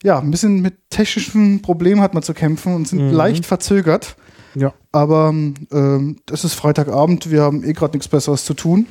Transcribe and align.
Ja, 0.02 0.18
ein 0.18 0.32
bisschen 0.32 0.60
mit 0.60 0.90
technischen 0.90 1.62
Problemen 1.62 2.00
hat 2.00 2.14
man 2.14 2.24
zu 2.24 2.34
kämpfen 2.34 2.74
und 2.74 2.88
sind 2.88 3.06
Mhm. 3.06 3.12
leicht 3.12 3.46
verzögert. 3.46 4.16
Ja, 4.56 4.74
Aber 4.90 5.28
ähm, 5.30 6.16
es 6.28 6.42
ist 6.42 6.54
Freitagabend, 6.54 7.30
wir 7.30 7.42
haben 7.42 7.62
eh 7.62 7.74
gerade 7.74 7.96
nichts 7.96 8.08
Besseres 8.08 8.44
zu 8.44 8.54
tun 8.54 8.86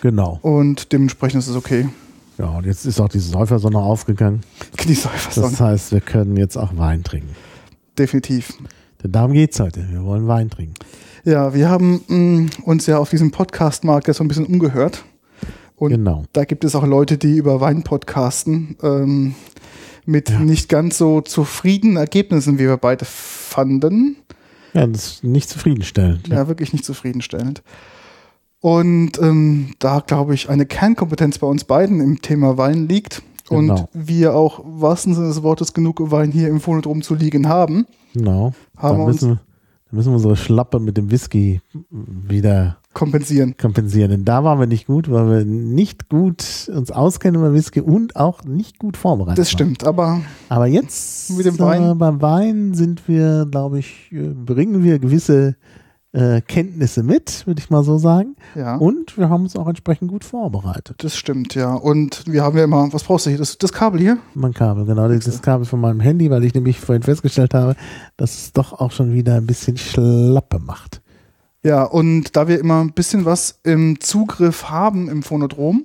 genau. 0.00 0.40
und 0.42 0.92
dementsprechend 0.92 1.44
ist 1.44 1.48
es 1.48 1.54
okay. 1.54 1.88
Ja, 2.38 2.46
und 2.50 2.66
jetzt 2.66 2.84
ist 2.84 3.00
auch 3.00 3.08
die 3.08 3.18
Säufersonne 3.18 3.78
aufgegangen. 3.78 4.42
Genieß 4.76 5.06
einfach 5.06 5.32
Das 5.34 5.60
heißt, 5.60 5.92
wir 5.92 6.00
können 6.00 6.36
jetzt 6.36 6.56
auch 6.56 6.76
Wein 6.76 7.02
trinken. 7.02 7.34
Definitiv. 7.98 8.52
Denn 9.02 9.12
darum 9.12 9.32
geht's 9.32 9.58
heute. 9.60 9.86
Wir 9.90 10.04
wollen 10.04 10.26
Wein 10.28 10.50
trinken. 10.50 10.74
Ja, 11.24 11.54
wir 11.54 11.68
haben 11.70 12.02
mh, 12.08 12.50
uns 12.64 12.86
ja 12.86 12.98
auf 12.98 13.10
diesem 13.10 13.30
Podcast-Markt 13.30 14.06
jetzt 14.08 14.18
so 14.18 14.24
ein 14.24 14.28
bisschen 14.28 14.46
umgehört. 14.46 15.04
Und 15.76 15.90
Genau. 15.90 16.24
da 16.32 16.44
gibt 16.44 16.64
es 16.64 16.74
auch 16.74 16.86
Leute, 16.86 17.18
die 17.18 17.36
über 17.36 17.60
Wein 17.60 17.82
podcasten, 17.82 18.76
ähm, 18.82 19.34
mit 20.04 20.30
Ja. 20.30 20.38
nicht 20.38 20.68
ganz 20.68 20.98
so 20.98 21.20
zufriedenen 21.20 21.96
Ergebnissen, 21.96 22.54
wie 22.58 22.64
wir 22.66 22.76
beide 22.76 23.04
fanden. 23.04 24.16
Ja, 24.72 24.86
das 24.86 25.06
ist 25.06 25.24
nicht 25.24 25.48
zufriedenstellend. 25.48 26.28
Ja, 26.28 26.48
wirklich 26.48 26.72
nicht 26.72 26.84
zufriedenstellend. 26.84 27.62
Und 28.66 29.12
ähm, 29.22 29.68
da, 29.78 30.00
glaube 30.00 30.34
ich, 30.34 30.48
eine 30.50 30.66
Kernkompetenz 30.66 31.38
bei 31.38 31.46
uns 31.46 31.62
beiden 31.62 32.00
im 32.00 32.20
Thema 32.20 32.58
Wein 32.58 32.88
liegt. 32.88 33.22
Und 33.48 33.68
Genau. 33.68 33.88
wir 33.92 34.34
auch, 34.34 34.64
im 34.64 34.80
wahrsten 34.80 35.14
Sinne 35.14 35.28
des 35.28 35.44
Wortes, 35.44 35.72
genug 35.72 36.00
Wein 36.10 36.32
hier 36.32 36.48
im 36.48 36.58
Phonodrom 36.58 37.02
zu 37.02 37.14
liegen 37.14 37.48
haben. 37.48 37.86
Genau. 38.12 38.54
Haben 38.76 38.88
Dann 38.88 38.96
wir 38.98 39.04
uns 39.04 39.22
müssen, 39.22 39.40
müssen 39.92 40.10
wir 40.10 40.16
unsere 40.16 40.34
Schlappe 40.34 40.80
mit 40.80 40.96
dem 40.96 41.12
Whisky 41.12 41.60
wieder 41.92 42.78
kompensieren. 42.92 43.56
kompensieren. 43.56 44.10
Denn 44.10 44.24
da 44.24 44.42
waren 44.42 44.58
wir 44.58 44.66
nicht 44.66 44.88
gut, 44.88 45.08
weil 45.12 45.30
wir 45.30 45.44
nicht 45.44 46.08
gut 46.08 46.68
uns 46.74 46.90
auskennen 46.90 47.40
über 47.40 47.54
Whisky 47.54 47.80
und 47.82 48.16
auch 48.16 48.42
nicht 48.42 48.80
gut 48.80 48.96
vorbereitet 48.96 49.38
Das 49.38 49.46
waren. 49.46 49.58
stimmt, 49.58 49.84
aber 49.84 50.22
Aber 50.48 50.66
jetzt 50.66 51.30
Mit 51.36 51.46
dem 51.46 51.56
Wein? 51.60 51.92
Äh, 51.92 51.94
beim 51.94 52.20
Wein 52.20 52.74
sind 52.74 53.06
wir, 53.06 53.46
glaube 53.48 53.78
ich, 53.78 54.10
äh, 54.10 54.30
bringen 54.34 54.82
wir 54.82 54.98
gewisse 54.98 55.54
äh, 56.16 56.40
Kenntnisse 56.40 57.02
mit, 57.02 57.46
würde 57.46 57.60
ich 57.60 57.68
mal 57.68 57.84
so 57.84 57.98
sagen. 57.98 58.36
ja. 58.54 58.76
Und 58.76 59.18
wir 59.18 59.28
haben 59.28 59.42
uns 59.42 59.54
auch 59.54 59.68
entsprechend 59.68 60.10
gut 60.10 60.24
vorbereitet. 60.24 60.96
Das 61.04 61.14
stimmt, 61.14 61.54
ja. 61.54 61.74
Und 61.74 62.24
wir 62.26 62.42
haben 62.42 62.56
ja 62.56 62.64
immer, 62.64 62.90
was 62.92 63.04
brauchst 63.04 63.26
du 63.26 63.30
hier? 63.30 63.38
Das, 63.38 63.58
das 63.58 63.72
Kabel 63.72 64.00
hier? 64.00 64.16
Mein 64.34 64.54
Kabel, 64.54 64.86
genau, 64.86 65.08
das 65.08 65.26
das 65.26 65.42
Kabel 65.42 65.66
von 65.66 65.80
meinem 65.80 66.00
Handy, 66.00 66.30
weil 66.30 66.42
ich 66.44 66.54
nämlich 66.54 66.80
vorhin 66.80 67.02
festgestellt 67.02 67.52
habe, 67.52 67.76
dass 68.16 68.34
es 68.34 68.52
doch 68.52 68.72
auch 68.72 68.92
schon 68.92 69.12
wieder 69.12 69.34
ein 69.34 69.46
bisschen 69.46 69.76
Schlappe 69.76 70.58
macht. 70.58 71.02
Ja, 71.62 71.84
und 71.84 72.34
da 72.34 72.48
wir 72.48 72.58
immer 72.60 72.80
ein 72.80 72.92
bisschen 72.92 73.26
was 73.26 73.60
im 73.62 74.00
Zugriff 74.00 74.70
haben 74.70 75.10
im 75.10 75.22
Phonodrom, 75.22 75.84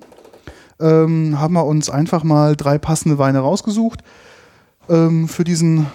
ähm, 0.79 1.39
haben 1.41 1.53
wir 1.55 1.65
uns 1.65 1.89
einfach 1.89 2.23
mal 2.23 2.55
drei 2.55 2.77
passende 2.77 3.17
Weine 3.17 3.39
rausgesucht 3.39 4.01
ähm, 4.87 5.27
für 5.27 5.43
diesen 5.43 5.87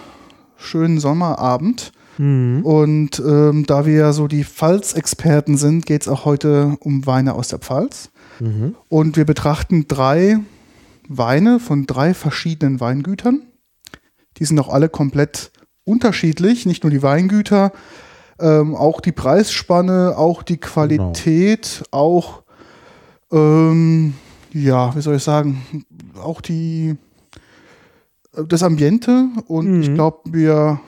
schönen 0.57 0.99
Sommerabend. 0.99 1.91
Mhm. 2.17 2.65
Und 2.65 3.19
ähm, 3.19 3.65
da 3.65 3.85
wir 3.85 3.95
ja 3.95 4.13
so 4.13 4.27
die 4.27 4.43
Pfalz-Experten 4.43 5.57
sind, 5.57 5.85
geht 5.85 6.03
es 6.03 6.07
auch 6.07 6.25
heute 6.25 6.77
um 6.79 7.05
Weine 7.05 7.33
aus 7.33 7.49
der 7.49 7.59
Pfalz. 7.59 8.09
Mhm. 8.39 8.75
Und 8.89 9.17
wir 9.17 9.25
betrachten 9.25 9.87
drei 9.87 10.39
Weine 11.07 11.59
von 11.59 11.85
drei 11.85 12.13
verschiedenen 12.13 12.79
Weingütern. 12.79 13.41
Die 14.37 14.45
sind 14.45 14.59
auch 14.59 14.69
alle 14.69 14.89
komplett 14.89 15.51
unterschiedlich, 15.85 16.65
nicht 16.65 16.83
nur 16.83 16.91
die 16.91 17.01
Weingüter, 17.01 17.71
ähm, 18.39 18.75
auch 18.75 19.01
die 19.01 19.13
Preisspanne, 19.13 20.15
auch 20.17 20.43
die 20.43 20.57
Qualität, 20.57 21.83
auch, 21.91 22.43
ähm, 23.31 24.13
ja, 24.53 24.95
wie 24.95 25.01
soll 25.01 25.15
ich 25.15 25.23
sagen, 25.23 25.85
auch 26.21 26.41
die, 26.41 26.95
äh, 28.35 28.43
das 28.47 28.63
Ambiente 28.63 29.27
und 29.47 29.77
Mhm. 29.77 29.81
ich 29.81 29.93
glaube, 29.93 30.19
wir 30.25 30.79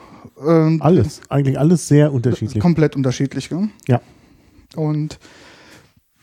ähm, 0.46 0.80
Alles, 0.82 1.20
eigentlich 1.28 1.58
alles 1.58 1.88
sehr 1.88 2.12
unterschiedlich. 2.12 2.60
komplett 2.62 2.96
unterschiedlich. 2.96 3.48
Gell? 3.48 3.68
Ja. 3.88 4.00
Und 4.76 5.18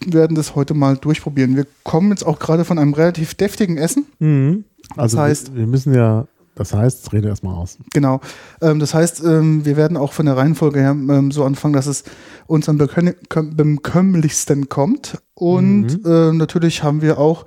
werden 0.05 0.35
das 0.35 0.55
heute 0.55 0.73
mal 0.73 0.95
durchprobieren. 0.97 1.55
Wir 1.55 1.65
kommen 1.83 2.09
jetzt 2.11 2.23
auch 2.25 2.39
gerade 2.39 2.65
von 2.65 2.77
einem 2.79 2.93
relativ 2.93 3.33
deftigen 3.35 3.77
Essen. 3.77 4.05
Mhm. 4.19 4.63
Also 4.95 5.17
heißt- 5.19 5.53
wir, 5.53 5.59
wir 5.61 5.67
müssen 5.67 5.93
ja, 5.93 6.27
das 6.55 6.73
heißt, 6.73 7.11
rede 7.13 7.27
erstmal 7.27 7.55
aus. 7.55 7.77
Genau. 7.93 8.21
Ähm, 8.61 8.79
das 8.79 8.93
heißt, 8.93 9.23
ähm, 9.23 9.65
wir 9.65 9.75
werden 9.75 9.97
auch 9.97 10.13
von 10.13 10.25
der 10.27 10.37
Reihenfolge 10.37 10.79
her 10.79 10.91
ähm, 10.91 11.31
so 11.31 11.43
anfangen, 11.43 11.73
dass 11.73 11.87
es 11.87 12.03
uns 12.45 12.69
am 12.69 12.77
bekömmlichsten 12.77 14.69
kommt. 14.69 15.17
Und 15.33 16.03
Mhm. 16.05 16.37
natürlich 16.37 16.83
haben 16.83 17.01
wir 17.01 17.17
auch 17.19 17.45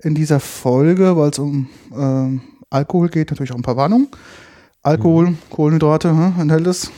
in 0.00 0.14
dieser 0.14 0.40
Folge, 0.40 1.16
weil 1.16 1.30
es 1.30 1.38
um 1.38 1.68
Alkohol 2.70 3.08
geht, 3.08 3.30
natürlich 3.30 3.52
auch 3.52 3.56
ein 3.56 3.62
paar 3.62 3.76
Warnungen. 3.76 4.08
Alkohol, 4.84 5.30
Mhm. 5.30 5.38
Kohlenhydrate, 5.50 6.10
hm, 6.10 6.34
enthält 6.40 6.66
es. 6.66 6.90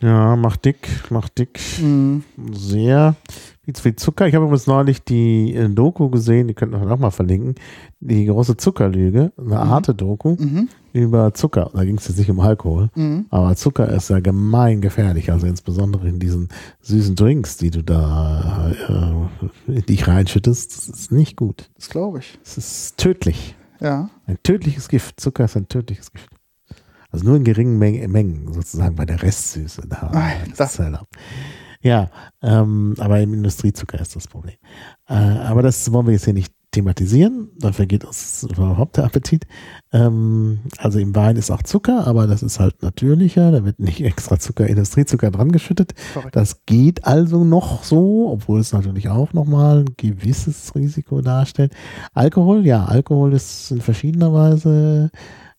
Ja, 0.00 0.36
macht 0.36 0.64
dick, 0.64 0.88
macht 1.10 1.38
dick. 1.38 1.58
Mhm. 1.82 2.22
sehr 2.52 3.16
viel 3.64 3.74
zu 3.74 3.82
viel 3.82 3.96
Zucker. 3.96 4.26
Ich 4.28 4.34
habe 4.34 4.44
übrigens 4.44 4.66
neulich 4.68 5.02
die 5.02 5.54
äh, 5.54 5.68
Doku 5.68 6.08
gesehen, 6.08 6.46
die 6.48 6.54
könnten 6.54 6.80
wir 6.80 6.90
auch 6.90 6.98
mal 6.98 7.10
verlinken. 7.10 7.56
Die 8.00 8.24
große 8.26 8.56
Zuckerlüge, 8.56 9.32
eine 9.36 9.46
Mhm. 9.48 9.68
harte 9.68 9.94
Doku 9.94 10.36
Mhm. 10.38 10.68
über 10.92 11.34
Zucker. 11.34 11.70
Da 11.74 11.84
ging 11.84 11.98
es 11.98 12.06
jetzt 12.08 12.16
nicht 12.18 12.30
um 12.30 12.38
Alkohol, 12.40 12.90
Mhm. 12.94 13.26
aber 13.30 13.56
Zucker 13.56 13.88
ist 13.88 14.08
ja 14.08 14.20
gemein 14.20 14.80
gefährlich. 14.80 15.32
Also 15.32 15.46
insbesondere 15.48 16.08
in 16.08 16.18
diesen 16.20 16.48
süßen 16.80 17.16
Drinks, 17.16 17.56
die 17.56 17.70
du 17.70 17.82
da 17.82 18.70
äh, 19.68 19.72
in 19.72 19.82
dich 19.86 20.06
reinschüttest. 20.06 20.76
Das 20.76 20.88
ist 20.88 21.12
nicht 21.12 21.36
gut. 21.36 21.68
Das 21.76 21.88
glaube 21.90 22.20
ich. 22.20 22.38
Es 22.44 22.56
ist 22.56 22.96
tödlich. 22.98 23.56
Ja. 23.80 24.08
Ein 24.26 24.38
tödliches 24.44 24.88
Gift. 24.88 25.18
Zucker 25.20 25.44
ist 25.44 25.56
ein 25.56 25.68
tödliches 25.68 26.12
Gift. 26.12 26.30
Also 27.10 27.24
nur 27.26 27.36
in 27.36 27.44
geringen 27.44 27.78
Mengen, 27.78 28.10
Mengen 28.10 28.52
sozusagen 28.52 28.94
bei 28.96 29.06
der 29.06 29.22
Restsüße. 29.22 29.82
Da, 29.88 30.10
Ah, 30.12 30.30
das 30.56 30.78
halt 30.78 30.94
auch- 30.96 31.06
Ja, 31.80 32.10
ähm, 32.42 32.94
aber 32.98 33.20
im 33.20 33.32
Industriezucker 33.34 34.00
ist 34.00 34.14
das 34.16 34.26
Problem. 34.28 34.56
Äh, 35.08 35.14
aber 35.14 35.62
das 35.62 35.90
wollen 35.92 36.06
wir 36.06 36.12
jetzt 36.12 36.24
hier 36.24 36.34
nicht 36.34 36.52
thematisieren. 36.70 37.48
Dann 37.58 37.72
vergeht 37.72 38.04
uns 38.04 38.42
überhaupt 38.42 38.98
der 38.98 39.04
Appetit. 39.04 39.46
Ähm, 39.90 40.58
also 40.76 40.98
im 40.98 41.14
Wein 41.16 41.36
ist 41.36 41.50
auch 41.50 41.62
Zucker, 41.62 42.06
aber 42.06 42.26
das 42.26 42.42
ist 42.42 42.60
halt 42.60 42.82
natürlicher. 42.82 43.50
Da 43.52 43.64
wird 43.64 43.78
nicht 43.78 44.02
extra 44.04 44.38
Zucker, 44.38 44.66
Industriezucker 44.66 45.30
dran 45.30 45.50
geschüttet. 45.50 45.94
Das 46.32 46.66
geht 46.66 47.06
also 47.06 47.42
noch 47.44 47.84
so, 47.84 48.28
obwohl 48.30 48.60
es 48.60 48.72
natürlich 48.74 49.08
auch 49.08 49.32
nochmal 49.32 49.80
ein 49.84 49.94
gewisses 49.96 50.74
Risiko 50.74 51.22
darstellt. 51.22 51.72
Alkohol, 52.12 52.66
ja, 52.66 52.84
Alkohol 52.84 53.32
ist 53.32 53.70
in 53.70 53.80
verschiedener 53.80 54.34
Weise 54.34 55.10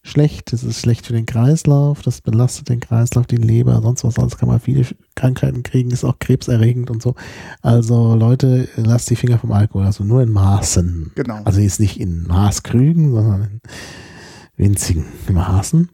schlecht. 0.01 0.54
Es 0.54 0.63
ist 0.63 0.80
schlecht 0.80 1.06
für 1.06 1.13
den 1.13 1.25
Kreislauf, 1.25 2.01
das 2.01 2.22
belastet 2.22 2.69
den 2.69 2.80
Kreislauf, 2.80 3.28
die 3.28 3.36
Leber, 3.38 3.81
sonst 3.81 4.04
was, 4.04 4.16
sonst 4.16 4.38
kann 4.38 4.50
man 4.50 4.60
viele 4.60 4.86
Krankheiten 5.16 5.63
kriegen, 5.63 5.92
ist 5.92 6.04
auch 6.04 6.19
krebserregend 6.19 6.90
und 6.90 7.01
so. 7.01 7.16
Also 7.62 8.16
Leute, 8.16 8.69
lasst 8.75 9.10
die 9.10 9.16
Finger 9.16 9.40
vom 9.40 9.51
Alkohol, 9.51 9.86
also 9.86 10.04
nur 10.04 10.22
in 10.22 10.31
Maßen. 10.31 11.12
Genau. 11.16 11.42
Also 11.44 11.60
jetzt 11.60 11.80
nicht 11.80 12.00
in 12.00 12.24
Maßkrügen, 12.28 13.12
sondern 13.12 13.44
in 13.44 13.62
winzigen 14.56 15.06
Maßen. 15.31 15.90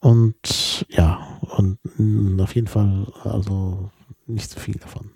Und 0.00 0.86
ja, 0.90 1.18
und 1.56 1.78
mh, 1.96 2.42
auf 2.42 2.54
jeden 2.54 2.68
Fall, 2.68 3.06
also 3.24 3.90
nicht 4.26 4.50
zu 4.50 4.60
viel 4.60 4.76
davon. 4.76 5.10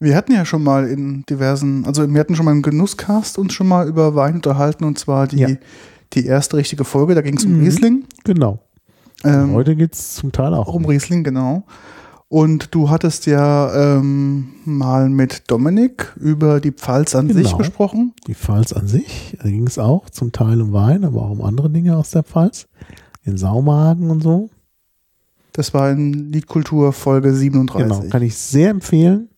Wir 0.00 0.16
hatten 0.16 0.32
ja 0.32 0.44
schon 0.44 0.64
mal 0.64 0.88
in 0.88 1.24
diversen, 1.26 1.84
also 1.86 2.12
wir 2.12 2.18
hatten 2.18 2.34
schon 2.34 2.44
mal 2.44 2.50
im 2.50 2.62
Genusscast 2.62 3.38
uns 3.38 3.52
schon 3.52 3.68
mal 3.68 3.86
über 3.86 4.16
Wein 4.16 4.34
unterhalten 4.34 4.82
und 4.82 4.98
zwar 4.98 5.28
die, 5.28 5.38
Ja. 5.38 5.48
Die 6.14 6.26
erste 6.26 6.56
richtige 6.56 6.84
Folge, 6.84 7.14
da 7.14 7.20
ging 7.22 7.36
es 7.36 7.44
um 7.44 7.58
Mhm. 7.58 7.64
Riesling. 7.64 8.04
Genau. 8.24 8.58
Ähm, 9.24 9.52
Heute 9.52 9.76
geht 9.76 9.94
es 9.94 10.14
zum 10.14 10.32
Teil 10.32 10.52
auch. 10.54 10.72
um 10.74 10.84
Riesling, 10.84 11.22
genau. 11.24 11.64
Und 12.28 12.74
du 12.74 12.88
hattest 12.88 13.26
ja 13.26 13.98
ähm, 13.98 14.54
mal 14.64 15.10
mit 15.10 15.50
Dominik 15.50 16.14
über 16.18 16.60
die 16.60 16.72
Pfalz 16.72 17.14
an 17.14 17.28
sich 17.28 17.44
Genau. 17.48 17.58
gesprochen. 17.58 18.14
Die 18.26 18.34
Pfalz 18.34 18.72
an 18.72 18.86
sich, 18.88 19.36
da 19.42 19.48
ging 19.50 19.66
es 19.66 19.78
auch 19.78 20.08
zum 20.08 20.32
Teil 20.32 20.60
um 20.62 20.72
Wein, 20.72 21.04
aber 21.04 21.22
auch 21.22 21.30
um 21.30 21.42
andere 21.42 21.68
Dinge 21.68 21.96
aus 21.96 22.10
der 22.10 22.22
Pfalz. 22.22 22.68
Den 23.26 23.36
Saumagen 23.36 24.10
und 24.10 24.22
so. 24.22 24.48
Das 25.52 25.74
war 25.74 25.90
in 25.90 26.32
Liedkultur 26.32 26.94
Folge 26.94 27.34
37. 27.34 27.98
Genau, 27.98 28.10
kann 28.10 28.22
ich 28.22 28.34
sehr 28.34 28.70
empfehlen. 28.70 29.28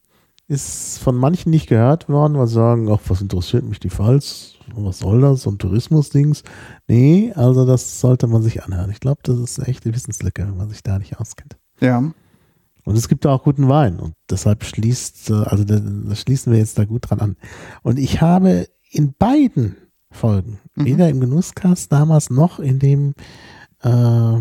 Ist 0.47 0.99
von 0.99 1.17
manchen 1.17 1.51
nicht 1.51 1.69
gehört 1.69 2.09
worden, 2.11 2.37
weil 2.39 2.47
sie 2.47 2.55
sagen, 2.55 2.89
ach, 2.91 3.01
was 3.09 3.23
interessiert 3.23 3.65
mich 3.65 3.81
die 3.81 3.89
Pfalz? 3.89 4.55
Was 4.75 4.99
soll 4.99 5.23
das? 5.23 5.43
So 5.43 5.51
ein 5.51 5.59
Tourismusdings? 5.59 6.43
Nee, 6.87 7.33
also 7.35 7.65
das 7.65 8.01
sollte 8.01 8.27
man 8.27 8.43
sich 8.43 8.63
anhören. 8.63 8.91
Ich 8.91 9.01
glaube, 9.01 9.21
das 9.23 9.39
ist 9.39 9.59
eine 9.59 9.69
echte 9.69 9.95
Wissenslücke, 9.95 10.43
wenn 10.47 10.57
man 10.57 10.69
sich 10.69 10.83
da 10.83 10.99
nicht 10.99 11.19
auskennt. 11.19 11.57
Ja, 11.81 11.99
Und 11.99 12.97
es 12.97 13.09
gibt 13.09 13.25
da 13.25 13.31
auch 13.33 13.43
guten 13.45 13.69
Wein 13.71 13.99
und 13.99 14.13
deshalb 14.29 14.65
schließt, 14.65 15.31
äh, 15.31 15.35
also 15.45 15.65
da, 15.65 15.79
da 15.81 16.15
schließen 16.15 16.53
wir 16.53 16.59
jetzt 16.59 16.79
da 16.79 16.85
gut 16.85 17.09
dran 17.09 17.21
an. 17.21 17.37
Und 17.83 17.99
ich 17.99 18.21
habe 18.21 18.69
in 18.91 19.15
beiden 19.19 19.77
Folgen, 20.11 20.61
Mhm. 20.77 20.85
weder 20.85 21.09
im 21.09 21.21
Genusscast 21.21 21.91
damals 21.91 22.29
noch 22.29 22.59
in 22.59 22.79
dem, 22.79 23.15
äh, 23.83 24.37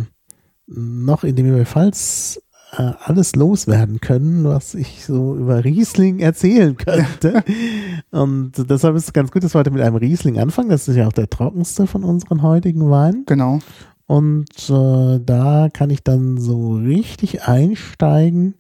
noch 0.68 1.24
in 1.24 1.36
dem 1.36 1.48
über 1.48 1.66
Pfalz 1.66 2.42
äh, 2.78 2.92
alles 3.04 3.36
loswerden 3.36 4.00
können, 4.02 4.44
was 4.46 4.74
ich 4.74 5.06
so 5.06 5.36
über 5.36 5.64
Riesling 5.64 6.20
erzählen 6.20 6.76
könnte. 6.78 7.44
und 8.12 8.52
deshalb 8.70 8.96
ist 8.96 9.06
es 9.08 9.14
ganz 9.14 9.32
gut, 9.32 9.44
dass 9.44 9.54
wir 9.54 9.60
heute 9.60 9.72
mit 9.72 9.82
einem 9.82 9.96
Riesling 9.98 10.40
anfangen. 10.40 10.70
Das 10.70 10.88
ist 10.88 10.96
ja 10.96 11.08
auch 11.08 11.14
der 11.14 11.30
trockenste 11.30 11.88
von 11.88 12.04
unseren 12.04 12.42
heutigen 12.42 12.90
Weinen. 12.90 13.26
genau. 13.26 13.60
Und 14.06 14.50
äh, 14.70 15.20
da 15.26 15.70
kann 15.72 15.90
ich 15.90 16.04
dann 16.04 16.38
so 16.38 16.74
richtig 16.76 17.44
einsteigen 17.48 18.56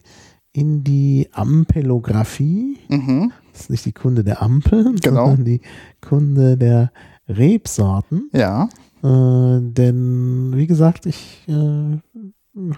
in 0.53 0.83
die 0.85 1.27
Ampelographie. 1.33 2.77
Mhm. 2.89 3.31
Das 3.51 3.61
ist 3.63 3.69
nicht 3.69 3.85
die 3.85 3.91
Kunde 3.91 4.23
der 4.23 4.41
Ampeln, 4.41 4.95
Genau. 4.97 5.25
sondern 5.27 5.45
die 5.45 5.61
Kunde 6.01 6.57
der 6.57 6.91
Rebsorten. 7.27 8.29
Ja, 8.33 8.69
Äh, 9.03 9.59
denn, 9.61 10.53
wie 10.55 10.65
gesagt, 10.65 11.05
ich 11.05 11.43
äh, 11.49 11.97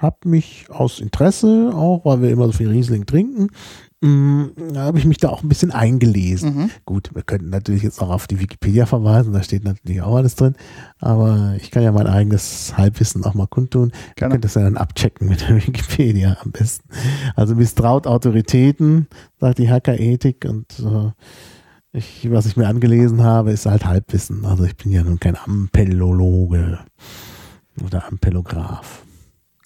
habe 0.01 0.29
mich 0.29 0.67
aus 0.69 0.99
Interesse, 0.99 1.71
auch 1.73 2.05
weil 2.05 2.21
wir 2.21 2.29
immer 2.29 2.45
so 2.45 2.53
viel 2.53 2.69
Riesling 2.69 3.05
trinken, 3.05 3.49
mh, 4.01 4.77
habe 4.77 4.99
ich 4.99 5.05
mich 5.05 5.17
da 5.17 5.29
auch 5.29 5.43
ein 5.43 5.49
bisschen 5.49 5.71
eingelesen. 5.71 6.55
mhm. 6.55 6.69
Gut, 6.85 7.11
wir 7.13 7.23
könnten 7.23 7.49
natürlich 7.49 7.83
jetzt 7.83 8.01
auch 8.01 8.09
auf 8.09 8.27
die 8.27 8.39
Wikipedia 8.39 8.85
verweisen, 8.85 9.33
da 9.33 9.43
steht 9.43 9.63
natürlich 9.65 10.01
auch 10.01 10.15
alles 10.15 10.35
drin, 10.35 10.55
aber 10.99 11.55
ich 11.59 11.71
kann 11.71 11.83
ja 11.83 11.91
mein 11.91 12.07
eigenes 12.07 12.77
Halbwissen 12.77 13.25
auch 13.25 13.33
mal 13.33 13.47
kundtun. 13.47 13.89
Ihr 13.89 14.13
Gerne. 14.15 14.33
könnt 14.33 14.45
das 14.45 14.55
ja 14.55 14.61
dann 14.61 14.77
abchecken 14.77 15.27
mit 15.27 15.41
der 15.41 15.55
Wikipedia 15.67 16.37
am 16.41 16.51
besten. 16.51 16.87
Also 17.35 17.55
misstraut 17.55 18.07
Autoritäten, 18.07 19.07
sagt 19.39 19.57
die 19.57 19.69
Hackerethik 19.69 20.45
und 20.47 20.79
äh, 20.79 21.11
ich, 21.91 22.29
was 22.29 22.45
ich 22.45 22.57
mir 22.57 22.67
angelesen 22.67 23.23
habe, 23.23 23.51
ist 23.51 23.65
halt 23.65 23.85
Halbwissen. 23.85 24.45
Also 24.45 24.65
ich 24.65 24.75
bin 24.75 24.91
ja 24.91 25.03
nun 25.03 25.19
kein 25.19 25.37
Ampellologe 25.37 26.79
oder 27.81 28.07
Ampellograph. 28.07 29.04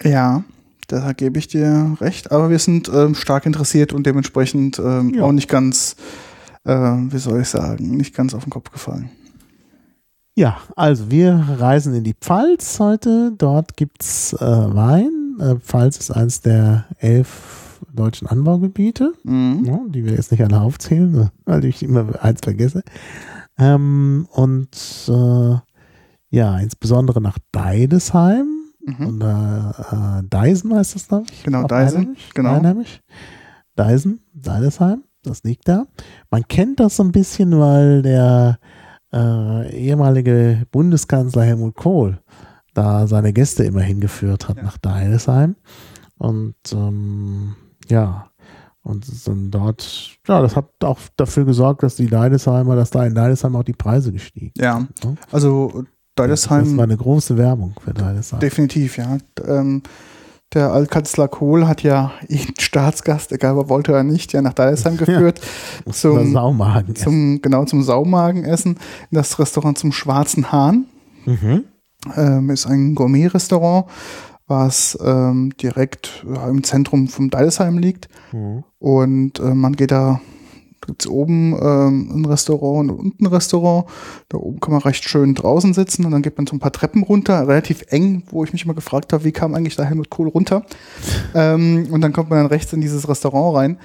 Ja, 0.04 0.44
da 0.88 1.13
gebe 1.13 1.38
ich 1.40 1.48
dir 1.48 1.98
recht. 2.01 2.31
Aber 2.31 2.50
wir 2.50 2.60
sind 2.60 2.90
ähm, 2.94 3.16
stark 3.16 3.46
interessiert 3.46 3.94
und 3.94 4.06
dementsprechend 4.06 4.80
ähm, 4.80 5.13
Ja. 5.16 5.24
auch 5.24 5.31
nicht 5.31 5.50
ganz, 5.50 5.96
äh, 6.66 6.72
wie 6.74 7.18
soll 7.18 7.42
ich 7.42 7.48
sagen, 7.50 7.96
nicht 7.98 8.16
ganz 8.16 8.34
auf 8.34 8.44
den 8.44 8.50
Kopf 8.50 8.72
gefallen. 8.72 9.10
Ja, 10.36 10.57
also 10.75 11.12
wir 11.12 11.34
reisen 11.60 11.94
in 11.94 12.04
die 12.06 12.13
Pfalz 12.13 12.80
heute. 12.80 13.34
Dort 13.38 13.75
gibt's 13.75 14.34
äh, 14.34 14.40
Wein. 14.40 15.36
Äh, 15.40 15.56
Pfalz 15.57 15.98
ist 15.98 16.12
eines 16.12 16.42
der 16.42 16.86
elf 16.98 17.80
deutschen 17.94 18.28
Anbaugebiete, 18.28 19.13
Mhm. 19.24 19.66
ja, 19.66 19.80
die 19.88 20.06
wir 20.06 20.13
jetzt 20.13 20.31
nicht 20.31 20.44
alle 20.44 20.62
aufzählen, 20.62 21.30
weil 21.45 21.66
ich 21.66 21.84
immer 21.84 22.24
eins 22.24 22.40
vergesse. 22.44 22.84
Ähm, 23.57 24.28
und 24.31 24.69
äh, 25.10 25.56
ja, 26.30 26.57
insbesondere 26.60 27.19
nach 27.22 27.38
Deidesheim 27.52 28.48
Mhm. 28.98 29.08
oder 29.08 30.20
äh, 30.22 30.28
Deisen 30.30 30.74
heißt 30.74 30.96
das, 30.96 31.08
glaube 31.08 31.26
ich. 31.32 31.44
Genau, 31.44 31.62
Auf 31.62 31.68
Deisen, 31.68 31.98
Rheinheimisch. 31.98 32.30
genau. 32.34 32.54
Rheinheimisch. 32.54 33.02
Deisen, 33.76 34.20
Deidesheim, 34.34 35.04
das 35.24 35.44
liegt 35.44 35.68
da. 35.68 35.86
Man 36.32 36.48
kennt 36.48 36.80
das 36.80 36.96
so 36.98 37.04
ein 37.04 37.12
bisschen, 37.12 37.58
weil 37.60 38.02
der 38.02 38.60
äh, 39.14 39.76
ehemalige 39.76 40.64
Bundeskanzler 40.72 41.44
Helmut 41.44 41.76
Kohl 41.76 42.20
da 42.74 43.08
seine 43.08 43.34
Gäste 43.34 43.64
immer 43.64 43.82
hingeführt 43.82 44.48
hat 44.48 44.58
Ja. 44.58 44.64
nach 44.64 44.78
Deidesheim. 44.78 45.56
Und 46.18 46.56
ähm, 46.74 47.56
ja, 47.90 48.28
und 48.82 49.06
sind 49.06 49.52
dort, 49.52 50.18
ja, 50.28 50.42
das 50.42 50.56
hat 50.56 50.70
auch 50.84 51.00
dafür 51.16 51.46
gesorgt, 51.46 51.84
dass 51.84 51.96
die 51.96 52.08
Deidesheimer, 52.08 52.76
dass 52.76 52.90
da 52.92 53.06
in 53.06 53.16
Deidesheim 53.16 53.56
auch 53.56 53.64
die 53.64 53.74
Preise 53.74 54.12
gestiegen 54.12 54.52
Ja, 54.58 54.86
sind. 55.02 55.18
Also 56.19 56.33
Das 56.33 56.44
Deidesheim 56.44 56.77
war 56.77 56.83
eine 56.83 56.98
große 56.98 57.38
Werbung 57.38 57.74
für 57.83 57.94
Deidesheim. 57.94 58.39
definitiv, 58.39 58.98
ja. 58.98 59.18
Ähm, 59.48 59.83
der 60.54 60.71
Altkanzler 60.71 61.27
Kohl 61.27 61.68
hat 61.68 61.83
ja 61.83 62.12
jeden 62.27 62.60
Staatsgast, 62.60 63.31
egal 63.31 63.57
ob 63.57 63.66
er 63.66 63.69
wollte 63.69 63.92
oder 63.92 64.04
nicht, 64.04 64.33
ja 64.33 64.42
nach 64.42 64.54
Deidesheim 64.54 64.98
geführt. 64.98 65.42
Oder 65.86 65.94
zum, 65.94 66.31
Saumagen. 66.31 66.95
zum, 66.95 67.42
genau, 67.42 67.66
zum 67.66 67.83
Saumagenessen. 67.83 68.74
In 69.12 69.16
das 69.16 69.38
Restaurant 69.39 69.77
zum 69.77 69.92
Schwarzen 69.92 70.51
Hahn. 70.51 70.86
Mhm. 71.25 71.63
Ähm, 72.16 72.50
ist 72.50 72.66
ein 72.66 72.95
Gourmet-Restaurant, 72.95 73.86
was 74.48 74.98
ähm, 75.04 75.51
direkt 75.62 76.25
ja, 76.33 76.48
im 76.48 76.63
Zentrum 76.63 77.07
vom 77.07 77.30
Deidesheim 77.30 77.77
liegt. 77.77 78.10
Mhm. 78.31 78.63
Und 78.80 79.39
äh, 79.39 79.54
man 79.54 79.74
geht 79.74 79.92
da, 79.92 80.21
gibt's 80.86 81.08
oben 81.08 81.54
ähm, 81.62 82.12
ein 82.14 82.26
Restaurant 82.26 82.90
und 82.92 82.98
unten 83.00 83.26
ein 83.26 83.34
Restaurant. 83.34 83.86
Da 84.30 84.38
oben 84.38 84.60
kann 84.60 84.74
man 84.74 84.81
recht 84.81 85.04
schön 85.04 85.36
draußen 85.36 85.74
sitzen 85.74 86.06
und 86.06 86.12
dann 86.12 86.22
geht 86.22 86.38
man 86.38 86.48
so 86.48 86.56
ein 86.56 86.60
paar 86.60 86.72
Treppen 86.72 87.04
runter, 87.04 87.48
relativ 87.48 87.84
eng, 87.90 88.24
wo 88.31 88.44
ich 88.44 88.54
mich 88.54 88.66
immer 88.66 88.74
gefragt 88.74 89.14
habe, 89.14 89.24
wie 89.24 89.31
kam 89.31 89.54
eigentlich 89.56 89.76
da 89.76 89.84
Helmut 89.84 90.10
Kohl 90.10 90.28
runter? 90.30 90.64
ähm, 91.36 91.88
und 91.92 92.02
dann 92.02 92.14
kommt 92.14 92.30
man 92.30 92.40
dann 92.40 92.48
rechts 92.48 92.74
in 92.74 92.81
dieses 92.81 93.08
Restaurant 93.08 93.56
rein. 93.58 93.78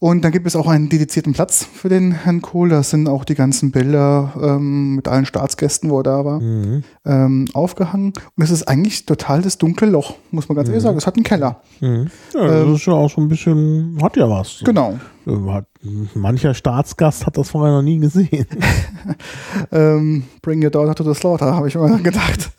Und 0.00 0.22
dann 0.22 0.32
gibt 0.32 0.46
es 0.46 0.54
auch 0.54 0.66
einen 0.66 0.90
dedizierten 0.90 1.32
Platz 1.32 1.64
für 1.72 1.88
den 1.88 2.12
Herrn 2.12 2.42
Kohl. 2.42 2.68
Da 2.68 2.82
sind 2.82 3.08
auch 3.08 3.24
die 3.24 3.34
ganzen 3.36 3.70
Bilder 3.70 4.34
ähm, 4.42 4.96
mit 4.96 5.08
allen 5.08 5.24
Staatsgästen, 5.24 5.88
wo 5.88 6.00
er 6.00 6.02
da 6.02 6.24
war, 6.26 6.40
Mhm. 6.40 6.82
ähm, 7.06 7.44
aufgehangen. 7.54 8.12
Und 8.36 8.42
es 8.44 8.50
ist 8.50 8.64
eigentlich 8.68 9.06
total 9.06 9.40
das 9.40 9.56
dunkle 9.56 9.88
Loch, 9.88 10.16
muss 10.30 10.48
man 10.48 10.56
ganz 10.56 10.68
ehrlich 10.68 10.82
sagen. 10.82 10.98
Es 10.98 11.06
hat 11.06 11.16
einen 11.16 11.24
Keller. 11.24 11.62
Mhm. 11.80 12.10
Ja, 12.34 12.46
das 12.46 12.66
Ähm, 12.66 12.74
ist 12.74 12.86
ja 12.86 12.92
auch 12.92 13.08
so 13.10 13.20
ein 13.22 13.28
bisschen, 13.28 13.96
hat 14.02 14.16
ja 14.18 14.28
was. 14.28 14.60
Genau. 14.64 14.98
Mancher 15.26 16.54
Staatsgast 16.54 17.26
hat 17.26 17.38
das 17.38 17.50
vorher 17.50 17.74
noch 17.74 17.82
nie 17.82 17.98
gesehen. 17.98 18.46
Ähm, 19.70 20.24
bring 20.40 20.64
your 20.64 20.70
daughter 20.70 20.94
to 20.94 21.04
the 21.04 21.18
slaughter, 21.18 21.54
habe 21.54 21.68
ich 21.68 21.74
immer 21.74 21.98
gedacht. 22.02 22.50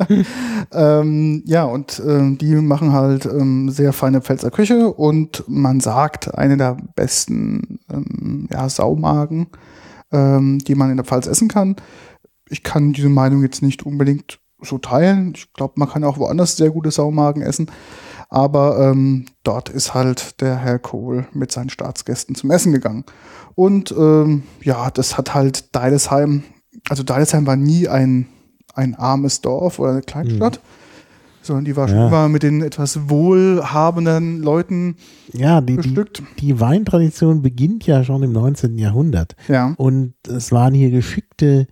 ähm, 0.71 1.41
ja, 1.45 1.63
und 1.63 2.01
ähm, 2.05 2.37
die 2.37 2.55
machen 2.55 2.93
halt 2.93 3.25
ähm, 3.25 3.69
sehr 3.69 3.93
feine 3.93 4.21
Pfälzer 4.21 4.51
Küche 4.51 4.93
und 4.93 5.43
man 5.47 5.79
sagt, 5.79 6.37
eine 6.37 6.57
der 6.57 6.77
besten 6.95 7.79
ähm, 7.91 8.47
ja, 8.51 8.69
Saumagen, 8.69 9.47
ähm, 10.11 10.59
die 10.59 10.75
man 10.75 10.91
in 10.91 10.97
der 10.97 11.05
Pfalz 11.05 11.25
essen 11.25 11.47
kann. 11.47 11.75
Ich 12.47 12.63
kann 12.63 12.93
diese 12.93 13.09
Meinung 13.09 13.41
jetzt 13.41 13.63
nicht 13.63 13.85
unbedingt 13.85 14.39
so 14.61 14.77
teilen. 14.77 15.33
Ich 15.35 15.51
glaube, 15.53 15.73
man 15.77 15.89
kann 15.89 16.03
auch 16.03 16.17
woanders 16.17 16.57
sehr 16.57 16.69
gute 16.69 16.91
Saumagen 16.91 17.41
essen. 17.41 17.71
Aber 18.35 18.77
ähm, 18.91 19.25
dort 19.43 19.69
ist 19.69 19.93
halt 19.93 20.41
der 20.41 20.57
Herr 20.57 20.77
Kohl 20.77 21.25
mit 21.31 21.53
seinen 21.53 21.69
Staatsgästen 21.69 22.35
zum 22.35 22.51
Essen 22.51 22.73
gegangen. 22.73 23.05
Und 23.55 23.93
ähm, 23.97 24.43
ja, 24.61 24.89
das 24.91 25.17
hat 25.17 25.33
halt 25.33 25.73
Deidesheim, 25.73 26.43
also 26.89 27.01
Deidesheim 27.03 27.47
war 27.47 27.55
nie 27.55 27.87
ein, 27.87 28.27
ein 28.73 28.95
armes 28.95 29.39
Dorf 29.39 29.79
oder 29.79 29.91
eine 29.91 30.01
Kleinstadt, 30.01 30.59
sondern 31.41 31.63
die 31.63 31.77
war 31.77 31.87
schon 31.87 31.97
Ja. 31.97 32.07
immer 32.07 32.27
mit 32.27 32.43
den 32.43 32.61
etwas 32.61 33.07
wohlhabenden 33.09 34.41
Leuten 34.41 34.97
Ja, 35.31 35.61
die, 35.61 35.77
die, 35.77 35.77
bestückt. 35.77 36.21
die 36.39 36.59
Weintradition 36.59 37.41
beginnt 37.41 37.87
ja 37.87 38.03
schon 38.03 38.21
im 38.23 38.33
19. 38.33 38.77
Jahrhundert. 38.77 39.37
Ja, 39.47 39.73
Und 39.77 40.13
es 40.27 40.51
waren 40.51 40.73
hier 40.73 40.91
geschickte 40.91 41.67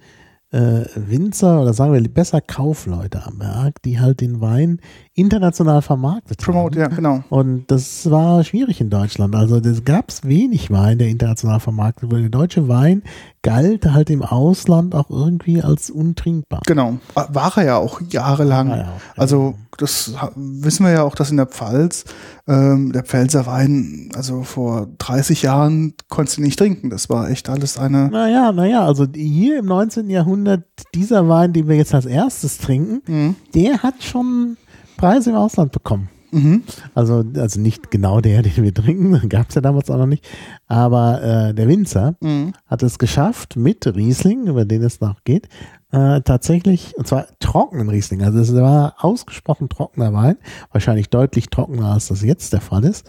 äh, 0.54 0.86
Winzer 0.96 1.62
oder 1.62 1.74
sagen 1.74 1.94
wir 1.94 2.02
besser 2.10 2.40
Kaufleute 2.40 3.26
am 3.26 3.40
Berg, 3.40 3.82
die 3.82 4.00
halt 4.00 4.22
den 4.22 4.40
Wein 4.40 4.80
international 5.16 5.82
vermarktet 5.82 6.38
Promote, 6.38 6.82
haben. 6.82 6.92
ja, 6.92 6.96
genau. 6.96 7.24
Und 7.30 7.66
das 7.72 8.10
war 8.10 8.44
schwierig 8.44 8.80
in 8.80 8.90
Deutschland. 8.90 9.36
Also 9.36 9.58
es 9.58 9.84
gab 9.84 10.12
wenig 10.24 10.70
Wein, 10.70 11.00
der 11.00 11.08
international 11.08 11.60
vermarktet 11.60 12.12
wurde. 12.12 12.22
Der 12.22 12.30
deutsche 12.30 12.68
Wein 12.68 13.02
galt 13.44 13.86
halt 13.92 14.10
im 14.10 14.24
Ausland 14.24 14.96
auch 14.96 15.10
irgendwie 15.10 15.62
als 15.62 15.90
untrinkbar. 15.92 16.62
Genau. 16.66 16.98
War 17.14 17.58
er 17.58 17.66
ja 17.66 17.78
auch 17.78 18.02
jahrelang. 18.10 18.70
Er 18.72 18.88
auch, 18.88 19.18
also 19.18 19.56
das 19.78 20.14
wissen 20.36 20.86
wir 20.86 20.92
ja 20.94 21.04
auch, 21.04 21.14
dass 21.16 21.30
in 21.30 21.38
der 21.38 21.48
Pfalz 21.48 22.06
ähm, 22.48 22.92
der 22.94 23.04
Pfälzer 23.04 23.46
Wein, 23.46 24.10
also 24.16 24.44
vor 24.44 24.88
30 25.00 25.42
Jahren 25.44 25.94
konntest 26.10 26.38
du 26.38 26.42
nicht 26.42 26.58
trinken. 26.58 26.90
Das 26.90 27.10
war 27.10 27.30
echt 27.30 27.50
alles 27.50 27.78
eine. 27.78 28.10
Naja, 28.10 28.52
naja, 28.52 28.86
also 28.86 29.06
hier 29.14 29.60
im 29.60 29.66
19. 29.66 30.10
Jahrhundert, 30.10 30.64
dieser 30.96 31.28
Wein, 31.28 31.54
den 31.54 31.68
wir 31.68 31.76
jetzt 31.76 31.94
als 31.94 32.06
erstes 32.06 32.58
trinken, 32.60 33.02
Mhm. 33.06 33.36
der 33.54 33.84
hat 33.84 34.04
schon 34.04 34.58
Preise 34.98 35.32
im 35.32 35.36
Ausland 35.36 35.72
bekommen. 35.72 36.10
Mhm. 36.34 36.64
Also, 36.96 37.24
also 37.36 37.60
nicht 37.60 37.92
genau 37.92 38.20
der, 38.22 38.42
den 38.44 38.64
wir 38.64 38.74
trinken, 38.74 39.30
gab 39.30 39.50
es 39.50 39.56
ja 39.56 39.62
damals 39.62 39.90
auch 39.90 39.98
noch 39.98 40.06
nicht. 40.08 40.28
Aber 40.68 41.22
äh, 41.22 41.54
der 41.54 41.68
Winzer 41.68 42.16
Mhm. 42.22 42.54
hat 42.66 42.84
es 42.84 42.98
geschafft, 43.00 43.56
mit 43.56 43.86
Riesling, 43.88 44.48
über 44.48 44.66
den 44.66 44.82
es 44.84 45.00
noch 45.02 45.24
geht, 45.24 45.48
äh, 45.92 46.22
tatsächlich, 46.22 46.94
und 46.98 47.08
zwar 47.08 47.28
trockenen 47.40 47.88
Riesling. 47.90 48.24
Also 48.24 48.40
es 48.40 48.54
war 48.56 48.96
ausgesprochen 48.98 49.70
trockener 49.70 50.12
Wein, 50.14 50.38
wahrscheinlich 50.72 51.10
deutlich 51.10 51.50
trockener, 51.50 51.94
als 51.94 52.08
das 52.08 52.24
jetzt 52.24 52.52
der 52.54 52.62
Fall 52.62 52.84
ist. 52.84 53.06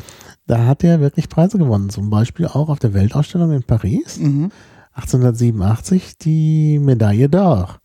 Da 0.47 0.67
hat 0.67 0.85
er 0.85 1.01
wirklich 1.01 1.31
Preise 1.31 1.57
gewonnen. 1.57 1.89
Zum 1.89 2.11
Beispiel 2.11 2.47
auch 2.47 2.69
auf 2.69 2.79
der 2.79 2.93
Weltausstellung 2.93 3.53
in 3.53 3.63
Paris. 3.63 4.19
Mhm. 4.19 4.51
1887 4.93 6.19
die 6.19 6.79
Medaille 6.79 7.27
d'Or. 7.29 7.77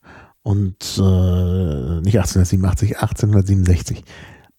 Und 0.42 0.98
äh, 0.98 2.02
nicht 2.02 2.18
1887, 2.18 2.98
1867. 2.98 4.04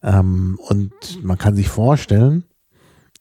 Ähm, 0.03 0.59
und 0.69 0.93
man 1.23 1.37
kann 1.39 1.55
sich 1.57 1.69
vorstellen, 1.69 2.45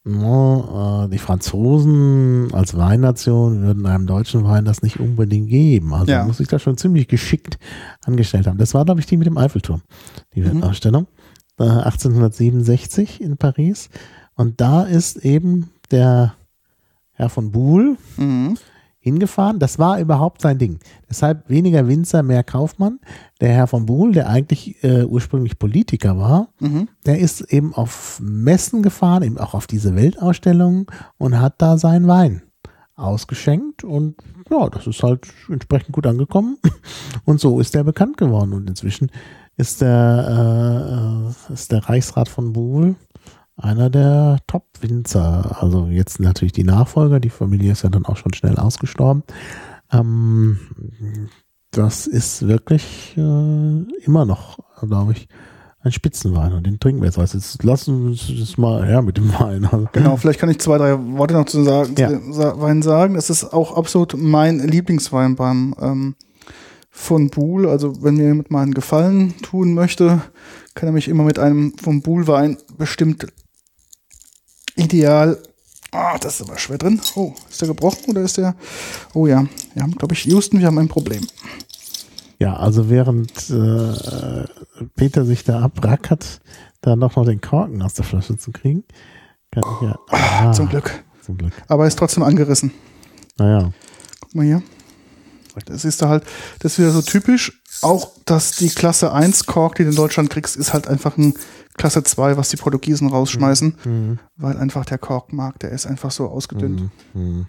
no, 0.04 1.04
äh, 1.06 1.10
die 1.10 1.18
Franzosen 1.18 2.48
als 2.54 2.76
Weinnation 2.76 3.62
würden 3.62 3.84
einem 3.86 4.06
deutschen 4.06 4.44
Wein 4.44 4.64
das 4.64 4.82
nicht 4.82 4.98
unbedingt 4.98 5.48
geben. 5.50 5.92
Also 5.94 6.10
Ja. 6.12 6.24
muss 6.24 6.38
sich 6.38 6.48
da 6.48 6.58
schon 6.58 6.76
ziemlich 6.78 7.06
geschickt 7.08 7.58
angestellt 8.04 8.46
haben. 8.46 8.58
Das 8.58 8.72
war, 8.74 8.84
glaube 8.84 9.00
ich, 9.00 9.06
die 9.06 9.16
mit 9.18 9.26
dem 9.26 9.36
Eiffelturm, 9.38 9.82
die 10.34 10.40
Mhm. 10.40 10.46
Weltausstellung. 10.54 11.06
Äh, 11.58 11.64
1867 11.64 13.20
in 13.20 13.36
Paris. 13.36 13.90
Und 14.34 14.60
da 14.60 14.82
ist 14.84 15.18
eben 15.18 15.70
der 15.90 16.34
Herr 17.12 17.28
von 17.28 17.50
Buhl, 17.52 17.98
Mhm. 18.16 18.56
Hingefahren. 19.00 19.58
Das 19.58 19.78
war 19.78 19.98
überhaupt 19.98 20.42
sein 20.42 20.58
Ding. 20.58 20.78
Deshalb 21.08 21.48
weniger 21.48 21.88
Winzer, 21.88 22.22
mehr 22.22 22.44
Kaufmann. 22.44 23.00
Der 23.40 23.48
Herr 23.48 23.66
von 23.66 23.86
Buhl, 23.86 24.12
der 24.12 24.28
eigentlich 24.28 24.84
äh, 24.84 25.04
ursprünglich 25.04 25.58
Politiker 25.58 26.18
war, 26.18 26.48
Mhm. 26.60 26.88
der 27.06 27.18
ist 27.18 27.40
eben 27.52 27.74
auf 27.74 28.20
Messen 28.22 28.82
gefahren, 28.82 29.22
eben 29.22 29.38
auch 29.38 29.54
auf 29.54 29.66
diese 29.66 29.96
Weltausstellung 29.96 30.90
und 31.18 31.40
hat 31.40 31.54
da 31.58 31.78
seinen 31.78 32.06
Wein 32.06 32.42
ausgeschenkt 32.96 33.82
und 33.82 34.16
ja, 34.50 34.68
das 34.68 34.86
ist 34.86 35.02
halt 35.02 35.26
entsprechend 35.48 35.92
gut 35.92 36.06
angekommen 36.06 36.58
und 37.24 37.40
so 37.40 37.58
ist 37.58 37.74
er 37.74 37.84
bekannt 37.84 38.18
geworden 38.18 38.52
und 38.52 38.68
inzwischen 38.68 39.10
ist 39.56 39.80
der, 39.80 41.32
äh, 41.48 41.52
ist 41.52 41.72
der 41.72 41.88
Reichsrat 41.88 42.28
von 42.28 42.52
Buhl 42.52 42.96
einer 43.60 43.90
der 43.90 44.38
Top-Winzer. 44.46 45.62
Also 45.62 45.86
jetzt 45.86 46.20
natürlich 46.20 46.52
die 46.52 46.64
Nachfolger, 46.64 47.20
die 47.20 47.30
Familie 47.30 47.72
ist 47.72 47.82
ja 47.82 47.90
dann 47.90 48.04
auch 48.06 48.16
schon 48.16 48.34
schnell 48.34 48.56
ausgestorben. 48.56 49.22
Ähm, 49.92 50.58
das 51.70 52.06
ist 52.06 52.46
wirklich 52.48 53.14
äh, 53.16 53.20
immer 54.04 54.24
noch, 54.24 54.58
glaube 54.82 55.12
ich, 55.12 55.28
ein 55.82 55.92
Spitzenwein 55.92 56.52
und 56.52 56.66
den 56.66 56.78
trinken 56.78 57.00
wir 57.00 57.06
jetzt. 57.06 57.18
Also 57.18 57.38
jetzt 57.38 57.62
lassen 57.62 58.10
wir 58.10 58.38
das 58.38 58.58
mal 58.58 58.84
her 58.86 59.00
mit 59.02 59.16
dem 59.16 59.32
Wein. 59.38 59.64
Also, 59.64 59.88
Genau, 59.92 60.16
vielleicht 60.16 60.38
kann 60.38 60.50
ich 60.50 60.58
zwei, 60.60 60.76
drei 60.78 60.98
Worte 61.16 61.34
noch 61.34 61.46
zu 61.46 61.62
Ja. 61.62 61.84
dem 61.86 62.32
Sa- 62.34 62.60
Wein 62.60 62.82
sagen. 62.82 63.14
Das 63.14 63.30
ist 63.30 63.52
auch 63.54 63.76
absolut 63.76 64.14
mein 64.18 64.58
Lieblingswein 64.58 65.36
beim 65.36 65.74
ähm, 65.80 66.16
von 66.90 67.30
Buhl. 67.30 67.66
Also 67.66 68.02
wenn 68.02 68.16
mir 68.16 68.26
jemand 68.26 68.50
mal 68.50 68.62
einen 68.62 68.74
Gefallen 68.74 69.34
tun 69.42 69.72
möchte, 69.74 70.20
kann 70.74 70.88
er 70.88 70.92
mich 70.92 71.08
immer 71.08 71.22
mit 71.24 71.38
einem 71.38 71.72
von 71.80 72.02
Buhl 72.02 72.26
Wein 72.26 72.58
bestimmt 72.76 73.26
ideal. 74.76 75.38
Ah, 75.92 76.18
das 76.18 76.40
ist 76.40 76.48
aber 76.48 76.58
schwer 76.58 76.78
drin. 76.78 77.00
Oh, 77.16 77.34
ist 77.50 77.60
der 77.60 77.68
gebrochen 77.68 78.10
oder 78.10 78.22
ist 78.22 78.36
der? 78.36 78.54
Oh 79.12 79.26
ja, 79.26 79.44
wir 79.74 79.82
haben, 79.82 79.96
glaube 79.96 80.14
ich, 80.14 80.24
Houston, 80.24 80.60
wir 80.60 80.66
haben 80.66 80.78
ein 80.78 80.88
Problem. 80.88 81.26
Ja, 82.38 82.56
also 82.56 82.88
während 82.88 83.50
äh, 83.50 84.44
Peter 84.96 85.24
sich 85.26 85.44
da 85.44 85.60
abrackert, 85.60 86.40
da 86.80 86.96
noch, 86.96 87.16
noch 87.16 87.26
den 87.26 87.40
Korken 87.40 87.82
aus 87.82 87.94
der 87.94 88.04
Flasche 88.04 88.38
zu 88.38 88.50
kriegen, 88.52 88.84
kann 89.50 89.64
ich 89.76 89.88
ja. 89.88 89.98
Ah, 90.08 90.52
Zum 90.52 90.68
Glück. 90.68 91.04
Zum 91.22 91.36
Glück. 91.36 91.52
Aber 91.68 91.84
er 91.84 91.88
ist 91.88 91.98
trotzdem 91.98 92.22
angerissen. 92.22 92.72
Naja. 93.36 93.72
Guck 94.20 94.34
mal 94.34 94.44
hier. 94.44 94.62
Das 95.66 95.84
ist 95.84 96.00
da 96.00 96.08
halt, 96.08 96.24
das 96.60 96.72
ist 96.72 96.78
wieder 96.78 96.92
so 96.92 97.02
typisch. 97.02 97.60
Auch, 97.82 98.12
dass 98.24 98.52
die 98.52 98.68
Klasse 98.68 99.12
1 99.12 99.46
Kork, 99.46 99.74
die 99.74 99.84
du 99.84 99.90
in 99.90 99.96
Deutschland 99.96 100.30
kriegst, 100.30 100.56
ist 100.56 100.72
halt 100.72 100.88
einfach 100.88 101.16
ein 101.18 101.34
Klasse 101.76 102.02
2, 102.02 102.36
was 102.36 102.48
die 102.50 102.56
Portugiesen 102.56 103.08
rausschmeißen, 103.08 103.74
Mhm. 103.84 104.18
weil 104.36 104.56
einfach 104.58 104.84
der 104.84 104.98
Korkmarkt, 104.98 105.62
der 105.62 105.70
ist 105.70 105.86
einfach 105.86 106.10
so 106.10 106.28
ausgedünnt. 106.28 106.90
Mhm. 107.14 107.22
Mhm. 107.22 107.46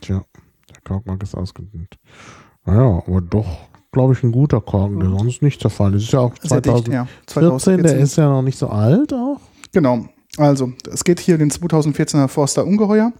Tja, 0.00 0.24
der 0.70 0.80
Korkmark 0.82 1.22
ist 1.22 1.34
ausgedünnt. 1.34 1.98
Naja, 2.64 3.02
aber 3.06 3.20
doch, 3.20 3.68
glaube 3.92 4.14
ich, 4.14 4.22
ein 4.22 4.32
guter 4.32 4.60
Korken, 4.60 5.00
der 5.00 5.10
sonst 5.10 5.42
nicht 5.42 5.62
der 5.62 5.70
Fall 5.70 5.94
ist. 5.94 6.04
Ist 6.04 6.12
ja 6.12 6.20
auch 6.20 6.34
Sehr 6.42 6.60
dicht, 6.60 6.76
2014, 6.76 6.92
ja. 6.92 7.02
der 7.04 7.26
2014. 7.26 7.98
ist 8.02 8.16
ja 8.16 8.28
noch 8.28 8.42
nicht 8.42 8.58
so 8.58 8.68
alt 8.68 9.12
auch. 9.12 9.40
Genau. 9.72 10.06
Also, 10.36 10.72
es 10.90 11.04
geht 11.04 11.20
hier 11.20 11.38
den 11.38 11.50
2014er 11.50 12.28
Forster 12.28 12.64
Ungeheuer. 12.64 13.12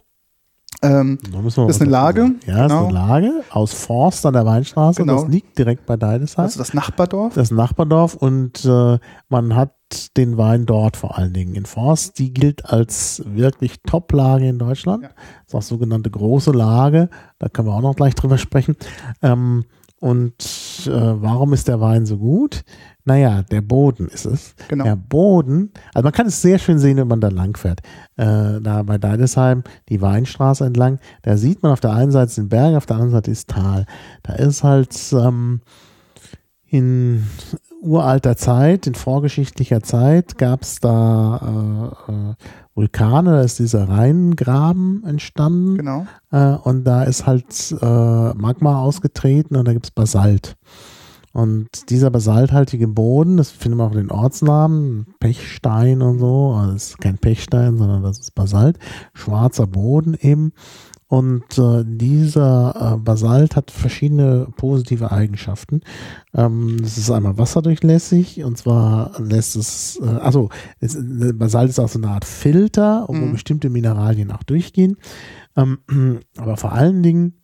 Ähm, 0.82 1.18
Da 1.30 1.40
Das 1.42 1.76
ist 1.76 1.82
eine 1.82 1.90
Lage. 1.90 2.30
Ja, 2.46 2.64
ist 2.66 2.72
genau. 2.72 2.84
eine 2.86 2.92
Lage 2.94 3.32
aus 3.50 3.72
Forst 3.72 4.24
an 4.24 4.32
der 4.32 4.46
Weinstraße. 4.46 5.02
Genau. 5.02 5.22
Das 5.22 5.30
liegt 5.30 5.58
direkt 5.58 5.84
bei 5.86 5.96
Deidesheim. 5.96 6.44
also 6.44 6.58
das 6.58 6.72
Nachbardorf. 6.72 7.34
das 7.34 7.50
Nachbardorf 7.50 8.14
und 8.14 8.64
äh, 8.64 8.98
man 9.28 9.56
hat 9.56 9.74
den 10.16 10.38
Wein 10.38 10.66
dort 10.66 10.96
vor 10.96 11.18
allen 11.18 11.32
Dingen 11.32 11.54
in 11.54 11.66
Forst. 11.66 12.18
Die 12.18 12.32
gilt 12.32 12.64
als 12.64 13.22
wirklich 13.26 13.82
Top-Lage 13.82 14.48
in 14.48 14.58
Deutschland. 14.58 15.02
Ja. 15.02 15.10
Ist 15.46 15.54
auch 15.54 15.62
sogenannte 15.62 16.10
große 16.10 16.52
Lage. 16.52 17.10
Da 17.38 17.48
können 17.48 17.68
wir 17.68 17.74
auch 17.74 17.82
noch 17.82 17.96
gleich 17.96 18.14
drüber 18.14 18.38
sprechen. 18.38 18.76
Ähm, 19.20 19.64
und 20.00 20.86
äh, 20.86 20.90
warum 20.90 21.52
ist 21.52 21.68
der 21.68 21.80
Wein 21.80 22.06
so 22.06 22.16
gut? 22.16 22.62
Naja, 23.10 23.42
der 23.42 23.60
Boden 23.60 24.06
ist 24.06 24.24
es. 24.24 24.54
Genau. 24.68 24.84
Der 24.84 24.94
Boden, 24.94 25.72
also 25.94 26.04
man 26.06 26.12
kann 26.12 26.28
es 26.28 26.40
sehr 26.40 26.60
schön 26.60 26.78
sehen, 26.78 26.96
wenn 26.96 27.08
man 27.08 27.20
da 27.20 27.26
lang 27.26 27.56
fährt. 27.56 27.80
Äh, 28.16 28.60
da 28.60 28.84
bei 28.84 28.98
Deidesheim, 28.98 29.64
die 29.88 30.00
Weinstraße 30.00 30.64
entlang, 30.64 31.00
da 31.22 31.36
sieht 31.36 31.60
man 31.64 31.72
auf 31.72 31.80
der 31.80 31.92
einen 31.92 32.12
Seite 32.12 32.36
den 32.36 32.48
Berg, 32.48 32.76
auf 32.76 32.86
der 32.86 32.94
anderen 32.98 33.10
Seite 33.10 33.32
ist 33.32 33.48
Tal. 33.48 33.84
Da 34.22 34.34
ist 34.34 34.62
halt 34.62 34.96
ähm, 35.12 35.60
in 36.66 37.26
uralter 37.82 38.36
Zeit, 38.36 38.86
in 38.86 38.94
vorgeschichtlicher 38.94 39.82
Zeit, 39.82 40.38
gab 40.38 40.62
es 40.62 40.78
da 40.78 41.92
äh, 42.08 42.12
äh, 42.12 42.34
Vulkane, 42.76 43.32
da 43.32 43.40
ist 43.40 43.58
dieser 43.58 43.88
Rheingraben 43.88 45.02
entstanden 45.04 45.78
Genau. 45.78 46.06
äh, 46.30 46.54
und 46.62 46.84
da 46.84 47.02
ist 47.02 47.26
halt 47.26 47.74
äh, 47.82 48.34
Magma 48.34 48.80
ausgetreten 48.80 49.56
und 49.56 49.66
da 49.66 49.72
gibt 49.72 49.86
es 49.86 49.90
Basalt. 49.90 50.56
Und 51.32 51.90
dieser 51.90 52.10
basalthaltige 52.10 52.88
Boden, 52.88 53.36
das 53.36 53.50
finden 53.50 53.78
wir 53.78 53.84
auch 53.84 53.92
in 53.92 53.98
den 53.98 54.10
Ortsnamen, 54.10 55.06
Pechstein 55.20 56.02
und 56.02 56.18
so, 56.18 56.54
also 56.58 56.72
das 56.72 56.88
ist 56.90 56.98
kein 57.00 57.18
Pechstein, 57.18 57.78
sondern 57.78 58.02
das 58.02 58.18
ist 58.18 58.34
Basalt, 58.34 58.78
schwarzer 59.14 59.66
Boden 59.68 60.14
eben. 60.20 60.52
Und 61.06 61.58
äh, 61.58 61.84
dieser 61.84 62.94
äh, 62.94 62.96
Basalt 62.98 63.56
hat 63.56 63.72
verschiedene 63.72 64.46
positive 64.56 65.10
Eigenschaften. 65.10 65.80
Ähm, 66.34 66.76
es 66.84 66.98
ist 66.98 67.10
einmal 67.10 67.36
wasserdurchlässig 67.36 68.44
und 68.44 68.56
zwar 68.56 69.20
lässt 69.20 69.56
es, 69.56 70.00
äh, 70.00 70.06
also 70.06 70.50
es, 70.78 70.94
äh, 70.94 71.32
Basalt 71.32 71.68
ist 71.68 71.80
auch 71.80 71.88
so 71.88 71.98
eine 71.98 72.10
Art 72.10 72.24
Filter, 72.24 73.06
wo 73.08 73.12
Mhm. 73.12 73.32
bestimmte 73.32 73.70
Mineralien 73.70 74.30
auch 74.30 74.44
durchgehen. 74.44 74.98
Ähm, 75.56 75.78
aber 76.36 76.56
vor 76.56 76.72
allen 76.72 77.02
Dingen 77.02 77.34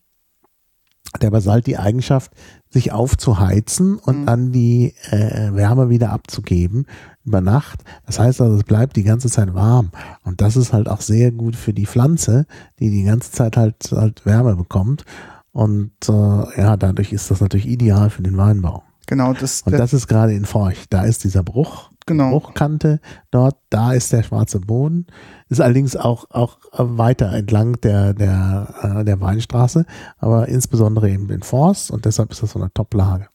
hat 1.12 1.24
der 1.24 1.30
Basalt 1.32 1.66
die 1.66 1.76
Eigenschaft, 1.78 2.30
sich 2.70 2.92
aufzuheizen 2.92 3.96
und 3.96 4.22
Mhm. 4.22 4.26
dann 4.26 4.52
die 4.52 4.94
äh, 5.10 5.54
Wärme 5.54 5.88
wieder 5.88 6.10
abzugeben 6.10 6.86
über 7.24 7.40
Nacht. 7.40 7.82
Das 8.06 8.18
heißt 8.18 8.40
also, 8.40 8.56
es 8.56 8.64
bleibt 8.64 8.96
die 8.96 9.02
ganze 9.02 9.28
Zeit 9.30 9.54
warm. 9.54 9.90
Und 10.24 10.40
das 10.40 10.56
ist 10.56 10.72
halt 10.72 10.88
auch 10.88 11.00
sehr 11.00 11.32
gut 11.32 11.56
für 11.56 11.72
die 11.72 11.86
Pflanze, 11.86 12.46
die 12.78 12.90
die 12.90 13.04
ganze 13.04 13.32
Zeit 13.32 13.56
halt, 13.56 13.76
halt 13.92 14.26
Wärme 14.26 14.56
bekommt. 14.56 15.04
Und 15.52 15.92
äh, 16.08 16.60
ja, 16.60 16.76
dadurch 16.76 17.12
ist 17.12 17.30
das 17.30 17.40
natürlich 17.40 17.66
ideal 17.66 18.10
für 18.10 18.22
den 18.22 18.36
Weinbau. 18.36 18.82
Genau. 19.06 19.32
Das, 19.32 19.62
Und 19.62 19.72
das 19.72 19.92
ist 19.92 20.08
gerade 20.08 20.34
in 20.34 20.44
Feucht. 20.44 20.92
Da 20.92 21.04
ist 21.04 21.24
dieser 21.24 21.42
Bruch, 21.42 21.90
genau. 22.06 22.30
Bruchkante 22.30 23.00
dort, 23.30 23.56
da 23.70 23.92
ist 23.92 24.12
der 24.12 24.22
schwarze 24.22 24.60
Boden. 24.60 25.06
Ist 25.48 25.60
allerdings 25.60 25.96
auch, 25.96 26.26
auch 26.30 26.58
weiter 26.72 27.32
entlang 27.32 27.80
der, 27.80 28.14
der, 28.14 28.74
äh, 28.82 29.04
der 29.04 29.20
Weinstraße, 29.20 29.86
aber 30.18 30.48
insbesondere 30.48 31.10
eben 31.10 31.30
in 31.30 31.42
Forst 31.42 31.90
und 31.90 32.04
deshalb 32.04 32.32
ist 32.32 32.42
das 32.42 32.50
so 32.52 32.58
eine 32.58 32.72
Top-Lage. 32.72 33.28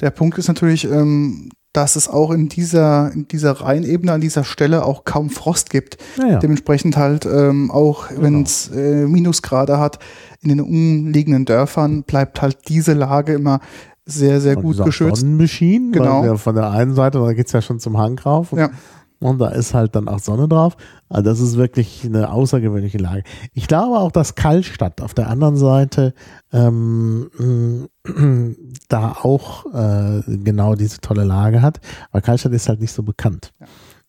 Der 0.00 0.10
Punkt 0.10 0.38
ist 0.38 0.48
natürlich, 0.48 0.84
ähm, 0.84 1.48
dass 1.76 1.96
es 1.96 2.08
auch 2.08 2.30
in 2.30 2.48
dieser, 2.48 3.12
in 3.12 3.28
dieser 3.28 3.52
Rheinebene 3.52 4.12
an 4.12 4.20
dieser 4.22 4.44
Stelle 4.44 4.84
auch 4.84 5.04
kaum 5.04 5.28
Frost 5.28 5.68
gibt. 5.68 5.98
Naja. 6.16 6.38
Dementsprechend 6.38 6.96
halt 6.96 7.26
ähm, 7.26 7.70
auch, 7.70 8.06
wenn 8.16 8.42
es 8.42 8.68
äh, 8.68 9.06
Minusgrade 9.06 9.78
hat, 9.78 9.98
in 10.40 10.48
den 10.48 10.60
umliegenden 10.60 11.44
Dörfern 11.44 12.02
bleibt 12.02 12.40
halt 12.40 12.68
diese 12.68 12.94
Lage 12.94 13.34
immer 13.34 13.60
sehr, 14.06 14.40
sehr 14.40 14.56
Und 14.56 14.62
gut 14.62 14.84
geschützt. 14.84 15.20
Sonnenmaschinen, 15.20 15.92
Genau. 15.92 16.36
von 16.36 16.54
der 16.54 16.70
einen 16.70 16.94
Seite, 16.94 17.18
da 17.18 17.32
geht's 17.32 17.52
ja 17.52 17.60
schon 17.60 17.80
zum 17.80 17.98
Hang 17.98 18.18
rauf. 18.18 18.52
Und, 18.52 18.60
Ja. 18.60 18.70
und 19.18 19.38
da 19.38 19.48
ist 19.48 19.74
halt 19.74 19.96
dann 19.96 20.06
auch 20.08 20.20
Sonne 20.20 20.46
drauf. 20.48 20.76
Also 21.08 21.22
das 21.22 21.40
ist 21.40 21.56
wirklich 21.56 22.04
eine 22.04 22.30
außergewöhnliche 22.30 22.98
Lage. 22.98 23.24
Ich 23.52 23.66
glaube 23.66 23.98
auch, 23.98 24.12
dass 24.12 24.34
Kallstadt 24.36 25.00
auf 25.02 25.12
der 25.12 25.28
anderen 25.28 25.56
Seite 25.56 26.14
ähm, 26.52 27.88
da 28.88 29.12
auch 29.22 29.66
äh, 29.74 30.22
genau 30.26 30.74
diese 30.76 31.00
tolle 31.00 31.24
Lage 31.24 31.62
hat. 31.62 31.80
Aber 32.12 32.20
Kallstadt 32.22 32.52
ist 32.52 32.68
halt 32.68 32.80
nicht 32.80 32.92
so 32.92 33.02
bekannt. 33.02 33.52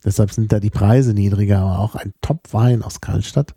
Deshalb 0.05 0.31
sind 0.31 0.51
da 0.53 0.59
die 0.59 0.69
Preise 0.69 1.13
niedriger, 1.13 1.59
aber 1.59 1.79
auch 1.79 1.95
ein 1.95 2.13
Top-Wein 2.21 2.83
aus 2.83 3.01
Kallstadt. 3.01 3.55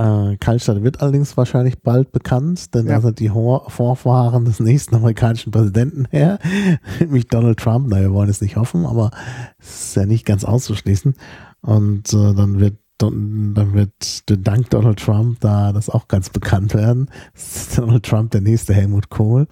Äh, 0.00 0.36
Kallstadt 0.38 0.82
wird 0.82 1.02
allerdings 1.02 1.36
wahrscheinlich 1.36 1.82
bald 1.82 2.10
bekannt, 2.10 2.74
denn 2.74 2.86
Ja. 2.86 2.96
da 2.96 3.00
sind 3.02 3.18
die 3.20 3.28
Vorfahren 3.28 4.46
des 4.46 4.58
nächsten 4.58 4.94
amerikanischen 4.96 5.50
Präsidenten 5.50 6.06
her, 6.10 6.38
nämlich 7.00 7.26
Donald 7.28 7.58
Trump. 7.58 7.88
Na, 7.90 8.00
wir 8.00 8.12
wollen 8.12 8.30
es 8.30 8.40
nicht 8.40 8.56
hoffen, 8.56 8.86
aber 8.86 9.10
es 9.58 9.88
ist 9.88 9.96
ja 9.96 10.06
nicht 10.06 10.24
ganz 10.24 10.44
auszuschließen. 10.44 11.14
Und 11.60 12.12
äh, 12.14 12.34
dann 12.34 12.60
wird 12.60 12.78
dann 12.96 13.72
wird 13.72 14.24
dank 14.46 14.68
Donald 14.68 14.98
Trump 14.98 15.40
da 15.40 15.72
das 15.72 15.88
auch 15.88 16.06
ganz 16.06 16.28
bekannt 16.28 16.74
werden. 16.74 17.08
Donald 17.76 18.04
Trump 18.04 18.30
der 18.32 18.42
nächste 18.42 18.74
Helmut 18.74 19.08
Kohl. 19.08 19.46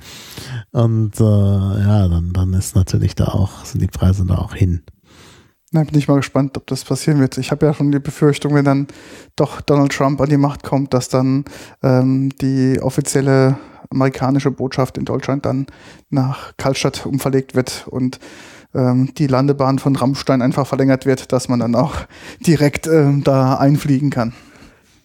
Und 0.72 1.18
äh, 1.18 1.22
ja, 1.24 2.08
dann, 2.08 2.32
dann 2.34 2.52
ist 2.52 2.76
natürlich 2.76 3.14
da 3.14 3.28
auch, 3.28 3.64
sind 3.64 3.80
die 3.80 3.86
Preise 3.86 4.26
da 4.26 4.36
auch 4.36 4.54
hin. 4.54 4.82
Da 5.70 5.84
bin 5.84 5.98
ich 5.98 6.08
mal 6.08 6.16
gespannt, 6.16 6.56
ob 6.56 6.66
das 6.66 6.84
passieren 6.84 7.20
wird. 7.20 7.36
Ich 7.36 7.50
habe 7.50 7.66
ja 7.66 7.74
schon 7.74 7.92
die 7.92 7.98
Befürchtung, 7.98 8.54
wenn 8.54 8.64
dann 8.64 8.86
doch 9.36 9.60
Donald 9.60 9.92
Trump 9.92 10.18
an 10.20 10.30
die 10.30 10.38
Macht 10.38 10.62
kommt, 10.62 10.94
dass 10.94 11.10
dann 11.10 11.44
ähm, 11.82 12.30
die 12.40 12.80
offizielle 12.80 13.58
amerikanische 13.90 14.50
Botschaft 14.50 14.96
in 14.96 15.04
Deutschland 15.04 15.44
dann 15.44 15.66
nach 16.08 16.56
Karlstadt 16.56 17.04
umverlegt 17.04 17.54
wird 17.54 17.86
und 17.86 18.18
ähm, 18.74 19.12
die 19.18 19.26
Landebahn 19.26 19.78
von 19.78 19.94
Rammstein 19.94 20.40
einfach 20.40 20.66
verlängert 20.66 21.04
wird, 21.04 21.32
dass 21.32 21.48
man 21.48 21.60
dann 21.60 21.74
auch 21.74 21.94
direkt 22.40 22.86
ähm, 22.86 23.22
da 23.22 23.56
einfliegen 23.56 24.08
kann. 24.08 24.32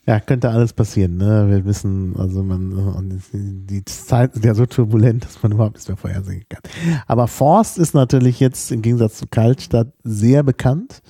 Ja, 0.06 0.20
könnte 0.20 0.50
alles 0.50 0.74
passieren. 0.74 1.16
Ne? 1.16 1.48
Wir 1.50 1.64
wissen, 1.66 2.16
also 2.18 2.44
man, 2.44 3.22
die 3.32 3.86
Zeiten 3.86 4.34
sind 4.34 4.46
ja 4.46 4.54
so 4.54 4.66
turbulent, 4.66 5.24
dass 5.24 5.42
man 5.42 5.54
überhaupt 5.54 5.76
nicht 5.78 5.88
mehr 5.88 5.96
vorhersehen 5.98 6.44
kann. 6.50 6.62
Aber 7.08 7.28
Forst 7.28 7.78
ist 7.78 7.94
natürlich 7.94 8.40
jetzt 8.42 8.72
im 8.74 8.82
Gegensatz 8.82 9.18
zu 9.18 9.28
Kaltstadt 9.28 9.94
sehr 10.04 10.44
bekannt. 10.44 11.02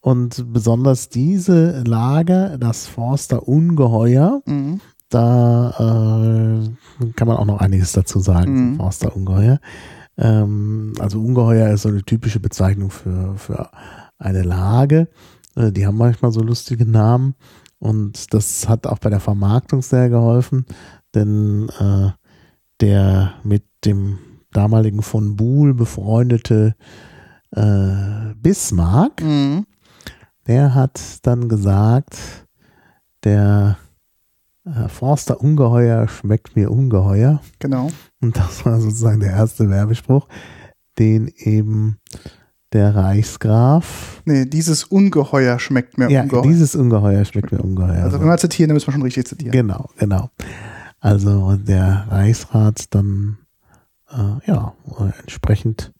Und 0.00 0.52
besonders 0.52 1.08
diese 1.08 1.82
Lage, 1.84 2.56
das 2.60 2.86
Forster 2.86 3.46
Ungeheuer, 3.48 4.42
Mhm. 4.46 4.80
da 5.08 5.70
äh, 6.60 7.10
kann 7.14 7.28
man 7.28 7.36
auch 7.36 7.46
noch 7.46 7.60
einiges 7.60 7.92
dazu 7.92 8.18
sagen, 8.18 8.72
Mhm. 8.72 8.76
Forster 8.76 9.14
Ungeheuer. 9.16 9.60
Ähm, 10.18 10.92
also 10.98 11.20
Ungeheuer 11.20 11.70
ist 11.72 11.82
so 11.82 11.88
eine 11.88 12.02
typische 12.02 12.40
Bezeichnung 12.40 12.90
für, 12.90 13.34
für 13.36 13.70
eine 14.18 14.42
Lage. 14.42 15.08
Äh, 15.56 15.70
die 15.72 15.86
haben 15.86 15.96
manchmal 15.96 16.32
so 16.32 16.40
lustige 16.42 16.84
Namen 16.84 17.34
und 17.84 18.32
das 18.32 18.66
hat 18.66 18.86
auch 18.86 18.98
bei 18.98 19.10
der 19.10 19.20
Vermarktung 19.20 19.82
sehr 19.82 20.08
geholfen, 20.08 20.64
denn 21.14 21.68
äh, 21.78 22.10
der 22.80 23.34
mit 23.42 23.64
dem 23.84 24.18
damaligen 24.52 25.02
von 25.02 25.36
Buhl 25.36 25.74
befreundete 25.74 26.74
äh, 27.50 28.34
Bismarck, 28.36 29.22
Mhm. 29.22 29.66
der 30.46 30.74
hat 30.74 30.98
dann 31.26 31.48
gesagt, 31.50 32.16
der 33.22 33.76
äh, 34.64 34.88
Forster 34.88 35.40
Ungeheuer 35.42 36.08
schmeckt 36.08 36.56
mir 36.56 36.70
ungeheuer. 36.70 37.42
Genau. 37.58 37.88
Und 38.22 38.36
das 38.38 38.64
war 38.64 38.80
sozusagen 38.80 39.20
der 39.20 39.32
erste 39.32 39.68
Werbespruch, 39.68 40.26
den 40.98 41.28
eben 41.36 41.98
der 42.74 42.94
Reichsgraf. 42.94 44.20
Nee, 44.24 44.44
dieses 44.44 44.84
Ungeheuer 44.84 45.58
schmeckt 45.58 45.96
mir 45.96 46.10
Ja, 46.10 46.22
ungeheuer. 46.22 46.42
dieses 46.42 46.74
Ungeheuer 46.74 47.24
schmeckt 47.24 47.52
mir 47.52 47.60
ungeheuer. 47.62 48.02
also 48.04 48.20
wenn 48.20 48.26
wir 48.26 48.36
zitieren, 48.36 48.68
dann 48.68 48.74
müssen 48.74 48.88
wir 48.88 48.92
schon 48.92 49.02
richtig 49.02 49.26
zitieren. 49.26 49.52
Genau, 49.52 49.88
genau. 49.96 50.30
Also 51.00 51.56
der 51.56 52.06
Reichsrat 52.10 52.94
dann 52.94 53.38
äh, 54.10 54.46
ja 54.46 54.74
entsprechend 55.20 55.92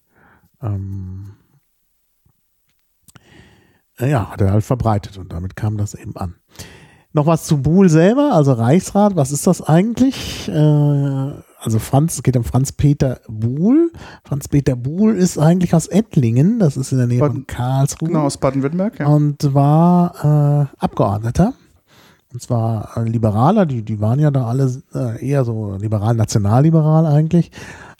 ähm, 0.63 1.33
äh, 3.99 4.11
ja, 4.11 4.31
hat 4.31 4.41
er 4.41 4.53
halt 4.53 4.65
verbreitet 4.65 5.19
und 5.19 5.33
damit 5.33 5.57
kam 5.57 5.77
das 5.77 5.95
eben 5.95 6.17
an. 6.17 6.35
Noch 7.13 7.27
was 7.27 7.45
zu 7.45 7.63
Buhl 7.63 7.89
selber, 7.89 8.33
also 8.33 8.53
Reichsrat, 8.53 9.15
was 9.15 9.31
ist 9.31 9.47
das 9.47 9.63
eigentlich? 9.63 10.49
Äh, 10.49 11.33
also 11.65 11.79
Franz, 11.79 12.15
es 12.17 12.23
geht 12.23 12.37
um 12.37 12.45
Franz 12.45 12.73
Peter 12.73 13.21
Buhl. 13.29 13.91
Franz 14.25 14.49
Peter 14.49 14.77
Buhl 14.77 15.15
ist 15.17 15.39
eigentlich 15.39 15.75
aus 15.75 15.87
Ettlingen, 15.87 16.59
das 16.59 16.77
ist 16.77 16.93
in 16.93 16.99
der 16.99 17.07
Nähe 17.07 17.21
Baden- 17.21 17.35
von 17.37 17.47
Karlsruhe 17.47 18.09
Genau, 18.09 18.23
aus 18.23 18.37
Baden-Württemberg. 18.37 19.01
Ja. 19.01 19.07
und 19.07 19.55
war 19.55 20.69
äh, 20.79 20.83
Abgeordneter. 20.85 21.55
Und 22.33 22.43
zwar 22.43 22.97
äh, 22.97 23.05
Liberaler, 23.09 23.65
die, 23.65 23.83
die 23.83 24.01
waren 24.01 24.19
ja 24.19 24.31
da 24.31 24.47
alle 24.47 24.71
äh, 24.95 25.25
eher 25.27 25.45
so 25.45 25.77
liberal, 25.77 26.15
nationalliberal 26.15 27.07
eigentlich. 27.07 27.51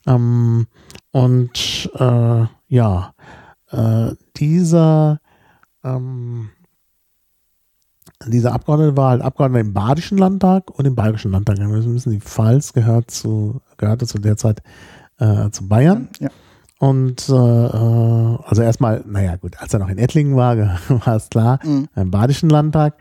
Ähm, 0.07 0.67
und 1.13 1.91
äh, 1.95 2.45
ja, 2.69 3.15
äh, 3.71 4.11
dieser, 4.37 5.21
ähm, 5.85 6.51
dieser 8.27 8.53
Abgeordnete 8.53 8.97
war 8.97 9.11
halt 9.11 9.23
Abgeordneter 9.23 9.67
im 9.67 9.73
Badischen 9.73 10.19
Landtag 10.19 10.71
und 10.71 10.87
im 10.87 10.95
Bayerischen 10.95 11.33
Landtag. 11.33 11.59
Wir 11.59 11.67
müssen 11.69 12.11
die 12.11 12.21
Pfalz 12.21 12.73
gehört 12.73 13.11
zu, 13.11 13.61
gehörte 13.77 14.07
zu 14.07 14.19
der 14.19 14.37
Zeit 14.37 14.63
äh, 15.19 15.51
zu 15.51 15.69
Bayern. 15.69 16.09
Ja. 16.21 16.31
Und 16.79 17.29
äh, 17.29 17.33
äh, 17.33 18.39
also 18.47 18.63
erstmal, 18.63 19.05
naja 19.07 19.37
gut, 19.37 19.57
als 19.61 19.73
er 19.73 19.81
noch 19.81 19.89
in 19.89 19.99
Ettlingen 19.99 20.37
war, 20.37 20.57
war 20.89 21.17
es 21.17 21.31
klar, 21.31 21.59
Mhm. 21.65 21.89
im 21.95 22.11
Badischen 22.11 22.51
Landtag. 22.51 22.97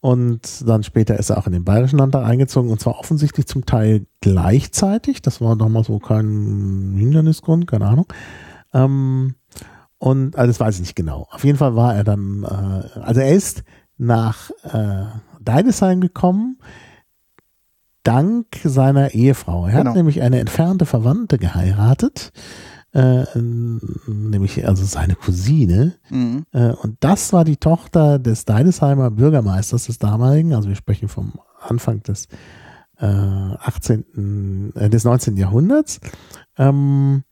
Und 0.00 0.68
dann 0.68 0.84
später 0.84 1.18
ist 1.18 1.30
er 1.30 1.38
auch 1.38 1.46
in 1.48 1.52
den 1.52 1.64
Bayerischen 1.64 1.98
Landtag 1.98 2.24
eingezogen 2.24 2.70
und 2.70 2.80
zwar 2.80 2.98
offensichtlich 3.00 3.46
zum 3.46 3.66
Teil 3.66 4.06
gleichzeitig. 4.20 5.22
Das 5.22 5.40
war 5.40 5.56
damals 5.56 5.88
so 5.88 5.98
kein 5.98 6.94
Hindernisgrund, 6.96 7.66
keine 7.66 7.86
Ahnung. 7.86 8.06
Ähm, 8.72 9.34
und 9.98 10.36
also 10.36 10.46
das 10.48 10.60
weiß 10.60 10.76
ich 10.76 10.80
nicht 10.82 10.94
genau. 10.94 11.26
Auf 11.32 11.42
jeden 11.42 11.58
Fall 11.58 11.74
war 11.74 11.96
er 11.96 12.04
dann, 12.04 12.44
äh, 12.44 13.00
also 13.00 13.20
er 13.20 13.32
ist 13.34 13.64
nach 13.98 14.50
äh, 14.62 15.04
Deidesheim 15.40 16.00
gekommen, 16.00 16.58
dank 18.04 18.46
seiner 18.64 19.12
Ehefrau. 19.14 19.66
Er 19.66 19.78
Genau. 19.78 19.90
hat 19.90 19.96
nämlich 19.96 20.22
eine 20.22 20.38
entfernte 20.40 20.86
Verwandte 20.86 21.36
geheiratet, 21.38 22.32
äh, 22.94 23.24
nämlich 23.36 24.66
also 24.66 24.84
seine 24.84 25.14
Cousine. 25.14 25.96
Mhm. 26.08 26.46
Äh, 26.52 26.70
und 26.72 26.96
das 27.00 27.32
war 27.32 27.44
die 27.44 27.58
Tochter 27.58 28.18
des 28.18 28.44
Deidesheimer 28.46 29.10
Bürgermeisters 29.10 29.86
des 29.86 29.98
damaligen, 29.98 30.54
also 30.54 30.68
wir 30.68 30.76
sprechen 30.76 31.08
vom 31.08 31.34
Anfang 31.60 32.02
des 32.02 32.28
äh, 32.98 33.04
18., 33.06 34.72
äh, 34.74 34.88
des 34.88 35.04
19. 35.04 35.36
Jahrhunderts. 35.36 36.00
Ähm, 36.56 37.24
äh, 37.24 37.27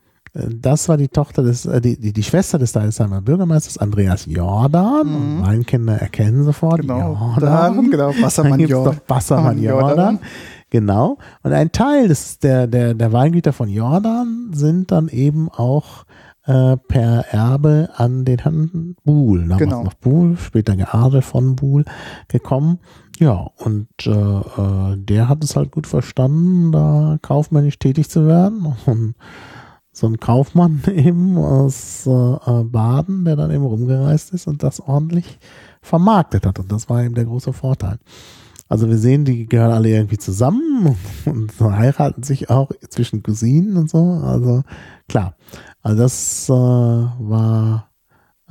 das 0.60 0.88
war 0.88 0.96
die 0.96 1.08
Tochter 1.08 1.42
des, 1.42 1.66
äh, 1.66 1.80
die, 1.80 1.98
die, 1.98 2.12
die 2.12 2.22
Schwester 2.22 2.58
des 2.58 2.72
Deidesheimer 2.72 3.20
Bürgermeisters, 3.22 3.78
Andreas 3.78 4.26
Jordan. 4.26 5.06
Mhm. 5.06 5.14
Und 5.40 5.46
Weinkenner 5.46 5.94
erkennen 6.00 6.44
sofort 6.44 6.80
Genau. 6.82 7.14
Jordan. 7.36 7.76
Dann, 7.76 7.90
genau, 7.90 8.08
Wassermann 8.20 8.58
Dann 8.60 8.68
Jordan. 8.68 9.00
Wassermann 9.08 9.58
Jordan. 9.62 9.88
Jordan. 9.88 10.18
Genau. 10.70 11.18
Und 11.42 11.52
ein 11.52 11.70
Teil 11.72 12.08
des, 12.08 12.38
der, 12.38 12.66
der, 12.66 12.94
der 12.94 13.12
Weingüter 13.12 13.52
von 13.52 13.68
Jordan 13.68 14.50
sind 14.52 14.90
dann 14.90 15.08
eben 15.08 15.48
auch 15.48 16.04
äh, 16.44 16.76
per 16.76 17.24
Erbe 17.30 17.88
an 17.96 18.24
den 18.24 18.38
Herrn 18.38 18.96
Buhl, 19.04 19.42
damals 19.42 19.58
Genau. 19.58 19.84
noch 19.84 19.94
Buhl, 19.94 20.36
später 20.36 20.76
geadelt 20.76 21.24
von 21.24 21.56
Buhl, 21.56 21.84
gekommen. 22.28 22.78
Ja, 23.18 23.48
und 23.56 23.88
äh, 24.04 24.10
äh, 24.10 24.96
der 24.96 25.28
hat 25.28 25.42
es 25.42 25.56
halt 25.56 25.70
gut 25.72 25.86
verstanden, 25.86 26.70
da 26.72 27.16
kaufmännisch 27.22 27.78
tätig 27.78 28.10
zu 28.10 28.26
werden. 28.26 28.74
Und 28.86 29.14
so 29.96 30.06
ein 30.06 30.20
Kaufmann 30.20 30.82
eben 30.94 31.38
aus 31.38 32.06
äh, 32.06 32.10
äh, 32.10 32.64
Baden, 32.64 33.24
der 33.24 33.34
dann 33.34 33.50
eben 33.50 33.64
rumgereist 33.64 34.34
ist 34.34 34.46
und 34.46 34.62
das 34.62 34.78
ordentlich 34.78 35.38
vermarktet 35.80 36.44
hat. 36.44 36.58
Und 36.58 36.70
das 36.70 36.90
war 36.90 37.02
eben 37.02 37.14
der 37.14 37.24
große 37.24 37.54
Vorteil. 37.54 37.98
Also 38.68 38.90
wir 38.90 38.98
sehen, 38.98 39.24
die 39.24 39.46
gehören 39.46 39.72
alle 39.72 39.88
irgendwie 39.88 40.18
zusammen 40.18 40.96
und 41.24 41.58
heiraten 41.60 42.22
sich 42.22 42.50
auch 42.50 42.70
zwischen 42.90 43.22
Cousinen 43.22 43.78
und 43.78 43.88
so. 43.88 44.20
Also 44.22 44.64
klar. 45.08 45.34
Also 45.80 46.02
das 46.02 46.48
äh, 46.50 46.52
war 46.52 47.88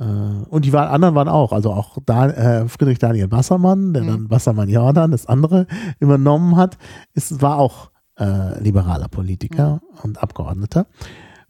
äh, 0.00 0.04
und 0.04 0.64
die 0.64 0.72
waren, 0.72 0.88
anderen 0.88 1.14
waren 1.14 1.28
auch, 1.28 1.52
also 1.52 1.72
auch 1.72 1.98
da, 2.04 2.28
äh, 2.28 2.68
Friedrich 2.68 2.98
Daniel 2.98 3.30
Wassermann, 3.30 3.92
der 3.92 4.02
Mhm. 4.02 4.06
dann 4.08 4.30
Wassermann 4.30 4.68
Jordan, 4.68 5.12
das 5.12 5.26
andere 5.26 5.68
übernommen 6.00 6.56
hat, 6.56 6.76
ist, 7.14 7.40
war 7.40 7.58
auch 7.58 7.90
äh, 8.18 8.60
liberaler 8.60 9.06
Politiker 9.06 9.80
und 10.02 10.20
Abgeordneter. 10.20 10.86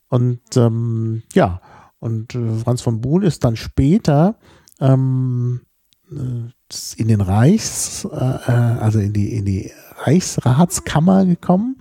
Und 0.08 0.40
ähm, 0.56 1.22
ja, 1.32 1.60
und 1.98 2.34
äh, 2.34 2.54
Franz 2.58 2.82
von 2.82 3.00
Buhl 3.00 3.24
ist 3.24 3.44
dann 3.44 3.56
später 3.56 4.36
ähm, 4.80 5.62
äh, 6.10 6.50
in 6.96 7.08
den 7.08 7.20
Reichs, 7.20 8.04
äh, 8.04 8.16
äh, 8.16 8.52
also 8.52 8.98
in 8.98 9.12
die, 9.12 9.32
in 9.34 9.44
die 9.44 9.70
Reichsratskammer 9.98 11.24
gekommen, 11.24 11.76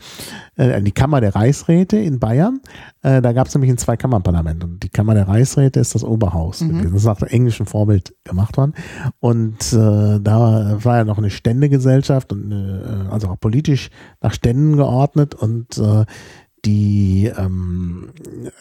äh, 0.57 0.77
in 0.77 0.85
die 0.85 0.91
Kammer 0.91 1.21
der 1.21 1.35
Reichsräte 1.35 1.97
in 1.97 2.19
Bayern. 2.19 2.61
Äh, 3.01 3.21
da 3.21 3.33
gab 3.33 3.47
es 3.47 3.55
nämlich 3.55 3.71
ein 3.71 3.77
Zweikammerparlament 3.77 4.63
und 4.63 4.83
die 4.83 4.89
Kammer 4.89 5.15
der 5.15 5.27
Reichsräte 5.27 5.79
ist 5.79 5.95
das 5.95 6.03
Oberhaus 6.03 6.61
Mhm. 6.61 6.83
Das 6.83 6.93
ist 6.93 7.05
nach 7.05 7.17
dem 7.17 7.27
englischen 7.27 7.65
Vorbild 7.65 8.15
gemacht 8.23 8.57
worden. 8.57 8.73
Und 9.19 9.73
äh, 9.73 10.19
da 10.19 10.77
war 10.83 10.97
ja 10.97 11.03
noch 11.03 11.17
eine 11.17 11.29
Ständegesellschaft 11.29 12.31
und 12.31 12.51
äh, 12.51 13.09
also 13.11 13.27
auch 13.27 13.39
politisch 13.39 13.89
nach 14.21 14.33
Ständen 14.33 14.77
geordnet 14.77 15.35
und 15.35 15.77
äh, 15.77 16.05
die, 16.65 17.31
ähm, 17.37 18.09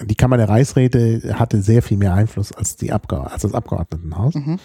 die 0.01 0.15
Kammer 0.15 0.37
der 0.37 0.49
Reichsräte 0.49 1.35
hatte 1.39 1.63
sehr 1.63 1.83
viel 1.83 1.97
mehr 1.97 2.15
Einfluss 2.15 2.53
als, 2.53 2.77
die 2.77 2.93
Abge 2.93 3.19
als 3.19 3.43
das 3.43 3.55
Abgeordnetenhaus. 3.55 4.35
Mhm. 4.35 4.59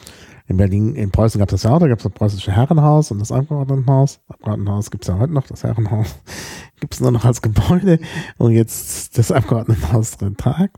In 0.47 0.57
Berlin, 0.57 0.95
in 0.95 1.11
Preußen 1.11 1.39
gab 1.39 1.49
es 1.49 1.61
das 1.61 1.63
ja 1.63 1.75
auch, 1.75 1.79
da 1.79 1.87
gab 1.87 1.99
es 1.99 2.03
das 2.03 2.11
preußische 2.11 2.51
Herrenhaus 2.51 3.11
und 3.11 3.19
das 3.19 3.31
Abgeordnetenhaus. 3.31 4.19
Abgeordnetenhaus 4.27 4.91
gibt 4.91 5.03
es 5.03 5.07
ja 5.07 5.19
heute 5.19 5.33
noch, 5.33 5.47
das 5.47 5.63
Herrenhaus 5.63 6.15
gibt 6.79 6.95
es 6.95 7.01
nur 7.01 7.11
noch 7.11 7.25
als 7.25 7.41
Gebäude 7.41 7.99
und 8.37 8.51
jetzt 8.51 9.17
das 9.17 9.31
Abgeordnetenhaus 9.31 10.17
drin 10.17 10.37
tagt. 10.37 10.77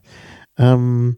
Ähm, 0.58 1.18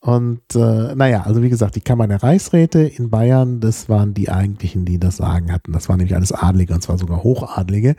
und 0.00 0.42
äh, 0.56 0.96
naja, 0.96 1.22
also 1.22 1.42
wie 1.44 1.48
gesagt, 1.48 1.76
die 1.76 1.80
Kammer 1.80 2.08
der 2.08 2.24
Reichsräte 2.24 2.80
in 2.80 3.08
Bayern, 3.08 3.60
das 3.60 3.88
waren 3.88 4.14
die 4.14 4.30
eigentlichen, 4.30 4.84
die 4.84 4.98
das 4.98 5.18
Sagen 5.18 5.52
hatten. 5.52 5.72
Das 5.72 5.88
waren 5.88 5.98
nämlich 5.98 6.16
alles 6.16 6.32
Adlige 6.32 6.74
und 6.74 6.82
zwar 6.82 6.98
sogar 6.98 7.22
Hochadlige. 7.22 7.94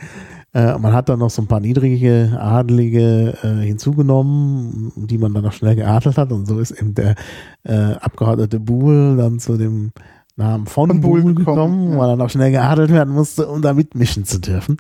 Äh, 0.54 0.78
man 0.78 0.94
hat 0.94 1.10
dann 1.10 1.20
noch 1.20 1.30
so 1.30 1.42
ein 1.42 1.48
paar 1.48 1.60
niedrige 1.60 2.38
Adlige 2.39 3.38
äh, 3.44 3.66
hinzugenommen, 3.66 4.92
die 4.96 5.18
man 5.18 5.34
dann 5.34 5.44
noch 5.44 5.54
schnell 5.54 5.76
geadelt 5.76 6.18
hat. 6.18 6.32
Und 6.32 6.48
so 6.48 6.60
ist 6.60 6.72
eben 6.72 6.94
der 6.94 7.16
äh, 7.63 7.94
Abgeordnete 7.94 8.60
Buhl 8.60 9.18
dann 9.18 9.39
zu 9.39 9.58
dem 9.58 9.92
Namen 10.36 10.66
von, 10.66 10.89
Von 10.89 11.02
Buhl 11.02 11.34
gekommen, 11.34 11.94
ja. 11.94 11.98
weil 11.98 12.10
er 12.10 12.16
noch 12.16 12.30
schnell 12.30 12.52
geadelt 12.52 12.92
werden 12.92 13.13
musste, 13.13 13.48
um 13.48 13.62
da 13.62 13.74
mitmischen 13.74 14.26
zu 14.26 14.39
dürfen. 14.39 14.78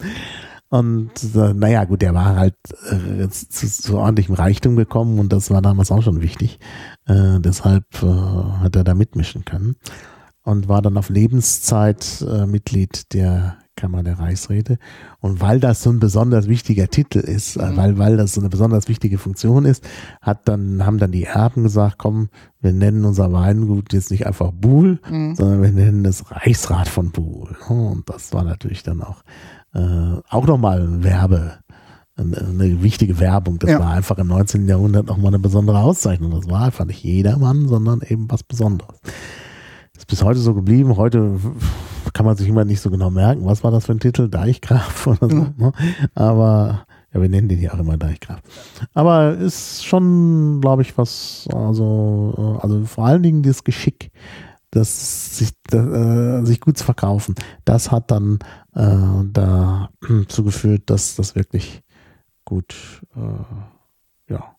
Und 0.69 1.11
äh, 1.35 1.53
naja, 1.53 1.83
gut, 1.85 2.01
der 2.01 2.15
war 2.15 2.35
halt 2.35 2.55
äh, 2.89 3.29
zu, 3.29 3.67
zu 3.67 3.97
ordentlichem 3.97 4.33
Reichtum 4.33 4.75
gekommen 4.75 5.19
und 5.19 5.31
das 5.31 5.51
war 5.51 5.61
damals 5.61 5.91
auch 5.91 6.01
schon 6.01 6.21
wichtig. 6.21 6.59
Äh, 7.05 7.39
deshalb 7.39 7.85
äh, 8.01 8.07
hat 8.07 8.75
er 8.75 8.83
da 8.83 8.95
mitmischen 8.95 9.45
können 9.45 9.75
und 10.41 10.67
war 10.67 10.81
dann 10.81 10.97
auf 10.97 11.09
Lebenszeit 11.09 12.25
äh, 12.27 12.47
Mitglied 12.47 13.13
der 13.13 13.57
Kammer 13.75 14.03
der 14.03 14.19
Reichsräte. 14.19 14.77
Und 15.19 15.41
weil 15.41 15.59
das 15.59 15.81
so 15.83 15.89
ein 15.89 15.99
besonders 15.99 16.47
wichtiger 16.47 16.87
Titel 16.87 17.19
ist, 17.19 17.55
äh, 17.57 17.71
Mhm. 17.71 17.77
weil, 17.77 17.97
weil 17.97 18.17
das 18.17 18.33
so 18.33 18.41
eine 18.41 18.49
besonders 18.49 18.87
wichtige 18.87 19.17
Funktion 19.17 19.65
ist, 19.65 19.83
hat 20.21 20.47
dann, 20.47 20.85
haben 20.85 20.97
dann 20.99 21.11
die 21.11 21.23
Erben 21.25 21.63
gesagt, 21.63 21.97
komm, 21.97 22.29
wir 22.61 22.71
nennen 22.73 23.03
unser 23.05 23.31
Weingut 23.33 23.93
jetzt 23.93 24.11
nicht 24.11 24.27
einfach 24.27 24.51
Buhl, 24.51 24.99
Mhm. 25.09 25.35
sondern 25.35 25.61
wir 25.61 25.71
nennen 25.71 26.05
es 26.05 26.29
Reichsrat 26.31 26.87
von 26.87 27.11
Buhl. 27.11 27.55
Und 27.67 28.09
das 28.09 28.31
war 28.33 28.43
natürlich 28.43 28.83
dann 28.83 29.01
auch, 29.01 29.23
äh, 29.73 30.17
auch 30.29 30.45
nochmal 30.45 31.03
Werbe, 31.03 31.53
eine, 32.15 32.37
eine 32.37 32.83
wichtige 32.83 33.19
Werbung. 33.19 33.57
Das 33.57 33.71
Ja. 33.71 33.79
war 33.79 33.89
einfach 33.89 34.19
im 34.19 34.27
19. 34.27 34.67
Jahrhundert 34.67 35.07
nochmal 35.07 35.29
eine 35.29 35.39
besondere 35.39 35.79
Auszeichnung. 35.79 36.29
Das 36.29 36.47
war 36.47 36.61
einfach 36.65 36.85
nicht 36.85 37.03
jedermann, 37.03 37.67
sondern 37.67 38.01
eben 38.07 38.29
was 38.29 38.43
Besonderes. 38.43 38.99
Ist 40.03 40.09
bis 40.09 40.23
heute 40.23 40.39
so 40.39 40.53
geblieben. 40.53 40.97
Heute 40.97 41.39
kann 42.11 42.25
man 42.25 42.35
sich 42.35 42.49
immer 42.49 42.65
nicht 42.65 42.81
so 42.81 42.91
genau 42.91 43.09
merken, 43.09 43.45
was 43.45 43.63
war 43.63 43.71
das 43.71 43.85
für 43.85 43.93
ein 43.93 44.01
Titel? 44.01 44.27
Deichgraf 44.27 45.07
oder 45.07 45.29
so. 45.29 45.47
Ne? 45.55 45.71
Aber 46.13 46.85
ja, 47.13 47.21
wir 47.21 47.29
nennen 47.29 47.47
den 47.47 47.61
ja 47.61 47.73
auch 47.73 47.79
immer 47.79 47.95
Deichgraf. 47.95 48.41
Aber 48.93 49.37
ist 49.37 49.85
schon, 49.85 50.59
glaube 50.59 50.81
ich, 50.81 50.97
was, 50.97 51.47
also, 51.53 52.57
äh, 52.59 52.61
also 52.61 52.83
vor 52.83 53.05
allen 53.05 53.23
Dingen 53.23 53.43
das 53.43 53.63
Geschick, 53.63 54.11
das 54.71 55.37
sich, 55.37 55.53
äh, 55.71 56.43
sich 56.43 56.59
gut 56.59 56.77
zu 56.77 56.83
verkaufen, 56.83 57.35
das 57.63 57.89
hat 57.89 58.11
dann 58.11 58.39
äh, 58.75 59.23
dazu 59.31 60.43
geführt, 60.43 60.81
dass 60.87 61.15
das 61.15 61.33
wirklich 61.33 61.81
gut 62.43 62.75
äh, 63.15 64.33
ja, 64.33 64.53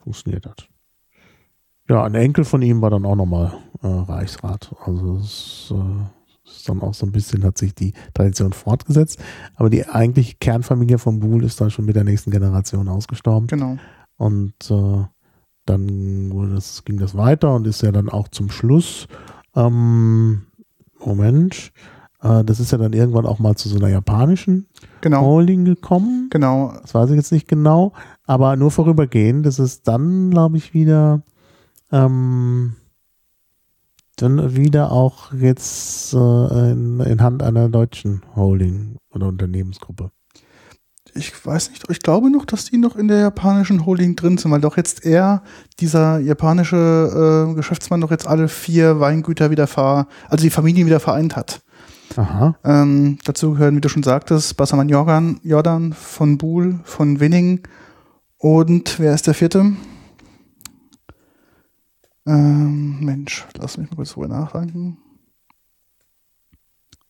funktioniert 0.00 0.46
hat. 0.46 0.68
Ja, 1.88 2.02
ein 2.04 2.14
Enkel 2.14 2.44
von 2.44 2.62
ihm 2.62 2.80
war 2.80 2.90
dann 2.90 3.04
auch 3.04 3.16
nochmal 3.16 3.52
äh, 3.82 3.86
Reichsrat. 3.86 4.74
Also 4.84 5.16
es 5.16 5.72
äh, 5.74 6.48
ist 6.48 6.68
dann 6.68 6.80
auch 6.80 6.94
so 6.94 7.04
ein 7.06 7.12
bisschen, 7.12 7.44
hat 7.44 7.58
sich 7.58 7.74
die 7.74 7.92
Tradition 8.14 8.52
fortgesetzt. 8.52 9.22
Aber 9.56 9.68
die 9.68 9.86
eigentliche 9.86 10.36
Kernfamilie 10.36 10.98
von 10.98 11.20
Buhl 11.20 11.44
ist 11.44 11.60
dann 11.60 11.70
schon 11.70 11.84
mit 11.84 11.96
der 11.96 12.04
nächsten 12.04 12.30
Generation 12.30 12.88
ausgestorben. 12.88 13.48
Genau. 13.48 13.76
Und 14.16 14.54
äh, 14.70 15.04
dann 15.66 16.30
wurde 16.32 16.54
das, 16.54 16.84
ging 16.84 16.98
das 16.98 17.16
weiter 17.16 17.54
und 17.54 17.66
ist 17.66 17.82
ja 17.82 17.92
dann 17.92 18.08
auch 18.08 18.28
zum 18.28 18.50
Schluss, 18.50 19.06
ähm, 19.54 20.46
Moment, 20.98 21.72
äh, 22.22 22.44
das 22.44 22.60
ist 22.60 22.72
ja 22.72 22.78
dann 22.78 22.92
irgendwann 22.92 23.26
auch 23.26 23.38
mal 23.38 23.56
zu 23.56 23.68
so 23.68 23.76
einer 23.76 23.88
japanischen 23.88 24.66
Genau. 25.00 25.22
Holding 25.22 25.64
gekommen. 25.64 26.28
Genau. 26.30 26.72
Das 26.80 26.94
weiß 26.94 27.10
ich 27.10 27.16
jetzt 27.16 27.32
nicht 27.32 27.46
genau, 27.48 27.92
aber 28.26 28.56
nur 28.56 28.70
vorübergehend. 28.70 29.44
Das 29.44 29.58
ist 29.58 29.86
dann, 29.86 30.30
glaube 30.30 30.56
ich, 30.56 30.72
wieder, 30.72 31.22
ähm, 31.94 32.74
dann 34.16 34.56
wieder 34.56 34.90
auch 34.92 35.32
jetzt 35.32 36.12
äh, 36.12 36.16
in, 36.72 37.00
in 37.00 37.22
Hand 37.22 37.42
einer 37.42 37.68
deutschen 37.68 38.22
Holding 38.34 38.96
oder 39.10 39.28
Unternehmensgruppe. 39.28 40.10
Ich 41.16 41.46
weiß 41.46 41.70
nicht, 41.70 41.84
ich 41.88 42.00
glaube 42.00 42.28
noch, 42.28 42.44
dass 42.44 42.64
die 42.64 42.76
noch 42.76 42.96
in 42.96 43.06
der 43.06 43.20
japanischen 43.20 43.86
Holding 43.86 44.16
drin 44.16 44.36
sind, 44.36 44.50
weil 44.50 44.60
doch 44.60 44.76
jetzt 44.76 45.06
er, 45.06 45.44
dieser 45.78 46.18
japanische 46.18 47.48
äh, 47.50 47.54
Geschäftsmann, 47.54 48.00
doch 48.00 48.10
jetzt 48.10 48.26
alle 48.26 48.48
vier 48.48 48.98
Weingüter 48.98 49.50
wieder 49.50 49.68
ver, 49.68 50.08
also 50.28 50.42
die 50.42 50.50
Familien 50.50 50.86
wieder 50.86 50.98
vereint 50.98 51.36
hat. 51.36 51.62
Aha. 52.16 52.56
Ähm, 52.64 53.18
dazu 53.24 53.52
gehören, 53.52 53.76
wie 53.76 53.80
du 53.80 53.88
schon 53.88 54.02
sagtest, 54.02 54.56
Bassermann 54.56 54.88
Jordan, 54.88 55.38
Jordan 55.44 55.92
von 55.92 56.36
Buhl, 56.36 56.80
von 56.82 57.20
Winning 57.20 57.60
und 58.38 58.98
wer 58.98 59.14
ist 59.14 59.28
der 59.28 59.34
vierte? 59.34 59.72
Ähm, 62.26 63.00
Mensch, 63.00 63.46
lass 63.56 63.76
mich 63.76 63.90
mal 63.90 63.96
kurz 63.96 64.12
drüber 64.12 64.28
nachdenken. 64.28 64.98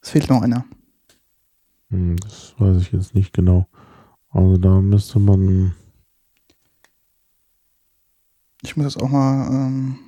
Es 0.01 0.11
fehlt 0.11 0.29
noch 0.29 0.43
einer. 0.43 0.65
Hm, 1.91 2.17
das 2.17 2.55
weiß 2.59 2.83
ich 2.83 2.93
jetzt 2.93 3.15
nicht 3.15 3.33
genau. 3.33 3.67
Also 4.31 4.59
da 4.59 4.81
müsste 4.81 5.19
man. 5.19 5.75
Ich 8.63 8.77
muss 8.77 8.95
jetzt 8.95 9.03
auch 9.03 9.09
mal 9.09 9.49
ähm, 9.51 9.99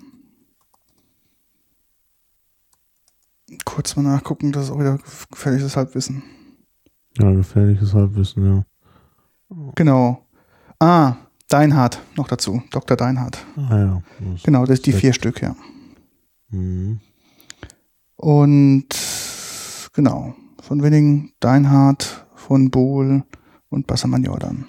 kurz 3.65 3.95
mal 3.97 4.03
nachgucken, 4.03 4.53
das 4.53 4.65
ist 4.65 4.71
auch 4.71 4.81
wieder 4.81 4.99
gefährliches 5.31 5.77
Halbwissen. 5.77 6.23
Ja, 7.19 7.31
gefährliches 7.33 7.95
Halbwissen, 7.95 8.45
ja. 8.45 8.65
Genau. 9.75 10.27
Ah, 10.81 11.17
Deinhardt 11.49 12.01
noch 12.17 12.29
dazu. 12.29 12.63
Dr. 12.71 12.97
Deinhardt. 12.97 13.39
Ah 13.57 13.79
ja. 13.79 14.03
Das- 14.33 14.43
Genau, 14.43 14.63
das 14.67 14.79
ist 14.79 14.87
die 14.87 14.93
vier 14.93 15.13
Stück, 15.13 15.41
ja. 15.43 15.55
Mhm. 16.51 17.01
Und 18.17 18.87
genau, 19.93 20.35
von 20.61 20.83
Winning, 20.83 21.31
Deinhardt, 21.41 22.27
von 22.35 22.71
Bohl 22.71 23.25
und 23.69 23.87
Bassermann 23.87 24.25
Jordan. 24.25 24.65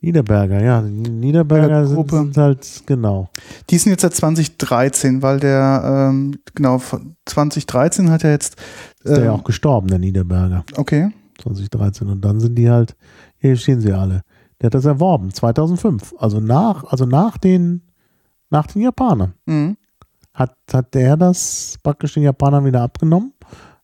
Niederberger, 0.00 0.60
ja. 0.60 0.82
die 0.82 0.90
Niederberger 1.10 1.86
sind, 1.86 2.10
sind 2.10 2.36
halt, 2.36 2.82
genau. 2.86 3.30
Die 3.70 3.78
sind 3.78 3.92
jetzt 3.92 4.02
seit 4.02 4.14
2013, 4.14 5.22
weil 5.22 5.38
der, 5.38 6.08
ähm, 6.10 6.34
genau, 6.56 6.78
von 6.78 7.14
2013 7.24 8.10
hat 8.10 8.24
er 8.24 8.32
jetzt, 8.32 8.56
Ist 9.04 9.16
der 9.16 9.24
ja 9.26 9.32
ähm, 9.32 9.38
auch 9.38 9.44
gestorben, 9.44 9.86
der 9.86 10.00
Niederberger. 10.00 10.64
okay, 10.74 11.10
2013. 11.40 12.08
Und 12.08 12.20
dann 12.24 12.40
sind 12.40 12.56
die 12.56 12.68
halt, 12.68 12.96
hier 13.38 13.54
stehen 13.56 13.80
sie 13.80 13.92
alle. 13.92 14.22
Der 14.62 14.66
hat 14.68 14.74
das 14.74 14.84
erworben, 14.84 15.32
2005. 15.34 16.14
Also 16.18 16.38
nach, 16.40 16.84
also 16.84 17.04
nach 17.04 17.36
den, 17.36 17.82
nach 18.48 18.66
den 18.68 18.82
Japanern. 18.82 19.34
mhm. 19.44 19.76
Hat, 20.34 20.56
hat 20.72 20.94
der 20.94 21.18
das 21.18 21.76
praktisch 21.82 22.14
den 22.14 22.22
Japanern 22.22 22.64
wieder 22.64 22.80
abgenommen. 22.80 23.34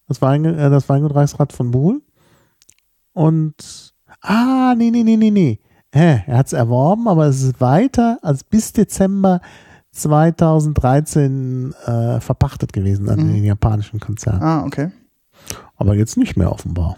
Das 0.07 0.23
Wein, 0.23 0.47
äh, 0.47 0.71
das 0.71 0.89
Weingut 0.89 1.15
Reichsrat 1.15 1.53
von 1.53 1.71
Buhl. 1.73 2.01
Und, 3.13 3.93
ah, 4.23 4.75
nee, 4.75 4.91
nee, 4.91 5.03
nee, 5.03 5.17
nee, 5.19 5.31
nee. 5.31 5.59
Hä, 5.93 6.23
er 6.27 6.39
hat 6.39 6.47
es 6.47 6.53
erworben, 6.55 7.07
aber 7.07 7.27
es 7.27 7.43
ist 7.43 7.61
weiter 7.61 8.19
als 8.23 8.45
bis 8.45 8.73
Dezember 8.73 9.41
2013 9.91 11.75
äh, 11.87 12.21
verpachtet 12.21 12.73
gewesen 12.73 13.09
an 13.09 13.19
Mhm. 13.21 13.33
den 13.35 13.45
japanischen 13.45 14.01
Konzern. 14.01 14.41
ah, 14.43 14.65
okay. 14.65 14.91
Aber 15.77 15.95
jetzt 15.95 16.17
nicht 16.17 16.37
mehr 16.37 16.51
offenbar. 16.51 16.97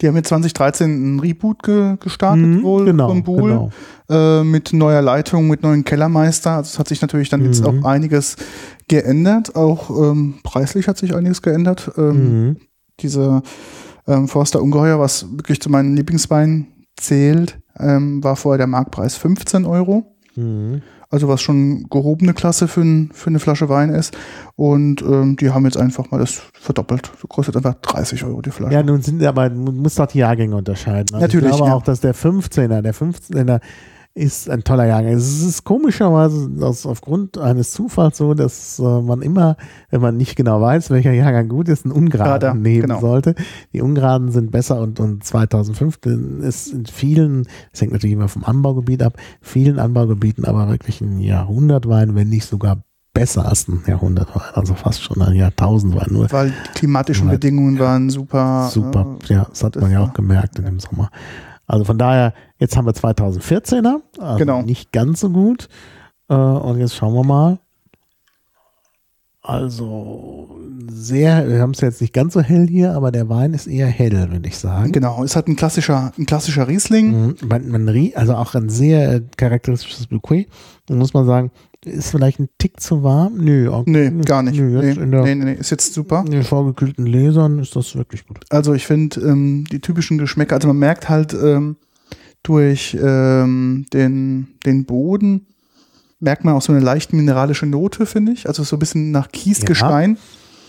Die 0.00 0.06
haben 0.08 0.14
jetzt 0.16 0.28
2013 0.28 0.90
einen 0.90 1.20
Reboot 1.20 1.62
ge 1.62 1.96
gestartet, 1.98 2.44
Mhm, 2.46 2.62
wohl 2.62 2.84
genau, 2.84 3.08
von 3.08 3.24
Buhl, 3.24 3.50
genau. 3.50 3.70
äh, 4.40 4.44
mit 4.44 4.72
neuer 4.72 5.02
Leitung, 5.02 5.48
mit 5.48 5.62
neuen 5.62 5.84
Kellermeister. 5.84 6.52
Also 6.52 6.68
es 6.74 6.78
hat 6.78 6.88
sich 6.88 7.00
natürlich 7.02 7.28
dann 7.30 7.44
jetzt 7.44 7.62
Mhm. 7.62 7.66
auch 7.66 7.84
einiges 7.84 8.36
geändert. 8.86 9.56
Auch 9.56 9.90
ähm, 9.90 10.34
preislich 10.44 10.86
hat 10.88 10.98
sich 10.98 11.14
einiges 11.14 11.42
geändert. 11.42 11.90
Ähm, 11.96 12.46
Mhm. 12.48 12.56
Diese 13.00 13.42
ähm, 14.06 14.26
Forster 14.28 14.62
Ungeheuer, 14.62 14.98
was 14.98 15.26
wirklich 15.32 15.60
zu 15.60 15.68
meinen 15.70 15.94
Lieblingsweinen 15.96 16.66
zählt, 16.96 17.58
ähm, 17.78 18.22
war 18.24 18.36
vorher 18.36 18.58
der 18.58 18.66
Marktpreis 18.66 19.16
15 19.16 19.64
Euro. 19.66 20.14
Also 21.10 21.26
was 21.26 21.40
schon 21.40 21.88
gehobene 21.88 22.34
Klasse 22.34 22.68
für, 22.68 22.82
ein, 22.82 23.10
für 23.14 23.30
eine 23.30 23.38
Flasche 23.38 23.70
Wein 23.70 23.90
ist. 23.90 24.16
Und 24.56 25.00
ähm, 25.00 25.36
die 25.36 25.50
haben 25.50 25.64
jetzt 25.64 25.78
einfach 25.78 26.10
mal 26.10 26.18
das 26.18 26.42
verdoppelt. 26.52 27.10
So 27.20 27.26
kostet 27.28 27.56
einfach 27.56 27.74
30 27.74 28.24
Euro 28.24 28.42
die 28.42 28.50
Flasche. 28.50 28.74
Ja, 28.74 28.82
nun 28.82 29.00
sind 29.00 29.22
aber, 29.24 29.48
man 29.48 29.76
muss 29.76 29.94
doch 29.94 30.06
die 30.06 30.18
Jahrgänge 30.18 30.54
unterscheiden. 30.54 31.14
Also 31.14 31.24
Natürlich, 31.24 31.50
Ich 31.50 31.56
glaube 31.56 31.70
ja. 31.70 31.76
auch, 31.76 31.82
dass 31.82 32.00
der 32.00 32.14
15er, 32.14 32.82
der 32.82 32.94
15er 32.94 33.60
ist 34.18 34.50
ein 34.50 34.64
toller 34.64 34.86
Jahrgang. 34.86 35.12
Es 35.12 35.42
ist 35.42 35.64
komischerweise 35.64 36.50
aus, 36.60 36.84
aufgrund 36.84 37.38
eines 37.38 37.70
Zufalls 37.70 38.18
so, 38.18 38.34
dass 38.34 38.78
äh, 38.78 38.82
man 38.82 39.22
immer, 39.22 39.56
wenn 39.90 40.00
man 40.00 40.16
nicht 40.16 40.36
genau 40.36 40.60
weiß, 40.60 40.90
welcher 40.90 41.12
Jahrgang 41.12 41.48
gut 41.48 41.68
ist, 41.68 41.84
einen 41.84 41.92
Ungeraden 41.92 42.40
Gerade, 42.40 42.58
nehmen 42.58 42.88
genau. 42.88 43.00
sollte. 43.00 43.34
Die 43.72 43.80
Ungeraden 43.80 44.30
sind 44.30 44.50
besser 44.50 44.80
und, 44.80 45.00
und 45.00 45.24
2015 45.24 46.40
ist 46.40 46.72
in 46.72 46.86
vielen, 46.86 47.46
das 47.70 47.80
hängt 47.80 47.92
natürlich 47.92 48.14
immer 48.14 48.28
vom 48.28 48.44
Anbaugebiet 48.44 49.02
ab, 49.02 49.16
vielen 49.40 49.78
Anbaugebieten 49.78 50.44
aber 50.44 50.68
wirklich 50.68 51.00
ein 51.00 51.20
Jahrhundertwein, 51.20 52.14
wenn 52.14 52.28
nicht 52.28 52.46
sogar 52.46 52.82
besser 53.14 53.46
als 53.46 53.68
ein 53.68 53.82
Jahrhundertwein, 53.86 54.42
also 54.54 54.74
fast 54.74 55.02
schon 55.02 55.20
ein 55.22 55.34
Jahrtausendwein. 55.34 56.06
Nur 56.10 56.30
Weil 56.30 56.50
die 56.50 56.78
klimatischen 56.78 57.26
Ja. 57.26 57.32
Bedingungen 57.32 57.78
waren 57.78 58.10
super. 58.10 58.68
Super, 58.72 59.16
äh, 59.28 59.34
ja, 59.34 59.46
das 59.48 59.64
hat 59.64 59.76
man 59.76 59.90
ja 59.90 60.00
auch 60.00 60.12
gemerkt 60.12 60.58
in 60.58 60.64
dem 60.64 60.78
Sommer. 60.80 61.10
Also 61.68 61.84
von 61.84 61.98
daher, 61.98 62.32
jetzt 62.58 62.76
haben 62.76 62.86
wir 62.86 62.94
2014er, 62.94 64.00
also 64.18 64.38
Genau. 64.38 64.62
nicht 64.62 64.90
ganz 64.90 65.20
so 65.20 65.30
gut. 65.30 65.68
Äh, 66.28 66.34
und 66.34 66.78
jetzt 66.80 66.96
schauen 66.96 67.14
wir 67.14 67.24
mal. 67.24 67.58
Also 69.42 70.58
sehr, 70.88 71.48
wir 71.48 71.60
haben 71.60 71.70
es 71.70 71.80
jetzt 71.80 72.00
nicht 72.00 72.12
ganz 72.12 72.34
so 72.34 72.40
hell 72.40 72.66
hier, 72.66 72.92
aber 72.94 73.10
der 73.12 73.28
Wein 73.28 73.54
ist 73.54 73.66
eher 73.66 73.86
hell, 73.86 74.30
würde 74.30 74.48
ich 74.48 74.58
sagen. 74.58 74.92
Genau, 74.92 75.22
ist 75.22 75.36
halt 75.36 75.48
ein 75.48 75.56
klassischer, 75.56 76.12
ein 76.18 76.26
klassischer 76.26 76.68
Riesling. 76.68 77.28
Mhm. 77.28 77.36
Man, 77.48 77.68
man 77.68 78.12
also 78.14 78.34
auch 78.34 78.54
ein 78.54 78.68
sehr 78.68 79.10
äh, 79.10 79.22
charakteristisches 79.36 80.06
Bouquet. 80.08 80.48
Da 80.86 80.94
muss 80.94 81.14
man 81.14 81.24
sagen, 81.24 81.50
ist 81.88 82.10
vielleicht 82.10 82.38
ein 82.38 82.48
Tick 82.58 82.80
zu 82.80 83.02
warm? 83.02 83.36
Nö, 83.36 83.70
auch, 83.70 83.84
Nee, 83.86 84.10
gar 84.24 84.42
nicht. 84.42 84.58
Nö, 84.58 84.80
nee, 84.82 85.34
nee, 85.34 85.34
nee, 85.34 85.52
ist 85.54 85.70
jetzt 85.70 85.94
super. 85.94 86.22
in 86.24 86.32
den 86.32 86.42
vorgekühlten 86.44 87.04
Gläsern 87.04 87.58
ist 87.58 87.76
das 87.76 87.96
wirklich 87.96 88.26
gut. 88.26 88.40
Also 88.50 88.74
ich 88.74 88.86
finde 88.86 89.20
ähm, 89.20 89.64
die 89.70 89.80
typischen 89.80 90.18
Geschmäcker, 90.18 90.56
also 90.56 90.68
man 90.68 90.78
merkt 90.78 91.08
halt 91.08 91.34
ähm, 91.34 91.76
durch 92.42 92.96
ähm, 93.00 93.86
den, 93.92 94.48
den 94.64 94.84
Boden, 94.84 95.46
merkt 96.20 96.44
man 96.44 96.54
auch 96.54 96.62
so 96.62 96.72
eine 96.72 96.80
leicht 96.82 97.12
mineralische 97.12 97.66
Note, 97.66 98.06
finde 98.06 98.32
ich. 98.32 98.46
Also 98.48 98.62
so 98.64 98.76
ein 98.76 98.78
bisschen 98.78 99.10
nach 99.10 99.30
Kiesgestein. 99.30 100.18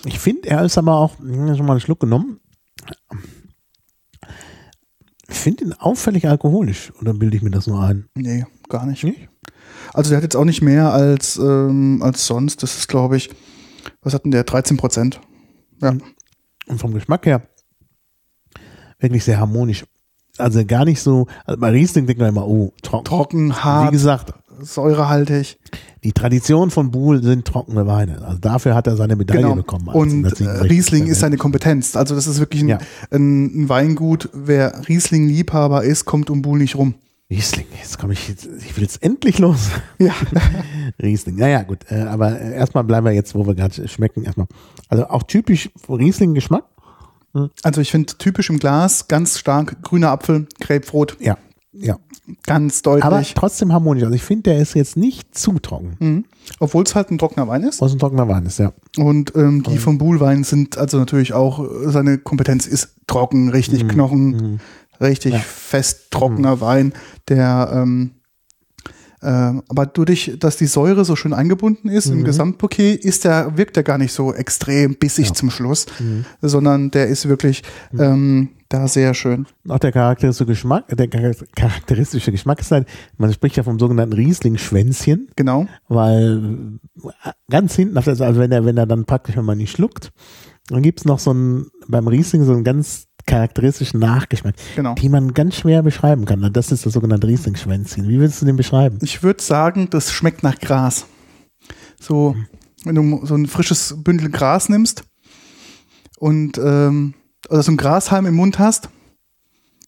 Ich 0.05 0.19
finde, 0.19 0.49
er 0.49 0.63
ist 0.63 0.77
aber 0.77 0.95
auch, 0.95 1.15
ich 1.19 1.37
habe 1.37 1.55
schon 1.55 1.65
mal 1.65 1.73
einen 1.73 1.81
Schluck 1.81 1.99
genommen. 1.99 2.39
Ich 5.27 5.37
finde 5.37 5.65
ihn 5.65 5.73
auffällig 5.73 6.27
alkoholisch, 6.27 6.91
oder 6.99 7.13
bilde 7.13 7.37
ich 7.37 7.43
mir 7.43 7.51
das 7.51 7.67
nur 7.67 7.83
ein? 7.83 8.05
Nee, 8.15 8.45
gar 8.67 8.85
nicht. 8.85 9.03
Nicht? 9.03 9.29
Also 9.99 10.09
der 10.11 10.17
hat 10.17 10.23
jetzt 10.23 10.35
auch 10.35 10.45
nicht 10.45 10.61
mehr 10.61 10.91
als, 10.93 11.37
ähm, 11.37 12.01
als 12.01 12.25
sonst. 12.25 12.63
Das 12.63 12.75
ist, 12.77 12.87
glaube 12.87 13.17
ich, 13.17 13.29
was 14.01 14.13
hat 14.13 14.23
denn 14.23 14.31
der? 14.31 14.43
13 14.45 14.77
Prozent. 14.77 15.19
Ja. 15.81 15.93
Und 16.67 16.77
vom 16.79 16.93
Geschmack 16.93 17.25
her 17.25 17.41
wirklich 18.99 19.23
sehr 19.23 19.39
harmonisch. 19.39 19.85
Also 20.37 20.63
gar 20.65 20.85
nicht 20.85 21.01
so, 21.01 21.27
also 21.45 21.59
bei 21.59 21.69
Riesling 21.71 22.05
denkt 22.05 22.19
man 22.21 22.29
immer, 22.29 22.47
oh, 22.47 22.71
trocken. 22.81 23.05
Trocken, 23.05 23.49
Wie 23.49 23.53
hart, 23.53 23.91
gesagt, 23.91 24.33
säurehaltig. 24.61 25.59
die 26.03 26.13
Tradition 26.13 26.69
von 26.71 26.91
Buhl 26.91 27.21
sind 27.23 27.45
trockene 27.45 27.87
Weine. 27.87 28.21
Also 28.25 28.39
dafür 28.39 28.75
hat 28.75 28.87
er 28.87 28.95
seine 28.95 29.15
Medaille 29.17 29.41
Genau. 29.41 29.55
bekommen. 29.55 29.87
Und 29.89 30.23
äh, 30.23 30.27
1867. 30.27 30.69
Riesling 30.71 31.07
ist 31.07 31.19
seine 31.19 31.37
Kompetenz. 31.37 31.95
Also 31.97 32.15
das 32.15 32.27
ist 32.27 32.39
wirklich 32.39 32.61
ein, 32.61 32.69
Ja. 32.69 32.77
ein, 33.11 33.63
ein 33.63 33.69
Weingut. 33.69 34.29
Wer 34.33 34.87
Riesling-Liebhaber 34.87 35.83
ist, 35.83 36.05
kommt 36.05 36.29
um 36.29 36.41
Buhl 36.41 36.57
nicht 36.59 36.75
rum. 36.77 36.95
Riesling, 37.29 37.67
jetzt 37.79 37.99
komme 37.99 38.13
ich, 38.13 38.27
jetzt, 38.27 38.47
ich 38.59 38.75
will 38.75 38.83
jetzt 38.83 39.03
endlich 39.03 39.37
los. 39.39 39.69
Ja. 39.99 40.13
Riesling. 41.01 41.35
Naja, 41.35 41.61
gut, 41.63 41.79
äh, 41.91 42.01
aber 42.01 42.39
äh, 42.39 42.55
erstmal 42.55 42.83
bleiben 42.83 43.05
wir 43.05 43.13
jetzt, 43.13 43.35
wo 43.35 43.45
wir 43.45 43.53
gerade 43.53 43.87
schmecken, 43.87 44.23
erstmal. 44.23 44.47
Also 44.87 45.07
auch 45.09 45.23
typisch 45.23 45.69
Riesling-Geschmack. 45.87 46.63
Also 47.61 47.81
ich 47.81 47.91
finde 47.91 48.13
typisch 48.17 48.49
im 48.49 48.57
Glas 48.57 49.07
ganz 49.07 49.37
stark 49.37 49.83
grüner 49.83 50.09
Apfel, 50.09 50.47
Grapefruit, 50.59 51.15
Ja, 51.19 51.37
ja. 51.71 51.97
ganz 52.47 52.81
Aber 52.83 52.99
deutlich. 52.99 53.35
trotzdem 53.35 53.71
harmonisch. 53.71 54.01
Also 54.03 54.15
ich 54.15 54.23
finde, 54.23 54.49
der 54.49 54.59
ist 54.59 54.73
jetzt 54.73 54.97
nicht 54.97 55.37
zu 55.37 55.59
trocken. 55.59 55.95
Mhm. 55.99 56.25
Obwohl 56.59 56.83
es 56.83 56.95
halt 56.95 57.11
ein 57.11 57.19
trockener 57.19 57.47
Wein 57.47 57.61
ist. 57.61 57.81
Was 57.81 57.91
ein 57.91 57.99
trockener 57.99 58.27
Wein 58.27 58.47
ist, 58.47 58.57
ja. 58.57 58.73
Und 58.97 59.35
ähm, 59.35 59.61
die 59.61 59.77
vom 59.77 59.99
Buhlwein 59.99 60.43
sind 60.43 60.79
also 60.79 60.97
natürlich 60.97 61.33
auch, 61.33 61.63
seine 61.85 62.17
Kompetenz 62.17 62.65
ist 62.65 62.95
trocken, 63.05 63.49
richtig 63.49 63.87
Knochen, 63.87 64.59
richtig 65.01 65.33
Ja. 65.33 65.39
fest 65.39 66.11
trockener 66.11 66.61
Wein, 66.61 66.93
der 67.27 67.69
ähm, 67.73 68.11
ähm, 69.21 69.63
aber 69.67 69.85
dadurch, 69.85 70.37
dass 70.39 70.55
die 70.55 70.65
Säure 70.65 71.03
so 71.03 71.17
schön 71.17 71.33
eingebunden 71.33 71.89
ist 71.89 72.05
im 72.05 72.23
Gesamtbouquet, 72.23 72.95
ist 72.95 73.25
der, 73.25 73.57
wirkt 73.57 73.75
er 73.75 73.83
gar 73.83 73.97
nicht 73.97 74.13
so 74.13 74.33
extrem 74.33 74.95
bissig 74.95 75.27
Ja. 75.27 75.33
zum 75.33 75.51
Schluss, 75.51 75.87
sondern 76.41 76.89
der 76.91 77.07
ist 77.07 77.27
wirklich 77.27 77.61
ähm, 77.97 78.51
da 78.69 78.87
sehr 78.87 79.13
schön. 79.13 79.45
Auch 79.67 79.79
der 79.79 79.91
charakteristische 79.91 80.45
Geschmack, 80.45 80.87
der 80.95 81.07
char- 81.11 81.35
charakteristische 81.53 82.31
Geschmack 82.31 82.61
ist 82.61 82.71
halt, 82.71 82.87
man 83.17 83.33
spricht 83.33 83.57
ja 83.57 83.63
vom 83.63 83.77
sogenannten 83.77 84.13
Riesling-Schwänzchen, 84.13 85.27
Genau. 85.35 85.67
weil 85.89 86.79
äh, 87.03 87.31
ganz 87.49 87.75
hinten, 87.75 87.95
der, 87.95 88.07
also 88.07 88.39
wenn 88.39 88.53
er, 88.53 88.63
wenn 88.63 88.77
er 88.77 88.85
dann 88.87 89.03
praktisch, 89.03 89.35
wenn 89.35 89.43
man 89.45 89.57
nicht 89.57 89.71
schluckt, 89.75 90.13
dann 90.69 90.81
gibt's 90.81 91.03
noch 91.03 91.19
so 91.19 91.31
einen, 91.31 91.65
beim 91.89 92.07
Riesling 92.07 92.45
so 92.45 92.53
einen 92.53 92.63
ganz 92.63 93.07
charakteristischen 93.25 93.99
Nachgeschmack, 93.99 94.55
Genau. 94.75 94.95
den 94.95 95.11
man 95.11 95.33
ganz 95.33 95.55
schwer 95.55 95.83
beschreiben 95.83 96.25
kann. 96.25 96.51
Das 96.53 96.71
ist 96.71 96.85
das 96.85 96.93
sogenannte 96.93 97.27
Riesling-Schwänzchen. 97.27 98.07
Wie 98.07 98.19
willst 98.19 98.41
du 98.41 98.45
den 98.45 98.55
beschreiben? 98.55 98.99
Ich 99.01 99.21
würde 99.23 99.41
sagen, 99.43 99.89
das 99.89 100.11
schmeckt 100.11 100.43
nach 100.43 100.57
Gras. 100.59 101.05
So, 101.99 102.35
wenn 102.85 102.95
du 102.95 103.25
so 103.25 103.35
ein 103.35 103.45
frisches 103.47 103.95
Bündel 103.97 104.29
Gras 104.29 104.69
nimmst 104.69 105.03
und 106.17 106.57
ähm, 106.57 107.13
oder 107.49 107.63
so 107.63 107.71
ein 107.71 107.77
Grashalm 107.77 108.25
im 108.25 108.35
Mund 108.35 108.59
hast, 108.59 108.89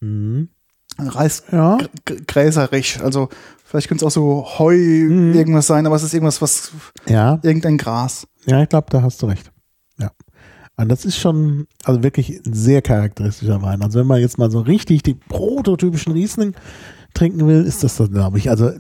Mhm. 0.02 0.50
reißt 0.98 1.46
Ja. 1.52 1.78
gr- 1.78 1.88
gr- 2.06 2.22
gräserig. 2.28 3.00
Also 3.02 3.30
vielleicht 3.64 3.88
könnte 3.88 4.04
es 4.06 4.08
auch 4.12 4.16
so 4.16 4.46
Heu 4.60 4.76
irgendwas 4.76 5.68
sein, 5.68 5.86
aber 5.86 5.96
es 5.96 6.04
ist 6.04 6.14
irgendwas, 6.14 6.42
was 6.42 6.72
Ja, 7.08 7.40
irgendein 7.44 7.78
Gras. 7.78 8.28
ja, 8.46 8.62
ich 8.64 8.70
glaube, 8.70 8.88
da 8.90 9.02
hast 9.02 9.22
du 9.22 9.28
recht. 9.28 9.52
Und 10.78 10.90
das 10.90 11.06
ist 11.06 11.18
schon, 11.18 11.68
also 11.84 12.02
wirklich 12.02 12.42
ein 12.46 12.54
sehr 12.54 12.82
charakteristischer 12.82 13.62
Wein. 13.62 13.82
Also 13.84 14.00
wenn 14.00 14.08
man 14.08 14.20
jetzt 14.20 14.38
mal 14.38 14.50
so 14.50 14.60
richtig 14.62 15.04
die 15.04 15.14
prototypischen 15.14 16.14
Riesling 16.14 16.54
trinken 17.14 17.46
will, 17.48 17.64
ist 17.64 17.84
das 17.84 17.98
das, 17.98 18.10
glaube 18.10 18.38
ich. 18.40 18.50
Also 18.50 18.72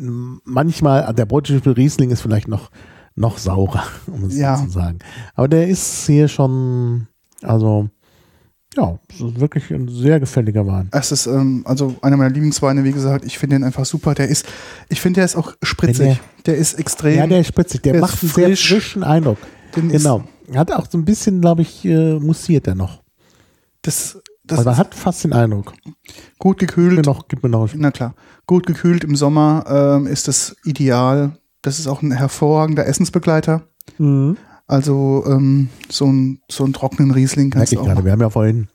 manchmal, 0.44 1.14
der 1.14 1.26
prototypische 1.26 1.76
Riesling 1.78 2.10
ist 2.10 2.22
vielleicht 2.22 2.48
noch, 2.48 2.72
noch 3.16 3.38
saurer, 3.38 3.84
um 4.08 4.24
es 4.24 4.38
Ja. 4.38 4.58
so 4.58 4.66
zu 4.66 4.70
sagen. 4.72 5.00
Aber 5.36 5.48
der 5.48 5.68
ist 5.68 6.06
hier 6.08 6.28
schon, 6.28 7.08
also, 7.44 7.90
ja, 8.78 8.98
ist 9.12 9.40
wirklich 9.40 9.70
ein 9.72 9.90
sehr 9.90 10.20
gefälliger 10.22 10.66
Wein. 10.66 10.88
Es 10.92 11.12
ist 11.12 11.26
ähm, 11.28 11.62
also 11.66 11.94
einer 12.02 12.16
meiner 12.16 12.30
Lieblingsweine, 12.34 12.84
wie 12.86 12.94
gesagt. 12.94 13.26
Ich 13.26 13.38
finde 13.38 13.58
den 13.58 13.64
einfach 13.66 13.84
super. 13.86 14.14
Der 14.16 14.30
ist, 14.30 14.46
ich 14.88 15.02
finde, 15.02 15.16
der 15.20 15.26
ist 15.26 15.36
auch 15.36 15.54
spritzig. 15.62 16.20
Der, 16.46 16.56
ist 16.56 16.76
extrem. 16.80 17.18
Ja, 17.18 17.28
der 17.28 17.42
ist 17.42 17.48
spritzig, 17.48 17.82
der, 17.82 17.92
der 17.94 18.02
macht 18.02 18.16
ist 18.16 18.24
einen 18.24 18.32
sehr 18.32 18.48
frisch. 18.48 18.70
frischen 18.70 19.04
Eindruck. 19.04 19.38
den 19.76 19.90
ist- 19.90 20.04
Genau. 20.04 20.24
Hat 20.56 20.72
auch 20.72 20.88
so 20.90 20.98
ein 20.98 21.06
bisschen, 21.06 21.42
glaube 21.42 21.62
ich, 21.62 21.86
äh, 21.86 22.20
mussiert 22.20 22.68
er 22.68 22.76
noch. 22.76 23.02
das, 23.82 24.20
das 24.44 24.60
Aber 24.60 24.72
man 24.72 24.78
hat 24.78 24.96
fast 24.96 25.24
den 25.24 25.34
Eindruck. 25.34 25.74
gut 26.40 26.58
gekühlt. 26.60 26.96
Gib 26.96 27.06
mir 27.06 27.12
noch, 27.14 27.28
gib 27.28 27.44
mir 27.44 27.50
noch. 27.50 27.70
Na 27.76 27.92
klar. 27.92 28.16
Gut 28.48 28.66
gekühlt 28.66 29.04
im 29.04 29.16
Sommer 29.16 29.64
ähm, 29.68 30.08
ist 30.08 30.28
das 30.28 30.56
ideal. 30.66 31.38
Das 31.62 31.80
ist 31.80 31.88
auch 31.88 32.02
ein 32.02 32.12
hervorragender 32.12 32.86
Essensbegleiter. 32.86 33.62
Mhm. 33.98 34.38
Also 34.68 35.24
ähm, 35.28 35.70
so, 35.90 36.06
ein, 36.06 36.42
so 36.50 36.64
einen 36.64 36.74
trockenen 36.74 37.12
Riesling 37.12 37.50
Merke 37.50 37.60
kannst 37.60 37.74
ich 37.74 37.78
du 37.78 37.82
auch 37.84 37.86
gerade. 37.88 37.96
machen. 38.00 38.06
Wir 38.06 38.12
haben 38.14 38.22
ja 38.22 38.30
vorhin 38.30 38.68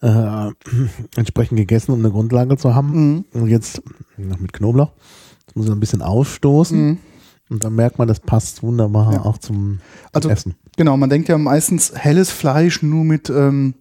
äh, 0.00 0.50
entsprechend 1.16 1.58
gegessen, 1.58 1.92
um 1.92 1.98
eine 2.00 2.10
Grundlage 2.10 2.56
zu 2.56 2.74
haben. 2.74 3.24
Mhm. 3.32 3.40
Und 3.40 3.48
jetzt 3.48 3.82
noch 4.16 4.38
mit 4.40 4.52
Knoblauch. 4.52 4.92
Das 5.46 5.54
muss 5.54 5.66
ich 5.66 5.72
ein 5.72 5.80
bisschen 5.80 6.02
ausstoßen. 6.02 6.86
Mhm. 6.86 6.98
Und 7.50 7.64
dann 7.64 7.74
merkt 7.74 7.98
man, 7.98 8.08
das 8.08 8.20
passt 8.20 8.62
wunderbar 8.62 9.12
Ja. 9.12 9.22
auch 9.22 9.38
zum, 9.38 9.78
zum 9.78 9.80
Also 10.12 10.28
Essen. 10.30 10.54
Genau, 10.78 10.96
man 10.96 11.10
denkt 11.10 11.28
ja 11.28 11.36
meistens 11.36 11.92
helles 11.94 12.30
Fleisch 12.30 12.82
nur 12.82 13.04
mit, 13.04 13.28
ähm, 13.28 13.74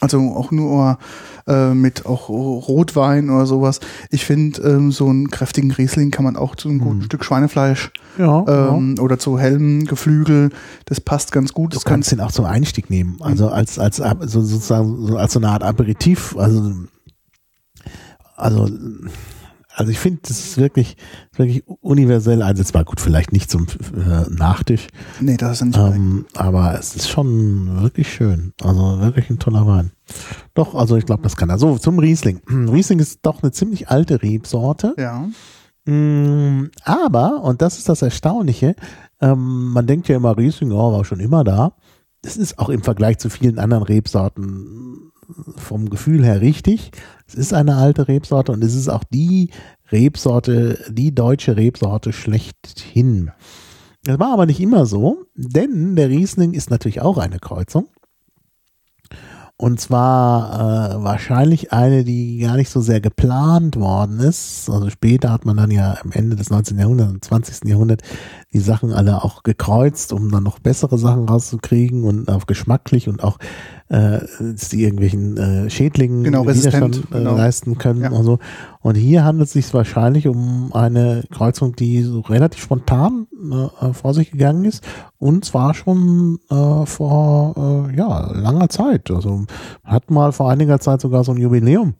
also 0.00 0.18
auch 0.34 0.50
nur 0.50 0.98
äh, 1.46 1.72
mit 1.72 2.04
auch 2.04 2.28
Rotwein 2.28 3.30
oder 3.30 3.46
sowas. 3.46 3.78
Ich 4.10 4.24
finde, 4.24 4.60
ähm, 4.62 4.90
so 4.90 5.08
einen 5.08 5.30
kräftigen 5.30 5.70
Riesling 5.70 6.10
kann 6.10 6.24
man 6.24 6.36
auch 6.36 6.56
zu 6.56 6.68
einem 6.68 6.80
guten 6.80 6.98
Mhm. 6.98 7.02
Stück 7.04 7.24
Schweinefleisch 7.24 7.90
Ja, 8.18 8.44
ja. 8.46 8.74
ähm, 8.74 8.96
oder 9.00 9.18
zu 9.18 9.38
hellem 9.38 9.84
Geflügel. 9.86 10.50
Das 10.86 11.00
passt 11.00 11.30
ganz 11.32 11.52
gut. 11.52 11.72
Du 11.72 11.76
Das 11.76 11.84
kann 11.84 11.94
kannst 11.94 12.10
den 12.12 12.20
auch 12.20 12.32
zum 12.32 12.44
Einstieg 12.46 12.90
nehmen. 12.90 13.18
Also 13.20 13.48
als, 13.48 13.78
als, 13.78 13.96
so, 13.96 14.42
sozusagen, 14.42 15.06
so 15.06 15.16
als 15.16 15.32
so 15.34 15.38
eine 15.38 15.48
Art 15.50 15.62
Aperitif. 15.62 16.36
Also, 16.36 16.72
also, 18.36 18.68
also 19.74 19.90
ich 19.90 19.98
finde, 19.98 20.20
das 20.22 20.38
ist 20.38 20.56
wirklich, 20.56 20.96
wirklich 21.36 21.64
universell 21.80 22.42
einsetzbar. 22.42 22.84
Gut, 22.84 23.00
vielleicht 23.00 23.32
nicht 23.32 23.50
zum 23.50 23.66
äh, 23.94 24.28
Nachtisch. 24.30 24.86
nee, 25.20 25.36
das 25.36 25.60
ist 25.60 25.66
nicht 25.66 25.78
ähm, 25.78 26.26
aber 26.34 26.78
es 26.78 26.94
ist 26.94 27.08
schon 27.08 27.82
wirklich 27.82 28.12
schön. 28.12 28.52
Also 28.62 29.00
wirklich 29.00 29.30
ein 29.30 29.38
toller 29.38 29.66
Wein. 29.66 29.90
Doch, 30.54 30.74
also 30.74 30.96
ich 30.96 31.06
glaube, 31.06 31.22
das 31.22 31.36
kann 31.36 31.50
er. 31.50 31.58
So, 31.58 31.76
zum 31.78 31.98
Riesling. 31.98 32.40
Riesling 32.48 33.00
ist 33.00 33.20
doch 33.22 33.42
eine 33.42 33.52
ziemlich 33.52 33.88
alte 33.88 34.22
Rebsorte. 34.22 34.94
ja. 34.98 35.28
Mm, 35.86 36.70
Aber, 36.84 37.42
und 37.42 37.60
das 37.60 37.76
ist 37.76 37.90
das 37.90 38.00
Erstaunliche, 38.00 38.74
ähm, 39.20 39.72
man 39.72 39.86
denkt 39.86 40.08
ja 40.08 40.16
immer, 40.16 40.36
Riesling 40.36 40.72
oh, 40.72 40.92
war 40.92 41.04
schon 41.04 41.20
immer 41.20 41.44
da. 41.44 41.74
Das 42.22 42.38
ist 42.38 42.58
auch 42.58 42.70
im 42.70 42.82
Vergleich 42.82 43.18
zu 43.18 43.28
vielen 43.28 43.58
anderen 43.58 43.82
Rebsorten 43.82 45.12
vom 45.56 45.90
Gefühl 45.90 46.24
her 46.24 46.40
richtig. 46.40 46.90
Es 47.26 47.34
ist 47.34 47.54
eine 47.54 47.76
alte 47.76 48.08
Rebsorte 48.08 48.52
und 48.52 48.62
es 48.62 48.74
ist 48.74 48.88
auch 48.88 49.04
die 49.04 49.50
Rebsorte, 49.90 50.78
die 50.90 51.14
deutsche 51.14 51.56
Rebsorte 51.56 52.12
schlechthin. 52.12 53.30
Das 54.04 54.18
war 54.18 54.32
aber 54.32 54.46
nicht 54.46 54.60
immer 54.60 54.86
so, 54.86 55.24
denn 55.34 55.96
der 55.96 56.10
Riesling 56.10 56.52
ist 56.52 56.70
natürlich 56.70 57.00
auch 57.00 57.18
eine 57.18 57.38
Kreuzung. 57.38 57.88
Und 59.56 59.80
zwar 59.80 60.96
äh, 60.98 61.04
wahrscheinlich 61.04 61.72
eine, 61.72 62.02
die 62.02 62.38
gar 62.38 62.56
nicht 62.56 62.70
so 62.70 62.80
sehr 62.80 63.00
geplant 63.00 63.76
worden 63.76 64.18
ist. 64.18 64.68
Also 64.68 64.90
später 64.90 65.30
hat 65.30 65.44
man 65.44 65.56
dann 65.56 65.70
ja 65.70 65.96
am 66.02 66.10
Ende 66.10 66.34
des 66.34 66.50
19. 66.50 66.76
Jahrhunderts, 66.76 67.12
im 67.12 67.22
20. 67.22 67.68
Jahrhundert 67.68 68.02
die 68.54 68.60
Sachen 68.60 68.92
alle 68.92 69.22
auch 69.24 69.42
gekreuzt, 69.42 70.12
um 70.12 70.30
dann 70.30 70.44
noch 70.44 70.60
bessere 70.60 70.96
Sachen 70.96 71.28
rauszukriegen 71.28 72.04
und 72.04 72.28
auch 72.28 72.46
geschmacklich 72.46 73.08
und 73.08 73.22
auch 73.22 73.38
äh, 73.88 74.20
die 74.40 74.84
irgendwelchen 74.84 75.36
äh, 75.36 75.68
Schädlingen 75.70 76.22
Genau, 76.24 76.46
Widerstand 76.46 76.98
äh, 77.10 77.18
genau. 77.18 77.36
leisten 77.36 77.76
können 77.76 78.02
Ja. 78.02 78.10
und 78.12 78.24
so. 78.24 78.38
Und 78.80 78.94
hier 78.94 79.24
handelt 79.24 79.48
es 79.48 79.52
sich 79.54 79.74
wahrscheinlich 79.74 80.28
um 80.28 80.72
eine 80.72 81.24
Kreuzung, 81.30 81.74
die 81.74 82.02
so 82.02 82.20
relativ 82.20 82.62
spontan 82.62 83.26
äh, 83.80 83.92
vor 83.92 84.14
sich 84.14 84.30
gegangen 84.30 84.64
ist 84.64 84.84
und 85.18 85.44
zwar 85.44 85.74
schon 85.74 86.38
äh, 86.50 86.86
vor 86.86 87.88
äh, 87.90 87.96
ja, 87.96 88.30
langer 88.32 88.68
Zeit. 88.68 89.10
Also 89.10 89.30
man 89.30 89.46
hat 89.82 90.10
mal 90.10 90.32
vor 90.32 90.48
einiger 90.50 90.78
Zeit 90.78 91.00
sogar 91.00 91.24
so 91.24 91.32
ein 91.32 91.38
Jubiläum 91.38 91.94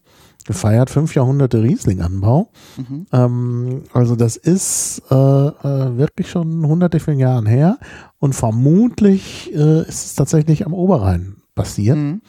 gefeiert, 0.46 0.90
fünf 0.90 1.14
Jahrhunderte 1.14 1.62
Riesling-Anbau. 1.62 2.50
Mhm. 2.76 3.07
Ähm, 3.12 3.83
also 3.92 4.16
das 4.16 4.37
ist 4.37 5.02
äh, 5.11 5.14
äh, 5.14 5.96
wirklich 5.96 6.30
schon 6.30 6.66
hunderte 6.66 7.00
von 7.00 7.18
Jahren 7.18 7.46
her 7.46 7.78
und 8.18 8.35
vermutlich 8.35 9.52
äh, 9.54 9.80
ist 9.88 10.04
es 10.04 10.14
tatsächlich 10.14 10.66
am 10.66 10.74
Oberrhein 10.74 11.37
passiert, 11.54 11.96
Mhm. 11.96 12.20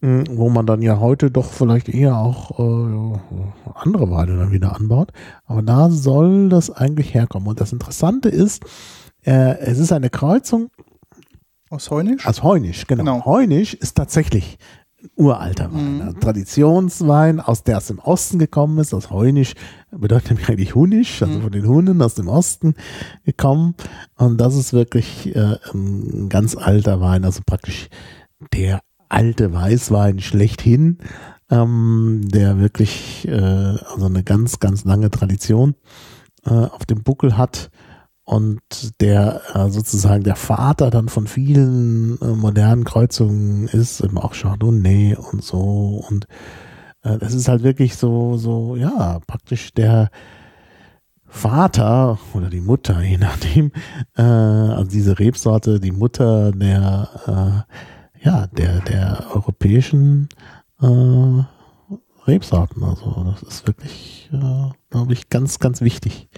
mh, 0.00 0.24
wo 0.30 0.48
man 0.50 0.66
dann 0.66 0.82
ja 0.82 0.98
heute 1.00 1.30
doch 1.30 1.46
vielleicht 1.50 1.88
eher 1.88 2.16
auch 2.18 2.58
äh, 2.58 3.18
andere 3.74 4.10
Weine 4.10 4.36
dann 4.36 4.50
wieder 4.52 4.74
anbaut. 4.76 5.12
Aber 5.46 5.62
da 5.62 5.90
soll 5.90 6.48
das 6.48 6.70
eigentlich 6.70 7.14
herkommen. 7.14 7.48
Und 7.48 7.60
das 7.60 7.72
Interessante 7.72 8.28
ist, 8.28 8.62
äh, 9.24 9.58
es 9.58 9.78
ist 9.78 9.92
eine 9.92 10.10
Kreuzung 10.10 10.70
Aus 11.70 11.90
Heunisch? 11.90 12.26
aus 12.26 12.42
Heunisch, 12.42 12.86
genau. 12.86 13.04
Genau. 13.04 13.24
Heunisch 13.24 13.74
ist 13.74 13.96
tatsächlich 13.96 14.58
uralter 15.16 15.72
Wein, 15.72 15.96
Mhm. 15.96 16.02
ein 16.02 16.20
Traditionswein, 16.20 17.40
aus 17.40 17.62
der 17.62 17.76
aus 17.78 17.86
dem 17.86 17.98
Osten 17.98 18.38
gekommen 18.38 18.78
ist. 18.78 18.94
Aus 18.94 19.10
Heunisch 19.10 19.54
bedeutet 19.90 20.30
nämlich 20.30 20.48
eigentlich 20.48 20.74
Hunisch, 20.74 21.22
also 21.22 21.38
Mhm. 21.38 21.42
von 21.42 21.52
den 21.52 21.66
Hunden 21.68 22.02
aus 22.02 22.14
dem 22.14 22.28
Osten 22.28 22.74
gekommen. 23.24 23.74
Und 24.16 24.38
das 24.40 24.56
ist 24.56 24.72
wirklich 24.72 25.34
äh, 25.34 25.56
ein 25.72 26.28
ganz 26.28 26.56
alter 26.56 27.00
Wein, 27.00 27.24
also 27.24 27.40
praktisch 27.44 27.88
der 28.52 28.80
alte 29.08 29.52
Weißwein 29.52 30.20
schlechthin, 30.20 30.98
ähm, 31.50 32.22
der 32.24 32.58
wirklich 32.58 33.26
äh, 33.28 33.32
also 33.34 34.06
eine 34.06 34.22
ganz, 34.24 34.58
ganz 34.58 34.84
lange 34.84 35.10
Tradition 35.10 35.74
äh, 36.46 36.50
auf 36.50 36.84
dem 36.86 37.02
Buckel 37.02 37.36
hat 37.36 37.70
und 38.24 38.60
der 39.00 39.42
äh, 39.54 39.70
sozusagen 39.70 40.24
der 40.24 40.36
Vater 40.36 40.90
dann 40.90 41.08
von 41.08 41.26
vielen 41.26 42.20
äh, 42.20 42.26
modernen 42.26 42.84
Kreuzungen 42.84 43.68
ist, 43.68 44.00
eben 44.00 44.18
auch 44.18 44.34
Chardonnay 44.34 45.16
und 45.16 45.44
so 45.44 46.04
und 46.08 46.26
äh, 47.04 47.18
das 47.18 47.34
ist 47.34 47.48
halt 47.48 47.62
wirklich 47.62 47.96
so, 47.96 48.36
so, 48.36 48.76
ja, 48.76 49.20
praktisch 49.26 49.72
der 49.72 50.10
Vater 51.26 52.18
oder 52.32 52.48
die 52.48 52.60
Mutter, 52.60 53.02
je 53.02 53.18
nachdem, 53.18 53.72
äh, 54.16 54.22
also 54.22 54.90
diese 54.90 55.18
Rebsorte, 55.18 55.80
die 55.80 55.92
Mutter 55.92 56.52
der, 56.52 57.66
äh, 58.16 58.24
ja, 58.24 58.46
der, 58.48 58.80
der 58.80 59.26
europäischen 59.34 60.28
äh, 60.80 61.42
Rebsorten. 62.26 62.82
Also 62.82 63.26
das 63.30 63.42
ist 63.42 63.66
wirklich, 63.66 64.30
äh, 64.32 64.70
glaube 64.90 65.12
ich, 65.12 65.28
ganz, 65.28 65.58
ganz 65.58 65.82
wichtig. 65.82 66.28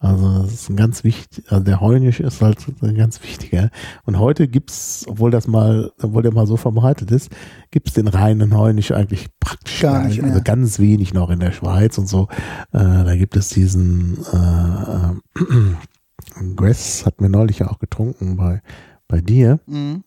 Also 0.00 0.42
das 0.42 0.52
ist 0.52 0.68
ein 0.70 0.76
ganz 0.76 1.02
wichtig, 1.02 1.44
also 1.50 1.64
der 1.64 1.80
Heunisch 1.80 2.20
ist 2.20 2.40
halt 2.40 2.64
ein 2.82 2.94
ganz 2.94 3.20
wichtiger. 3.22 3.70
Und 4.04 4.18
heute 4.20 4.46
gibt's, 4.46 5.04
obwohl 5.08 5.32
das 5.32 5.48
mal, 5.48 5.90
obwohl 6.00 6.22
der 6.22 6.32
mal 6.32 6.46
so 6.46 6.56
verbreitet 6.56 7.10
ist, 7.10 7.30
gibt's 7.72 7.94
den 7.94 8.06
reinen 8.06 8.56
Heunisch 8.56 8.92
eigentlich 8.92 9.26
praktisch 9.40 9.80
Gar 9.80 10.04
nicht 10.04 10.22
Also 10.22 10.34
mehr. 10.34 10.42
ganz 10.42 10.78
wenig 10.78 11.14
noch 11.14 11.30
in 11.30 11.40
der 11.40 11.50
Schweiz 11.50 11.98
und 11.98 12.08
so. 12.08 12.28
Äh, 12.72 12.78
da 12.78 13.16
gibt 13.16 13.36
es 13.36 13.48
diesen 13.48 14.18
äh, 14.32 15.40
äh, 15.40 15.74
Gress 16.56 17.04
hat 17.04 17.20
mir 17.20 17.28
neulich 17.28 17.58
ja 17.58 17.68
auch 17.68 17.80
getrunken 17.80 18.36
bei, 18.36 18.62
bei 19.08 19.20
dir. 19.20 19.58
Mhm. 19.66 20.04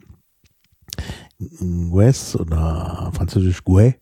Guess 1.90 2.36
oder 2.36 3.12
französisch 3.14 3.64
Gouet. 3.64 3.96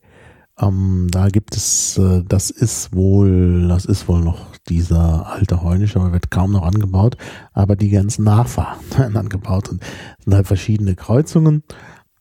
Ähm, 0.60 1.08
da 1.10 1.30
gibt 1.30 1.56
es, 1.56 1.98
äh, 1.98 2.22
das 2.28 2.50
ist 2.50 2.94
wohl, 2.94 3.68
das 3.70 3.86
ist 3.86 4.08
wohl 4.08 4.20
noch 4.22 4.58
dieser 4.70 5.28
alte 5.28 5.62
Heunisch, 5.64 5.96
aber 5.96 6.12
wird 6.12 6.32
kaum 6.32 6.52
noch 6.52 6.64
angebaut. 6.64 7.18
Aber 7.54 7.76
die 7.76 7.90
ganzen 7.90 8.24
Nachfahren 8.24 8.80
werden 8.98 9.18
angebaut 9.18 9.70
und 9.70 9.82
sind 10.24 10.36
halt 10.36 10.48
verschiedene 10.48 10.96
Kreuzungen. 10.96 11.64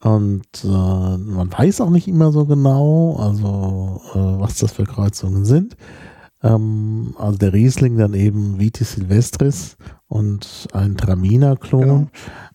Und 0.01 0.47
äh, 0.65 0.69
man 0.69 1.53
weiß 1.53 1.81
auch 1.81 1.91
nicht 1.91 2.07
immer 2.07 2.31
so 2.31 2.47
genau, 2.47 3.17
also 3.17 4.01
äh, 4.15 4.41
was 4.41 4.59
das 4.59 4.73
für 4.73 4.85
Kreuzungen 4.85 5.45
sind. 5.45 5.77
Ähm, 6.43 7.15
also 7.19 7.39
der 7.39 7.53
Riesling 7.53 7.97
dann 7.97 8.15
eben 8.15 8.59
Vitis 8.59 8.93
Silvestris 8.93 9.77
und 10.07 10.69
ein 10.73 10.97
Traminer-Klon. 10.97 12.11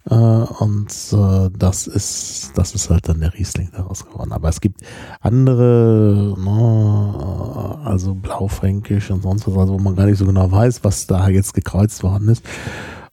Äh, 0.09 0.15
und 0.15 0.89
äh, 1.13 1.49
das 1.57 1.87
ist, 1.87 2.51
das 2.55 2.75
ist 2.75 2.89
halt 2.89 3.07
dann 3.09 3.19
der 3.19 3.33
Riesling 3.33 3.69
daraus 3.71 4.05
geworden. 4.05 4.31
Aber 4.31 4.49
es 4.49 4.61
gibt 4.61 4.81
andere, 5.21 6.35
ne, 6.37 7.79
also 7.85 8.15
Blaufränkisch 8.15 9.11
und 9.11 9.23
sonst 9.23 9.47
was, 9.47 9.57
also 9.57 9.73
wo 9.73 9.79
man 9.79 9.95
gar 9.95 10.05
nicht 10.05 10.17
so 10.17 10.25
genau 10.25 10.51
weiß, 10.51 10.83
was 10.83 11.07
da 11.07 11.29
jetzt 11.29 11.53
gekreuzt 11.53 12.03
worden 12.03 12.29
ist. 12.29 12.43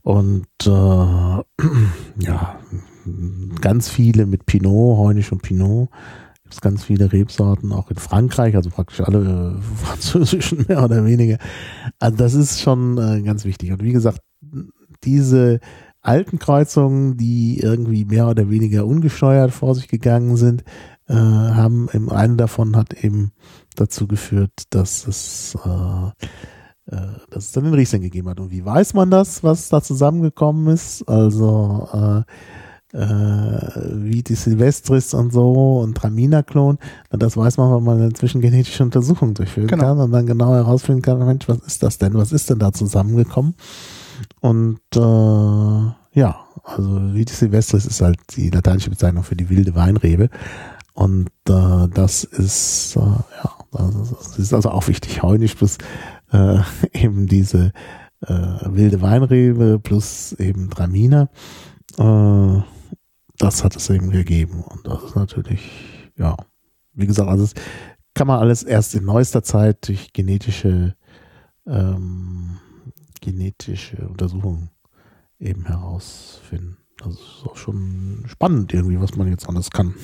Und 0.02 0.46
äh, 0.64 0.68
ja, 2.18 2.56
ganz 3.60 3.88
viele 3.88 4.26
mit 4.26 4.46
Pinot, 4.46 4.98
Heunisch 4.98 5.32
und 5.32 5.42
Pinot. 5.42 5.88
Gibt 6.50 6.54
es 6.54 6.60
ganz 6.62 6.82
viele 6.82 7.12
Rebsorten, 7.12 7.72
auch 7.72 7.92
in 7.92 7.96
Frankreich, 7.96 8.56
also 8.56 8.70
praktisch 8.70 9.00
alle 9.02 9.56
äh, 9.56 9.62
französischen 9.86 10.64
mehr 10.66 10.82
oder 10.82 11.04
weniger. 11.04 11.38
Also 12.00 12.16
das 12.16 12.34
ist 12.34 12.60
schon 12.60 12.98
äh, 12.98 13.22
ganz 13.22 13.44
wichtig. 13.44 13.70
Und 13.70 13.84
wie 13.84 13.92
gesagt, 13.92 14.18
diese 15.04 15.60
alten 16.00 16.40
Kreuzungen, 16.40 17.16
die 17.16 17.60
irgendwie 17.60 18.04
mehr 18.04 18.26
oder 18.26 18.50
weniger 18.50 18.84
ungesteuert 18.84 19.52
vor 19.52 19.76
sich 19.76 19.86
gegangen 19.86 20.34
sind, 20.34 20.64
äh, 21.06 21.14
haben 21.14 21.88
im 21.92 22.10
einen 22.10 22.36
davon 22.36 22.74
hat 22.74 23.04
eben 23.04 23.30
dazu 23.76 24.08
geführt, 24.08 24.50
dass 24.70 25.06
es 25.06 25.56
äh, 25.64 26.10
dass 27.30 27.44
es 27.44 27.52
dann 27.52 27.62
den 27.62 27.74
Riesling 27.74 28.02
gegeben 28.02 28.28
hat. 28.28 28.40
Und 28.40 28.50
wie 28.50 28.64
weiß 28.64 28.94
man 28.94 29.08
das, 29.08 29.44
was 29.44 29.68
da 29.68 29.80
zusammengekommen 29.80 30.74
ist? 30.74 31.08
Also 31.08 31.88
äh, 31.92 32.22
äh, 32.92 32.98
wie 32.98 34.22
die 34.22 34.34
Silvestris 34.34 35.14
und 35.14 35.32
so 35.32 35.80
und 35.80 35.94
Traminer-Klon, 35.96 36.78
na, 37.10 37.18
das 37.18 37.36
weiß 37.36 37.56
man, 37.56 37.74
wenn 37.74 37.84
man 37.84 37.98
eine 38.00 38.12
zwischengenetische 38.12 38.82
Untersuchung 38.82 39.34
durchführen 39.34 39.68
Genau. 39.68 39.84
kann 39.84 39.98
und 39.98 40.12
dann 40.12 40.26
genau 40.26 40.52
herausfinden 40.54 41.02
kann, 41.02 41.18
Mensch, 41.24 41.48
was 41.48 41.58
ist 41.58 41.82
das 41.82 41.98
denn? 41.98 42.14
Was 42.14 42.32
ist 42.32 42.50
denn 42.50 42.58
da 42.58 42.72
zusammengekommen? 42.72 43.54
Und 44.40 44.80
äh, 44.96 46.18
ja, 46.18 46.36
also 46.64 47.14
Vitis 47.14 47.38
Silvestris 47.38 47.86
ist 47.86 48.00
halt 48.00 48.18
die 48.36 48.50
lateinische 48.50 48.90
Bezeichnung 48.90 49.22
für 49.24 49.36
die 49.36 49.48
wilde 49.48 49.74
Weinrebe. 49.74 50.28
Und 50.92 51.30
äh, 51.48 51.88
das 51.94 52.24
ist, 52.24 52.96
äh, 52.96 53.00
ja, 53.00 53.52
das 53.72 54.38
ist 54.38 54.52
also 54.52 54.70
auch 54.70 54.88
wichtig. 54.88 55.22
Heunisch 55.22 55.54
plus 55.54 55.78
äh, 56.32 56.58
eben 56.92 57.26
diese 57.26 57.72
äh, 58.26 58.34
wilde 58.66 59.00
Weinrebe 59.00 59.78
plus 59.78 60.32
eben 60.34 60.68
Traminer. 60.68 61.28
Äh, 61.96 62.58
das 63.40 63.64
hat 63.64 63.76
es 63.76 63.90
eben 63.90 64.10
gegeben. 64.10 64.62
Und 64.62 64.86
das 64.86 65.02
ist 65.02 65.16
natürlich, 65.16 65.70
ja, 66.16 66.36
wie 66.92 67.06
gesagt, 67.06 67.28
also 67.28 67.44
das 67.44 67.54
kann 68.14 68.26
man 68.26 68.38
alles 68.38 68.62
erst 68.62 68.94
in 68.94 69.04
neuester 69.04 69.42
Zeit 69.42 69.88
durch 69.88 70.12
genetische 70.12 70.94
ähm, 71.66 72.58
genetische 73.20 74.08
Untersuchungen 74.08 74.70
eben 75.38 75.66
herausfinden. 75.66 76.78
Das 76.98 77.14
ist 77.14 77.44
auch 77.44 77.56
schon 77.56 78.24
spannend 78.26 78.72
irgendwie, 78.74 79.00
was 79.00 79.16
man 79.16 79.28
jetzt 79.28 79.48
alles 79.48 79.70
kann. 79.70 79.94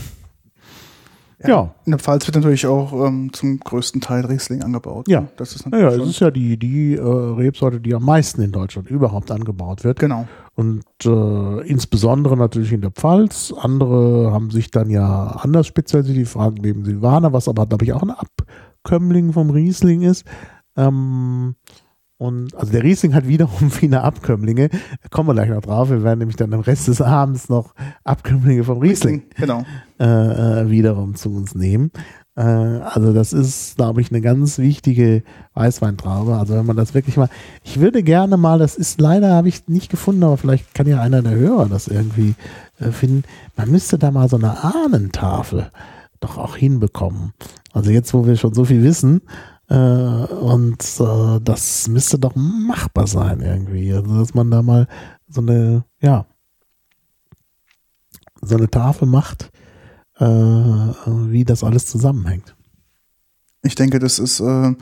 Ja. 1.44 1.74
In 1.84 1.92
der 1.92 1.98
Pfalz 1.98 2.26
wird 2.26 2.36
natürlich 2.36 2.66
auch 2.66 2.92
ähm, 3.06 3.30
zum 3.32 3.60
größten 3.60 4.00
Teil 4.00 4.24
Riesling 4.24 4.62
angebaut. 4.62 5.06
Ja. 5.08 5.22
ne? 5.22 5.28
Das 5.36 5.54
ist 5.54 5.66
Naja, 5.68 5.84
natürlich 5.84 6.04
es 6.04 6.10
ist 6.14 6.20
ja 6.20 6.30
die, 6.30 6.56
die 6.58 6.94
äh, 6.94 7.00
Rebsorte, 7.02 7.80
die 7.80 7.94
am 7.94 8.04
meisten 8.04 8.40
in 8.40 8.52
Deutschland 8.52 8.88
überhaupt 8.88 9.30
angebaut 9.30 9.84
wird. 9.84 9.98
genau. 9.98 10.26
Und 10.54 10.84
äh, 11.04 11.68
insbesondere 11.68 12.36
natürlich 12.38 12.72
in 12.72 12.80
der 12.80 12.90
Pfalz. 12.90 13.52
Andere 13.58 14.32
haben 14.32 14.50
sich 14.50 14.70
dann 14.70 14.88
ja 14.88 15.26
anders 15.42 15.66
spezialisiert. 15.66 16.16
Die 16.16 16.24
fragen 16.24 16.56
neben 16.62 16.84
Silvaner, 16.86 17.34
was 17.34 17.48
aber, 17.48 17.66
glaube 17.66 17.84
ich, 17.84 17.92
auch 17.92 18.02
ein 18.02 18.10
Abkömmling 18.10 19.34
vom 19.34 19.50
Riesling 19.50 20.00
ist. 20.00 20.24
Ähm, 20.74 21.56
Und 22.18 22.54
also 22.54 22.72
der 22.72 22.82
Riesling 22.82 23.14
hat 23.14 23.28
wiederum 23.28 23.70
viele 23.70 24.02
Abkömmlinge. 24.02 24.68
Da 24.70 25.08
kommen 25.10 25.28
wir 25.28 25.34
gleich 25.34 25.50
noch 25.50 25.60
drauf. 25.62 25.90
Wir 25.90 26.02
werden 26.02 26.20
nämlich 26.20 26.36
dann 26.36 26.52
am 26.54 26.60
Rest 26.60 26.88
des 26.88 27.00
Abends 27.02 27.48
noch 27.48 27.74
Abkömmlinge 28.04 28.64
vom 28.64 28.78
Riesling, 28.78 29.24
Genau. 29.36 29.64
äh, 30.00 30.04
äh, 30.62 30.70
wiederum 30.70 31.14
zu 31.14 31.30
uns 31.30 31.54
nehmen. 31.54 31.90
Äh, 32.36 32.40
also 32.42 33.12
das 33.12 33.32
ist, 33.34 33.76
glaube 33.76 34.00
ich, 34.00 34.10
eine 34.10 34.22
ganz 34.22 34.58
wichtige 34.58 35.24
Weißweintraube. 35.54 36.36
Also 36.36 36.54
wenn 36.54 36.64
man 36.66 36.76
das 36.76 36.94
wirklich 36.94 37.16
mal, 37.18 37.28
ich 37.64 37.80
würde 37.80 38.02
gerne 38.02 38.36
mal, 38.38 38.58
das 38.58 38.76
ist 38.76 38.98
leider, 39.00 39.34
habe 39.34 39.48
ich 39.48 39.68
nicht 39.68 39.90
gefunden, 39.90 40.24
aber 40.24 40.38
vielleicht 40.38 40.74
kann 40.74 40.86
ja 40.86 41.00
einer 41.02 41.20
der 41.22 41.34
Hörer 41.34 41.66
das 41.68 41.86
irgendwie 41.88 42.34
äh, 42.78 42.92
finden. 42.92 43.24
Man 43.56 43.70
müsste 43.70 43.98
da 43.98 44.10
mal 44.10 44.28
so 44.30 44.36
eine 44.36 44.64
Ahnentafel 44.64 45.70
doch 46.20 46.38
auch 46.38 46.56
hinbekommen. 46.56 47.32
Also 47.74 47.90
jetzt, 47.90 48.14
wo 48.14 48.24
wir 48.26 48.36
schon 48.36 48.54
so 48.54 48.64
viel 48.64 48.82
wissen, 48.82 49.20
und 49.74 50.78
äh, 51.00 51.40
das 51.42 51.88
müsste 51.88 52.18
doch 52.18 52.34
machbar 52.36 53.06
sein 53.06 53.40
irgendwie. 53.40 53.92
Also 53.92 54.18
dass 54.18 54.34
man 54.34 54.50
da 54.50 54.62
mal 54.62 54.86
so 55.28 55.40
eine, 55.40 55.84
ja, 56.00 56.26
so 58.40 58.56
eine 58.56 58.70
Tafel 58.70 59.08
macht, 59.08 59.50
äh, 60.18 60.24
wie 60.24 61.44
das 61.44 61.64
alles 61.64 61.86
zusammenhängt. 61.86 62.54
Ich 63.62 63.74
denke, 63.74 63.98
das 63.98 64.18
ist, 64.18 64.40
äh, 64.40 64.74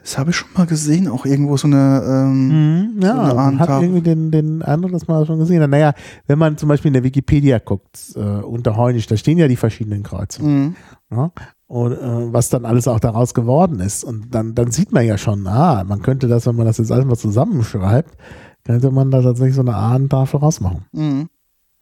das 0.00 0.16
habe 0.16 0.30
ich 0.30 0.36
schon 0.36 0.48
mal 0.54 0.66
gesehen, 0.66 1.08
auch 1.08 1.26
irgendwo 1.26 1.56
so 1.58 1.66
eine, 1.66 2.02
ähm, 2.06 2.96
Ja, 3.02 3.14
so 3.14 3.20
eine 3.20 3.34
man 3.34 3.58
hat 3.60 3.68
irgendwie 3.68 4.00
den, 4.00 4.30
den 4.30 4.58
man 4.58 4.92
das 4.92 5.04
schon 5.04 5.38
gesehen 5.38 5.62
hat. 5.62 5.70
Naja, 5.70 5.92
wenn 6.26 6.38
man 6.38 6.56
zum 6.56 6.70
Beispiel 6.70 6.88
in 6.88 6.94
der 6.94 7.04
Wikipedia 7.04 7.58
guckt, 7.58 8.12
äh, 8.16 8.20
unter 8.20 8.76
Heunisch, 8.76 9.06
da 9.06 9.16
stehen 9.16 9.36
ja 9.36 9.46
die 9.46 9.56
verschiedenen 9.56 10.02
Kreuze. 10.02 10.42
Mhm. 10.42 10.76
Ja? 11.10 11.32
Und 11.70 11.92
äh, 11.92 12.32
was 12.32 12.48
dann 12.48 12.64
alles 12.64 12.88
auch 12.88 12.98
daraus 12.98 13.32
geworden 13.32 13.78
ist. 13.78 14.02
Und 14.02 14.34
dann, 14.34 14.56
dann 14.56 14.72
sieht 14.72 14.90
man 14.90 15.06
ja 15.06 15.16
schon, 15.16 15.46
ah, 15.46 15.84
man 15.84 16.02
könnte 16.02 16.26
das, 16.26 16.44
wenn 16.46 16.56
man 16.56 16.66
das 16.66 16.78
jetzt 16.78 16.90
alles 16.90 17.06
mal 17.06 17.16
zusammenschreibt, 17.16 18.16
könnte 18.64 18.90
man 18.90 19.12
da 19.12 19.22
tatsächlich 19.22 19.54
so 19.54 19.60
eine 19.60 19.76
Ahnentafel 19.76 20.40
rausmachen. 20.40 20.86
Mhm. 20.90 21.28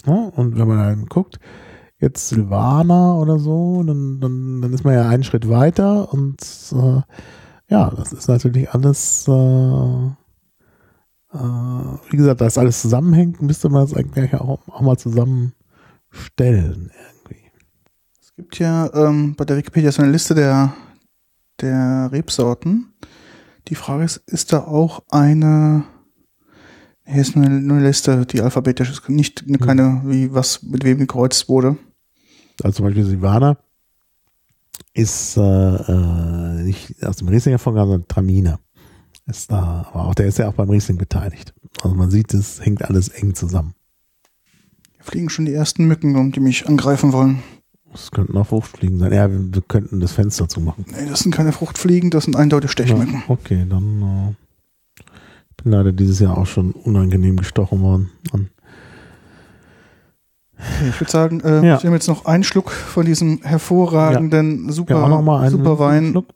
Ja? 0.05 0.31
Und 0.37 0.59
wenn 0.59 0.69
man 0.69 0.77
dann 0.77 1.07
guckt, 1.07 1.41
jetzt 2.01 2.29
Silvana 2.29 3.15
oder 3.15 3.39
so, 3.39 3.83
dann, 3.83 4.21
dann, 4.21 4.61
dann 4.61 4.75
ist 4.75 4.85
man 4.85 4.93
ja 4.93 5.09
einen 5.09 5.25
Schritt 5.25 5.49
weiter 5.49 6.13
und 6.13 6.37
äh, 6.73 7.01
ja, 7.71 7.89
das 7.89 8.13
ist 8.13 8.29
natürlich 8.29 8.71
alles, 8.71 9.27
äh, 9.27 9.33
äh, 11.33 11.99
wie 12.11 12.17
gesagt, 12.19 12.43
da 12.43 12.45
das 12.45 12.59
alles 12.59 12.83
zusammenhängt, 12.83 13.41
müsste 13.41 13.71
man 13.71 13.87
das 13.87 13.95
eigentlich 13.95 14.35
auch, 14.35 14.61
auch 14.69 14.83
mal 14.83 14.99
zusammenstellen 14.99 16.91
irgendwie. 16.93 17.18
Gibt 18.39 18.61
ja 18.61 18.89
ähm, 18.95 19.35
bei 19.35 19.45
der 19.45 19.57
Wikipedia 19.57 19.91
so 19.91 20.01
eine 20.01 20.13
Liste 20.13 20.33
der, 20.33 20.73
der 21.61 22.09
Rebsorten. 22.13 22.93
Die 23.67 23.75
Frage 23.75 24.05
ist, 24.05 24.19
ist 24.27 24.53
da 24.53 24.61
auch 24.61 25.03
eine, 25.11 25.83
hier 27.05 27.21
ist 27.21 27.35
nur 27.35 27.45
eine, 27.45 27.61
nur 27.61 27.79
eine 27.79 27.89
Liste, 27.89 28.25
die 28.27 28.41
alphabetisch 28.41 28.91
ist, 28.93 29.09
nicht 29.09 29.45
eine, 29.49 29.59
keine, 29.59 30.03
wie 30.05 30.33
was 30.33 30.63
mit 30.63 30.85
wem 30.85 30.99
gekreuzt 30.99 31.49
wurde. 31.49 31.79
Also 32.63 32.77
zum 32.77 32.87
Beispiel 32.87 33.05
Silvana 33.07 33.59
ist 34.95 35.37
äh, 35.37 35.41
äh, 35.41 36.63
nicht 36.63 37.05
aus 37.05 37.17
dem 37.17 37.27
Riesling 37.27 37.55
hervorgegangen, 37.55 37.91
sondern 37.91 38.09
Traminer. 38.09 38.61
Ist 39.27 39.51
da, 39.51 39.89
aber 39.93 40.07
auch 40.07 40.15
der 40.15 40.27
ist 40.27 40.39
ja 40.39 40.49
auch 40.49 40.55
beim 40.55 40.71
Riesling 40.71 40.97
beteiligt. 40.97 41.53
Also 41.83 41.97
man 41.97 42.13
sieht, 42.13 42.33
es 42.35 42.65
hängt 42.65 42.85
alles 42.85 43.09
eng 43.09 43.35
zusammen. 43.35 43.75
Hier 44.95 45.05
fliegen 45.05 45.29
schon 45.29 45.45
die 45.45 45.55
ersten 45.55 45.87
Mücken 45.87 46.15
rum, 46.15 46.31
die 46.31 46.41
mich 46.41 46.69
angreifen 46.69 47.13
wollen. 47.13 47.43
Das 47.93 48.11
könnten 48.11 48.37
auch 48.37 48.47
Fruchtfliegen 48.47 48.99
sein. 48.99 49.13
Ja, 49.13 49.31
wir, 49.31 49.55
wir 49.55 49.63
könnten 49.63 50.01
das 50.01 50.13
Fenster 50.13 50.49
zumachen. 50.49 50.85
Nee, 50.89 51.09
das 51.09 51.21
sind 51.21 51.35
keine 51.35 51.53
Fruchtfliegen, 51.53 52.11
das 52.11 52.25
sind 52.25 52.37
eindeutig 52.37 52.71
Stechmücken. 52.71 53.15
Ja, 53.15 53.23
okay, 53.29 53.67
dann 53.69 54.03
äh, 54.03 54.35
ich 55.51 55.65
bin 55.65 55.73
leider 55.73 55.93
dieses 55.93 56.21
Jahr 56.21 56.37
auch 56.39 56.47
schon 56.47 56.73
unangenehm 56.73 57.37
gestochen 57.37 57.81
worden. 57.83 58.11
Okay, 60.61 60.89
ich 60.91 61.01
würde 61.01 61.11
sagen, 61.11 61.41
äh, 61.41 61.65
Ja. 61.67 61.77
ich 61.77 61.85
nehme 61.85 61.97
jetzt 61.97 62.09
noch 62.09 62.27
einen 62.27 62.45
Schluck 62.45 62.71
von 62.71 63.07
diesem 63.07 63.41
hervorragenden, 63.43 64.71
super, 64.73 64.95
ja, 65.09 65.21
mal 65.23 65.41
einen 65.43 65.51
super 65.51 65.79
Wein. 65.79 66.11
Schluck. 66.11 66.27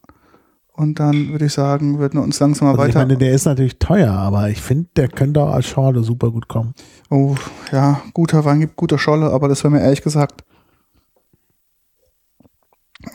Und 0.74 0.98
dann 1.00 1.28
würde 1.30 1.44
ich 1.46 1.53
sagen, 1.53 1.98
würden 1.98 2.18
wir 2.18 2.24
uns 2.24 2.40
langsam 2.40 2.66
mal 2.66 2.72
Also 2.72 2.84
ich 2.84 2.94
weiter. 2.94 3.07
meine, 3.07 3.18
der 3.18 3.32
ist 3.32 3.44
natürlich 3.44 3.78
teuer, 3.78 4.11
aber 4.12 4.48
ich 4.48 4.61
finde, 4.62 4.88
der 4.96 5.09
könnte 5.09 5.40
auch 5.42 5.53
als 5.53 5.66
Schale 5.66 6.03
super 6.03 6.30
gut 6.30 6.48
kommen. 6.48 6.72
oh, 7.11 7.34
ja, 7.72 8.00
guter 8.14 8.44
Wein 8.46 8.61
gibt 8.61 8.76
guter 8.76 8.98
Scholle, 8.98 9.30
aber 9.30 9.48
das 9.48 9.62
wäre 9.64 9.72
mir 9.72 9.80
ehrlich 9.82 10.03
gesagt 10.03 10.44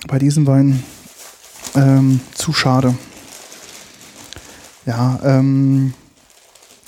bei 0.08 0.20
diesem 0.20 0.46
Wein 0.48 0.84
ähm, 1.76 2.20
zu 2.34 2.54
schade. 2.54 2.96
Ja, 4.86 5.20
ähm, 5.24 5.94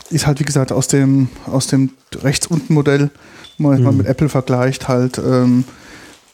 ist 0.10 0.26
halt 0.26 0.40
wie 0.40 0.46
gesagt 0.46 0.72
aus 0.72 0.88
dem 0.88 1.30
aus 1.46 1.68
dem 1.68 1.92
rechts 2.22 2.48
unten 2.48 2.74
Modell, 2.74 3.10
wenn 3.58 3.68
man 3.70 3.84
mal 3.84 3.92
Mhm. 3.92 3.98
mit 4.00 4.08
Apple 4.08 4.30
vergleicht, 4.30 4.88
halt 4.88 5.18
ähm, 5.18 5.66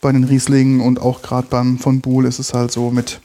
bei 0.01 0.11
den 0.11 0.24
Rieslingen 0.24 0.80
und 0.82 1.01
auch 1.01 1.22
gerade 1.22 1.47
beim 1.49 1.80
von 1.80 2.01
Buhl 2.01 2.26
ist 2.26 2.39
es 2.39 2.53
halt 2.53 2.72
so 2.72 2.91
mit 2.91 3.20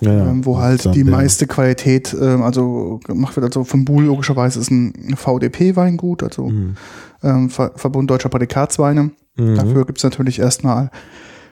Ja, 0.00 0.12
ja. 0.12 0.26
ähm, 0.30 0.44
wo 0.44 0.58
halt 0.58 0.94
die 0.94 1.04
meiste 1.04 1.46
Qualität 1.46 2.14
ähm, 2.20 2.42
also 2.42 3.00
gemacht 3.04 3.36
wird. 3.36 3.44
Also 3.46 3.64
von 3.64 3.84
Buhl 3.84 4.04
logischerweise 4.04 4.58
ist 4.60 4.70
ein 4.70 5.14
VDP-Weingut, 5.16 6.22
also 6.22 6.48
Mhm. 6.48 6.76
ähm, 7.22 7.50
Ver 7.50 7.72
Verbund 7.76 8.10
Deutscher 8.10 8.28
Prädikatsweine. 8.30 9.10
Mhm. 9.36 9.54
Dafür 9.54 9.84
gibt 9.84 9.98
es 9.98 10.04
natürlich 10.04 10.38
erstmal 10.40 10.90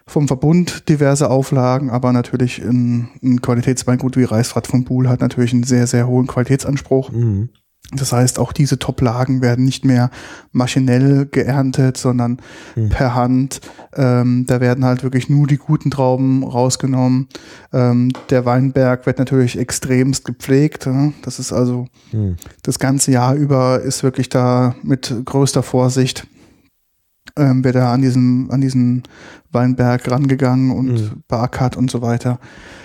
vom 0.07 0.27
Verbund 0.29 0.89
diverse 0.89 1.31
Auflagen, 1.31 1.91
aber 1.91 2.13
natürlich 2.13 2.59
ein, 2.63 3.09
ein 3.23 3.41
Qualitätsweingut 3.41 4.17
wie 4.17 4.25
Reichsrat 4.25 4.67
von 4.67 4.85
Buhl 4.85 5.09
hat 5.09 5.21
natürlich 5.21 5.53
einen 5.53 5.63
sehr, 5.65 5.87
sehr 5.87 6.07
hohen 6.07 6.27
Qualitätsanspruch. 6.27 7.11
Mhm. 7.13 7.49
Das 7.95 8.11
heißt, 8.13 8.39
auch 8.39 8.53
diese 8.53 8.79
Top-Lagen 8.79 9.43
werden 9.43 9.67
nicht 9.67 9.85
mehr 9.85 10.11
maschinell 10.53 11.27
geerntet, 11.27 11.99
sondern 11.99 12.39
Mhm. 12.75 12.89
per 12.89 13.15
Hand. 13.15 13.61
Ähm, 13.95 14.45
da 14.47 14.61
werden 14.63 14.85
halt 14.85 15.03
wirklich 15.03 15.29
nur 15.29 15.47
die 15.47 15.59
guten 15.59 15.91
Trauben 15.91 16.43
rausgenommen. 16.43 17.29
Ähm, 17.73 18.11
der 18.31 18.47
Weinberg 18.47 19.05
wird 19.05 19.19
natürlich 19.19 19.59
extremst 19.59 20.25
gepflegt. 20.25 20.87
Ja? 20.87 21.13
Das 21.23 21.39
ist 21.39 21.53
also 21.53 21.87
Mhm. 22.13 22.37
das 22.63 22.79
ganze 22.79 23.11
Jahr 23.11 23.35
über 23.35 23.81
ist 23.83 24.03
wirklich 24.03 24.31
da 24.31 24.75
mit 24.83 25.15
größter 25.27 25.63
Vorsicht 25.63 26.27
ähm, 27.37 27.65
wird 27.65 27.75
da 27.75 27.93
an 27.93 28.03
diesen, 28.03 28.51
an 28.51 28.61
diesen 28.61 29.03
Weinberg 29.51 30.11
rangegangen 30.11 30.71
und 30.71 30.93
Mhm. 30.93 31.23
beackert 31.29 31.77
und 31.77 31.91
so 31.91 32.03
weiter. 32.03 32.39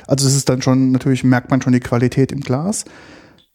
Also 0.08 0.28
es 0.28 0.36
ist 0.36 0.50
dann 0.50 0.62
schon, 0.62 0.92
natürlich 0.92 1.24
merkt 1.24 1.50
man 1.52 1.62
schon 1.62 1.74
die 1.74 1.80
Qualität 1.80 2.32
im 2.32 2.42
Glas. 2.42 2.86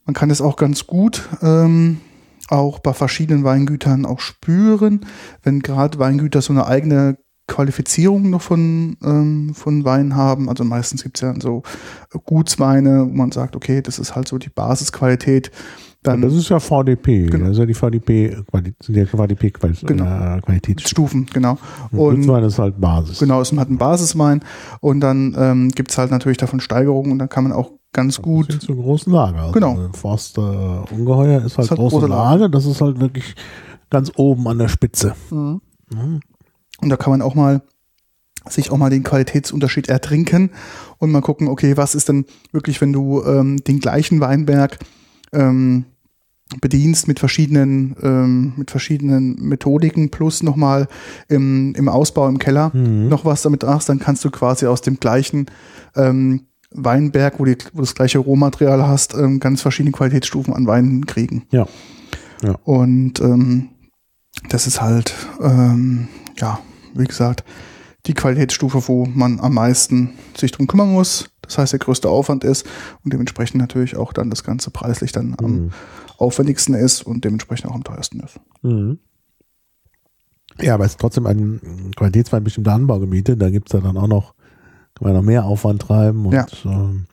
Man 0.05 0.15
kann 0.15 0.31
es 0.31 0.41
auch 0.41 0.57
ganz 0.57 0.87
gut 0.87 1.29
ähm, 1.43 2.01
auch 2.49 2.81
bei 2.81 2.93
verschiedenen 2.93 3.45
Weingütern 3.45 4.05
auch 4.05 4.21
spüren, 4.21 5.07
wenn 5.43 5.61
gerade 5.61 5.99
Weingüter 5.99 6.43
so 6.43 6.53
eine 6.53 6.67
eigene 6.67 7.17
Qualifizierung 7.49 8.31
noch 8.31 8.43
von, 8.43 8.97
ähm, 9.03 9.53
von 9.55 9.85
Wein 9.85 10.17
haben. 10.17 10.49
Also 10.49 10.65
meistens 10.65 11.03
gibt 11.03 11.17
es 11.19 11.23
ja 11.23 11.35
so 11.41 11.63
Gutsweine, 12.25 13.07
wo 13.09 13.13
man 13.15 13.33
sagt, 13.33 13.57
okay, 13.57 13.83
das 13.83 13.99
ist 13.99 14.15
halt 14.15 14.29
so 14.29 14.39
die 14.39 14.49
Basisqualität. 14.49 15.51
Dann 16.03 16.21
das 16.21 16.35
ist 16.35 16.49
ja 16.49 16.59
VDP, 16.59 17.27
Genau. 17.27 17.45
das 17.47 17.53
ist 17.53 17.59
ja 17.61 17.67
die 17.67 17.75
VDP, 17.75 18.37
ja 18.89 19.07
VDP 19.07 19.51
Quali 19.53 19.75
Genau. 19.83 20.41
Qualitätsstufen. 20.41 21.27
Stufen, 21.27 21.27
genau. 21.33 21.59
Und 21.93 22.17
Gutswein 22.17 22.43
ist 22.45 22.59
halt 22.59 22.81
Basis. 22.81 23.19
genau, 23.21 23.41
es 23.41 23.53
hat 23.53 23.69
einen 23.69 23.79
Basiswein 23.79 24.41
und 24.81 24.99
dann 25.01 25.35
ähm, 25.39 25.69
gibt 25.69 25.93
es 25.93 25.99
halt 25.99 26.11
natürlich 26.11 26.39
davon 26.39 26.59
Steigerungen 26.61 27.13
und 27.13 27.19
dann 27.21 27.29
kann 27.29 27.45
man 27.45 27.53
auch 27.53 27.71
ganz 27.93 28.17
Das 28.17 28.23
gut 28.25 28.59
so 28.61 28.75
großen 28.75 29.13
Lager. 29.13 29.39
Also 29.43 29.53
Genau. 29.53 29.89
Forst 29.93 30.39
äh, 30.39 30.41
Ungeheuer 30.41 31.45
ist 31.45 31.57
halt 31.59 31.67
Ist 31.67 31.71
halt 31.71 31.79
große 31.79 31.97
große 31.97 32.07
Lage. 32.09 32.41
Lage. 32.41 32.51
Das 32.51 32.65
ist 32.67 32.81
halt 32.81 32.99
wirklich 32.99 33.35
ganz 33.91 34.11
oben 34.17 34.49
an 34.49 34.59
der 34.59 34.69
Spitze. 34.69 35.15
Mhm. 35.31 35.61
Und 36.81 36.89
da 36.89 36.97
kann 36.97 37.11
man 37.13 37.23
auch 37.23 37.35
mal 37.37 37.63
sich 38.49 38.73
auch 38.73 38.77
mal 38.77 38.91
den 38.91 39.05
Qualitätsunterschied 39.05 39.89
ertrinken 39.89 40.51
und 40.99 41.13
mal 41.13 41.21
gucken, 41.21 41.47
okay, 41.47 41.77
was 41.77 41.95
ist 41.95 42.09
denn 42.09 42.25
wirklich, 42.51 42.81
wenn 42.81 42.93
du 42.93 43.23
ähm, 43.25 43.59
den 43.63 43.79
gleichen 43.79 44.19
Weinberg 44.21 44.79
ähm, 45.33 45.85
bedienst 46.61 47.09
mit 47.09 47.19
verschiedenen, 47.19 47.97
ähm, 48.03 48.53
mit 48.57 48.71
verschiedenen 48.71 49.37
Methodiken 49.37 50.11
plus 50.11 50.43
nochmal 50.43 50.89
im, 51.29 51.75
im 51.75 51.89
Ausbau 51.89 52.29
im 52.29 52.39
Keller 52.39 52.71
Mhm. 52.75 53.09
noch 53.09 53.25
was 53.25 53.43
damit 53.43 53.63
machst, 53.63 53.89
dann 53.89 53.99
kannst 53.99 54.25
du 54.25 54.31
quasi 54.31 54.67
aus 54.67 54.81
dem 54.83 54.99
gleichen 55.01 55.47
ähm, 55.97 56.43
Weinberg, 56.71 57.39
wo, 57.39 57.45
die, 57.45 57.57
wo 57.73 57.79
du 57.79 57.83
das 57.83 57.95
gleiche 57.95 58.19
Rohmaterial 58.19 58.87
hast, 58.87 59.15
ähm, 59.15 59.41
ganz 59.41 59.61
verschiedene 59.63 59.93
Qualitätsstufen 59.93 60.55
an 60.55 60.67
Weinen 60.67 61.07
kriegen. 61.07 61.45
Ja. 61.51 61.67
Ja. 62.43 62.57
Und 62.65 63.21
ähm, 63.21 63.69
das 64.49 64.67
ist 64.67 64.81
halt, 64.81 65.15
ähm, 65.41 66.09
ja, 66.39 66.59
wie 66.95 67.05
gesagt, 67.05 67.45
die 68.07 68.15
Qualitätsstufe, 68.15 68.89
wo 68.89 69.07
man 69.07 69.39
am 69.39 69.55
meisten 69.55 70.11
sich 70.37 70.51
drum 70.51 70.67
kümmern 70.67 70.91
muss. 70.91 71.29
Das 71.43 71.59
heißt, 71.59 71.73
der 71.73 71.79
größte 71.79 72.09
Aufwand 72.09 72.43
ist 72.43 72.67
und 73.05 73.13
dementsprechend 73.13 73.61
natürlich 73.61 73.97
auch 73.97 74.13
dann 74.13 74.31
das 74.31 74.43
Ganze 74.43 74.71
preislich 74.71 75.13
dann 75.13 75.35
am 75.39 75.53
Mhm. 75.53 75.71
Aufwendigsten 76.23 76.75
ist 76.75 77.03
und 77.03 77.25
dementsprechend 77.25 77.71
auch 77.71 77.75
am 77.75 77.85
teuersten 77.85 78.21
ist. 78.21 78.41
Mhm. 78.63 78.99
Ja, 80.61 80.75
aber 80.75 80.85
es 80.85 80.93
ist 80.93 81.01
trotzdem 81.01 81.27
ein 81.27 81.91
Qualitätswein 81.97 82.45
bestimmter 82.45 82.73
Anbaugebiete. 82.75 83.37
Da 83.37 83.51
gibt 83.51 83.69
es 83.69 83.73
ja 83.73 83.81
dann 83.81 83.97
auch 83.97 84.07
noch, 84.07 84.35
kann 84.95 85.07
man 85.09 85.15
noch 85.15 85.23
mehr 85.23 85.45
Aufwand 85.45 85.83
treiben. 85.83 86.27
Und 86.27 86.33
Ja. 86.35 86.47
ähm, 86.65 87.07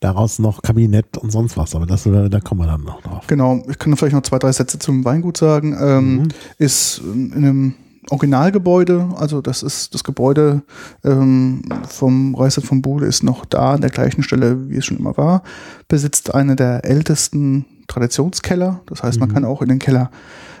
daraus 0.00 0.38
noch 0.38 0.62
Kabinett 0.62 1.18
und 1.18 1.30
sonst 1.30 1.56
was. 1.56 1.74
Aber 1.74 1.86
das, 1.86 2.04
da 2.04 2.40
kommen 2.40 2.60
wir 2.62 2.66
dann 2.66 2.82
noch 2.82 3.02
drauf. 3.02 3.26
Genau, 3.26 3.62
ich 3.68 3.78
kann 3.78 3.96
vielleicht 3.96 4.14
noch 4.14 4.22
zwei, 4.22 4.38
drei 4.38 4.52
Sätze 4.52 4.78
zum 4.78 5.04
Weingut 5.04 5.36
sagen. 5.36 5.76
Ähm, 5.78 6.14
Mhm. 6.16 6.28
Ist 6.58 6.98
in 6.98 7.32
einem 7.34 7.74
Originalgebäude, 8.10 9.08
also 9.16 9.40
das 9.40 9.62
ist 9.62 9.94
das 9.94 10.04
Gebäude 10.04 10.62
ähm, 11.04 11.62
vom 11.88 12.34
Reichsrat 12.34 12.64
von 12.64 12.82
Bude 12.82 13.06
ist 13.06 13.22
noch 13.22 13.44
da 13.44 13.72
an 13.74 13.80
der 13.80 13.90
gleichen 13.90 14.22
Stelle, 14.22 14.68
wie 14.70 14.76
es 14.76 14.86
schon 14.86 14.98
immer 14.98 15.16
war. 15.16 15.42
Besitzt 15.88 16.34
eine 16.34 16.56
der 16.56 16.84
ältesten 16.84 17.64
Traditionskeller. 17.88 18.80
Das 18.86 19.02
heißt, 19.02 19.20
man 19.20 19.28
Mhm. 19.28 19.34
kann 19.34 19.44
auch 19.44 19.62
in 19.62 19.68
den 19.68 19.78
Keller 19.78 20.10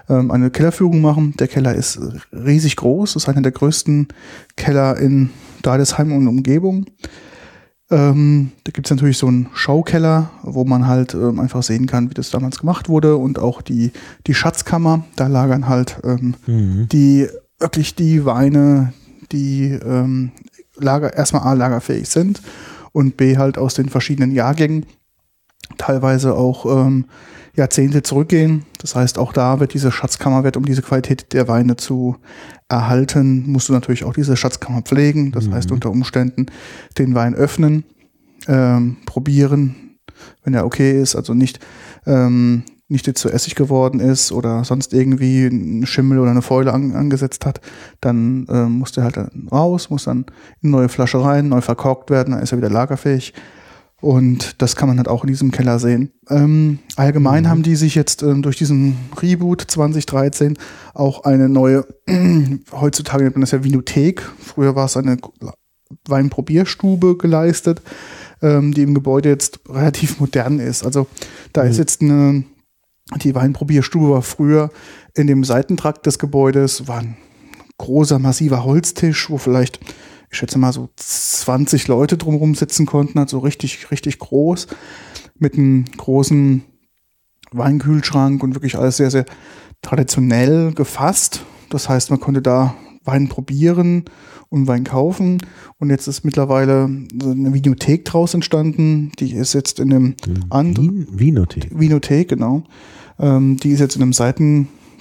ähm, 0.08 0.30
eine 0.30 0.50
Kellerführung 0.50 1.00
machen. 1.00 1.34
Der 1.38 1.48
Keller 1.48 1.74
ist 1.74 1.98
riesig 2.32 2.76
groß, 2.76 3.16
ist 3.16 3.28
einer 3.28 3.42
der 3.42 3.52
größten 3.52 4.08
Keller 4.56 4.96
in 4.96 5.30
Deidesheim 5.62 6.12
und 6.12 6.28
Umgebung. 6.28 6.86
Ähm, 7.90 8.50
da 8.64 8.72
gibt's 8.72 8.90
natürlich 8.90 9.18
so 9.18 9.28
einen 9.28 9.48
Schaukeller, 9.54 10.30
wo 10.42 10.64
man 10.64 10.86
halt 10.88 11.14
ähm, 11.14 11.38
einfach 11.38 11.62
sehen 11.62 11.86
kann, 11.86 12.10
wie 12.10 12.14
das 12.14 12.30
damals 12.30 12.58
gemacht 12.58 12.88
wurde 12.88 13.16
und 13.16 13.38
auch 13.38 13.62
die, 13.62 13.92
die 14.26 14.34
Schatzkammer. 14.34 15.04
Da 15.14 15.28
lagern 15.28 15.68
halt 15.68 16.00
ähm, 16.04 16.34
Mhm. 16.46 16.88
die 16.90 17.28
wirklich 17.60 17.94
die 17.94 18.24
Weine, 18.24 18.92
die 19.32 19.70
ähm, 19.70 20.32
Lager, 20.78 21.14
erstmal 21.14 21.42
A, 21.42 21.52
lagerfähig 21.54 22.08
sind 22.08 22.42
und 22.92 23.16
B, 23.16 23.38
halt 23.38 23.56
aus 23.56 23.74
den 23.74 23.88
verschiedenen 23.88 24.30
Jahrgängen 24.32 24.84
teilweise 25.78 26.34
auch 26.34 26.66
ähm, 26.66 27.06
Jahrzehnte 27.56 28.02
zurückgehen. 28.02 28.64
Das 28.78 28.94
heißt, 28.94 29.18
auch 29.18 29.32
da 29.32 29.60
wird 29.60 29.74
diese 29.74 29.90
Schatzkammerwert, 29.90 30.56
um 30.56 30.64
diese 30.64 30.82
Qualität 30.82 31.32
der 31.32 31.48
Weine 31.48 31.76
zu 31.76 32.16
erhalten, 32.68 33.50
musst 33.50 33.68
du 33.68 33.72
natürlich 33.72 34.04
auch 34.04 34.12
diese 34.14 34.36
Schatzkammer 34.36 34.82
pflegen. 34.82 35.32
Das 35.32 35.46
Mhm. 35.46 35.54
heißt, 35.54 35.72
unter 35.72 35.90
Umständen 35.90 36.46
den 36.98 37.14
Wein 37.14 37.34
öffnen, 37.34 37.84
ähm, 38.48 38.98
probieren, 39.06 39.74
wenn 40.44 40.54
er 40.54 40.64
okay 40.66 41.00
ist, 41.00 41.16
also 41.16 41.34
nicht, 41.34 41.60
ähm, 42.06 42.62
nicht 42.88 43.06
jetzt 43.06 43.20
zu 43.20 43.28
Essig 43.30 43.56
geworden 43.56 43.98
ist 43.98 44.30
oder 44.30 44.62
sonst 44.62 44.92
irgendwie 44.94 45.46
ein 45.46 45.86
Schimmel 45.86 46.18
oder 46.20 46.30
eine 46.30 46.42
Fäule 46.42 46.72
an, 46.72 46.94
angesetzt 46.94 47.44
hat, 47.44 47.60
dann 48.00 48.46
ähm, 48.48 48.72
muss 48.78 48.92
der 48.92 49.04
halt 49.04 49.16
dann 49.16 49.48
raus, 49.50 49.90
muss 49.90 50.04
dann 50.04 50.18
in 50.60 50.68
eine 50.68 50.70
neue 50.70 50.88
Flasche 50.88 51.22
rein, 51.22 51.48
neu 51.48 51.60
verkorkt 51.60 52.10
werden, 52.10 52.32
dann 52.32 52.42
ist 52.42 52.52
er 52.52 52.58
wieder 52.58 52.70
lagerfähig. 52.70 53.32
Und 54.02 54.60
das 54.60 54.76
kann 54.76 54.88
man 54.88 54.98
halt 54.98 55.08
auch 55.08 55.24
in 55.24 55.28
diesem 55.28 55.50
Keller 55.50 55.78
sehen. 55.78 56.12
Ähm, 56.28 56.80
allgemein 56.96 57.44
Mhm. 57.44 57.48
haben 57.48 57.62
die 57.62 57.76
sich 57.76 57.94
jetzt 57.94 58.22
ähm, 58.22 58.42
durch 58.42 58.56
diesen 58.58 58.96
Reboot 59.20 59.62
2013 59.66 60.58
auch 60.92 61.24
eine 61.24 61.48
neue, 61.48 61.86
heutzutage 62.72 63.24
nennt 63.24 63.36
man 63.36 63.40
das 63.40 63.52
ja 63.52 63.64
Vinothek. 63.64 64.22
Früher 64.38 64.74
war 64.76 64.84
es 64.84 64.96
eine 64.96 65.16
Weinprobierstube 66.08 67.16
geleistet, 67.16 67.82
ähm, 68.42 68.72
die 68.74 68.82
im 68.82 68.94
Gebäude 68.94 69.28
jetzt 69.28 69.60
relativ 69.68 70.20
modern 70.20 70.58
ist. 70.58 70.84
Also 70.84 71.06
da 71.52 71.62
ist 71.62 71.74
Mhm. 71.76 71.80
jetzt 71.80 72.02
eine, 72.02 72.44
die 73.22 73.34
Weinprobierstube 73.34 74.10
war 74.10 74.22
früher 74.22 74.70
in 75.14 75.26
dem 75.26 75.44
Seitentrakt 75.44 76.06
des 76.06 76.18
Gebäudes, 76.18 76.86
war 76.88 76.98
ein 76.98 77.16
großer, 77.78 78.18
massiver 78.18 78.64
Holztisch, 78.64 79.30
wo 79.30 79.38
vielleicht, 79.38 79.80
ich 80.30 80.38
schätze 80.38 80.58
mal, 80.58 80.72
so 80.72 80.88
20 80.96 81.88
Leute 81.88 82.16
drumherum 82.16 82.54
sitzen 82.54 82.86
konnten, 82.86 83.18
also 83.18 83.38
richtig, 83.38 83.90
richtig 83.90 84.18
groß, 84.18 84.66
mit 85.38 85.54
einem 85.54 85.84
großen 85.96 86.62
Weinkühlschrank 87.52 88.42
und 88.42 88.54
wirklich 88.54 88.76
alles 88.76 88.96
sehr, 88.96 89.10
sehr 89.10 89.24
traditionell 89.82 90.72
gefasst. 90.72 91.44
Das 91.70 91.88
heißt, 91.88 92.10
man 92.10 92.20
konnte 92.20 92.42
da 92.42 92.74
Wein 93.04 93.28
probieren 93.28 94.04
und 94.48 94.66
Wein 94.66 94.84
kaufen. 94.84 95.38
Und 95.78 95.90
jetzt 95.90 96.06
ist 96.06 96.24
mittlerweile 96.24 96.84
eine 96.84 97.54
Videothek 97.54 98.04
draus 98.04 98.34
entstanden. 98.34 99.12
Die 99.18 99.32
ist 99.32 99.52
jetzt 99.52 99.80
in 99.80 99.92
einem 99.92 100.14
anderen 100.50 100.92
Wien, 100.92 101.18
Winothek. 101.18 101.78
Vinothek, 101.78 102.28
genau. 102.28 102.64
Ähm, 103.18 103.56
die 103.58 103.70
ist 103.70 103.80
jetzt 103.80 103.96
in 103.96 104.02
einem 104.02 104.12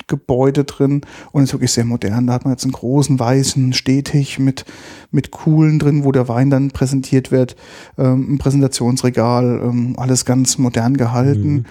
Seitengebäude 0.07 0.63
drin 0.63 1.01
und 1.31 1.43
ist 1.43 1.53
wirklich 1.53 1.71
sehr 1.71 1.85
modern. 1.85 2.27
Da 2.27 2.33
hat 2.33 2.45
man 2.45 2.53
jetzt 2.53 2.63
einen 2.63 2.73
großen 2.73 3.19
weißen 3.19 3.73
Stehtisch 3.73 4.39
mit, 4.39 4.65
mit 5.11 5.31
Kuhlen 5.31 5.79
drin, 5.79 6.03
wo 6.03 6.11
der 6.11 6.27
Wein 6.27 6.49
dann 6.49 6.71
präsentiert 6.71 7.31
wird. 7.31 7.55
Ähm, 7.97 8.33
ein 8.33 8.37
Präsentationsregal, 8.37 9.61
ähm, 9.63 9.95
alles 9.97 10.25
ganz 10.25 10.57
modern 10.57 10.97
gehalten 10.97 11.53
Mhm. 11.53 11.65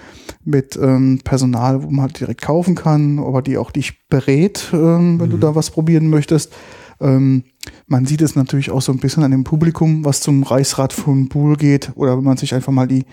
mit 0.45 0.79
ähm, 0.81 1.21
Personal, 1.25 1.83
wo 1.83 1.91
man 1.91 2.03
halt 2.03 2.21
direkt 2.21 2.43
kaufen 2.43 2.75
kann, 2.75 3.19
aber 3.19 3.43
die 3.43 3.59
auch 3.59 3.71
dich 3.71 4.07
berät, 4.09 4.69
ähm, 4.73 5.21
wenn 5.21 5.31
du 5.31 5.37
Mhm. 5.37 5.41
da 5.41 5.55
was 5.55 5.71
probieren 5.71 6.09
möchtest. 6.09 6.53
Ähm, 7.01 7.45
man 7.87 8.07
sieht 8.07 8.23
es 8.23 8.37
natürlich 8.37 8.71
auch 8.71 8.83
so 8.83 8.93
ein 8.93 8.99
bisschen 8.99 9.23
an 9.23 9.31
dem 9.31 9.45
Publikum, 9.45 10.05
was 10.05 10.21
zum 10.21 10.43
Reichsrat 10.43 10.93
von 10.93 11.29
Buhl 11.29 11.57
geht, 11.57 11.93
oder 11.95 12.17
wenn 12.17 12.25
man 12.25 12.37
sich 12.37 12.55
einfach 12.55 12.73
mal 12.73 12.87
die, 12.87 13.05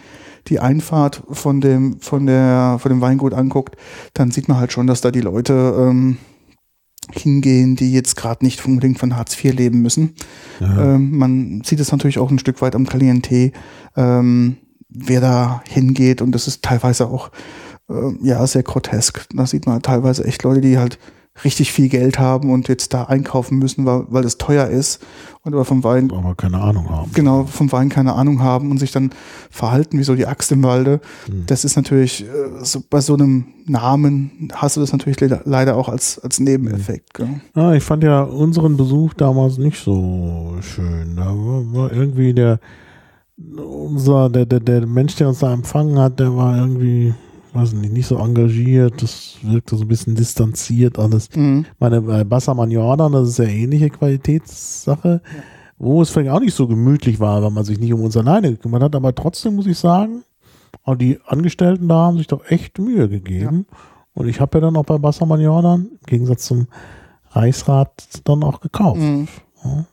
die 0.47 0.59
Einfahrt 0.59 1.23
von 1.29 1.61
dem, 1.61 1.99
von 1.99 2.25
der, 2.25 2.77
von 2.79 2.89
dem 2.89 3.01
Weingut 3.01 3.33
anguckt, 3.33 3.75
dann 4.13 4.31
sieht 4.31 4.47
man 4.47 4.57
halt 4.57 4.71
schon, 4.71 4.87
dass 4.87 5.01
da 5.01 5.11
die 5.11 5.21
Leute 5.21 5.75
ähm, 5.77 6.17
hingehen, 7.11 7.75
die 7.75 7.91
jetzt 7.91 8.15
gerade 8.15 8.45
nicht 8.45 8.65
unbedingt 8.65 8.99
von 8.99 9.15
Hartz 9.15 9.41
IV 9.41 9.53
leben 9.53 9.81
müssen. 9.81 10.15
Ja. 10.59 10.95
Ähm, 10.95 11.17
man 11.17 11.61
sieht 11.63 11.79
es 11.79 11.91
natürlich 11.91 12.19
auch 12.19 12.31
ein 12.31 12.39
Stück 12.39 12.61
weit 12.61 12.75
am 12.75 12.85
Klientel, 12.85 13.51
ähm, 13.95 14.57
wer 14.89 15.21
da 15.21 15.63
hingeht 15.67 16.21
und 16.21 16.33
das 16.33 16.47
ist 16.47 16.63
teilweise 16.63 17.07
auch 17.07 17.31
äh, 17.89 18.11
ja 18.21 18.45
sehr 18.47 18.63
grotesk. 18.63 19.25
Da 19.33 19.45
sieht 19.45 19.65
man 19.65 19.81
teilweise 19.81 20.25
echt 20.25 20.43
Leute, 20.43 20.61
die 20.61 20.77
halt 20.77 20.99
richtig 21.43 21.71
viel 21.71 21.89
Geld 21.89 22.19
haben 22.19 22.51
und 22.51 22.67
jetzt 22.67 22.93
da 22.93 23.05
einkaufen 23.05 23.57
müssen, 23.57 23.85
weil, 23.85 24.05
weil 24.09 24.23
es 24.25 24.37
teuer 24.37 24.67
ist 24.67 25.01
und 25.43 25.53
aber 25.53 25.65
vom 25.65 25.83
Wein 25.83 26.11
aber 26.11 26.35
keine 26.35 26.59
Ahnung 26.59 26.89
haben. 26.89 27.11
genau 27.13 27.45
vom 27.45 27.71
Wein 27.71 27.89
keine 27.89 28.13
Ahnung 28.13 28.41
haben 28.41 28.69
und 28.71 28.77
sich 28.77 28.91
dann 28.91 29.11
verhalten 29.49 29.97
wie 29.97 30.03
so 30.03 30.15
die 30.15 30.27
Axt 30.27 30.51
im 30.51 30.63
Walde. 30.63 31.01
Mhm. 31.27 31.45
Das 31.47 31.65
ist 31.65 31.75
natürlich 31.75 32.23
äh, 32.23 32.27
so, 32.63 32.81
bei 32.89 33.01
so 33.01 33.13
einem 33.15 33.45
Namen 33.65 34.49
hast 34.53 34.77
du 34.77 34.81
das 34.81 34.91
natürlich 34.91 35.19
leider, 35.19 35.75
auch 35.75 35.89
als 35.89 36.19
als 36.19 36.39
Nebeneffekt. 36.39 37.13
Gell? 37.13 37.41
Ah, 37.53 37.73
ich 37.73 37.83
fand 37.83 38.03
ja 38.03 38.21
unseren 38.21 38.77
Besuch 38.77 39.13
damals 39.13 39.57
nicht 39.57 39.83
so 39.83 40.55
schön. 40.61 41.15
Da 41.15 41.27
war, 41.27 41.73
war 41.73 41.91
irgendwie 41.91 42.33
der 42.33 42.59
unser 43.37 44.29
der, 44.29 44.45
der 44.45 44.59
der 44.59 44.85
Mensch, 44.85 45.15
der 45.15 45.29
uns 45.29 45.39
da 45.39 45.51
empfangen 45.51 45.97
hat, 45.97 46.19
der 46.19 46.35
war 46.35 46.57
irgendwie 46.57 47.13
weiß 47.53 47.73
nicht, 47.73 47.93
nicht 47.93 48.07
so 48.07 48.17
engagiert, 48.17 49.01
das 49.01 49.37
wirkte 49.41 49.75
so 49.75 49.83
ein 49.83 49.87
bisschen 49.87 50.15
distanziert 50.15 50.97
alles. 50.99 51.29
Mhm. 51.35 51.65
Meine, 51.79 52.01
bei 52.01 52.23
Bassermann 52.23 52.71
Jordan, 52.71 53.11
das 53.11 53.29
ist 53.29 53.39
ja 53.39 53.45
ähnliche 53.45 53.89
Qualitätssache, 53.89 55.21
wo 55.77 56.01
es 56.01 56.09
vielleicht 56.09 56.31
auch 56.31 56.39
nicht 56.39 56.53
so 56.53 56.67
gemütlich 56.67 57.19
war, 57.19 57.41
weil 57.43 57.51
man 57.51 57.63
sich 57.63 57.79
nicht 57.79 57.93
um 57.93 58.01
uns 58.01 58.15
alleine 58.15 58.51
gekümmert 58.51 58.83
hat, 58.83 58.95
aber 58.95 59.13
trotzdem 59.13 59.55
muss 59.55 59.67
ich 59.67 59.77
sagen, 59.77 60.23
die 60.97 61.19
Angestellten 61.25 61.87
da 61.87 61.95
haben 61.95 62.17
sich 62.17 62.27
doch 62.27 62.45
echt 62.49 62.79
Mühe 62.79 63.07
gegeben. 63.07 63.65
Und 64.13 64.27
ich 64.27 64.41
habe 64.41 64.57
ja 64.57 64.61
dann 64.65 64.75
auch 64.75 64.85
bei 64.85 64.97
Bassermann 64.97 65.39
Jordan, 65.39 65.87
im 65.91 66.05
Gegensatz 66.05 66.45
zum 66.45 66.67
Reichsrat, 67.31 67.91
dann 68.25 68.43
auch 68.43 68.59
gekauft. 68.59 68.99
Mhm. 68.99 69.27
Ja. 69.63 69.85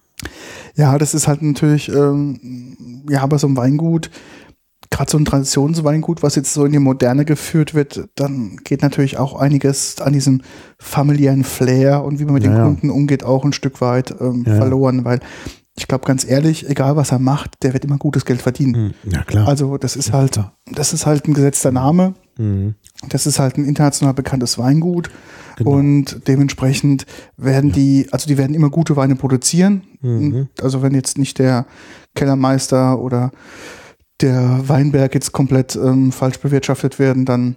Ja, 0.74 0.98
das 0.98 1.14
ist 1.14 1.28
halt 1.28 1.42
natürlich, 1.42 1.88
ähm, 1.88 3.04
ja, 3.08 3.24
bei 3.26 3.38
so 3.38 3.46
einem 3.46 3.56
Weingut, 3.56 4.10
gerade 4.90 5.10
so 5.10 5.18
ein 5.18 5.24
Traditionsweingut, 5.24 6.22
was 6.22 6.34
jetzt 6.34 6.52
so 6.54 6.64
in 6.64 6.72
die 6.72 6.78
Moderne 6.78 7.24
geführt 7.24 7.74
wird, 7.74 8.08
dann 8.14 8.58
geht 8.64 8.82
natürlich 8.82 9.18
auch 9.18 9.34
einiges 9.38 10.00
an 10.00 10.12
diesem 10.12 10.42
familiären 10.78 11.44
Flair 11.44 12.04
und 12.04 12.18
wie 12.20 12.24
man 12.24 12.34
mit 12.34 12.44
Ja, 12.44 12.50
den 12.50 12.56
ja. 12.58 12.64
Kunden 12.64 12.90
umgeht, 12.90 13.24
auch 13.24 13.44
ein 13.44 13.52
Stück 13.52 13.80
weit 13.80 14.14
ähm, 14.20 14.44
Ja, 14.46 14.52
ja. 14.54 14.58
verloren, 14.58 15.04
weil 15.04 15.20
ich 15.76 15.86
glaube 15.86 16.06
ganz 16.06 16.28
ehrlich, 16.28 16.68
egal 16.68 16.96
was 16.96 17.12
er 17.12 17.20
macht, 17.20 17.62
der 17.62 17.72
wird 17.72 17.84
immer 17.84 17.98
gutes 17.98 18.24
Geld 18.24 18.42
verdienen. 18.42 18.74
Hm, 19.04 19.12
Ja, 19.12 19.22
klar. 19.22 19.46
Also 19.46 19.76
das 19.78 19.94
ist 19.94 20.12
halt, 20.12 20.40
das 20.72 20.92
ist 20.92 21.06
halt 21.06 21.28
ein 21.28 21.34
gesetzter 21.34 21.70
Name, 21.70 22.14
Mhm. 22.36 22.74
das 23.08 23.26
ist 23.26 23.38
halt 23.40 23.58
ein 23.58 23.64
international 23.64 24.14
bekanntes 24.14 24.58
Weingut 24.58 25.10
Genau. 25.56 25.70
und 25.72 26.26
dementsprechend 26.28 27.04
werden 27.36 27.72
die, 27.72 28.06
also 28.12 28.26
die 28.28 28.38
werden 28.38 28.54
immer 28.54 28.70
gute 28.70 28.94
Weine 28.96 29.16
produzieren. 29.16 29.82
Mhm. 30.00 30.48
Also 30.62 30.82
wenn 30.82 30.94
jetzt 30.94 31.18
nicht 31.18 31.38
der 31.40 31.66
Kellermeister 32.14 32.98
oder 33.00 33.30
der 34.20 34.68
Weinberg 34.68 35.14
jetzt 35.14 35.32
komplett 35.32 35.76
ähm, 35.76 36.12
falsch 36.12 36.38
bewirtschaftet 36.38 36.98
werden, 36.98 37.24
dann 37.24 37.56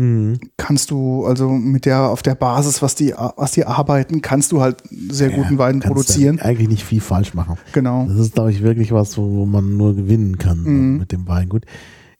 Mhm. 0.00 0.38
kannst 0.56 0.92
du 0.92 1.24
also 1.26 1.48
mit 1.50 1.84
der 1.84 2.02
auf 2.02 2.22
der 2.22 2.36
Basis, 2.36 2.82
was 2.82 2.94
die 2.94 3.12
was 3.36 3.50
die 3.50 3.64
arbeiten, 3.64 4.22
kannst 4.22 4.52
du 4.52 4.60
halt 4.60 4.76
sehr 5.10 5.28
guten 5.30 5.54
Ja, 5.54 5.58
Wein 5.58 5.80
kannst 5.80 5.86
produzieren. 5.92 6.38
Eigentlich 6.38 6.68
nicht 6.68 6.84
viel 6.84 7.00
falsch 7.00 7.34
machen. 7.34 7.56
Genau. 7.72 8.06
Das 8.06 8.16
ist, 8.18 8.34
glaube 8.34 8.52
ich, 8.52 8.62
wirklich 8.62 8.92
was, 8.92 9.18
wo, 9.18 9.22
wo 9.22 9.44
man 9.44 9.76
nur 9.76 9.96
gewinnen 9.96 10.38
kann 10.38 10.62
Mhm. 10.62 10.98
mit 10.98 11.10
dem 11.10 11.26
Weingut. 11.26 11.64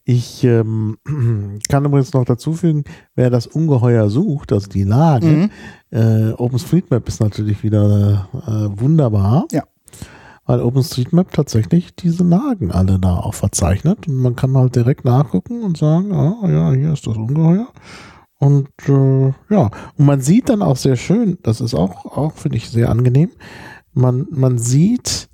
Ich 0.05 0.43
ähm, 0.43 0.97
kann 1.69 1.85
übrigens 1.85 2.13
noch 2.15 2.25
dazu 2.25 2.53
fügen, 2.55 2.83
wer 3.15 3.31
das 3.31 3.47
Ungeheuer 3.47 4.11
sucht, 4.11 4.53
also 4.53 4.67
die 4.69 4.83
Lage, 4.83 5.27
Mhm. 5.27 5.51
äh, 5.93 6.33
OpenStreetMap 6.33 7.07
ist 7.07 7.21
natürlich 7.21 7.63
wieder 7.63 8.27
äh, 8.45 8.81
wunderbar. 8.81 9.47
Ja. 9.53 9.63
Weil 10.49 10.63
OpenStreetMap 10.63 11.31
tatsächlich 11.31 11.95
diese 11.95 12.25
Lagen 12.25 12.73
alle 12.73 12.99
da 12.99 13.19
auch 13.19 13.35
verzeichnet. 13.35 14.09
Und 14.09 14.17
man 14.17 14.35
kann 14.35 14.57
halt 14.57 14.75
direkt 14.75 15.05
nachgucken 15.05 15.63
und 15.63 15.77
sagen, 15.77 16.11
ah, 16.13 16.49
ja, 16.49 16.73
hier 16.73 16.95
ist 16.95 17.07
das 17.07 17.19
Ungeheuer. 17.19 17.69
Und 18.39 18.71
äh, 18.89 19.27
ja, 19.51 19.71
und 19.99 20.07
man 20.07 20.23
sieht 20.23 20.49
dann 20.49 20.63
auch 20.63 20.77
sehr 20.77 20.97
schön, 20.97 21.37
das 21.43 21.61
ist 21.61 21.75
auch, 21.75 22.07
auch 22.07 22.33
finde 22.33 22.57
ich 22.57 22.71
sehr 22.71 22.89
angenehm, 22.89 23.31
man, 23.93 24.27
man 24.31 24.59
sieht 24.59 25.29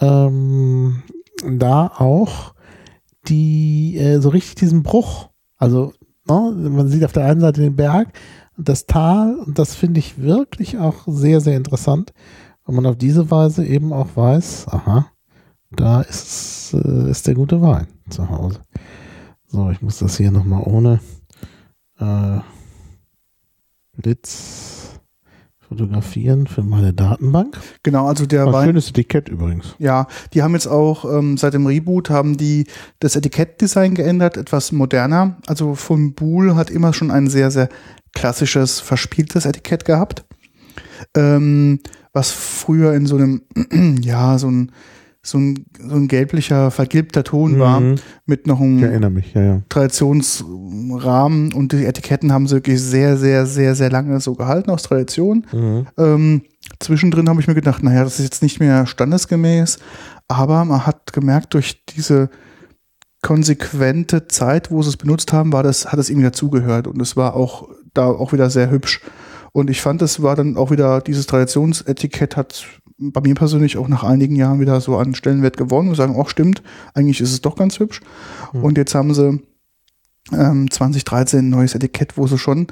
ähm, 0.00 1.02
da 1.44 1.86
auch 1.86 2.54
die 3.26 3.96
äh, 3.96 4.20
so 4.20 4.28
richtig 4.28 4.56
diesen 4.56 4.82
Bruch. 4.84 5.30
Also 5.56 5.94
ne, 6.28 6.70
man 6.70 6.86
sieht 6.86 7.04
auf 7.04 7.12
der 7.12 7.24
einen 7.24 7.40
Seite 7.40 7.60
den 7.62 7.76
Berg 7.76 8.12
das 8.56 8.86
Tal. 8.86 9.36
Und 9.36 9.58
das 9.58 9.74
finde 9.74 10.00
ich 10.00 10.20
wirklich 10.20 10.78
auch 10.78 11.06
sehr, 11.06 11.40
sehr 11.40 11.56
interessant, 11.56 12.12
weil 12.70 12.76
man 12.76 12.86
auf 12.86 12.98
diese 12.98 13.32
Weise 13.32 13.66
eben 13.66 13.92
auch 13.92 14.14
weiß, 14.14 14.68
aha, 14.68 15.10
da 15.72 16.02
ist, 16.02 16.72
äh, 16.72 17.10
ist 17.10 17.26
der 17.26 17.34
gute 17.34 17.60
Wein 17.60 17.88
zu 18.08 18.28
Hause. 18.28 18.60
So, 19.48 19.70
ich 19.70 19.82
muss 19.82 19.98
das 19.98 20.16
hier 20.16 20.30
nochmal 20.30 20.62
ohne 20.64 21.00
äh, 21.98 22.38
Blitz 23.96 25.00
fotografieren 25.68 26.46
für 26.46 26.62
meine 26.62 26.92
Datenbank. 26.92 27.58
Genau, 27.82 28.06
also 28.06 28.24
der 28.24 28.46
Ein 28.46 28.52
Wein. 28.52 28.66
schönes 28.66 28.90
Etikett 28.90 29.28
übrigens. 29.28 29.74
Ja, 29.80 30.06
die 30.32 30.44
haben 30.44 30.54
jetzt 30.54 30.68
auch 30.68 31.04
ähm, 31.04 31.36
seit 31.38 31.54
dem 31.54 31.66
Reboot 31.66 32.08
haben 32.08 32.36
die 32.36 32.68
das 33.00 33.16
Etikettdesign 33.16 33.96
geändert, 33.96 34.36
etwas 34.36 34.70
moderner. 34.70 35.38
Also 35.48 35.74
von 35.74 36.14
Buhl 36.14 36.54
hat 36.54 36.70
immer 36.70 36.92
schon 36.92 37.10
ein 37.10 37.26
sehr, 37.26 37.50
sehr 37.50 37.68
klassisches, 38.14 38.78
verspieltes 38.78 39.44
Etikett 39.44 39.84
gehabt. 39.84 40.24
Ähm, 41.16 41.80
was 42.12 42.30
früher 42.30 42.94
in 42.94 43.06
so 43.06 43.16
einem, 43.16 43.42
ja, 44.02 44.38
so 44.38 44.48
ein, 44.50 44.72
so 45.22 45.36
ein, 45.38 45.66
so 45.78 45.96
ein 45.96 46.08
gelblicher, 46.08 46.70
vergilbter 46.70 47.22
Ton 47.24 47.58
war, 47.58 47.80
Mhm. 47.80 47.96
mit 48.26 48.46
noch 48.46 48.60
einem 48.60 49.14
mich, 49.14 49.34
ja, 49.34 49.42
ja. 49.42 49.62
Traditionsrahmen 49.68 51.52
und 51.52 51.72
die 51.72 51.84
Etiketten 51.84 52.32
haben 52.32 52.46
sie 52.46 52.56
wirklich 52.56 52.80
sehr, 52.80 53.16
sehr, 53.16 53.46
sehr, 53.46 53.74
sehr 53.74 53.90
lange 53.90 54.18
so 54.20 54.34
gehalten 54.34 54.70
aus 54.70 54.82
Tradition. 54.82 55.46
Mhm. 55.52 55.86
Ähm, 55.98 56.42
zwischendrin 56.78 57.28
habe 57.28 57.40
ich 57.40 57.46
mir 57.48 57.54
gedacht, 57.54 57.82
naja, 57.82 58.02
das 58.04 58.18
ist 58.18 58.24
jetzt 58.24 58.42
nicht 58.42 58.60
mehr 58.60 58.86
standesgemäß, 58.86 59.78
aber 60.28 60.64
man 60.64 60.86
hat 60.86 61.12
gemerkt, 61.12 61.54
durch 61.54 61.84
diese 61.84 62.30
konsequente 63.22 64.28
Zeit, 64.28 64.70
wo 64.70 64.82
sie 64.82 64.88
es 64.88 64.96
benutzt 64.96 65.32
haben, 65.32 65.52
war 65.52 65.62
das, 65.62 65.92
hat 65.92 65.98
es 65.98 66.08
irgendwie 66.08 66.24
dazugehört 66.26 66.86
und 66.86 67.00
es 67.02 67.16
war 67.16 67.34
auch 67.34 67.68
da 67.92 68.06
auch 68.06 68.32
wieder 68.32 68.48
sehr 68.48 68.70
hübsch. 68.70 69.00
Und 69.52 69.70
ich 69.70 69.80
fand, 69.80 70.02
es 70.02 70.22
war 70.22 70.36
dann 70.36 70.56
auch 70.56 70.70
wieder, 70.70 71.00
dieses 71.00 71.26
Traditionsetikett 71.26 72.36
hat 72.36 72.66
bei 73.00 73.20
mir 73.22 73.34
persönlich 73.34 73.78
auch 73.78 73.88
nach 73.88 74.04
einigen 74.04 74.36
Jahren 74.36 74.60
wieder 74.60 74.80
so 74.80 74.98
an 74.98 75.14
Stellenwert 75.14 75.56
gewonnen 75.56 75.88
und 75.88 75.94
sagen, 75.94 76.16
auch 76.16 76.28
stimmt, 76.28 76.62
eigentlich 76.94 77.20
ist 77.20 77.32
es 77.32 77.40
doch 77.40 77.56
ganz 77.56 77.78
hübsch. 77.78 78.00
Mhm. 78.52 78.64
Und 78.64 78.78
jetzt 78.78 78.94
haben 78.94 79.14
sie 79.14 79.40
ähm, 80.32 80.70
2013 80.70 81.40
ein 81.40 81.50
neues 81.50 81.74
Etikett, 81.74 82.16
wo 82.18 82.26
sie 82.26 82.38
schon 82.38 82.66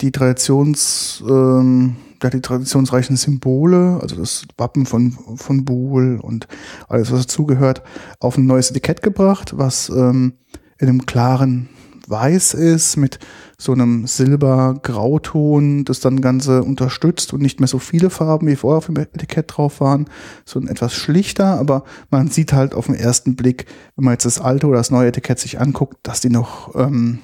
die 0.00 0.12
Traditions, 0.12 1.22
ähm, 1.28 1.96
ja, 2.22 2.30
die 2.30 2.40
traditionsreichen 2.40 3.16
Symbole, 3.16 3.98
also 4.00 4.16
das 4.16 4.46
Wappen 4.56 4.86
von, 4.86 5.12
von 5.36 5.64
Buhl 5.64 6.18
und 6.20 6.46
alles, 6.88 7.10
was 7.12 7.22
dazugehört, 7.22 7.82
auf 8.20 8.38
ein 8.38 8.46
neues 8.46 8.70
Etikett 8.70 9.02
gebracht, 9.02 9.54
was 9.56 9.88
ähm, 9.88 10.34
in 10.78 10.88
einem 10.88 11.06
klaren 11.06 11.68
Weiß 12.12 12.54
ist, 12.54 12.96
mit 12.96 13.18
so 13.58 13.72
einem 13.72 14.06
Silber-Grauton, 14.06 15.84
das 15.84 16.00
dann 16.00 16.20
Ganze 16.20 16.62
unterstützt 16.62 17.32
und 17.32 17.42
nicht 17.42 17.58
mehr 17.60 17.66
so 17.68 17.78
viele 17.78 18.10
Farben 18.10 18.46
wie 18.46 18.56
vorher 18.56 18.78
auf 18.78 18.86
dem 18.86 18.96
Etikett 18.96 19.56
drauf 19.56 19.80
waren, 19.80 20.06
so 20.44 20.60
ein 20.60 20.68
etwas 20.68 20.94
schlichter, 20.94 21.58
aber 21.58 21.84
man 22.10 22.28
sieht 22.28 22.52
halt 22.52 22.74
auf 22.74 22.86
den 22.86 22.94
ersten 22.94 23.34
Blick, 23.36 23.66
wenn 23.96 24.04
man 24.04 24.14
jetzt 24.14 24.26
das 24.26 24.40
alte 24.40 24.66
oder 24.66 24.76
das 24.78 24.90
neue 24.90 25.08
Etikett 25.08 25.38
sich 25.38 25.60
anguckt, 25.60 25.96
dass 26.02 26.20
die 26.20 26.30
noch, 26.30 26.74
ähm, 26.76 27.18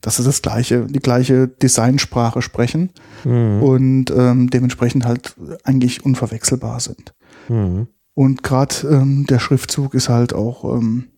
dass 0.00 0.16
sie 0.16 0.24
das 0.24 0.42
gleiche, 0.42 0.86
die 0.86 1.00
gleiche 1.00 1.48
Designsprache 1.48 2.42
sprechen 2.42 2.90
Mhm. 3.24 3.62
und 3.62 4.10
ähm, 4.16 4.50
dementsprechend 4.50 5.04
halt 5.04 5.34
eigentlich 5.64 6.04
unverwechselbar 6.04 6.80
sind. 6.80 7.14
Mhm. 7.48 7.88
Und 8.14 8.42
gerade 8.42 8.74
ähm, 8.90 9.26
der 9.26 9.38
Schriftzug 9.38 9.94
ist 9.94 10.08
halt 10.08 10.32
auch, 10.32 10.64
ähm, 10.76 11.08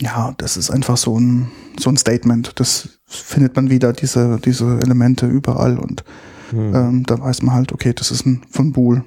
ja, 0.00 0.34
das 0.38 0.56
ist 0.56 0.70
einfach 0.70 0.96
so 0.96 1.18
ein, 1.18 1.50
so 1.78 1.90
ein 1.90 1.96
Statement. 1.96 2.52
Das 2.60 3.00
findet 3.06 3.56
man 3.56 3.70
wieder, 3.70 3.92
diese, 3.92 4.38
diese 4.44 4.78
Elemente 4.80 5.26
überall 5.26 5.78
und 5.78 6.04
Mhm. 6.52 6.74
ähm, 6.74 7.02
da 7.04 7.20
weiß 7.20 7.42
man 7.42 7.54
halt, 7.54 7.72
okay, 7.72 7.92
das 7.92 8.10
ist 8.10 8.24
ein 8.24 8.40
von 8.50 8.72
Buhl. 8.72 9.04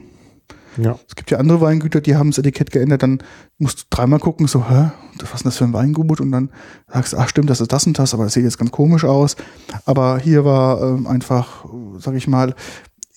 Ja. 0.78 1.00
Es 1.08 1.16
gibt 1.16 1.32
ja 1.32 1.40
andere 1.40 1.60
Weingüter, 1.60 2.00
die 2.00 2.16
haben 2.16 2.30
das 2.30 2.38
Etikett 2.38 2.72
geändert, 2.72 3.04
dann 3.04 3.20
musst 3.58 3.80
du 3.80 3.84
dreimal 3.90 4.20
gucken, 4.20 4.48
so, 4.48 4.70
hä, 4.70 4.92
was 5.20 5.32
ist 5.34 5.40
denn 5.40 5.46
das 5.46 5.58
für 5.58 5.64
ein 5.66 5.74
Weingut? 5.74 6.22
Und 6.22 6.32
dann 6.32 6.50
sagst 6.88 7.14
du, 7.14 7.18
ach 7.18 7.28
stimmt, 7.28 7.50
das 7.50 7.60
ist 7.60 7.74
das 7.74 7.86
und 7.88 7.98
das, 8.00 8.14
aber 8.14 8.24
das 8.26 8.34
sieht 8.34 8.44
jetzt 8.44 8.58
ganz 8.58 8.72
komisch 8.72 9.04
aus. 9.04 9.36
Aber 9.86 10.20
hier 10.20 10.46
war 10.46 10.82
ähm, 10.82 11.08
einfach, 11.08 11.66
sag 11.98 12.14
ich 12.14 12.28
mal, 12.28 12.54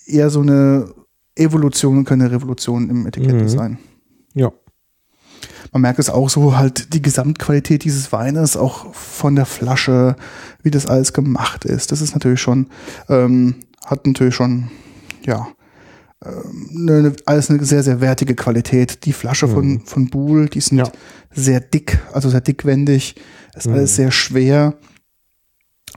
eher 0.05 0.29
so 0.29 0.41
eine 0.41 0.89
Evolution 1.35 1.99
und 1.99 2.05
keine 2.05 2.29
Revolution 2.31 2.89
im 2.89 3.05
Etikettdesign. 3.05 3.77
Ja. 4.33 4.51
Man 5.75 5.81
merkt 5.81 5.99
es 5.99 6.09
auch 6.09 6.29
so 6.29 6.55
halt 6.55 6.93
die 6.93 7.01
Gesamtqualität 7.01 7.83
dieses 7.83 8.13
Weines, 8.13 8.55
auch 8.55 8.93
von 8.93 9.35
der 9.35 9.45
Flasche, 9.45 10.15
wie 10.63 10.71
das 10.71 10.85
alles 10.85 11.11
gemacht 11.11 11.65
ist. 11.65 11.91
Das 11.91 11.99
ist 11.99 12.13
natürlich 12.13 12.39
schon, 12.39 12.67
ähm, 13.09 13.55
hat 13.85 14.07
natürlich 14.07 14.35
schon, 14.35 14.71
ja, 15.25 15.49
ähm, 16.23 16.87
eine, 16.87 17.13
alles 17.25 17.49
eine 17.49 17.65
sehr, 17.65 17.83
sehr 17.83 17.99
wertige 17.99 18.35
Qualität. 18.35 19.03
Die 19.03 19.11
Flasche 19.11 19.49
von, 19.49 19.67
Mhm. 19.67 19.81
von 19.85 20.09
Buhl, 20.09 20.47
die 20.47 20.61
sind 20.61 20.77
Ja. 20.77 20.89
sehr 21.33 21.59
dick, 21.59 21.99
also 22.13 22.29
sehr 22.29 22.39
dickwendig. 22.39 23.15
Ist 23.53 23.67
Mhm. 23.67 23.73
alles 23.73 23.97
sehr 23.97 24.11
schwer. 24.11 24.75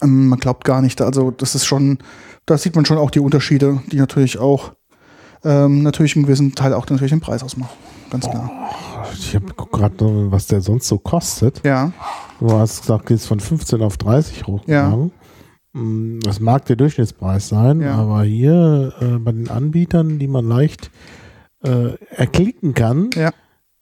Ähm, 0.02 0.26
man 0.26 0.40
glaubt 0.40 0.64
gar 0.64 0.82
nicht, 0.82 1.00
also 1.00 1.30
das 1.30 1.54
ist 1.54 1.66
schon, 1.66 1.98
da 2.46 2.58
sieht 2.58 2.74
man 2.74 2.84
schon 2.84 2.98
auch 2.98 3.12
die 3.12 3.20
Unterschiede, 3.20 3.80
die 3.92 3.98
natürlich 3.98 4.38
auch, 4.40 4.72
ähm, 5.44 5.84
natürlich 5.84 6.16
einen 6.16 6.24
gewissen 6.24 6.56
Teil 6.56 6.74
auch 6.74 6.88
natürlich 6.90 7.12
den 7.12 7.20
Preis 7.20 7.44
ausmachen. 7.44 7.76
Ganz 8.10 8.28
klar. 8.28 8.50
Ich 9.12 9.34
habe 9.34 9.46
gerade, 9.70 10.30
was 10.30 10.46
der 10.46 10.60
sonst 10.60 10.88
so 10.88 10.98
kostet. 10.98 11.60
Ja, 11.64 11.92
Du 12.40 12.52
hast 12.52 12.82
gesagt, 12.82 13.10
jetzt 13.10 13.26
von 13.26 13.40
15 13.40 13.82
auf 13.82 13.96
30 13.96 14.46
hochgegangen. 14.46 15.10
Mm, 15.72 16.20
Das 16.20 16.38
mag 16.40 16.64
der 16.66 16.76
Durchschnittspreis 16.76 17.48
sein, 17.48 17.80
Ja. 17.80 17.96
aber 17.96 18.22
hier 18.22 18.92
äh, 19.00 19.18
bei 19.18 19.32
den 19.32 19.48
Anbietern, 19.50 20.18
die 20.18 20.28
man 20.28 20.46
leicht 20.48 20.90
äh, 21.64 21.94
erklicken 22.14 22.74
kann, 22.74 23.10
Ja. 23.14 23.30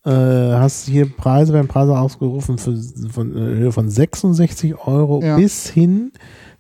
äh, 0.06 0.58
hast 0.58 0.88
du 0.88 0.92
hier 0.92 1.14
Preise, 1.14 1.52
werden 1.52 1.68
Preise 1.68 1.98
ausgerufen 1.98 2.56
für, 2.58 2.74
von, 3.12 3.32
Höhe 3.34 3.72
von 3.72 3.90
66 3.90 4.74
Euro 4.86 5.22
Ja. 5.22 5.36
bis 5.36 5.68
hin 5.68 6.12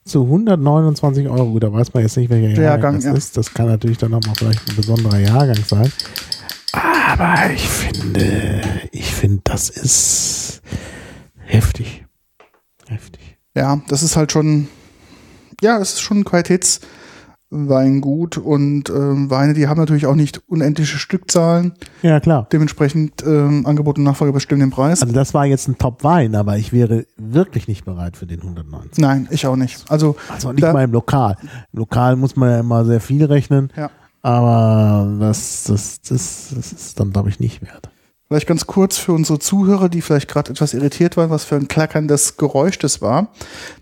zu 0.04 0.24
129 0.24 1.28
Euro. 1.28 1.46
Gut, 1.52 1.62
da 1.64 1.72
weiß 1.72 1.92
man 1.94 2.02
jetzt 2.02 2.16
nicht, 2.16 2.28
welcher 2.30 2.48
Jahrgang, 2.48 2.64
Jahrgang, 2.64 2.94
das 2.96 3.04
ja. 3.04 3.12
ist. 3.14 3.36
Das 3.36 3.52
kann 3.54 3.66
natürlich 3.68 3.98
dann 3.98 4.12
auch 4.14 4.20
mal 4.26 4.34
vielleicht 4.36 4.68
ein 4.68 4.76
besonderer 4.76 5.18
Jahrgang 5.18 5.56
sein. 5.66 5.90
Aber 6.76 7.50
ich 7.52 7.68
finde, 7.68 8.60
ich 8.92 9.12
finde, 9.14 9.40
das 9.44 9.70
ist 9.70 10.60
heftig. 11.38 12.04
Heftig. 12.88 13.38
Ja, 13.54 13.80
das 13.88 14.02
ist 14.02 14.16
halt 14.16 14.32
schon, 14.32 14.68
ja, 15.62 15.78
es 15.78 15.94
ist 15.94 16.00
schon 16.02 16.18
ein 16.20 16.24
Qualitätsweingut 16.24 18.36
und 18.36 18.90
ähm, 18.90 19.30
Weine, 19.30 19.54
die 19.54 19.66
haben 19.68 19.78
natürlich 19.80 20.04
auch 20.06 20.14
nicht 20.14 20.42
unendliche 20.46 20.98
Stückzahlen. 20.98 21.72
Ja, 22.02 22.20
klar. 22.20 22.46
Dementsprechend 22.52 23.22
ähm, 23.26 23.64
Angebot 23.66 23.96
und 23.98 24.04
Nachfrage 24.04 24.32
bestimmen 24.32 24.60
den 24.60 24.70
Preis. 24.70 25.00
Also 25.02 25.14
das 25.14 25.32
war 25.32 25.46
jetzt 25.46 25.68
ein 25.68 25.78
Top-Wein, 25.78 26.34
aber 26.34 26.58
ich 26.58 26.72
wäre 26.72 27.06
wirklich 27.16 27.66
nicht 27.68 27.84
bereit 27.86 28.16
für 28.18 28.26
den 28.26 28.42
190. 28.42 28.98
Nein, 28.98 29.26
ich 29.30 29.46
auch 29.46 29.56
nicht. 29.56 29.90
Also, 29.90 30.16
Also 30.28 30.52
nicht 30.52 30.62
Da- 30.62 30.74
mal 30.74 30.84
im 30.84 30.92
Lokal. 30.92 31.36
Im 31.72 31.78
Lokal 31.78 32.16
muss 32.16 32.36
man 32.36 32.50
ja 32.50 32.60
immer 32.60 32.84
sehr 32.84 33.00
viel 33.00 33.24
rechnen, 33.24 33.72
ja. 33.76 33.90
Aber 34.26 35.06
das, 35.20 35.62
das, 35.68 36.00
das, 36.00 36.48
das 36.52 36.72
ist 36.72 36.98
dann, 36.98 37.12
glaube 37.12 37.28
ich, 37.28 37.38
nicht 37.38 37.62
wert. 37.62 37.90
Vielleicht 38.26 38.48
ganz 38.48 38.66
kurz 38.66 38.98
für 38.98 39.12
unsere 39.12 39.38
Zuhörer, 39.38 39.88
die 39.88 40.02
vielleicht 40.02 40.26
gerade 40.26 40.50
etwas 40.50 40.74
irritiert 40.74 41.16
waren, 41.16 41.30
was 41.30 41.44
für 41.44 41.54
ein 41.54 41.68
klackerndes 41.68 42.36
Geräusch 42.36 42.76
das 42.80 43.00
war. 43.00 43.28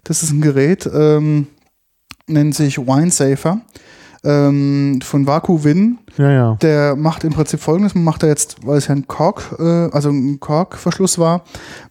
Das 0.02 0.22
ist 0.22 0.32
ein 0.32 0.42
Gerät, 0.42 0.86
ähm, 0.92 1.46
nennt 2.26 2.54
sich 2.54 2.76
WineSafer 2.76 3.62
ähm, 4.24 5.00
von 5.02 5.26
VacuWin. 5.26 5.98
Ja, 6.16 6.30
ja. 6.30 6.54
Der 6.62 6.96
macht 6.96 7.24
im 7.24 7.32
Prinzip 7.32 7.60
folgendes, 7.60 7.94
man 7.94 8.04
macht 8.04 8.22
da 8.22 8.26
jetzt, 8.28 8.64
weil 8.64 8.78
es 8.78 8.86
ja 8.86 8.94
ein 8.94 9.06
Kork, 9.06 9.56
äh, 9.58 9.62
also 9.90 10.10
ein 10.10 10.38
Korkverschluss 10.40 11.18
war, 11.18 11.42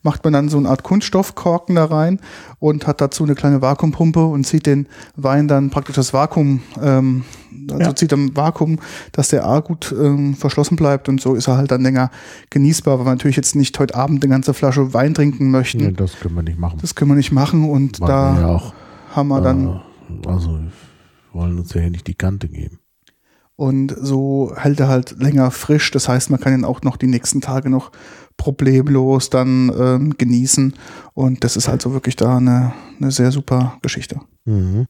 macht 0.01 0.23
man 0.23 0.33
dann 0.33 0.49
so 0.49 0.57
eine 0.57 0.69
Art 0.69 0.83
Kunststoffkorken 0.83 1.75
da 1.75 1.85
rein 1.85 2.19
und 2.59 2.87
hat 2.87 3.01
dazu 3.01 3.23
eine 3.23 3.35
kleine 3.35 3.61
Vakuumpumpe 3.61 4.23
und 4.25 4.45
zieht 4.45 4.65
den 4.65 4.87
Wein 5.15 5.47
dann 5.47 5.69
praktisch 5.69 5.95
das 5.95 6.13
Vakuum, 6.13 6.61
ähm, 6.81 7.23
also 7.69 7.83
Ja. 7.83 7.95
zieht 7.95 8.11
dann 8.11 8.35
Vakuum, 8.35 8.79
dass 9.11 9.27
der 9.29 9.45
A 9.45 9.59
gut 9.59 9.93
ähm, 9.97 10.35
verschlossen 10.35 10.75
bleibt 10.75 11.09
und 11.09 11.21
so 11.21 11.35
ist 11.35 11.47
er 11.47 11.57
halt 11.57 11.71
dann 11.71 11.81
länger 11.81 12.09
genießbar, 12.49 12.99
weil 12.99 13.05
wir 13.05 13.11
natürlich 13.11 13.35
jetzt 13.37 13.55
nicht 13.55 13.77
heute 13.77 13.95
Abend 13.95 14.23
eine 14.23 14.31
ganze 14.31 14.53
Flasche 14.53 14.93
Wein 14.93 15.13
trinken 15.13 15.51
möchten. 15.51 15.79
Nee, 15.79 15.91
das 15.91 16.17
können 16.19 16.35
wir 16.35 16.43
nicht 16.43 16.59
machen. 16.59 16.79
Das 16.81 16.95
können 16.95 17.11
wir 17.11 17.15
nicht 17.15 17.31
machen 17.31 17.69
und 17.69 17.99
Weil 18.01 18.07
da 18.07 18.39
ja 18.39 18.47
auch, 18.47 18.73
haben 19.13 19.27
wir 19.27 19.41
dann 19.41 19.67
äh, 19.67 20.27
also 20.27 20.59
wollen 21.33 21.59
uns 21.59 21.73
ja 21.73 21.81
hier 21.81 21.89
nicht 21.89 22.07
die 22.07 22.15
Kante 22.15 22.47
geben. 22.47 22.79
Und 23.55 23.95
so 23.99 24.51
hält 24.55 24.79
er 24.79 24.87
halt 24.87 25.15
länger 25.19 25.51
frisch. 25.51 25.91
Das 25.91 26.09
heißt, 26.09 26.29
man 26.31 26.39
kann 26.39 26.53
ihn 26.53 26.65
auch 26.65 26.81
noch 26.81 26.97
die 26.97 27.07
nächsten 27.07 27.39
Tage 27.39 27.69
noch 27.69 27.91
problemlos 28.35 29.29
dann 29.29 29.71
ähm, 29.77 30.17
genießen. 30.17 30.73
Und 31.13 31.43
das 31.43 31.55
ist 31.55 31.67
halt 31.67 31.81
so 31.81 31.93
wirklich 31.93 32.15
da 32.15 32.37
eine, 32.37 32.73
eine 32.99 33.11
sehr 33.11 33.31
super 33.31 33.77
Geschichte. 33.81 34.19
Mhm. 34.45 34.87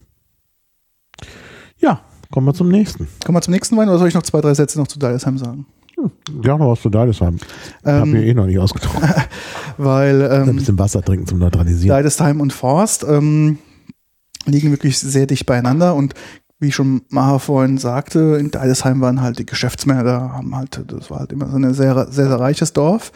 Ja, 1.78 2.02
kommen 2.32 2.48
wir 2.48 2.54
zum 2.54 2.70
nächsten. 2.70 3.08
Kommen 3.26 3.36
wir 3.36 3.42
zum 3.42 3.54
nächsten 3.54 3.76
Wein 3.76 3.90
oder 3.90 4.00
soll 4.00 4.08
ich 4.08 4.14
noch 4.14 4.24
zwei, 4.24 4.40
drei 4.40 4.54
Sätze 4.54 4.80
noch 4.80 4.88
zu 4.88 4.98
Deilsheim 4.98 5.38
sagen? 5.38 5.66
Ja, 6.44 6.58
noch 6.58 6.72
was 6.72 6.82
zu 6.82 6.90
Deidesheim. 6.90 7.36
Ich 7.36 7.44
Ähm, 7.86 8.12
mir 8.12 8.24
eh 8.24 8.34
noch 8.34 8.46
nicht 8.46 8.60
ausgetrunken. 8.60 9.10
weil 9.78 10.30
Ein 10.30 10.50
ähm, 10.50 10.56
bisschen 10.56 10.80
Wasser 10.80 11.02
trinken 11.02 11.28
zum 11.28 11.40
Neutralisieren. 11.40 11.96
Deidesheim 11.96 12.42
und 12.42 12.52
Forst 12.52 13.06
ähm, 13.08 13.60
liegen 14.46 14.72
wirklich 14.72 15.00
sehr 15.00 15.26
dicht 15.26 15.46
beieinander 15.46 15.96
und 15.96 16.14
wie 16.60 16.72
schon 16.72 17.02
Maha 17.10 17.40
vorhin 17.40 17.78
sagte, 17.78 18.38
in 18.40 18.50
Deidesheim 18.52 19.02
waren 19.02 19.22
halt 19.22 19.38
die 19.40 19.46
Geschäftsmänner 19.46 20.04
da, 20.04 20.32
haben 20.34 20.56
halt, 20.56 20.82
das 20.88 21.10
war 21.12 21.20
halt 21.20 21.32
immer 21.34 21.50
so 21.50 21.58
ein 21.58 21.74
sehr, 21.74 21.94
sehr, 22.10 22.28
sehr 22.30 22.40
reiches 22.40 22.72
Dorf 22.74 23.12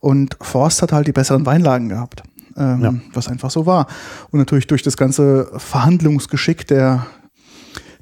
und 0.00 0.36
Forst 0.40 0.80
hat 0.82 0.92
halt 0.92 1.06
die 1.06 1.12
besseren 1.12 1.44
Weinlagen 1.44 1.88
gehabt, 1.90 2.22
ähm, 2.56 2.80
Ja. 2.82 2.94
was 3.12 3.28
einfach 3.28 3.50
so 3.50 3.66
war. 3.66 3.86
Und 4.30 4.38
natürlich 4.38 4.66
durch 4.66 4.82
das 4.82 4.96
ganze 4.96 5.50
Verhandlungsgeschick 5.56 6.66
der 6.66 7.06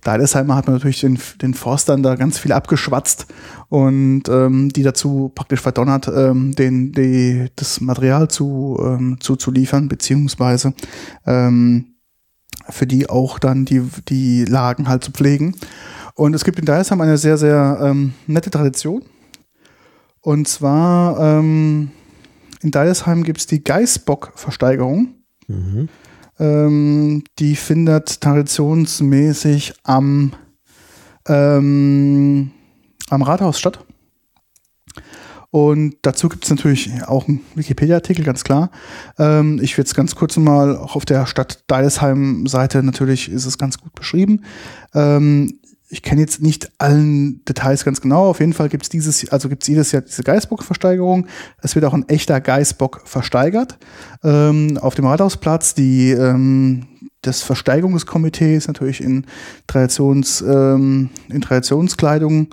Deidesheimer 0.02 0.54
hat 0.54 0.66
man 0.66 0.76
natürlich 0.76 1.00
den, 1.00 1.18
den 1.40 1.54
Forstern 1.54 2.02
da 2.02 2.14
ganz 2.14 2.38
viel 2.38 2.52
abgeschwatzt 2.52 3.26
und 3.70 4.28
ähm, 4.28 4.68
die 4.68 4.82
dazu 4.82 5.32
praktisch 5.34 5.60
verdonnert, 5.60 6.08
ähm, 6.14 6.54
den, 6.54 6.92
die, 6.92 7.46
das 7.56 7.80
Material 7.80 8.28
zu, 8.28 8.78
ähm, 8.84 9.16
zuzuliefern, 9.20 9.88
beziehungsweise 9.88 10.74
ähm, 11.26 11.93
für 12.70 12.86
die 12.86 13.08
auch 13.08 13.38
dann 13.38 13.64
die, 13.64 13.82
die 14.08 14.44
Lagen 14.44 14.88
halt 14.88 15.04
zu 15.04 15.10
pflegen. 15.10 15.56
Und 16.14 16.34
es 16.34 16.44
gibt 16.44 16.58
in 16.58 16.64
Deidesheim 16.64 17.00
eine 17.00 17.18
sehr, 17.18 17.36
sehr 17.36 17.78
ähm, 17.82 18.14
nette 18.26 18.50
Tradition. 18.50 19.02
Und 20.20 20.48
zwar 20.48 21.18
ähm, 21.20 21.90
in 22.62 22.70
Deidesheim 22.70 23.24
gibt 23.24 23.40
es 23.40 23.46
die 23.46 23.62
Geißbock-Versteigerung. 23.62 25.14
Mhm. 25.48 25.88
Ähm, 26.38 27.24
die 27.38 27.56
findet 27.56 28.20
traditionsmäßig 28.20 29.74
am, 29.82 30.32
ähm, 31.28 32.50
am 33.10 33.22
Rathaus 33.22 33.58
statt. 33.58 33.84
Und 35.54 35.98
dazu 36.02 36.28
gibt 36.28 36.42
es 36.42 36.50
natürlich 36.50 36.90
auch 37.06 37.28
einen 37.28 37.38
Wikipedia-Artikel, 37.54 38.24
ganz 38.24 38.42
klar. 38.42 38.72
Ähm, 39.20 39.60
ich 39.62 39.78
will 39.78 39.84
jetzt 39.84 39.94
ganz 39.94 40.16
kurz 40.16 40.36
mal 40.36 40.76
auch 40.76 40.96
auf 40.96 41.04
der 41.04 41.26
Stadt 41.26 41.62
Deidesheim-Seite 41.68 42.82
natürlich 42.82 43.30
ist 43.30 43.46
es 43.46 43.56
ganz 43.56 43.78
gut 43.78 43.94
beschrieben. 43.94 44.40
Ähm, 44.94 45.60
ich 45.88 46.02
kenne 46.02 46.22
jetzt 46.22 46.42
nicht 46.42 46.72
allen 46.78 47.44
Details 47.44 47.84
ganz 47.84 48.00
genau. 48.00 48.30
Auf 48.30 48.40
jeden 48.40 48.52
Fall 48.52 48.68
gibt 48.68 48.82
es 48.82 48.88
dieses, 48.88 49.28
also 49.28 49.48
gibt 49.48 49.62
es 49.62 49.68
jedes 49.68 49.92
Jahr 49.92 50.02
diese 50.02 50.24
Geißbock-Versteigerung. 50.24 51.28
Es 51.62 51.76
wird 51.76 51.84
auch 51.84 51.94
ein 51.94 52.08
echter 52.08 52.40
Geißbock 52.40 53.02
versteigert 53.04 53.78
ähm, 54.24 54.76
auf 54.78 54.96
dem 54.96 55.06
Rathausplatz. 55.06 55.76
Die 55.76 56.10
ähm, 56.10 56.88
das 57.22 57.42
Versteigerungskomitee 57.42 58.56
ist 58.56 58.66
natürlich 58.66 59.00
in 59.00 59.24
Traditions 59.68 60.40
ähm, 60.42 61.10
in 61.28 61.40
Traditionskleidung 61.42 62.48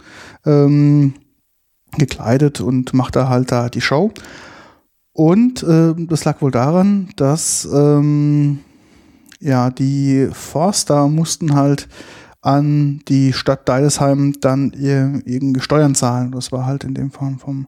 ähm, 0.45 1.15
gekleidet 1.97 2.61
und 2.61 2.93
macht 2.93 3.15
da 3.15 3.29
halt 3.29 3.51
da 3.51 3.69
die 3.69 3.81
Show. 3.81 4.11
Und 5.13 5.63
äh, 5.63 5.93
das 5.97 6.23
lag 6.25 6.41
wohl 6.41 6.51
daran, 6.51 7.09
dass 7.15 7.67
ähm, 7.71 8.59
ja 9.39 9.69
die 9.69 10.29
Forster 10.31 11.07
mussten 11.07 11.53
halt 11.53 11.89
an 12.41 13.01
die 13.07 13.33
Stadt 13.33 13.69
Deidesheim 13.69 14.33
dann 14.41 14.71
ihr, 14.71 15.21
irgendeine 15.25 15.61
Steuern 15.61 15.95
zahlen. 15.95 16.31
Das 16.31 16.51
war 16.51 16.65
halt 16.65 16.83
in 16.83 16.93
dem 16.93 17.11
Fall 17.11 17.35
vom, 17.37 17.67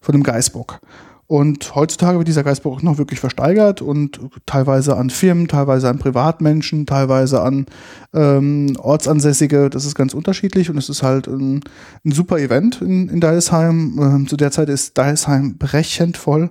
von 0.00 0.12
dem 0.12 0.22
Geißbock. 0.22 0.80
Und 1.28 1.74
heutzutage 1.74 2.16
wird 2.16 2.26
dieser 2.26 2.42
Geißbock 2.42 2.78
auch 2.78 2.82
noch 2.82 2.96
wirklich 2.96 3.20
versteigert 3.20 3.82
und 3.82 4.18
teilweise 4.46 4.96
an 4.96 5.10
Firmen, 5.10 5.46
teilweise 5.46 5.90
an 5.90 5.98
Privatmenschen, 5.98 6.86
teilweise 6.86 7.42
an 7.42 7.66
ähm, 8.14 8.74
Ortsansässige. 8.78 9.68
Das 9.68 9.84
ist 9.84 9.94
ganz 9.94 10.14
unterschiedlich 10.14 10.70
und 10.70 10.78
es 10.78 10.88
ist 10.88 11.02
halt 11.02 11.26
ein, 11.26 11.60
ein 12.02 12.12
super 12.12 12.38
Event 12.38 12.80
in, 12.80 13.10
in 13.10 13.20
Deidesheim. 13.20 13.98
Ähm, 14.00 14.26
zu 14.26 14.38
der 14.38 14.50
Zeit 14.50 14.70
ist 14.70 14.96
Deidesheim 14.96 15.58
brechend 15.58 16.16
voll 16.16 16.50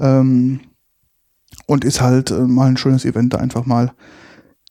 ähm, 0.00 0.58
und 1.66 1.84
ist 1.84 2.00
halt 2.00 2.32
äh, 2.32 2.40
mal 2.40 2.66
ein 2.68 2.76
schönes 2.76 3.04
Event, 3.04 3.32
da 3.32 3.38
einfach 3.38 3.64
mal 3.64 3.92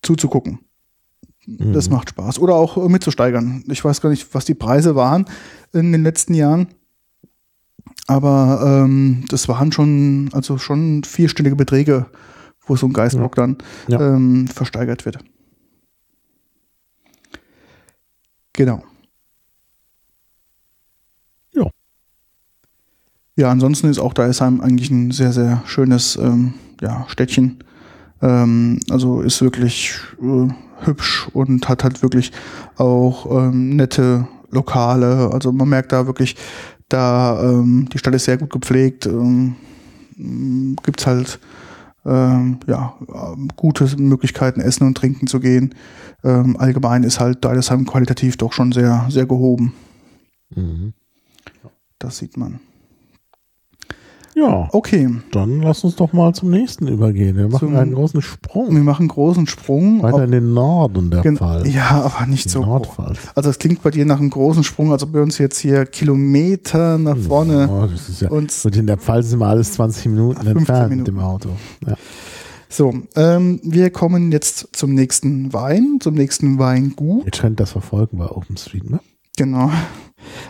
zuzugucken. 0.01 0.60
Das 1.47 1.88
Mhm. 1.88 1.95
macht 1.95 2.10
Spaß. 2.10 2.39
Oder 2.39 2.56
auch 2.56 2.76
äh, 2.76 2.89
mitzusteigern. 2.89 3.64
Ich 3.70 3.86
weiß 3.86 4.01
gar 4.01 4.10
nicht, 4.10 4.34
was 4.34 4.43
die 4.43 4.53
Preise 4.53 4.95
waren 4.97 5.26
in 5.72 5.93
den 5.93 6.03
letzten 6.03 6.34
Jahren. 6.34 6.68
Aber 8.08 8.84
ähm, 8.86 9.26
das 9.30 9.47
waren 9.47 9.72
schon, 9.72 10.30
also 10.34 10.58
schon 10.58 11.03
vierstellige 11.03 11.56
Beträge, 11.56 12.06
wo 12.66 12.76
so 12.76 12.86
ein 12.88 12.93
Geistbock 12.93 13.36
dann 13.36 13.58
Ja. 13.88 13.99
Ähm, 13.99 14.47
versteigert 14.47 15.06
wird. 15.06 15.20
Genau. 18.53 18.84
Ja. 21.53 21.70
Ja, 23.36 23.51
ansonsten 23.51 23.89
ist 23.89 23.99
auch 23.99 24.14
Deisheim 24.14 24.62
eigentlich 24.62 24.89
ein 24.91 25.12
sehr, 25.12 25.34
sehr 25.34 25.62
schönes 25.66 26.16
ähm, 26.16 26.53
ja, 26.82 27.06
Städtchen. 27.10 27.60
Ähm, 28.22 28.80
also 28.89 29.22
ist 29.22 29.41
wirklich 29.41 29.93
äh, 30.22 30.47
hübsch 30.86 31.28
und 31.34 31.68
hat 31.68 31.84
halt 31.84 32.01
wirklich 32.01 32.32
auch 32.78 33.30
ähm, 33.47 33.76
nette 33.76 34.28
Lokale. 34.51 35.32
Also 35.34 35.51
man 35.51 35.68
merkt 35.68 35.91
da 35.91 36.08
wirklich, 36.08 36.36
da 36.89 37.41
ähm, 37.41 37.88
die 37.91 37.97
Stadt 37.97 38.15
ist 38.15 38.25
sehr 38.25 38.38
gut 38.38 38.51
gepflegt. 38.51 39.05
Ähm, 39.05 39.55
Gibt 40.83 41.01
es 41.01 41.07
halt 41.07 41.39
ähm, 42.05 42.59
ja, 42.67 42.95
gute 43.55 43.97
Möglichkeiten, 43.97 44.61
essen 44.61 44.88
und 44.88 44.95
trinken 44.95 45.27
zu 45.27 45.39
gehen. 45.39 45.73
Ähm, 46.23 46.55
allgemein 46.57 47.03
ist 47.03 47.19
halt 47.19 47.43
Deidesheim 47.43 47.86
qualitativ 47.86 48.38
doch 48.38 48.53
schon 48.53 48.71
sehr, 48.71 49.07
sehr 49.09 49.25
gehoben. 49.25 49.73
Mhm. 50.55 50.93
Das 51.99 52.17
sieht 52.17 52.38
man. 52.38 52.59
Ja, 54.38 54.67
Okay, 54.73 55.09
dann 55.31 55.61
lass 55.61 55.83
uns 55.86 55.95
doch 55.95 56.11
mal 56.11 56.33
zum 56.33 56.49
nächsten 56.49 56.88
übergehen. 56.89 57.38
Wir 57.38 57.47
machen 57.47 57.69
Zum- 57.69 57.75
einen 57.77 57.93
großen 57.93 58.21
Sprung. 58.21 58.75
wir 58.75 58.83
machen 58.83 59.03
einen 59.03 59.07
großen 59.07 59.47
Sprung. 59.47 60.03
Weiter 60.03 60.25
in 60.25 60.31
den 60.31 60.53
Norden 60.53 61.09
der 61.09 61.21
Gen- 61.21 61.38
Fall. 61.38 61.65
Ja, 61.67 62.01
aber 62.13 62.25
nicht 62.27 62.49
so. 62.49 62.59
groß. 62.59 62.67
Nordpfalz. 62.67 63.17
Also 63.33 63.49
es 63.49 63.59
klingt 63.59 63.81
bei 63.81 63.91
dir 63.91 64.05
nach 64.05 64.19
einem 64.19 64.29
großen 64.29 64.63
Sprung, 64.65 64.91
als 64.91 65.03
ob 65.03 65.13
wir 65.13 65.21
uns 65.21 65.38
jetzt 65.38 65.59
hier 65.59 65.86
Kilometer 65.86 66.97
nach 66.97 67.15
vorne 67.17 67.69
Oh, 67.71 67.88
das 67.88 68.09
ist 68.09 68.21
ja, 68.21 68.29
und 68.29 68.65
in 68.65 68.88
der 68.88 68.97
Pfalz 68.97 69.29
sind 69.29 69.39
wir 69.39 69.47
alles 69.47 69.71
20 69.73 70.07
Minuten 70.07 70.36
15 70.41 70.57
entfernt 70.57 70.89
Minuten. 70.89 70.97
mit 70.97 71.07
dem 71.07 71.19
Auto. 71.25 71.49
Ja. 71.88 71.95
So, 72.67 72.93
ähm, 73.15 73.61
wir 73.63 73.89
kommen 73.89 74.33
jetzt 74.33 74.67
zum 74.73 74.93
nächsten 74.95 75.53
Wein, 75.53 75.99
zum 76.01 76.13
nächsten 76.15 76.59
Weingut. 76.59 77.23
Ihr 77.25 77.31
könnt 77.31 77.59
das 77.61 77.71
verfolgen 77.71 78.17
bei 78.17 78.25
OpenStreetMap. 78.25 78.99
Genau. 79.38 79.69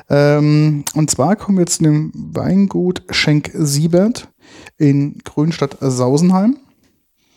Ähm, 0.09 0.83
und 0.93 1.11
zwar 1.11 1.35
kommen 1.35 1.57
wir 1.57 1.65
zu 1.65 1.83
dem 1.83 2.11
Weingut 2.13 3.03
Schenk 3.09 3.51
Siebert 3.53 4.29
in 4.77 5.19
Grünstadt-Sausenheim. 5.23 6.57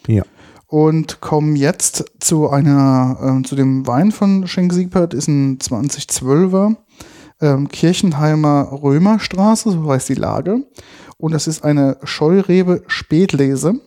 Ja. 0.07 0.23
Und 0.67 1.21
kommen 1.21 1.57
jetzt 1.57 2.05
zu 2.21 2.51
einer, 2.51 3.41
äh, 3.41 3.47
zu 3.47 3.57
dem 3.57 3.87
Wein 3.87 4.13
von 4.13 4.47
Schenk 4.47 4.73
Siebert, 4.73 5.15
ist 5.15 5.29
ein 5.29 5.59
2012er 5.59 6.77
ähm, 7.41 7.69
Kirchenheimer 7.69 8.71
Römerstraße, 8.83 9.71
so 9.71 9.91
heißt 9.91 10.09
die 10.09 10.15
Lage. 10.15 10.65
Und 11.17 11.33
das 11.33 11.47
ist 11.47 11.65
eine 11.65 11.99
Scheurebe 12.05 12.83
Spätlese. 12.87 13.81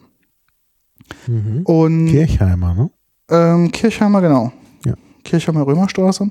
Mhm. 1.28 1.62
Und 1.64 2.08
Kirchheimer, 2.08 2.74
ne? 2.74 2.92
ähm, 3.30 3.72
Kirchheimer, 3.72 4.22
genau. 4.22 4.52
Ja. 4.86 4.96
Kirchheimer 5.24 5.66
Römerstraße. 5.66 6.30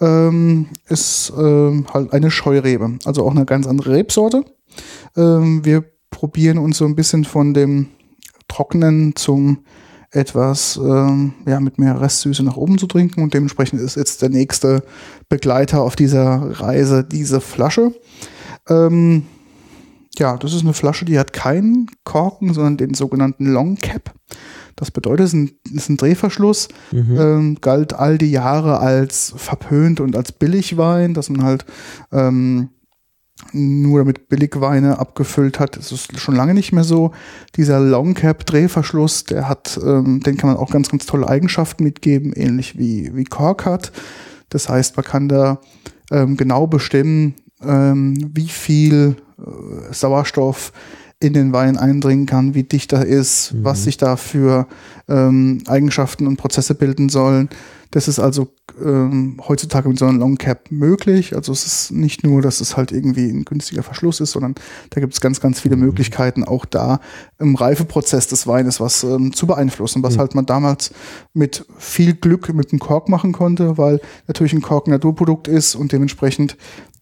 Ähm, 0.00 0.68
ist 0.88 1.32
ähm, 1.36 1.86
halt 1.92 2.12
eine 2.12 2.30
Scheurebe, 2.30 2.98
also 3.04 3.26
auch 3.26 3.32
eine 3.32 3.44
ganz 3.44 3.66
andere 3.66 3.92
Rebsorte. 3.92 4.44
Ähm, 5.16 5.64
wir 5.64 5.84
probieren 6.10 6.58
uns 6.58 6.78
so 6.78 6.86
ein 6.86 6.96
bisschen 6.96 7.24
von 7.24 7.54
dem 7.54 7.88
Trockenen 8.48 9.14
zum 9.14 9.58
etwas 10.12 10.76
ähm, 10.76 11.34
ja, 11.46 11.60
mit 11.60 11.78
mehr 11.78 12.00
Restsüße 12.00 12.42
nach 12.42 12.56
oben 12.56 12.78
zu 12.78 12.86
trinken 12.86 13.22
und 13.22 13.32
dementsprechend 13.32 13.80
ist 13.80 13.96
jetzt 13.96 14.22
der 14.22 14.28
nächste 14.28 14.82
Begleiter 15.28 15.82
auf 15.82 15.94
dieser 15.94 16.60
Reise 16.60 17.04
diese 17.04 17.40
Flasche. 17.40 17.94
Ähm, 18.68 19.26
ja, 20.18 20.36
das 20.36 20.52
ist 20.52 20.62
eine 20.62 20.74
Flasche, 20.74 21.04
die 21.04 21.18
hat 21.18 21.32
keinen 21.32 21.86
Korken, 22.04 22.52
sondern 22.52 22.76
den 22.76 22.94
sogenannten 22.94 23.46
Long 23.46 23.76
Cap. 23.76 24.12
Das 24.76 24.90
bedeutet, 24.90 25.26
es 25.26 25.34
ist 25.72 25.88
ein, 25.88 25.96
Drehverschluss, 25.96 26.68
Mhm. 26.92 27.16
ähm, 27.18 27.58
galt 27.60 27.92
all 27.92 28.18
die 28.18 28.30
Jahre 28.30 28.78
als 28.80 29.32
verpönt 29.36 30.00
und 30.00 30.16
als 30.16 30.32
Billigwein, 30.32 31.14
dass 31.14 31.28
man 31.30 31.42
halt 31.44 31.64
ähm, 32.12 32.70
nur 33.52 34.00
damit 34.00 34.28
Billigweine 34.28 34.98
abgefüllt 34.98 35.58
hat. 35.60 35.76
Das 35.76 35.92
ist 35.92 36.18
schon 36.20 36.36
lange 36.36 36.54
nicht 36.54 36.72
mehr 36.72 36.84
so. 36.84 37.12
Dieser 37.56 37.80
Long 37.80 38.14
Cap 38.14 38.44
Drehverschluss, 38.46 39.24
der 39.24 39.48
hat, 39.48 39.78
ähm, 39.82 40.20
den 40.20 40.36
kann 40.36 40.50
man 40.50 40.58
auch 40.58 40.70
ganz, 40.70 40.90
ganz 40.90 41.06
tolle 41.06 41.26
Eigenschaften 41.28 41.84
mitgeben, 41.84 42.32
ähnlich 42.34 42.78
wie, 42.78 43.10
wie 43.14 43.24
Kork 43.24 43.64
hat. 43.64 43.92
Das 44.50 44.68
heißt, 44.68 44.96
man 44.96 45.04
kann 45.04 45.28
da 45.28 45.60
ähm, 46.10 46.36
genau 46.36 46.66
bestimmen, 46.66 47.34
ähm, 47.62 48.30
wie 48.34 48.48
viel 48.48 49.16
äh, 49.38 49.92
Sauerstoff 49.92 50.72
in 51.22 51.34
den 51.34 51.52
Wein 51.52 51.76
eindringen 51.76 52.24
kann, 52.26 52.54
wie 52.54 52.62
dicht 52.62 52.92
er 52.94 53.04
ist, 53.04 53.52
Mhm. 53.52 53.64
was 53.64 53.84
sich 53.84 53.98
da 53.98 54.16
für 54.16 54.66
ähm, 55.08 55.62
Eigenschaften 55.66 56.26
und 56.26 56.38
Prozesse 56.38 56.74
bilden 56.74 57.10
sollen. 57.10 57.50
Das 57.90 58.06
ist 58.08 58.18
also 58.20 58.48
ähm, 58.82 59.38
heutzutage 59.46 59.88
mit 59.88 59.98
so 59.98 60.06
einem 60.06 60.18
Long 60.20 60.36
Cap 60.38 60.70
möglich. 60.70 61.34
Also 61.34 61.52
es 61.52 61.66
ist 61.66 61.90
nicht 61.90 62.24
nur, 62.24 62.40
dass 62.40 62.60
es 62.60 62.76
halt 62.76 62.92
irgendwie 62.92 63.28
ein 63.28 63.44
günstiger 63.44 63.82
Verschluss 63.82 64.20
ist, 64.20 64.30
sondern 64.30 64.54
da 64.90 65.00
gibt 65.00 65.12
es 65.12 65.20
ganz, 65.20 65.40
ganz 65.40 65.60
viele 65.60 65.76
Möglichkeiten, 65.76 66.44
auch 66.44 66.64
da 66.64 67.00
im 67.38 67.54
Reifeprozess 67.56 68.28
des 68.28 68.46
Weines 68.46 68.78
was 68.80 69.02
ähm, 69.02 69.32
zu 69.34 69.46
beeinflussen, 69.46 70.02
was 70.02 70.14
Mhm. 70.14 70.20
halt 70.20 70.34
man 70.36 70.46
damals 70.46 70.92
mit 71.34 71.66
viel 71.78 72.14
Glück 72.14 72.54
mit 72.54 72.72
dem 72.72 72.78
Kork 72.78 73.08
machen 73.10 73.32
konnte, 73.32 73.76
weil 73.76 74.00
natürlich 74.28 74.52
ein 74.54 74.62
Kork 74.62 74.86
ein 74.86 74.92
Naturprodukt 74.92 75.48
ist 75.48 75.74
und 75.74 75.92
dementsprechend 75.92 76.56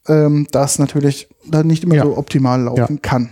ähm, 0.09 0.47
das 0.51 0.79
natürlich 0.79 1.29
dann 1.47 1.66
nicht 1.66 1.85
immer 1.85 1.97
Ja. 1.97 2.05
so 2.05 2.16
optimal 2.16 2.62
laufen 2.62 3.03
kann. 3.03 3.31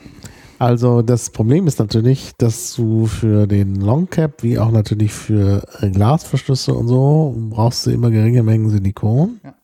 Also 0.59 1.03
das 1.03 1.31
Problem 1.31 1.67
ist 1.67 1.79
natürlich, 1.79 2.33
dass 2.39 2.75
du 2.75 3.07
für 3.07 3.47
den 3.47 3.77
Long 3.77 4.09
Cap 4.09 4.43
wie 4.43 4.59
auch 4.59 4.71
natürlich 4.71 5.13
für 5.13 5.63
äh, 5.81 5.91
Glasverschlüsse 5.91 6.73
und 6.75 6.89
so 6.89 7.35
brauchst 7.51 7.87
du 7.87 7.91
immer 7.91 8.11
geringe 8.11 8.43
Mengen 8.43 8.71
Silikon. 8.71 9.41
Ja. 9.45 9.55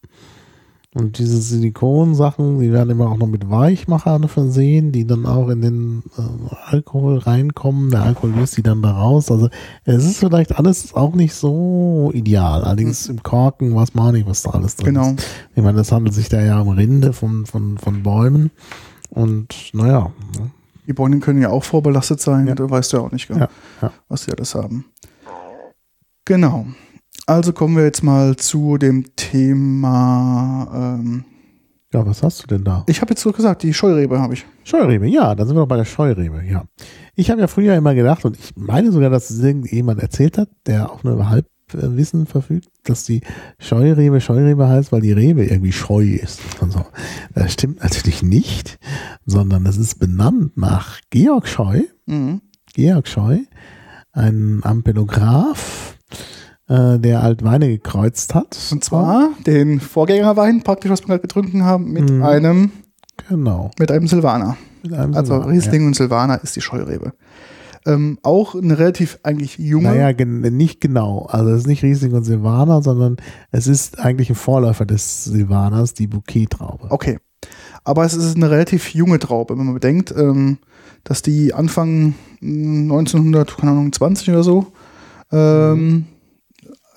Und 0.95 1.17
diese 1.17 1.41
Silikonsachen, 1.41 2.61
die 2.61 2.71
werden 2.71 2.91
immer 2.91 3.11
auch 3.11 3.17
noch 3.17 3.27
mit 3.27 3.49
Weichmachern 3.49 4.29
versehen, 4.29 4.93
die 4.93 5.07
dann 5.07 5.25
auch 5.25 5.49
in 5.49 5.63
den 5.63 6.03
äh, 6.19 6.55
Alkohol 6.67 7.17
reinkommen. 7.17 7.91
Der 7.91 8.03
Alkohol 8.03 8.33
löst 8.33 8.59
die 8.59 8.63
dann 8.63 8.83
da 8.83 8.91
raus. 8.91 9.31
Also 9.31 9.49
es 9.87 10.05
ist 10.05 10.19
vielleicht 10.19 10.59
alles 10.59 10.93
auch 10.93 11.15
nicht 11.15 11.33
so 11.33 12.11
ideal. 12.13 12.63
Allerdings 12.65 13.09
im 13.09 13.23
Korken 13.23 13.75
weiß 13.75 13.95
man 13.95 14.13
nicht, 14.15 14.27
was 14.29 14.43
da 14.43 14.51
alles 14.51 14.77
drin 14.77 14.95
Genau. 14.97 15.13
ist. 15.13 15.27
Ich 15.57 15.63
meine, 15.63 15.79
das 15.79 15.93
handelt 15.93 16.15
sich 16.15 16.29
da 16.29 16.43
ja 16.43 16.61
um 16.61 16.69
Rinde 16.69 17.15
von, 17.15 17.47
von, 17.47 17.79
von 17.79 18.03
Bäumen. 18.03 18.51
Und 19.09 19.71
naja, 19.73 20.13
ne? 20.39 20.51
Die 20.87 20.93
Bäume 20.93 21.21
können 21.21 21.41
ja 21.41 21.51
auch 21.51 21.65
vorbelastet 21.65 22.21
sein, 22.21 22.47
Ja. 22.47 22.55
da 22.55 22.69
weißt 22.69 22.93
du 22.93 22.97
ja 22.99 23.03
auch 23.05 23.13
nicht, 23.13 23.29
Ja, 23.31 23.49
ja. 23.81 23.93
was 24.09 24.25
die 24.27 24.33
alles 24.33 24.55
haben. 24.55 24.85
Genau. 26.25 26.67
Also 27.27 27.53
kommen 27.53 27.77
wir 27.77 27.85
jetzt 27.85 28.03
mal 28.03 28.37
zu 28.37 28.79
dem 28.79 29.15
Thema. 29.17 30.69
Ähm, 31.01 31.25
Ja, 31.93 32.07
was 32.07 32.23
hast 32.23 32.43
du 32.43 32.47
denn 32.47 32.65
da? 32.65 32.85
ich 32.89 33.01
habe 33.01 33.11
jetzt 33.11 33.21
so 33.23 33.33
gesagt, 33.33 33.63
die 33.63 33.75
Scheurebe 33.75 34.19
habe 34.21 34.35
ich. 34.35 34.47
Scheurebe, 34.65 35.07
ja, 35.07 35.35
dann 35.35 35.47
sind 35.47 35.57
wir 35.57 35.61
noch 35.61 35.69
bei 35.69 35.77
der 35.77 35.85
Scheurebe, 35.85 36.43
ja. 36.45 36.65
Ich 37.15 37.31
habe 37.31 37.41
ja 37.43 37.47
früher 37.49 37.75
immer 37.77 37.95
gedacht, 37.95 38.25
und 38.25 38.39
ich 38.39 38.57
meine 38.57 38.91
sogar, 38.93 39.11
dass 39.11 39.29
es 39.31 39.41
irgendjemand 39.43 40.01
erzählt 40.01 40.39
hat, 40.39 40.49
der 40.67 40.91
auch 40.91 41.03
nur 41.05 41.13
über 41.15 41.29
Halbwissen 41.75 42.27
verfügt, 42.27 42.69
dass 42.85 43.05
die 43.05 43.21
Scheurebe 43.59 44.21
Scheurebe 44.21 44.69
heißt, 44.69 44.93
weil 44.93 45.01
die 45.01 45.13
Rebe 45.13 45.45
irgendwie 45.45 45.73
scheu 45.73 46.05
ist 46.05 46.41
und 46.61 46.73
so. 46.73 46.85
Das 47.35 47.53
stimmt 47.53 47.83
natürlich 47.83 48.23
nicht, 48.23 48.79
sondern 49.27 49.65
es 49.67 49.77
ist 49.77 49.99
benannt 49.99 50.57
nach 50.57 51.01
Georg 51.11 51.49
Scheu, 51.49 51.83
Mhm. 52.07 52.41
Georg 52.75 53.07
Scheu, 53.09 53.39
ein 54.13 54.61
Ampelograph, 54.63 55.97
äh, 56.69 56.99
der 56.99 57.23
Altweine 57.23 57.69
gekreuzt 57.69 58.35
hat. 58.35 58.59
Und 58.71 58.83
zwar 58.85 59.31
den 59.47 59.81
Vorgängerwein, 59.81 60.63
praktisch, 60.63 60.91
was 60.91 61.01
wir 61.03 61.07
gerade 61.09 61.21
getrunken 61.23 61.65
haben, 61.65 61.93
mit 61.93 62.11
Mhm. 62.11 62.23
einem 62.23 62.73
Genau. 63.29 63.71
mit 63.79 63.91
einem 63.91 64.07
Silvaner. 64.09 64.57
Mit 64.83 64.93
einem 64.95 65.15
Also 65.15 65.35
Silvaner, 65.35 65.53
Riesling 65.53 65.87
und 65.87 65.95
Silvaner 65.97 66.43
ist 66.43 66.57
die 66.57 66.61
Scheurebe. 66.61 67.13
Ähm, 67.85 68.19
auch 68.23 68.55
eine 68.55 68.79
relativ 68.79 69.19
eigentlich 69.23 69.59
junge. 69.59 69.89
Naja, 69.89 70.13
gen 70.13 70.41
nicht 70.41 70.81
genau. 70.81 71.27
Also 71.29 71.51
es 71.51 71.63
ist 71.63 71.67
nicht 71.67 71.83
Riesling 71.83 72.13
und 72.13 72.25
Silvaner, 72.25 72.83
sondern 72.83 73.17
es 73.51 73.67
ist 73.67 73.99
eigentlich 73.99 74.31
ein 74.31 74.37
Vorläufer 74.37 74.87
des 74.87 75.25
Silvaners, 75.25 75.95
die 75.95 76.07
Bouquet-Traube. 76.07 76.87
Okay. 76.91 77.19
Aber 77.85 78.05
es 78.05 78.15
ist 78.15 78.37
eine 78.37 78.51
relativ 78.51 78.95
junge 78.95 79.19
Traube, 79.19 79.59
wenn 79.59 79.65
man 79.65 79.75
bedenkt, 79.75 80.15
ähm, 80.17 80.59
dass 81.03 81.23
die 81.23 81.53
Anfang 81.53 82.15
mh, 82.41 82.95
1900, 82.95 83.57
keine 83.57 83.73
Ahnung, 83.73 83.93
20 83.93 84.29
oder 84.29 84.45
so 84.45 84.73
ähm, 85.33 86.07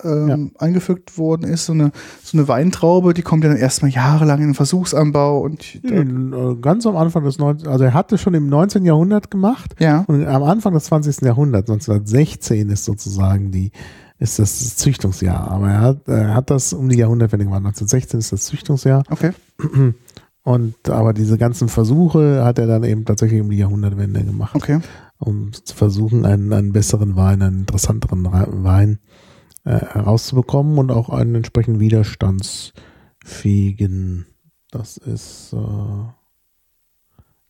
ähm, 0.04 0.52
eingefügt 0.58 1.18
worden 1.18 1.44
ist. 1.44 1.66
So 1.66 1.72
eine, 1.72 1.92
so 2.22 2.36
eine 2.36 2.48
Weintraube, 2.48 3.14
die 3.14 3.22
kommt 3.22 3.44
ja 3.44 3.50
dann 3.50 3.58
erstmal 3.58 3.90
jahrelang 3.90 4.40
in 4.40 4.48
den 4.48 4.54
Versuchsanbau 4.54 5.40
und 5.40 5.80
Nee, 5.82 5.90
äh, 5.90 6.56
Ganz 6.60 6.86
am 6.86 6.96
Anfang 6.96 7.24
des 7.24 7.38
19. 7.38 7.68
Also 7.68 7.84
er 7.84 7.94
hat 7.94 8.12
es 8.12 8.20
schon 8.20 8.34
im 8.34 8.48
19. 8.48 8.84
Jahrhundert 8.84 9.30
gemacht 9.30 9.74
ja, 9.78 10.04
und 10.06 10.26
am 10.26 10.42
Anfang 10.42 10.74
des 10.74 10.84
20. 10.84 11.22
Jahrhunderts, 11.22 11.70
1916 11.70 12.68
ist 12.70 12.84
sozusagen 12.84 13.50
die 13.50 13.70
ist 14.18 14.38
das 14.38 14.76
Züchtungsjahr. 14.76 15.50
Aber 15.50 15.68
er 15.68 15.80
hat, 15.80 16.08
er 16.08 16.34
hat 16.34 16.50
das 16.50 16.72
um 16.72 16.88
die 16.88 16.96
Jahrhundertwende 16.96 17.44
gemacht. 17.44 17.58
1916 17.58 18.20
ist 18.20 18.32
das 18.32 18.44
Züchtungsjahr. 18.44 19.04
okay. 19.10 19.32
Und 20.42 20.88
aber 20.88 21.12
diese 21.12 21.38
ganzen 21.38 21.68
Versuche 21.68 22.44
hat 22.44 22.60
er 22.60 22.68
dann 22.68 22.84
eben 22.84 23.04
tatsächlich 23.04 23.40
um 23.40 23.50
die 23.50 23.56
Jahrhundertwende 23.56 24.22
gemacht. 24.22 24.54
Okay. 24.54 24.78
um 25.18 25.52
zu 25.52 25.74
versuchen, 25.74 26.24
einen, 26.24 26.52
einen 26.52 26.72
besseren 26.72 27.16
Wein, 27.16 27.42
einen 27.42 27.60
interessanteren 27.60 28.24
Wein 28.62 28.92
äh, 28.92 29.25
herauszubekommen 29.70 30.78
und 30.78 30.90
auch 30.90 31.10
einen 31.10 31.34
entsprechend 31.34 31.80
widerstandsfähigen. 31.80 34.26
Das 34.70 34.96
ist 34.96 35.52
äh, 35.52 35.56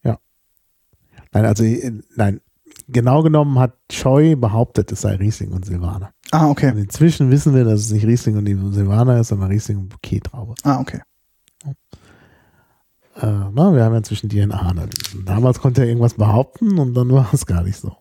ja. 0.04 0.18
Nein, 1.32 1.44
also 1.44 1.64
äh, 1.64 1.92
nein. 2.16 2.40
Genau 2.88 3.22
genommen 3.22 3.58
hat 3.58 3.74
Scheu 3.90 4.36
behauptet, 4.36 4.92
es 4.92 5.00
sei 5.00 5.16
Riesling 5.16 5.50
und 5.50 5.64
Silvaner. 5.64 6.12
Ah, 6.30 6.44
Und 6.44 6.46
okay. 6.46 6.72
inzwischen 6.76 7.32
wissen 7.32 7.52
wir, 7.52 7.64
dass 7.64 7.80
es 7.80 7.90
nicht 7.90 8.06
Riesling 8.06 8.36
und 8.36 8.72
Silvaner 8.72 9.18
ist, 9.18 9.28
sondern 9.28 9.50
Riesling 9.50 9.78
und 9.78 9.88
Bouquet-Traube. 9.88 10.54
Ah, 10.62 10.78
okay. 10.80 11.00
Äh, 13.16 13.22
na, 13.22 13.74
wir 13.74 13.82
haben 13.82 13.92
ja 13.92 13.98
inzwischen 13.98 14.28
DNA-Analysen. 14.28 15.24
Damals 15.24 15.58
konnte 15.58 15.80
er 15.80 15.88
irgendwas 15.88 16.14
behaupten 16.14 16.78
und 16.78 16.94
dann 16.94 17.10
war 17.10 17.32
es 17.32 17.46
gar 17.46 17.62
nicht 17.62 17.78
so. 17.78 17.96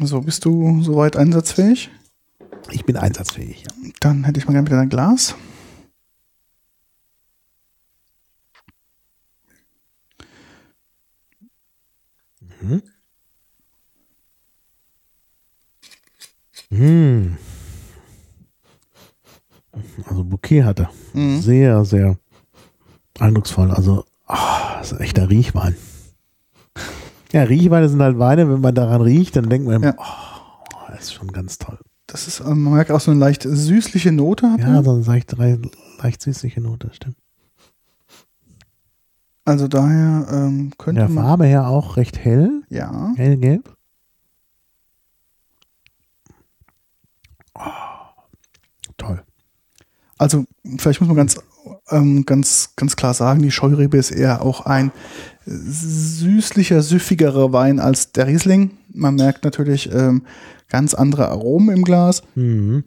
So, 0.00 0.20
bist 0.20 0.44
du 0.44 0.82
soweit 0.82 1.16
einsatzfähig? 1.16 1.90
Ich 2.70 2.84
bin 2.84 2.96
einsatzfähig. 2.96 3.62
Ja. 3.62 3.90
Dann 4.00 4.24
hätte 4.24 4.38
ich 4.38 4.46
mal 4.46 4.52
gerne 4.52 4.66
wieder 4.66 4.80
ein 4.80 4.88
Glas. 4.88 5.36
Mhm. 12.60 12.82
Hm. 16.70 17.36
Also 20.06 20.24
Bouquet 20.24 20.64
hat 20.64 20.80
er. 20.80 20.90
Mhm. 21.12 21.40
Sehr, 21.40 21.84
sehr 21.84 22.18
eindrucksvoll. 23.20 23.70
Also, 23.70 24.04
ah, 24.26 24.78
das 24.78 24.92
ist 24.92 24.98
ein 24.98 25.04
echter 25.04 25.30
Riechwein. 25.30 25.76
Ja, 27.34 27.42
Riechweine 27.42 27.88
sind 27.88 28.00
halt 28.00 28.18
Weine, 28.18 28.48
wenn 28.50 28.60
man 28.60 28.74
daran 28.74 29.00
riecht, 29.02 29.34
dann 29.36 29.48
denkt 29.50 29.66
man, 29.66 29.82
Ja. 29.82 29.94
oh, 29.98 30.90
das 30.90 31.02
ist 31.02 31.14
schon 31.14 31.32
ganz 31.32 31.58
toll. 31.58 31.78
Das 32.06 32.28
ist, 32.28 32.40
ähm, 32.40 32.62
man 32.62 32.74
merkt 32.74 32.90
auch 32.92 33.00
so 33.00 33.10
eine 33.10 33.18
leicht 33.20 33.42
süßliche 33.42 34.12
Note. 34.12 34.50
Hat 34.52 34.60
Ja, 34.60 34.82
so 34.82 34.92
eine 34.92 35.02
leicht, 35.02 35.34
leicht 36.00 36.22
süßliche 36.22 36.60
Note, 36.60 36.90
stimmt. 36.92 37.16
Also 39.44 39.68
daher 39.68 40.26
ähm, 40.30 40.72
könnte 40.78 41.00
Der 41.00 41.08
man. 41.10 41.24
Farbe 41.24 41.46
her 41.46 41.66
auch 41.66 41.96
recht 41.96 42.18
hell, 42.18 42.62
Ja. 42.68 43.12
hellgelb. 43.16 43.74
Oh, 47.54 47.60
toll. 48.96 49.22
Also 50.18 50.44
vielleicht 50.78 51.00
muss 51.00 51.08
man 51.08 51.16
ganz, 51.16 51.40
ähm, 51.90 52.24
ganz, 52.24 52.74
ganz 52.76 52.96
klar 52.96 53.14
sagen, 53.14 53.42
die 53.42 53.50
Scheurebe 53.50 53.96
ist 53.96 54.10
eher 54.12 54.42
auch 54.42 54.64
ein 54.66 54.92
süßlicher, 55.46 56.82
süffigerer 56.82 57.52
Wein 57.52 57.80
als 57.80 58.12
der 58.12 58.26
Riesling. 58.26 58.72
Man 58.92 59.16
merkt 59.16 59.44
natürlich 59.44 59.90
ähm, 59.92 60.22
ganz 60.68 60.94
andere 60.94 61.28
Aromen 61.28 61.76
im 61.76 61.84
Glas. 61.84 62.22
Mhm. 62.34 62.84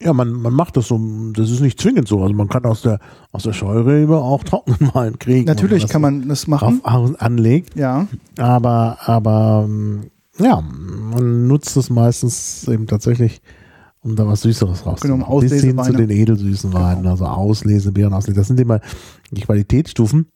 Ja, 0.00 0.12
man, 0.12 0.30
man 0.30 0.52
macht 0.54 0.76
das 0.76 0.86
so, 0.86 1.00
das 1.32 1.50
ist 1.50 1.60
nicht 1.60 1.80
zwingend 1.80 2.06
so. 2.06 2.22
Also 2.22 2.32
man 2.32 2.48
kann 2.48 2.64
aus 2.66 2.82
der, 2.82 3.00
aus 3.32 3.42
der 3.42 3.52
Scheurebe 3.52 4.16
auch 4.18 4.44
trockenen 4.44 4.90
Wein 4.94 5.18
kriegen. 5.18 5.44
Natürlich 5.46 5.88
kann 5.88 6.02
man 6.02 6.28
das 6.28 6.46
machen. 6.46 6.80
an- 6.84 7.16
anlegt, 7.16 7.74
Ja, 7.76 8.06
aber, 8.38 8.98
aber 9.06 9.64
ähm, 9.68 10.10
ja, 10.38 10.60
man 10.60 11.48
nutzt 11.48 11.76
es 11.76 11.90
meistens 11.90 12.68
eben 12.68 12.86
tatsächlich, 12.86 13.42
um 14.00 14.14
da 14.14 14.24
was 14.24 14.42
Süßeres 14.42 14.86
rauszuholen. 14.86 15.20
Genau, 15.22 15.32
um 15.34 15.40
Bis 15.40 15.62
hin 15.64 15.82
zu 15.82 15.92
den 15.92 16.10
edelsüßen 16.10 16.72
Weinen, 16.72 16.98
Genau. 16.98 17.10
also 17.10 17.24
Auslese, 17.26 17.90
Beeren, 17.90 18.12
Auslese. 18.14 18.38
Das 18.38 18.46
sind 18.46 18.60
immer 18.60 18.80
die 19.32 19.40
Qualitätsstufen. 19.40 20.26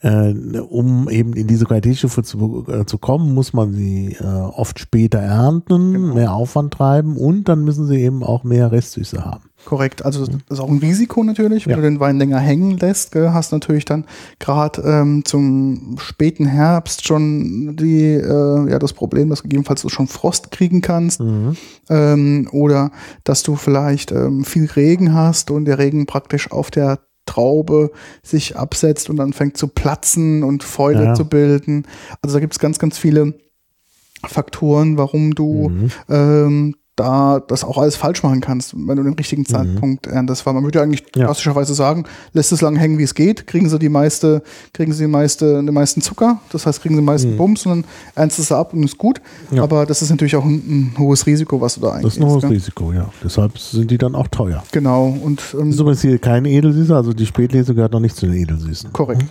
Äh, 0.00 0.32
um 0.60 1.08
eben 1.10 1.32
in 1.32 1.48
diese 1.48 1.64
Qualitätsstufe 1.64 2.22
zu, 2.22 2.64
äh, 2.68 2.84
zu 2.86 2.98
kommen, 2.98 3.34
muss 3.34 3.52
man 3.52 3.72
sie 3.72 4.16
äh, 4.20 4.24
oft 4.24 4.78
später 4.78 5.18
ernten, 5.18 5.92
Genau. 5.92 6.14
mehr 6.14 6.34
Aufwand 6.34 6.72
treiben 6.72 7.16
und 7.16 7.48
dann 7.48 7.64
müssen 7.64 7.88
sie 7.88 7.96
eben 8.00 8.22
auch 8.22 8.44
mehr 8.44 8.70
Restsüße 8.70 9.24
haben. 9.24 9.42
korrekt. 9.64 10.04
Also 10.04 10.24
das 10.24 10.36
ist 10.48 10.60
auch 10.60 10.68
ein 10.70 10.78
Risiko 10.78 11.24
natürlich, 11.24 11.66
wenn 11.66 11.72
Ja. 11.72 11.76
du 11.78 11.82
den 11.82 11.98
Wein 11.98 12.16
länger 12.16 12.38
hängen 12.38 12.78
lässt. 12.78 13.10
Gell, 13.10 13.32
hast 13.32 13.50
natürlich 13.50 13.84
dann 13.84 14.04
gerade 14.38 14.80
ähm, 14.82 15.24
zum 15.24 15.96
späten 15.98 16.46
Herbst 16.46 17.04
schon 17.06 17.76
die, 17.76 18.04
äh, 18.14 18.70
ja, 18.70 18.78
das 18.78 18.92
Problem, 18.92 19.28
dass 19.30 19.42
gegebenenfalls 19.42 19.82
du 19.82 19.88
schon 19.88 20.06
Frost 20.06 20.52
kriegen 20.52 20.80
kannst. 20.80 21.20
ähm, 21.90 22.48
oder 22.52 22.92
dass 23.24 23.42
du 23.42 23.56
vielleicht 23.56 24.12
ähm, 24.12 24.44
viel 24.44 24.66
Regen 24.66 25.12
hast 25.12 25.50
und 25.50 25.64
der 25.64 25.78
Regen 25.78 26.06
praktisch 26.06 26.52
auf 26.52 26.70
der 26.70 27.00
Traube 27.28 27.90
sich 28.22 28.56
absetzt 28.56 29.08
und 29.10 29.16
dann 29.16 29.32
fängt 29.32 29.56
zu 29.56 29.68
platzen 29.68 30.42
und 30.42 30.64
Fäule 30.64 31.04
Ja. 31.04 31.14
zu 31.14 31.24
bilden. 31.26 31.86
Also 32.22 32.36
da 32.36 32.40
gibt 32.40 32.54
es 32.54 32.58
ganz, 32.58 32.78
ganz 32.78 32.98
viele 32.98 33.34
Faktoren, 34.26 34.96
warum 34.98 35.34
du 35.34 35.68
Mhm. 35.68 35.90
ähm, 36.08 36.74
da 36.98 37.40
das 37.46 37.64
auch 37.64 37.78
alles 37.78 37.96
falsch 37.96 38.22
machen 38.22 38.40
kannst, 38.40 38.74
wenn 38.76 38.96
du 38.96 39.02
den 39.02 39.14
richtigen 39.14 39.46
Zeitpunkt 39.46 40.06
erntest. 40.06 40.44
Weil 40.44 40.54
man 40.54 40.64
würde 40.64 40.78
ja 40.78 40.82
eigentlich 40.82 41.02
Mhm. 41.14 41.20
Ja. 41.20 41.24
klassischerweise 41.26 41.72
sagen, 41.74 42.04
lässt 42.32 42.52
es 42.52 42.60
lang 42.60 42.76
hängen, 42.76 42.98
wie 42.98 43.04
es 43.04 43.14
geht, 43.14 43.46
kriegen 43.46 43.68
sie 43.68 43.78
die 43.78 43.88
meiste, 43.88 44.42
kriegen 44.72 44.92
sie 44.92 45.04
die 45.04 45.10
meiste, 45.10 45.62
den 45.62 45.72
meisten 45.72 46.00
Zucker, 46.02 46.40
das 46.50 46.66
heißt, 46.66 46.82
kriegen 46.82 46.94
sie 46.96 47.00
den 47.00 47.04
meisten 47.06 47.36
Bums 47.36 47.64
und 47.66 47.70
dann 47.72 47.84
ernst 48.14 48.38
es 48.38 48.50
ab 48.52 48.72
und 48.74 48.82
ist 48.82 48.98
gut. 48.98 49.20
Mhm. 49.50 49.56
Ja. 49.58 49.62
Aber 49.62 49.86
das 49.86 50.02
ist 50.02 50.10
natürlich 50.10 50.36
auch 50.36 50.44
ein, 50.44 50.56
ein 50.94 50.98
hohes 50.98 51.24
Risiko, 51.26 51.60
was 51.60 51.76
du 51.76 51.80
da 51.82 51.86
Das 51.88 51.96
eingehst. 51.96 52.16
ist 52.16 52.22
ein 52.22 52.28
hohes 52.28 52.40
gell? 52.42 52.50
Risiko, 52.50 52.92
ja. 52.92 53.08
Deshalb 53.22 53.58
sind 53.58 53.90
die 53.90 53.98
dann 53.98 54.14
auch 54.14 54.28
teuer. 54.28 54.62
Genau, 54.72 55.06
und 55.22 55.40
ähm, 55.54 55.66
Das 55.66 55.74
ist 55.76 55.80
übrigens 55.80 56.00
hier 56.02 56.18
keine 56.18 56.50
Edelsüße, 56.50 56.94
also 56.94 57.12
die 57.12 57.26
Spätlese 57.26 57.74
gehört 57.74 57.92
noch 57.92 58.00
nicht 58.00 58.16
zu 58.16 58.26
den 58.26 58.34
Edelsüßen. 58.34 58.92
korrekt. 58.92 59.24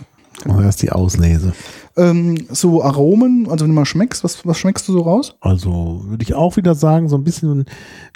Also 0.48 0.60
erst 0.62 0.82
die 0.82 0.92
Auslese. 0.92 1.52
Ähm, 1.96 2.46
so 2.50 2.82
Aromen, 2.82 3.48
also 3.50 3.64
wenn 3.64 3.70
du 3.70 3.74
mal 3.74 3.86
schmeckst, 3.86 4.22
was, 4.24 4.46
was 4.46 4.58
schmeckst 4.58 4.86
du 4.88 4.92
so 4.92 5.00
raus? 5.00 5.36
Also 5.40 6.02
würde 6.06 6.22
ich 6.22 6.34
auch 6.34 6.56
wieder 6.56 6.74
sagen, 6.74 7.08
so 7.08 7.16
ein 7.16 7.24
bisschen, 7.24 7.66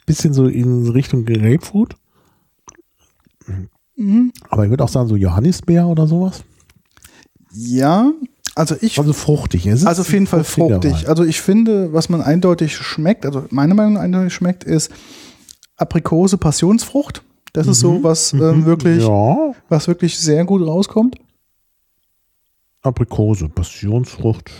bisschen 0.07 0.33
so 0.35 0.47
in 0.47 0.89
Richtung 0.89 1.25
Grapefruit. 1.25 1.95
Mhm. 3.97 4.33
Aber 4.49 4.64
ich 4.64 4.70
würde 4.70 4.85
auch 4.85 4.89
sagen, 4.89 5.09
so 5.09 5.16
Johannisbeer 5.16 5.87
oder 5.87 6.07
sowas. 6.07 6.45
Ja, 7.53 8.12
also 8.55 8.77
ich 8.81 8.99
Also 8.99 9.12
fruchtig. 9.12 9.66
Es 9.66 9.81
ist 9.81 9.87
Also 9.87 10.03
auf 10.03 10.12
jeden 10.12 10.27
Fall 10.27 10.45
fruchtig. 10.45 10.93
Wein. 10.93 11.07
Also 11.07 11.25
ich 11.25 11.41
finde, 11.41 11.93
was 11.93 12.09
man 12.09 12.23
eindeutig 12.23 12.75
schmeckt, 12.77 13.27
also 13.27 13.45
meine 13.51 13.75
Meinung 13.75 13.95
nach 13.95 14.01
eindeutig 14.03 14.33
schmeckt, 14.33 14.64
ist 14.64 14.91
Aprikose, 15.77 16.39
Passionsfrucht. 16.39 17.23
Das 17.53 17.66
ist 17.66 17.81
so, 17.81 18.03
was 18.03 18.33
ähm, 18.33 18.64
wirklich, 18.64 19.03
Mhm. 19.03 19.09
Ja, 19.11 19.53
was 19.68 19.87
wirklich 19.87 20.18
sehr 20.18 20.45
gut 20.47 20.66
rauskommt. 20.66 21.16
Aprikose, 22.83 23.49
Passionsfrucht. 23.49 24.51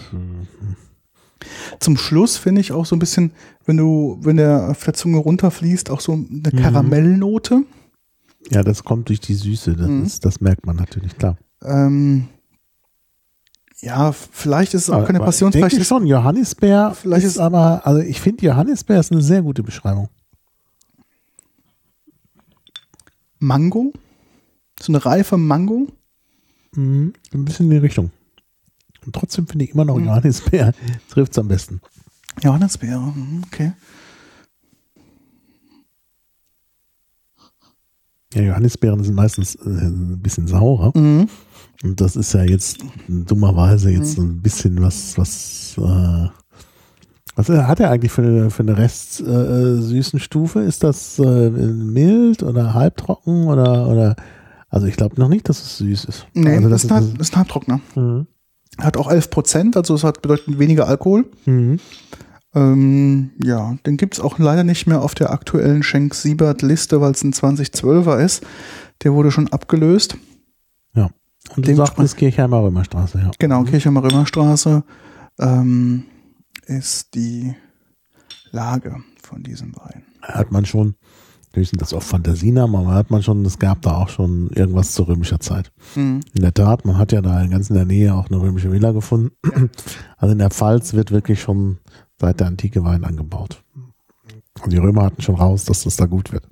Zum 1.81 1.97
Schluss 1.97 2.37
finde 2.37 2.61
ich 2.61 2.71
auch 2.73 2.87
so 2.87 2.95
ein 2.95 3.01
bisschen, 3.01 3.33
wenn 3.65 3.77
du, 3.77 4.19
wenn 4.23 4.37
der 4.37 4.71
auf 4.71 4.85
der 4.85 4.95
Zunge 4.95 5.19
runterfließt, 5.19 5.91
auch 5.91 6.01
so 6.01 6.17
Mhm. 6.17 6.43
eine 6.53 6.63
Karamellnote. 6.63 7.65
Ja, 8.51 8.63
das 8.63 8.85
kommt 8.85 9.09
durch 9.09 9.21
die 9.21 9.35
Süße. 9.35 9.75
Das, 9.75 9.89
Mhm. 9.89 10.03
ist, 10.05 10.25
das 10.25 10.41
merkt 10.41 10.67
man 10.67 10.77
natürlich, 10.77 11.17
klar. 11.19 11.37
Ähm, 11.63 12.29
ja, 13.81 14.13
vielleicht 14.13 14.75
ist 14.75 14.83
es 14.85 14.91
auch 14.91 14.99
Aber- 14.99 15.07
keine 15.07 15.19
Passion, 15.21 15.51
vielleicht 15.53 15.75
ich 15.75 15.81
ist 15.81 15.89
schon. 15.89 16.07
Johannisbeer 16.07 16.95
vielleicht 16.95 17.25
ist 17.27 17.33
ist- 17.33 17.39
aber, 17.39 17.85
also 17.87 18.01
ich 18.01 18.21
finde 18.21 18.45
Johannisbeer 18.47 19.01
ist 19.01 19.11
eine 19.11 19.23
sehr 19.23 19.43
gute 19.43 19.65
Beschreibung. 19.65 20.09
Mango. 23.41 23.93
So 24.81 24.93
eine 24.93 25.05
reife 25.05 25.37
Mango. 25.37 25.89
Mhm. 26.75 27.13
Ein 27.33 27.45
bisschen 27.45 27.67
in 27.67 27.71
die 27.73 27.77
Richtung. 27.79 28.11
Und 29.05 29.15
trotzdem 29.15 29.47
finde 29.47 29.65
ich 29.65 29.73
immer 29.73 29.85
noch 29.85 29.99
Mhm. 29.99 30.07
Johannisbeer 30.07 30.73
trifft 31.11 31.33
es 31.33 31.39
am 31.39 31.49
besten. 31.49 31.81
Johannisbeere, 32.43 33.01
mhm, 33.01 33.43
okay. 33.47 33.73
Ja, 38.35 38.41
Johannisbeeren 38.43 39.05
sind 39.05 39.15
meistens 39.15 39.55
äh, 39.57 39.69
ein 39.69 40.21
bisschen 40.23 40.47
saurer. 40.47 40.93
Mhm. 40.99 41.29
Und 41.83 42.01
das 42.01 42.17
ist 42.17 42.33
ja 42.33 42.43
jetzt 42.45 42.79
dummerweise 43.09 43.91
jetzt 43.91 44.17
Mhm. 44.17 44.23
so 44.23 44.23
ein 44.23 44.41
bisschen 44.43 44.81
was, 44.81 45.19
was, 45.19 45.75
äh, 45.79 46.29
was 47.35 47.49
hat 47.49 47.81
er 47.81 47.91
eigentlich 47.91 48.13
für 48.13 48.23
eine, 48.23 48.51
für 48.51 48.63
eine 48.63 48.79
Rest 48.79 49.21
äh, 49.21 49.77
süßen 49.77 50.21
Stufe? 50.21 50.61
Ist 50.61 50.83
das 50.85 51.19
äh, 51.19 51.51
mild 51.51 52.43
oder 52.43 52.73
halbtrocken 52.73 53.49
oder, 53.49 53.89
oder 53.89 54.17
also 54.73 54.87
ich 54.87 54.97
glaube 54.97 55.21
noch 55.21 55.29
nicht, 55.29 55.49
dass 55.51 55.61
es 55.61 55.79
süß 55.79 56.07
ist. 56.07 56.27
Nee, 56.33 56.57
also 56.57 56.71
das, 56.71 56.85
ist 56.85 56.91
ein, 56.91 57.15
das 57.19 57.29
ist 57.29 57.35
ein 57.35 57.41
Halbtrockner. 57.41 57.81
Mhm. 57.95 58.27
Hat 58.79 58.97
auch 58.97 59.11
11 59.11 59.29
Prozent, 59.29 59.77
also 59.77 59.95
es 59.95 60.03
hat 60.03 60.23
bedeutend 60.23 60.59
weniger 60.59 60.89
Alkohol. 60.89 61.27
Mhm. 61.45 61.79
Ähm, 62.55 63.33
ja, 63.45 63.77
den 63.87 63.99
gibt's 63.99 64.19
auch 64.19 64.39
leider 64.39 64.65
nicht 64.65 64.87
mehr 64.87 65.03
auf 65.03 65.15
der 65.15 65.31
aktuellen 65.31 65.83
Schenk-Siebert-Liste, 65.83 67.03
weil 67.03 67.13
es 67.13 67.23
ein 67.23 67.35
2012er 67.35 68.19
ist. 68.19 68.47
Der 69.03 69.13
wurde 69.13 69.31
schon 69.31 69.49
abgelöst. 69.49 70.17
Ja. 70.95 71.11
Und 71.55 71.69
du 71.69 71.77
sagst, 71.77 71.99
das 71.99 72.17
Kirchheimer 72.17 72.63
Römerstraße, 72.63 73.19
ja. 73.19 73.31
Genau, 73.39 73.65
Kirchheimer 73.65 74.03
Römerstraße 74.03 74.85
ähm, 75.39 76.05
ist 76.65 77.15
die 77.15 77.55
Lage 78.53 79.03
von 79.23 79.43
diesem 79.43 79.77
Wein. 79.77 80.05
Hat 80.23 80.51
man 80.51 80.65
schon, 80.65 80.95
sind 81.55 81.81
das 81.81 81.93
auch 81.93 82.03
Fantasienamen, 82.03 82.75
aber 82.75 82.95
hat 82.95 83.11
man 83.11 83.23
schon, 83.23 83.45
es 83.45 83.59
gab 83.59 83.83
da 83.83 83.97
auch 83.97 84.09
schon 84.09 84.49
irgendwas 84.51 84.93
zur 84.93 85.09
römischer 85.09 85.41
Zeit. 85.41 85.71
Mhm. 85.95 86.21
In 86.35 86.43
der 86.43 86.55
Tat, 86.55 86.85
man 86.85 86.99
hat 86.99 87.13
ja 87.13 87.21
da 87.21 87.47
ganz 87.47 87.71
in 87.71 87.77
der 87.77 87.85
Nähe 87.85 88.15
auch 88.15 88.29
eine 88.29 88.41
römische 88.41 88.73
Villa 88.73 88.93
gefunden. 88.93 89.31
Also 90.17 90.33
in 90.33 90.39
der 90.39 90.51
Pfalz 90.51 90.95
wird 90.95 91.11
wirklich 91.11 91.41
schon 91.41 91.79
seit 92.19 92.41
der 92.41 92.47
Antike 92.47 92.85
Wein 92.85 93.05
angebaut. 93.05 93.63
Und 94.63 94.73
die 94.73 94.79
Römer 94.79 95.05
hatten 95.05 95.23
schon 95.23 95.35
raus, 95.35 95.65
dass 95.65 95.83
das 95.83 95.97
da 95.97 96.07
gut 96.07 96.33
wird. 96.33 96.45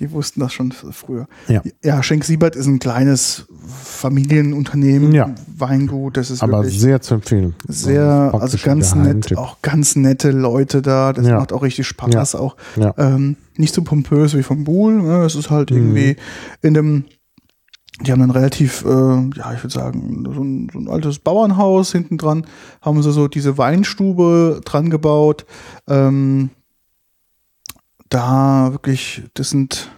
Die 0.00 0.12
wussten 0.12 0.40
das 0.40 0.52
schon 0.52 0.72
früher. 0.72 1.26
Ja. 1.48 1.62
Ja, 1.82 2.02
Schenk 2.02 2.24
Siebert 2.24 2.54
ist 2.56 2.66
ein 2.66 2.78
kleines 2.78 3.46
Familienunternehmen, 3.82 5.12
Ja. 5.12 5.34
Weingut, 5.56 6.16
das 6.16 6.30
ist 6.30 6.42
Aber 6.42 6.62
wirklich 6.62 6.80
sehr 6.80 7.00
zu 7.00 7.14
empfehlen. 7.14 7.54
sehr, 7.66 8.30
also 8.38 8.56
ein 8.56 8.62
ganz 8.62 8.94
nett, 8.94 9.36
auch 9.36 9.60
ganz 9.62 9.96
nette 9.96 10.30
Leute 10.30 10.82
da. 10.82 11.12
Das 11.12 11.26
Ja. 11.26 11.38
macht 11.38 11.52
auch 11.52 11.62
richtig 11.62 11.86
Spaß. 11.86 12.34
Auch 12.36 12.56
ähm, 12.96 13.36
nicht 13.56 13.74
so 13.74 13.82
pompös 13.82 14.34
wie 14.36 14.42
vom 14.42 14.64
Buhl. 14.64 15.02
Ne? 15.02 15.24
Es 15.24 15.34
ist 15.34 15.50
halt 15.50 15.70
irgendwie 15.70 16.16
in 16.62 16.74
dem, 16.74 17.04
die 18.00 18.12
haben 18.12 18.22
ein 18.22 18.30
relativ, 18.30 18.84
äh, 18.84 18.88
ja, 18.88 19.52
ich 19.54 19.62
würde 19.64 19.70
sagen, 19.74 20.24
so 20.32 20.40
ein, 20.42 20.68
so 20.72 20.78
ein 20.78 20.88
altes 20.88 21.18
Bauernhaus 21.18 21.90
hinten 21.90 22.16
dran, 22.18 22.46
haben 22.80 23.02
sie 23.02 23.10
so 23.12 23.26
diese 23.26 23.58
Weinstube 23.58 24.60
dran 24.64 24.90
gebaut. 24.90 25.44
Ähm, 25.88 26.50
da 28.08 28.68
wirklich, 28.72 29.22
das 29.34 29.50
sind 29.50 29.90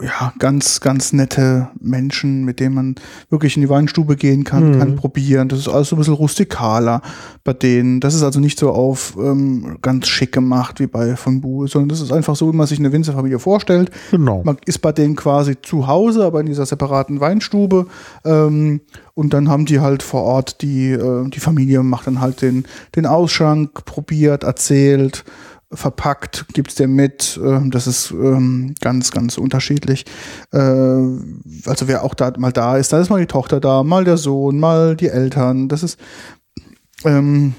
ja 0.00 0.32
ganz, 0.38 0.80
ganz 0.80 1.12
nette 1.12 1.70
Menschen, 1.80 2.44
mit 2.44 2.60
denen 2.60 2.72
man 2.76 2.94
wirklich 3.30 3.56
in 3.56 3.62
die 3.62 3.68
Weinstube 3.68 4.14
gehen 4.14 4.44
kann, 4.44 4.70
Mhm. 4.74 4.78
kann 4.78 4.94
probieren. 4.96 5.48
Das 5.48 5.58
ist 5.58 5.66
alles 5.66 5.88
so 5.88 5.96
ein 5.96 5.98
bisschen 5.98 6.14
rustikaler 6.14 7.02
bei 7.42 7.52
denen. 7.52 7.98
Das 7.98 8.14
ist 8.14 8.22
also 8.22 8.38
nicht 8.38 8.60
so 8.60 8.70
auf 8.70 9.16
ähm, 9.20 9.78
ganz 9.82 10.06
schick 10.06 10.30
gemacht 10.30 10.78
wie 10.78 10.86
bei 10.86 11.16
von 11.16 11.40
Buhl, 11.40 11.66
sondern 11.66 11.88
das 11.88 12.00
ist 12.00 12.12
einfach 12.12 12.36
so, 12.36 12.52
wie 12.52 12.56
man 12.56 12.68
sich 12.68 12.78
eine 12.78 12.92
Winzerfamilie 12.92 13.40
vorstellt. 13.40 13.90
Genau. 14.12 14.42
Man 14.44 14.58
ist 14.66 14.78
bei 14.82 14.92
denen 14.92 15.16
quasi 15.16 15.56
zu 15.60 15.88
Hause, 15.88 16.24
aber 16.24 16.38
in 16.38 16.46
dieser 16.46 16.64
separaten 16.64 17.18
Weinstube. 17.18 17.86
Ähm, 18.24 18.82
und 19.14 19.34
dann 19.34 19.48
haben 19.48 19.66
die 19.66 19.80
halt 19.80 20.04
vor 20.04 20.22
Ort 20.22 20.62
die, 20.62 20.92
äh, 20.92 21.28
die 21.28 21.40
Familie 21.40 21.82
macht 21.82 22.06
dann 22.06 22.20
halt 22.20 22.40
den, 22.40 22.66
den 22.94 23.04
Ausschank, 23.04 23.84
probiert, 23.84 24.44
erzählt, 24.44 25.24
verpackt, 25.72 26.46
gibt's 26.54 26.76
der 26.76 26.88
mit. 26.88 27.38
Ähm, 27.42 27.70
das 27.70 27.86
ist 27.86 28.10
ähm, 28.10 28.74
ganz, 28.80 29.10
ganz 29.10 29.36
unterschiedlich. 29.38 30.04
Äh, 30.52 30.58
also 30.58 31.86
wer 31.86 32.04
auch 32.04 32.14
da 32.14 32.32
mal 32.38 32.52
da 32.52 32.76
ist, 32.76 32.92
da 32.92 33.00
ist 33.00 33.10
mal 33.10 33.20
die 33.20 33.26
Tochter 33.26 33.60
da, 33.60 33.82
mal 33.82 34.04
der 34.04 34.16
Sohn, 34.16 34.58
mal 34.58 34.96
die 34.96 35.08
Eltern. 35.08 35.68
Das 35.68 35.82
ist 35.82 35.98
ähm, 37.04 37.54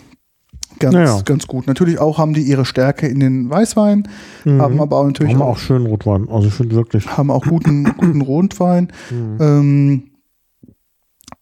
ganz, 0.79 0.93
Naja. 0.93 1.21
ganz 1.23 1.45
gut. 1.47 1.67
Natürlich 1.67 1.99
auch 1.99 2.17
haben 2.17 2.33
die 2.33 2.41
ihre 2.41 2.65
Stärke 2.65 3.07
in 3.07 3.19
den 3.19 3.49
Weißwein, 3.49 4.07
haben 4.45 4.81
aber 4.81 4.97
auch 4.97 5.05
natürlich 5.05 5.33
Mhm. 5.35 5.39
Haben 5.39 5.47
auch 5.47 5.51
auch 5.51 5.59
schön 5.59 5.85
Rotwein. 5.85 6.27
Also 6.29 6.47
ich 6.47 6.53
finde 6.53 6.75
wirklich. 6.75 7.05
haben 7.15 7.29
auch 7.31 7.45
guten, 7.45 7.83
guten 7.97 8.21
Rotwein. 8.21 8.91
Mhm. 9.11 9.37
Ähm, 9.39 10.03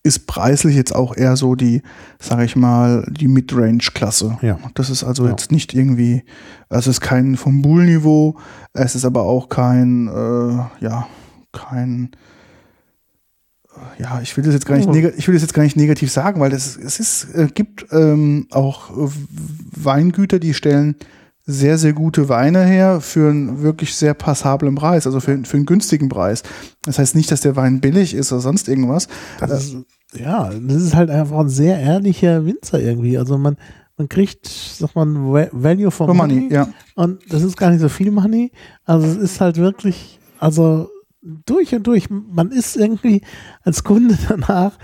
ist 0.08 0.26
preislich 0.28 0.76
jetzt 0.76 0.96
auch 0.96 1.16
eher 1.16 1.36
so 1.36 1.56
die, 1.56 1.82
sage 2.20 2.46
ich 2.46 2.56
mal, 2.56 3.06
die 3.12 3.28
Midrange-Klasse. 3.28 4.38
Ja. 4.42 4.58
Das 4.74 4.90
ist 4.90 5.04
also 5.04 5.26
Ja. 5.26 5.32
jetzt 5.32 5.52
nicht 5.52 5.74
irgendwie, 5.74 6.24
es 6.70 6.88
ist 6.88 7.02
kein 7.02 7.36
vom 7.38 7.62
Bull-Niveau, 7.62 8.38
es 8.74 8.96
ist 8.96 9.06
aber 9.06 9.24
auch 9.24 9.50
kein, 9.50 10.08
äh, 10.08 10.84
ja, 10.84 11.08
kein, 11.52 12.12
äh, 13.76 14.02
ja, 14.02 14.22
ich 14.22 14.36
will 14.38 14.44
das 14.44 14.54
jetzt 14.54 14.66
gar 14.66 14.78
nicht, 14.78 14.90
ich 15.18 15.28
will 15.28 15.36
das 15.36 15.44
jetzt 15.44 15.54
gar 15.54 15.64
nicht 15.64 15.78
negativ 15.78 16.12
sagen, 16.12 16.40
weil 16.40 16.50
das, 16.50 16.76
es 16.78 17.00
ist, 17.00 17.36
äh, 17.36 17.48
gibt 17.54 17.86
ähm, 17.92 18.48
auch 18.52 18.90
äh, 18.92 19.10
Weingüter, 19.76 20.40
die 20.40 20.54
stellen 20.54 20.96
sehr, 21.50 21.78
sehr 21.78 21.94
gute 21.94 22.28
Weine 22.28 22.66
her 22.66 23.00
für 23.00 23.30
einen 23.30 23.62
wirklich 23.62 23.96
sehr 23.96 24.14
passablen 24.14 24.76
Preis, 24.76 25.06
also 25.08 25.22
für, 25.22 25.40
für 25.46 25.56
einen 25.56 25.66
günstigen 25.66 26.10
Preis. 26.10 26.44
Das 26.84 27.00
heißt 27.00 27.16
nicht, 27.16 27.32
dass 27.32 27.40
der 27.40 27.56
Wein 27.56 27.80
billig 27.80 28.14
ist 28.14 28.34
oder 28.34 28.42
sonst 28.42 28.68
irgendwas. 28.68 29.08
Das 29.40 29.64
ist, 29.64 29.78
ja, 30.16 30.50
das 30.54 30.82
ist 30.82 30.96
halt 30.96 31.10
einfach 31.10 31.40
ein 31.40 31.50
sehr 31.50 31.80
ehrlicher 31.80 32.46
Winzer 32.46 32.80
irgendwie. 32.80 33.18
Also 33.18 33.38
man, 33.38 33.58
man 33.98 34.08
kriegt, 34.10 34.48
sagt 34.48 34.96
man, 34.96 35.32
Va- 35.34 35.50
Value 35.52 35.92
for 35.92 36.08
For 36.08 36.14
money. 36.16 36.36
money, 36.42 36.54
ja. 36.54 36.70
Und 36.96 37.22
das 37.32 37.44
ist 37.44 37.58
gar 37.58 37.70
nicht 37.72 37.82
so 37.82 37.90
viel 37.90 38.12
Money. 38.12 38.52
Also 38.86 39.08
es 39.08 39.18
ist 39.18 39.42
halt 39.42 39.58
wirklich, 39.58 40.20
also 40.40 40.90
durch 41.46 41.74
und 41.76 41.86
durch, 41.88 42.10
man 42.10 42.52
ist 42.52 42.78
irgendwie 42.78 43.22
als 43.64 43.84
Kunde 43.84 44.18
danach 44.30 44.78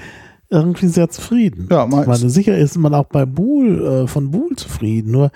irgendwie 0.49 0.87
sehr 0.87 1.09
zufrieden. 1.09 1.67
Ja, 1.71 1.85
mal- 1.87 2.01
ich 2.01 2.07
meine, 2.07 2.29
sicher 2.29 2.57
ist 2.57 2.77
man 2.77 2.93
auch 2.93 3.05
bei 3.05 3.25
Buhl, 3.25 3.81
äh, 4.03 4.07
von 4.07 4.29
Buhl 4.29 4.55
zufrieden, 4.55 5.11
nur 5.11 5.31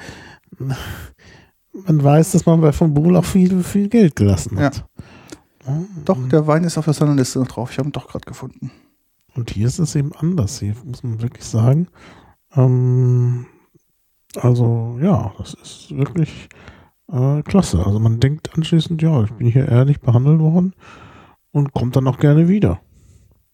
man 1.86 2.04
weiß, 2.04 2.32
dass 2.32 2.46
man 2.46 2.62
bei 2.62 2.72
von 2.72 2.94
Buhl 2.94 3.16
auch 3.16 3.26
viel, 3.26 3.64
viel 3.64 3.88
Geld 3.90 4.16
gelassen 4.16 4.60
hat. 4.60 4.86
Doch, 6.06 6.18
der 6.30 6.48
Wein 6.48 6.64
ist 6.64 6.78
auf 6.78 6.86
der 6.86 6.94
Sonderliste 6.94 7.40
noch 7.40 7.48
drauf. 7.48 7.72
Ich 7.72 7.78
habe 7.78 7.90
ihn 7.90 7.92
doch 7.92 8.08
gerade 8.08 8.26
gefunden. 8.26 8.72
Und 9.38 9.52
hier 9.52 9.68
ist 9.68 9.78
es 9.78 9.96
eben 9.96 10.12
anders. 10.14 10.60
Hier 10.60 10.74
muss 10.84 11.04
man 11.04 11.22
wirklich 11.22 11.46
sagen. 11.46 11.88
Ähm, 12.56 13.46
also 14.36 14.98
ja, 15.00 15.32
das 15.38 15.54
ist 15.54 15.96
wirklich 15.96 16.50
äh, 17.12 17.44
klasse. 17.44 17.86
Also 17.86 18.00
man 18.00 18.20
denkt 18.20 18.56
anschließend, 18.58 19.02
ja, 19.02 19.24
ich 19.24 19.32
bin 19.32 19.48
hier 19.48 19.68
ehrlich 19.68 20.02
behandelt 20.02 20.40
worden 20.40 20.74
und 21.52 21.72
kommt 21.72 21.96
dann 21.96 22.08
auch 22.08 22.18
gerne 22.18 22.48
wieder. 22.48 22.82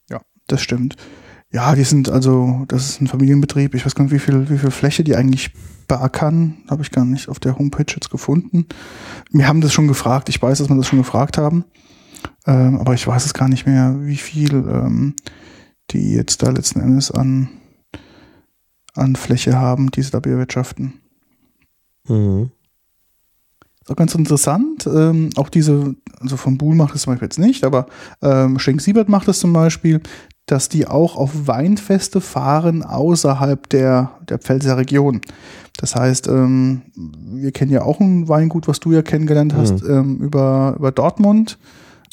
Ja, 0.10 0.22
das 0.48 0.62
stimmt. 0.62 0.96
Ja, 1.52 1.76
die 1.76 1.84
sind 1.84 2.10
also, 2.10 2.64
das 2.70 2.90
ist 2.90 3.02
ein 3.02 3.08
Familienbetrieb. 3.08 3.76
Ich 3.76 3.86
weiß 3.86 3.94
gar 3.94 4.06
nicht, 4.06 4.14
wie 4.14 4.20
viel, 4.20 4.50
wie 4.50 4.58
viel 4.58 4.72
Fläche 4.72 5.04
die 5.04 5.18
eigentlich 5.18 5.52
beackern. 5.88 6.64
Habe 6.70 6.82
ich 6.82 6.92
gar 6.92 7.06
nicht 7.06 7.28
auf 7.28 7.40
der 7.40 7.60
Homepage 7.60 7.94
jetzt 7.94 8.10
gefunden. 8.10 8.66
Wir 9.32 9.50
haben 9.50 9.62
das 9.62 9.74
schon 9.74 9.90
gefragt. 9.90 10.30
Ich 10.30 10.42
weiß, 10.42 10.60
dass 10.60 10.70
wir 10.70 10.78
das 10.78 10.88
schon 10.88 11.00
gefragt 11.00 11.38
haben. 11.38 11.66
Ähm, 12.48 12.80
aber 12.80 12.94
ich 12.94 13.06
weiß 13.06 13.26
es 13.26 13.34
gar 13.34 13.50
nicht 13.50 13.68
mehr, 13.68 13.98
wie 14.00 14.16
viel 14.16 14.54
ähm, 14.54 15.14
die 15.94 16.14
jetzt 16.14 16.44
da 16.44 16.50
letzten 16.50 16.82
Endes 16.82 17.12
an, 17.12 17.50
an 18.96 19.16
Fläche 19.16 19.58
haben, 19.58 19.92
die 19.92 20.02
sie 20.02 20.12
da 20.12 20.20
bewirtschaften. 20.20 20.94
Mhm. 22.08 22.52
Ist 23.82 23.92
auch 23.92 23.96
ganz 23.96 24.16
interessant. 24.16 24.88
Ähm, 24.88 25.30
auch 25.36 25.50
diese, 25.50 25.96
also 26.20 26.38
von 26.38 26.58
Buhl 26.58 26.76
macht 26.76 26.96
es 26.96 27.02
zum 27.02 27.14
Beispiel 27.14 27.26
jetzt 27.26 27.40
nicht, 27.40 27.66
aber 27.66 27.88
ähm, 28.22 28.58
Schenk-Siebert 28.58 29.10
macht 29.10 29.28
es 29.28 29.40
zum 29.40 29.52
Beispiel, 29.52 30.02
dass 30.46 30.70
die 30.70 30.88
auch 30.88 31.16
auf 31.16 31.48
Weinfeste 31.48 32.22
fahren 32.22 32.84
außerhalb 32.84 33.68
der, 33.70 34.12
der 34.28 34.40
Pfälzer 34.40 34.78
Region. 34.78 35.22
Das 35.78 35.96
heißt, 35.96 36.28
ähm, 36.28 36.84
wir 36.96 37.52
kennen 37.52 37.72
ja 37.72 37.82
auch 37.82 38.00
ein 38.00 38.30
Weingut, 38.30 38.68
was 38.68 38.80
du 38.80 38.92
ja 38.92 39.02
kennengelernt 39.02 39.54
hast, 39.54 39.84
ähm, 39.84 40.18
über, 40.18 40.76
über 40.78 40.92
Dortmund, 40.92 41.58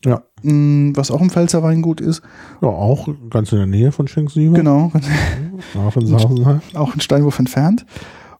Ja. 0.05 0.23
Mh, 0.43 0.93
was 0.97 1.11
auch 1.11 1.21
ein 1.21 1.31
Pfälzer 1.31 1.63
Weingut 1.63 2.01
ist. 2.01 2.23
Ja, 2.61 2.69
auch 2.69 3.09
ganz 3.31 3.53
in 3.53 3.59
der 3.59 3.67
Nähe 3.67 3.93
von 3.93 4.09
Schenk-Sieber. 4.09 4.57
Genau, 4.57 4.93
Hafenshausen 5.75 6.45
halt. 6.45 6.63
auch 6.75 6.95
ein 6.95 7.01
Steinwurf 7.01 7.39
entfernt. 7.39 7.87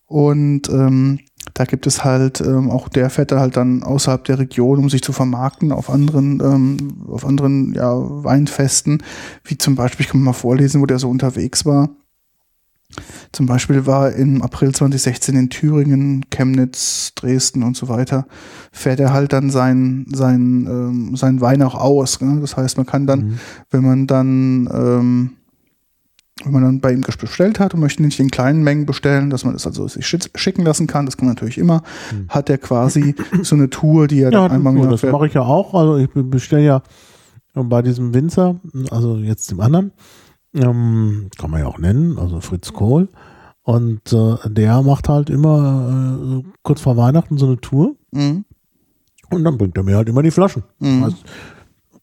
Und 0.07 0.69
ähm, 0.71 1.21
da 1.55 1.65
gibt 1.65 1.87
es 1.87 2.05
halt 2.05 2.41
ähm, 2.41 2.71
auch 2.71 2.89
der 2.89 3.09
da 3.09 3.41
halt 3.41 3.57
dann 3.57 3.83
außerhalb 3.83 4.25
der 4.25 4.39
Region, 4.39 4.79
um 4.79 4.91
sich 4.91 5.03
zu 5.03 5.13
vermarkten 5.13 5.73
auf 5.73 5.91
anderen, 5.91 6.41
ähm, 6.41 7.05
auf 7.09 7.25
anderen 7.25 7.75
ja, 7.75 7.93
Weinfesten, 7.95 9.03
wie 9.45 9.59
zum 9.59 9.75
Beispiel, 9.75 10.05
ich 10.05 10.13
kann 10.13 10.23
mal 10.23 10.33
vorlesen, 10.33 10.81
wo 10.81 10.87
der 10.87 10.99
so 10.99 11.09
unterwegs 11.09 11.65
war. 11.67 11.91
Zum 13.33 13.47
Beispiel 13.47 13.87
war 13.87 14.13
im 14.13 14.43
April 14.43 14.75
2016 14.75 15.37
in 15.37 15.51
Thüringen, 15.51 16.27
Chemnitz, 16.31 17.13
Dresden 17.15 17.63
und 17.63 17.77
so 17.77 17.89
weiter, 17.89 18.27
fährt 18.73 18.99
er 18.99 19.13
halt 19.13 19.33
dann 19.33 19.51
sein, 19.51 20.05
sein, 20.13 20.67
ähm, 20.69 21.17
sein 21.17 21.41
Wein 21.41 21.63
auch 21.63 21.77
aus. 21.77 22.21
Ne? 22.21 22.39
Das 22.41 22.57
heißt, 22.57 22.77
man 22.77 22.87
kann 22.87 23.07
dann, 23.07 23.21
Mhm. 23.21 23.39
wenn 23.71 23.83
man 23.85 24.07
dann, 24.09 24.69
ähm, 24.73 25.31
wenn 26.43 26.53
man 26.53 26.63
dann 26.63 26.81
bei 26.81 26.93
ihm 26.93 27.03
bestellt 27.03 27.61
hat 27.61 27.75
und 27.75 27.81
möchte 27.81 28.03
nicht 28.03 28.19
in 28.19 28.31
kleinen 28.31 28.65
Mengen 28.65 28.87
bestellen, 28.87 29.31
dass 29.31 29.45
man 29.45 29.53
das 29.53 29.67
also 29.67 29.87
sich 29.87 30.07
schicken 30.07 30.63
lassen 30.65 30.87
kann, 30.87 31.05
das 31.07 31.17
kann 31.17 31.27
man 31.27 31.35
natürlich 31.35 31.59
immer, 31.59 31.83
hat 32.29 32.49
er 32.51 32.59
quasi 32.59 33.15
so 33.43 33.55
eine 33.55 33.69
Tour, 33.71 34.09
die 34.09 34.21
er 34.23 34.33
Ja, 34.33 34.49
dann 34.49 34.53
einmal 34.53 34.75
im 34.77 34.89
das, 34.91 35.03
mache 35.03 35.27
ich 35.27 35.35
ja 35.35 35.43
auch. 35.43 35.75
Also 35.75 35.99
ich 35.99 36.09
bestelle 36.13 36.65
ja 36.65 36.83
bei 37.55 37.83
diesem 37.83 38.15
Winzer, 38.15 38.59
also 38.91 39.19
jetzt 39.19 39.51
dem 39.51 39.61
anderen, 39.61 39.93
ähm, 40.55 41.29
kann 41.39 41.51
man 41.51 41.61
ja 41.61 41.67
auch 41.67 41.79
nennen, 41.79 42.19
also 42.19 42.41
Fritz 42.41 42.73
Kohl. 42.73 43.09
Und 43.71 44.13
äh, 44.13 44.37
der 44.49 44.83
macht 44.83 45.09
halt 45.09 45.31
immer 45.31 46.43
äh, 46.43 46.49
kurz 46.63 46.81
vor 46.81 46.97
Weihnachten 46.97 47.39
so 47.39 47.47
eine 47.47 47.61
Tour 47.61 47.95
Mhm. 48.13 48.45
und 49.31 49.45
dann 49.45 49.57
bringt 49.57 49.77
er 49.77 49.85
mir 49.85 49.97
halt 49.97 50.09
immer 50.09 50.23
die 50.25 50.33
Flaschen. 50.33 50.65
Mhm. 50.81 51.05
Also, 51.05 51.17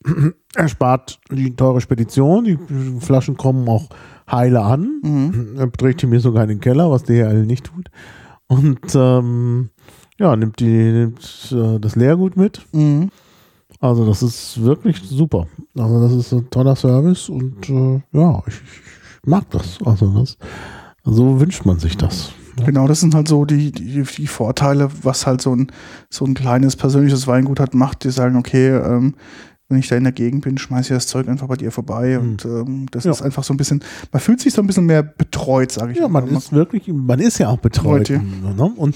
er 0.56 0.68
spart 0.70 1.20
die 1.30 1.54
teure 1.54 1.82
Spedition, 1.82 2.46
die 2.46 2.58
Flaschen 3.02 3.36
kommen 3.36 3.68
auch 3.68 3.90
heile 4.32 4.62
an. 4.62 5.02
Mhm. 5.04 5.56
Er 5.58 5.70
trägt 5.72 6.02
die 6.02 6.08
mir 6.08 6.22
sogar 6.22 6.44
in 6.44 6.50
den 6.50 6.60
Keller, 6.62 6.90
was 6.90 7.04
DHL 7.04 7.46
nicht 7.46 7.66
tut. 7.66 7.90
Und 8.48 8.80
ähm, 8.96 9.70
ja, 10.18 10.34
nimmt, 10.38 10.62
die, 10.62 10.92
nimmt 10.92 11.52
äh, 11.52 11.80
das 11.80 11.98
Leergut 11.98 12.38
mit. 12.38 12.66
Mhm. 12.72 13.10
Also 13.82 14.06
das 14.06 14.24
ist 14.24 14.64
wirklich 14.64 15.02
super. 15.04 15.48
Also 15.78 16.02
das 16.02 16.14
ist 16.14 16.32
ein 16.34 16.50
toller 16.50 16.78
Service 16.78 17.28
und 17.28 17.70
äh, 17.70 18.02
ja, 18.14 18.42
ich, 18.48 18.56
ich 18.56 19.28
mag 19.30 19.50
das. 19.50 19.78
Also 19.84 20.08
das, 20.18 20.38
so 21.10 21.40
wünscht 21.40 21.66
man 21.66 21.80
sich 21.80 21.98
das. 21.98 22.32
Genau, 22.66 22.88
das 22.88 23.00
sind 23.02 23.14
halt 23.14 23.28
so 23.28 23.46
die, 23.46 23.72
die, 23.72 24.02
die 24.04 24.28
Vorteile, 24.28 24.90
was 25.04 25.28
halt 25.28 25.42
so 25.42 25.56
ein, 25.56 25.72
so 26.10 26.26
ein 26.26 26.34
kleines 26.34 26.76
persönliches 26.76 27.28
Weingut 27.28 27.60
hat, 27.60 27.74
macht. 27.76 28.04
Die 28.04 28.10
sagen, 28.10 28.36
okay, 28.36 28.70
ähm, 28.70 29.14
wenn 29.70 29.78
ich 29.78 29.88
da 29.90 29.96
in 29.96 30.04
der 30.06 30.14
Gegend 30.14 30.44
bin, 30.44 30.58
schmeiße 30.58 30.94
ich 30.94 30.98
das 30.98 31.06
Zeug 31.08 31.28
einfach 31.28 31.48
bei 31.48 31.56
dir 31.56 31.72
vorbei. 31.72 32.18
Und 32.18 32.46
ähm, 32.46 32.88
das 32.90 33.04
Ja. 33.04 33.12
ist 33.12 33.22
einfach 33.22 33.44
so 33.44 33.54
ein 33.54 33.58
bisschen, 33.58 33.84
man 34.12 34.20
fühlt 34.22 34.40
sich 34.42 34.54
so 34.54 34.62
ein 34.62 34.68
bisschen 34.68 34.86
mehr 34.88 35.04
betreut, 35.04 35.72
sage 35.72 35.92
ich 35.92 36.00
Ja, 36.00 36.08
man 36.08 36.26
mal. 36.32 36.38
ist 36.38 36.52
wirklich, 36.52 36.88
man 36.88 37.20
ist 37.20 37.38
ja 37.38 37.50
auch 37.50 37.60
betreut. 37.60 38.08
Betreut, 38.08 38.22
Ne? 38.58 38.72
Und 38.76 38.96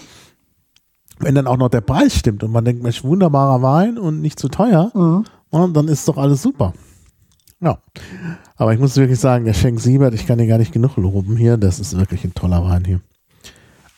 wenn 1.19 1.35
dann 1.35 1.45
auch 1.45 1.57
noch 1.57 1.69
der 1.69 1.81
Preis 1.81 2.15
stimmt 2.15 2.43
und 2.43 2.51
man 2.51 2.65
denkt, 2.65 2.81
Mensch, 2.81 3.03
wunderbarer 3.03 3.61
Wein 3.61 3.99
und 3.99 4.21
nicht 4.21 4.39
zu 4.39 4.47
teuer, 4.49 4.91
Mhm. 4.95 5.23
ja, 5.51 5.67
dann 5.67 5.87
ist 5.87 6.07
doch 6.07 6.17
alles 6.17 6.41
super. 6.41 6.73
Ja. 7.61 7.77
Aber 8.55 8.73
ich 8.73 8.79
muss 8.79 8.97
wirklich 8.97 9.19
sagen, 9.19 9.45
der 9.45 9.53
Schenk 9.53 9.79
Siebert, 9.79 10.13
ich 10.13 10.25
kann 10.25 10.39
dir 10.39 10.47
gar 10.47 10.57
nicht 10.57 10.73
genug 10.73 10.97
loben 10.97 11.37
hier. 11.37 11.57
Das 11.57 11.79
ist 11.79 11.97
wirklich 11.97 12.23
ein 12.23 12.33
toller 12.33 12.63
Wein 12.63 12.85
hier. 12.85 13.01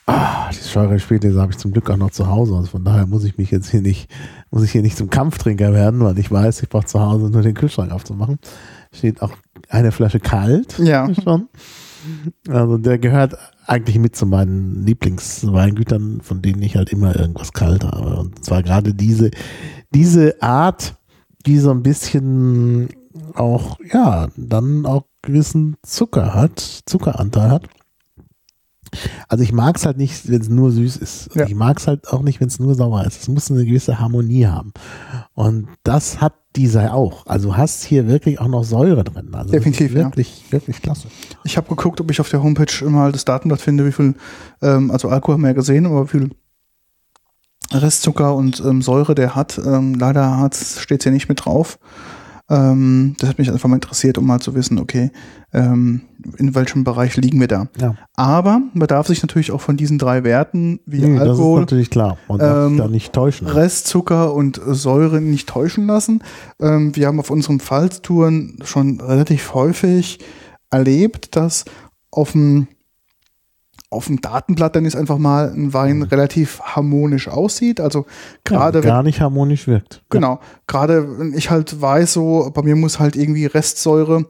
Ah, 0.06 0.50
die 0.50 0.56
Scheure 0.56 1.00
Spätlese 1.00 1.40
habe 1.40 1.52
ich 1.52 1.58
zum 1.58 1.72
Glück 1.72 1.88
auch 1.88 1.96
noch 1.96 2.10
zu 2.10 2.28
Hause. 2.28 2.54
Also 2.54 2.68
von 2.68 2.84
daher 2.84 3.06
muss 3.06 3.24
ich 3.24 3.38
mich 3.38 3.50
jetzt 3.50 3.70
hier 3.70 3.80
nicht, 3.80 4.10
muss 4.50 4.62
ich 4.62 4.70
hier 4.70 4.82
nicht 4.82 4.98
zum 4.98 5.08
Kampftrinker 5.08 5.72
werden, 5.72 6.00
weil 6.00 6.18
ich 6.18 6.30
weiß, 6.30 6.62
ich 6.62 6.68
brauche 6.68 6.84
zu 6.84 7.00
Hause 7.00 7.30
nur 7.30 7.40
den 7.40 7.54
Kühlschrank 7.54 7.90
aufzumachen. 7.90 8.38
Steht 8.92 9.22
auch 9.22 9.32
eine 9.70 9.92
Flasche 9.92 10.20
kalt. 10.20 10.78
Ja. 10.78 11.08
Schon. 11.24 11.48
Also 12.48 12.76
der 12.76 12.98
gehört 12.98 13.38
eigentlich 13.66 13.98
mit 13.98 14.14
zu 14.14 14.26
meinen 14.26 14.84
Lieblingsweingütern, 14.84 16.20
von 16.20 16.42
denen 16.42 16.60
ich 16.60 16.76
halt 16.76 16.90
immer 16.90 17.16
irgendwas 17.16 17.54
kalt 17.54 17.82
habe. 17.84 18.16
Und 18.16 18.44
zwar 18.44 18.62
gerade 18.62 18.92
diese, 18.92 19.30
diese 19.94 20.42
Art, 20.42 20.96
die 21.46 21.58
so 21.58 21.70
ein 21.70 21.82
bisschen 21.82 22.90
auch, 23.34 23.78
ja, 23.92 24.28
dann 24.36 24.86
auch 24.86 25.04
gewissen 25.22 25.76
Zucker 25.82 26.34
hat, 26.34 26.82
Zuckeranteil 26.86 27.50
hat. 27.50 27.68
Also 29.28 29.42
ich 29.42 29.52
mag 29.52 29.76
es 29.76 29.86
halt 29.86 29.96
nicht, 29.96 30.28
wenn 30.30 30.40
es 30.40 30.48
nur 30.48 30.70
süß 30.70 30.96
ist. 30.98 31.34
Ja. 31.34 31.46
Ich 31.46 31.54
mag 31.54 31.78
es 31.78 31.86
halt 31.86 32.08
auch 32.08 32.22
nicht, 32.22 32.40
wenn 32.40 32.48
es 32.48 32.60
nur 32.60 32.74
sauer 32.74 33.04
ist. 33.04 33.22
Es 33.22 33.28
muss 33.28 33.50
eine 33.50 33.64
gewisse 33.64 33.98
Harmonie 33.98 34.46
haben. 34.46 34.72
Und 35.34 35.68
das 35.82 36.20
hat 36.20 36.34
dieser 36.54 36.94
auch. 36.94 37.26
Also 37.26 37.56
hast 37.56 37.84
hier 37.84 38.06
wirklich 38.06 38.40
auch 38.40 38.46
noch 38.46 38.62
Säure 38.62 39.02
drin. 39.02 39.34
Also 39.34 39.50
Definitiv, 39.50 39.90
ist 39.90 39.96
ja. 39.96 40.04
wirklich, 40.04 40.44
wirklich 40.50 40.80
klasse. 40.80 41.08
Ich 41.42 41.56
habe 41.56 41.68
geguckt, 41.68 42.00
ob 42.00 42.10
ich 42.10 42.20
auf 42.20 42.28
der 42.28 42.42
Homepage 42.42 42.88
mal 42.88 43.10
das 43.10 43.24
Datenblatt 43.24 43.60
finde, 43.60 43.86
wie 43.86 43.92
viel, 43.92 44.14
ähm, 44.62 44.90
also 44.90 45.08
Alkohol 45.08 45.34
haben 45.34 45.42
wir 45.42 45.48
ja 45.48 45.54
gesehen, 45.54 45.86
aber 45.86 46.04
wie 46.04 46.18
viel 46.18 46.30
Restzucker 47.72 48.34
und 48.34 48.60
ähm, 48.60 48.82
Säure 48.82 49.14
der 49.14 49.34
hat. 49.34 49.58
Ähm, 49.58 49.94
leider 49.94 50.48
steht 50.52 51.00
es 51.00 51.04
hier 51.04 51.12
nicht 51.12 51.28
mit 51.28 51.44
drauf. 51.44 51.78
Ähm, 52.50 53.16
das 53.18 53.30
hat 53.30 53.38
mich 53.38 53.50
einfach 53.50 53.68
mal 53.68 53.76
interessiert, 53.76 54.18
um 54.18 54.26
mal 54.26 54.40
zu 54.40 54.54
wissen, 54.54 54.78
okay, 54.78 55.10
ähm, 55.52 56.02
in 56.36 56.54
welchem 56.54 56.84
Bereich 56.84 57.16
liegen 57.16 57.40
wir 57.40 57.48
da. 57.48 57.68
Ja. 57.80 57.94
Aber 58.16 58.60
man 58.74 58.86
darf 58.86 59.06
sich 59.06 59.22
natürlich 59.22 59.50
auch 59.50 59.62
von 59.62 59.78
diesen 59.78 59.98
drei 59.98 60.24
Werten 60.24 60.80
wie 60.84 61.00
Nee, 61.00 61.18
Alkohol, 61.18 61.60
natürlich 61.60 61.88
klar. 61.88 62.18
Und 62.28 62.42
darf 62.42 62.70
ähm, 62.70 62.76
da 62.76 62.88
nicht 62.88 63.14
täuschen. 63.14 63.46
Restzucker 63.46 64.34
und 64.34 64.60
Säure 64.66 65.22
nicht 65.22 65.48
täuschen 65.48 65.86
lassen. 65.86 66.22
Ähm, 66.60 66.94
wir 66.94 67.06
haben 67.06 67.18
auf 67.18 67.30
unseren 67.30 67.60
Pfalztouren 67.60 68.58
schon 68.62 69.00
relativ 69.00 69.54
häufig 69.54 70.18
erlebt, 70.70 71.36
dass 71.36 71.64
auf 72.10 72.32
dem 72.32 72.68
auf 73.94 74.06
dem 74.06 74.20
Datenblatt 74.20 74.76
dann 74.76 74.84
ist 74.84 74.96
einfach 74.96 75.18
mal 75.18 75.50
ein 75.54 75.72
Wein 75.72 76.02
relativ 76.02 76.60
harmonisch 76.60 77.28
aussieht. 77.28 77.80
Also 77.80 78.06
gerade 78.44 78.78
ja, 78.80 78.84
gar 78.84 79.02
nicht 79.02 79.20
harmonisch 79.20 79.66
wirkt. 79.66 80.02
Genau. 80.10 80.40
Gerade 80.66 81.18
wenn 81.18 81.32
ich 81.34 81.50
halt 81.50 81.80
weiß, 81.80 82.12
so 82.12 82.50
bei 82.52 82.62
mir 82.62 82.76
muss 82.76 82.98
halt 82.98 83.16
irgendwie 83.16 83.46
Restsäure 83.46 84.26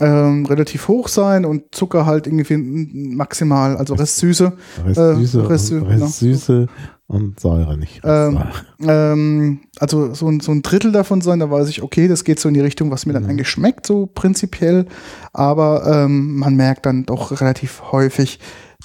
ähm, 0.00 0.46
relativ 0.46 0.88
hoch 0.88 1.08
sein 1.08 1.44
und 1.44 1.74
Zucker 1.74 2.06
halt 2.06 2.26
irgendwie 2.26 2.56
maximal, 2.56 3.76
also 3.76 3.94
Restsüße. 3.94 4.52
Restsüße, 4.86 5.40
äh, 5.40 5.46
Rest- 5.46 5.72
und, 5.72 5.82
Restsüße 5.82 6.66
und 7.06 7.38
Säure 7.38 7.76
nicht. 7.76 8.00
Ähm, 8.02 8.38
Restsäure. 8.38 9.12
Ähm, 9.12 9.60
also 9.78 10.14
so 10.14 10.28
ein, 10.28 10.40
so 10.40 10.50
ein 10.50 10.62
Drittel 10.62 10.92
davon 10.92 11.20
sein, 11.20 11.40
da 11.40 11.50
weiß 11.50 11.68
ich, 11.68 11.82
okay, 11.82 12.08
das 12.08 12.24
geht 12.24 12.40
so 12.40 12.48
in 12.48 12.54
die 12.54 12.60
Richtung, 12.60 12.90
was 12.90 13.04
mir 13.04 13.12
dann 13.12 13.24
Mhm. 13.24 13.30
eigentlich 13.30 13.50
schmeckt, 13.50 13.86
so 13.86 14.06
prinzipiell. 14.06 14.86
Aber 15.34 15.84
ähm, 15.86 16.36
man 16.36 16.56
merkt 16.56 16.86
dann 16.86 17.04
doch 17.04 17.40
relativ 17.40 17.82
häufig, 17.92 18.40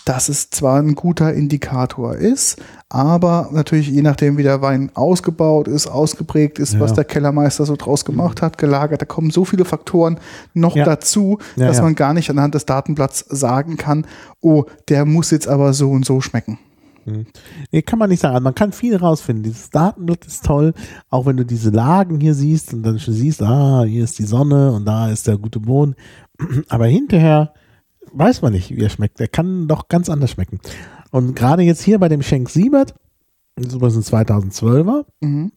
dass 0.05 0.29
es 0.29 0.49
zwar 0.49 0.79
ein 0.79 0.95
guter 0.95 1.33
Indikator 1.33 2.15
ist, 2.15 2.61
aber 2.89 3.49
natürlich 3.51 3.89
je 3.89 4.01
nachdem, 4.01 4.37
wie 4.37 4.43
der 4.43 4.61
Wein 4.61 4.89
ausgebaut 4.93 5.67
ist, 5.67 5.87
ausgeprägt 5.87 6.59
ist, 6.59 6.73
Ja. 6.75 6.79
was 6.79 6.93
der 6.93 7.03
Kellermeister 7.03 7.65
so 7.65 7.75
draus 7.75 8.05
gemacht 8.05 8.41
hat, 8.41 8.57
gelagert, 8.57 9.01
da 9.01 9.05
kommen 9.05 9.31
so 9.31 9.43
viele 9.43 9.65
Faktoren 9.65 10.19
noch 10.53 10.75
Ja. 10.75 10.85
dazu, 10.85 11.39
Ja, 11.57 11.67
dass 11.67 11.81
man 11.81 11.95
gar 11.95 12.13
nicht 12.13 12.29
anhand 12.29 12.55
des 12.55 12.65
Datenblatts 12.65 13.25
sagen 13.29 13.75
kann, 13.77 14.05
oh, 14.41 14.63
der 14.87 15.05
muss 15.05 15.31
jetzt 15.31 15.47
aber 15.47 15.73
so 15.73 15.91
und 15.91 16.05
so 16.05 16.21
schmecken. 16.21 16.57
Nee, 17.71 17.81
kann 17.83 17.99
man 17.99 18.09
nicht 18.09 18.19
sagen. 18.21 18.35
Also 18.35 18.43
man 18.43 18.53
kann 18.53 18.73
viel 18.73 18.95
rausfinden. 18.97 19.43
Dieses 19.43 19.69
Datenblatt 19.69 20.25
ist 20.25 20.43
toll, 20.43 20.73
auch 21.09 21.25
wenn 21.25 21.37
du 21.37 21.45
diese 21.45 21.69
Lagen 21.69 22.19
hier 22.19 22.33
siehst 22.33 22.73
und 22.73 22.83
dann 22.83 22.99
schon 22.99 23.13
siehst, 23.13 23.41
ah, 23.41 23.83
hier 23.85 24.03
ist 24.03 24.19
die 24.19 24.25
Sonne 24.25 24.73
und 24.73 24.83
da 24.83 25.09
ist 25.09 25.25
der 25.25 25.37
gute 25.37 25.61
Boden. 25.61 25.95
Aber 26.67 26.85
hinterher 26.87 27.53
weiß 28.13 28.41
man 28.41 28.53
nicht, 28.53 28.75
wie 28.75 28.81
er 28.83 28.89
schmeckt. 28.89 29.19
Er 29.19 29.27
kann 29.27 29.67
doch 29.67 29.87
ganz 29.87 30.09
anders 30.09 30.31
schmecken. 30.31 30.59
Und 31.11 31.35
gerade 31.35 31.63
jetzt 31.63 31.81
hier 31.83 31.99
bei 31.99 32.09
dem 32.09 32.21
Schenk 32.21 32.49
Siebert, 32.49 32.93
das 33.55 33.67
ist 33.67 33.73
übrigens 33.75 34.11
ein 34.11 34.27
2012er, 34.27 35.05
Mhm. 35.21 35.51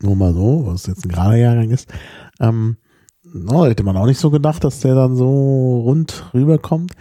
nur 0.00 0.16
mal 0.16 0.34
so, 0.34 0.66
was 0.66 0.86
jetzt 0.86 1.04
ein 1.04 1.10
gerader 1.10 1.36
Jahrgang 1.36 1.70
ist, 1.70 1.88
ähm, 2.40 2.76
no, 3.22 3.64
hätte 3.66 3.82
man 3.84 3.96
auch 3.96 4.06
nicht 4.06 4.18
so 4.20 4.30
gedacht, 4.30 4.64
dass 4.64 4.80
der 4.80 4.94
dann 4.94 5.16
so 5.16 5.80
rund 5.80 6.30
rüberkommt. 6.34 6.92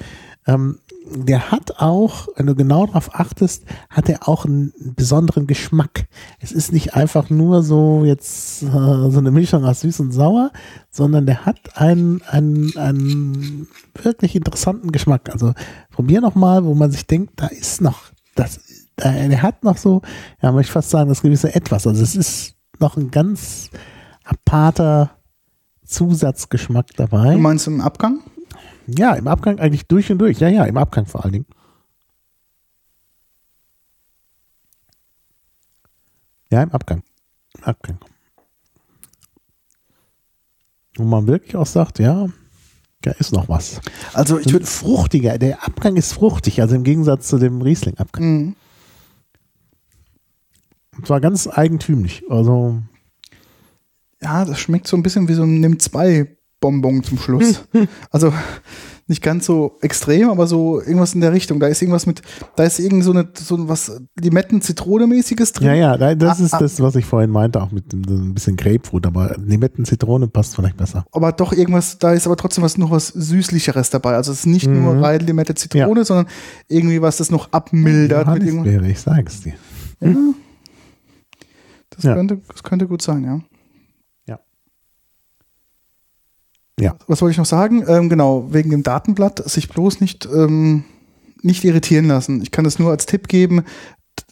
Ähm, 0.45 0.79
der 1.15 1.51
hat 1.51 1.79
auch, 1.79 2.27
wenn 2.35 2.47
du 2.47 2.55
genau 2.55 2.85
darauf 2.85 3.13
achtest, 3.15 3.65
hat 3.89 4.09
er 4.09 4.27
auch 4.27 4.45
einen 4.45 4.73
besonderen 4.95 5.47
Geschmack. 5.47 6.07
Es 6.39 6.51
ist 6.51 6.71
nicht 6.71 6.95
einfach 6.95 7.29
nur 7.29 7.63
so 7.63 8.03
jetzt 8.05 8.63
äh, 8.63 8.67
so 8.67 9.17
eine 9.17 9.31
Mischung 9.31 9.65
aus 9.65 9.81
süß 9.81 9.99
und 10.01 10.11
sauer, 10.11 10.51
sondern 10.89 11.25
der 11.25 11.45
hat 11.45 11.59
einen, 11.75 12.21
einen, 12.23 12.75
einen 12.77 13.67
wirklich 14.01 14.35
interessanten 14.35 14.91
Geschmack. 14.91 15.29
Also 15.31 15.53
probier 15.91 16.21
noch 16.21 16.35
mal, 16.35 16.65
wo 16.65 16.73
man 16.73 16.91
sich 16.91 17.05
denkt, 17.05 17.34
da 17.38 17.47
ist 17.47 17.81
noch, 17.81 18.11
das, 18.35 18.59
der, 18.97 19.29
der 19.29 19.41
hat 19.41 19.63
noch 19.63 19.77
so, 19.77 20.01
ja, 20.41 20.51
möchte 20.51 20.69
ich 20.69 20.73
fast 20.73 20.89
sagen, 20.89 21.09
das 21.09 21.21
gewisse 21.21 21.53
Etwas. 21.53 21.88
Also 21.88 22.03
es 22.03 22.15
ist 22.15 22.55
noch 22.79 22.97
ein 22.97 23.11
ganz 23.11 23.69
aparter 24.23 25.11
Zusatzgeschmack 25.85 26.88
dabei. 26.95 27.34
Du 27.34 27.39
meinst 27.39 27.67
im 27.67 27.81
Abgang? 27.81 28.21
Ja, 28.88 29.15
im 29.15 29.27
Abgang 29.27 29.59
eigentlich 29.59 29.88
durch 29.88 30.11
und 30.11 30.19
durch. 30.19 30.39
Ja, 30.39 30.49
ja, 30.49 30.65
im 30.65 30.77
Abgang 30.77 31.05
vor 31.05 31.23
allen 31.23 31.34
Dingen. 31.34 31.45
Ja, 36.49 36.64
im 36.64 36.72
Abgang. 36.72 37.03
Im 37.57 37.64
Abgang. 37.64 37.99
Wo 40.95 41.03
man 41.03 41.27
wirklich 41.27 41.55
auch 41.55 41.65
sagt, 41.65 41.99
ja, 41.99 42.27
da 43.01 43.11
ist 43.11 43.34
noch 43.34 43.49
was. 43.49 43.81
Also 44.14 44.39
ich 44.39 44.51
würde 44.51 44.65
fruchtiger. 44.65 45.38
Der 45.38 45.64
Abgang 45.65 45.95
ist 45.95 46.14
fruchtig, 46.14 46.61
also 46.61 46.76
im 46.76 46.84
Gegensatz 46.84 47.27
zu 47.27 47.38
dem 47.38 47.61
Riesling-Abgang. 47.61 48.23
Mhm. 48.23 48.55
Und 50.97 51.05
zwar 51.05 51.22
ganz 51.22 51.47
eigentümlich. 51.47 52.23
Also, 52.30 52.81
Ja, 54.22 54.45
das 54.45 54.59
schmeckt 54.59 54.88
so 54.88 54.97
ein 54.97 55.03
bisschen 55.03 55.27
wie 55.27 55.34
so 55.34 55.43
ein 55.43 55.59
Nimm 55.59 55.80
2 55.80 56.36
Bonbon 56.59 57.03
zum 57.03 57.17
Schluss. 57.17 57.63
also 58.11 58.34
nicht 59.09 59.21
ganz 59.23 59.45
so 59.45 59.77
extrem, 59.81 60.29
aber 60.29 60.47
so 60.47 60.81
irgendwas 60.81 61.13
in 61.13 61.21
der 61.21 61.31
Richtung. 61.31 61.61
Da 61.61 61.67
ist 61.67 61.81
irgendwas 61.81 62.05
mit, 62.05 62.21
da 62.57 62.63
ist 62.63 62.77
irgend 62.79 63.05
so 63.05 63.11
eine, 63.11 63.29
so 63.35 63.69
was 63.69 64.01
Limetten-Zitrone-mäßiges 64.19 65.53
drin. 65.53 65.67
ja, 65.67 65.73
ja, 65.75 65.97
da- 65.97 66.13
das 66.15 66.41
Ah, 66.41 66.43
ist 66.43 66.53
ah. 66.55 66.59
das, 66.59 66.81
was 66.81 66.95
ich 66.95 67.05
vorhin 67.05 67.29
meinte, 67.29 67.61
auch 67.61 67.71
mit 67.71 67.93
ein 67.93 68.34
bisschen 68.34 68.57
Grapefruit, 68.57 69.05
aber 69.05 69.35
Limetten, 69.38 69.85
Zitrone 69.85 70.27
passt 70.27 70.55
vielleicht 70.55 70.75
besser. 70.75 71.05
Aber 71.13 71.31
doch 71.31 71.53
irgendwas, 71.53 71.99
da 71.99 72.11
ist 72.11 72.25
aber 72.25 72.35
trotzdem 72.35 72.63
was 72.65 72.77
noch 72.77 72.91
was 72.91 73.07
Süßlicheres 73.07 73.89
dabei. 73.91 74.15
Also 74.15 74.34
es 74.34 74.39
ist 74.39 74.45
nicht 74.47 74.67
Mhm. 74.67 74.81
nur 74.84 75.01
rein 75.01 75.21
Limette 75.21 75.55
Zitrone, 75.55 76.03
sondern 76.03 76.27
irgendwie 76.67 77.01
was 77.01 77.15
das 77.17 77.31
noch 77.31 77.51
abmildert. 77.53 78.27
Mit 78.27 78.43
irgendwas. 78.43 78.65
Johannisbeere, 78.65 78.91
ich 78.91 78.99
sag's 78.99 79.41
dir. 79.41 79.53
Ja. 80.01 80.09
Das, 81.91 82.03
Ja. 82.03 82.13
Könnte, 82.15 82.41
das 82.51 82.63
könnte 82.63 82.85
gut 82.88 83.01
sein, 83.01 83.23
ja. 83.23 83.35
Ja. 83.35 83.41
Ja. 86.79 86.95
Was 87.07 87.21
wollte 87.21 87.31
ich 87.31 87.37
noch 87.37 87.45
sagen? 87.45 87.83
Ähm, 87.87 88.09
genau, 88.09 88.47
wegen 88.51 88.69
dem 88.69 88.83
Datenblatt, 88.83 89.47
sich 89.49 89.69
bloß 89.69 89.99
nicht, 90.01 90.27
ähm, 90.33 90.83
nicht 91.41 91.63
irritieren 91.63 92.05
lassen. 92.05 92.41
Ich 92.41 92.51
kann 92.51 92.63
das 92.65 92.77
nur 92.79 92.91
als 92.91 93.05
Tipp 93.05 93.27
geben. 93.27 93.63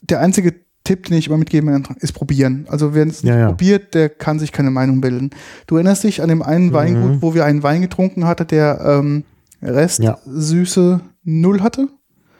Der 0.03 0.19
einzige 0.19 0.53
Tipp, 0.83 1.05
den 1.07 1.17
ich 1.17 1.27
immer 1.27 1.37
mitgeben 1.37 1.81
kann, 1.83 1.95
ist 1.99 2.13
probieren. 2.13 2.67
Also 2.69 2.93
wer 2.93 3.07
es 3.07 3.23
nicht 3.23 3.31
Ja, 3.33 3.39
ja. 3.39 3.47
probiert, 3.47 3.95
der 3.95 4.09
kann 4.09 4.37
sich 4.37 4.51
keine 4.51 4.69
Meinung 4.69 5.01
bilden. 5.01 5.31
Du 5.65 5.75
erinnerst 5.75 6.03
dich 6.03 6.21
an 6.21 6.29
dem 6.29 6.43
einen 6.43 6.67
Mhm. 6.67 6.73
Weingut, 6.73 7.21
wo 7.21 7.33
wir 7.33 7.45
einen 7.45 7.63
Wein 7.63 7.81
getrunken 7.81 8.25
hatten, 8.25 8.47
der 8.47 8.79
ähm, 8.85 9.23
Rest 9.63 9.99
Ja. 10.03 10.19
Süße 10.27 10.99
null 11.23 11.61
hatte? 11.61 11.87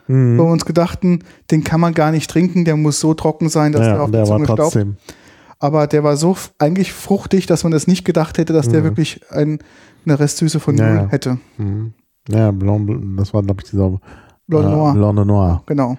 Mhm. 0.07 0.37
Wo 0.37 0.43
wir 0.43 0.51
uns 0.51 0.65
gedachten, 0.65 1.19
den 1.49 1.63
kann 1.63 1.79
man 1.79 1.95
gar 1.95 2.11
nicht 2.11 2.29
trinken, 2.29 2.63
der 2.65 2.75
muss 2.77 2.99
so 2.99 3.15
trocken 3.15 3.49
sein, 3.49 3.71
dass 3.71 3.81
Ja, 3.81 3.93
der 3.93 4.03
auf 4.03 4.11
der 4.11 4.21
der 4.21 4.29
war 4.29 4.35
Zunge 4.37 4.45
staubt. 4.45 4.59
trotzdem. 4.59 4.97
Aber 5.57 5.87
der 5.87 6.03
war 6.03 6.15
so 6.17 6.37
eigentlich 6.59 6.93
fruchtig, 6.93 7.47
dass 7.47 7.63
man 7.63 7.71
das 7.71 7.87
nicht 7.87 8.05
gedacht 8.05 8.37
hätte, 8.37 8.53
dass 8.53 8.69
der 8.69 8.81
Mhm. 8.81 8.85
wirklich 8.85 9.21
ein, 9.31 9.57
eine 10.05 10.19
Restsüße 10.19 10.59
von 10.59 10.77
Ja, 10.77 10.87
null 10.89 10.95
ja. 11.03 11.07
hätte. 11.09 11.37
Mhm. 11.57 11.93
Ja, 12.29 12.51
Blanc, 12.51 12.89
das 13.17 13.33
war, 13.33 13.43
glaube 13.43 13.61
ich, 13.63 13.69
dieser 13.69 13.99
Blanc 14.47 14.65
äh, 14.65 14.69
Noir, 14.71 14.93
Blanc 14.93 15.15
de 15.17 15.25
Noir. 15.25 15.63
genau. 15.65 15.97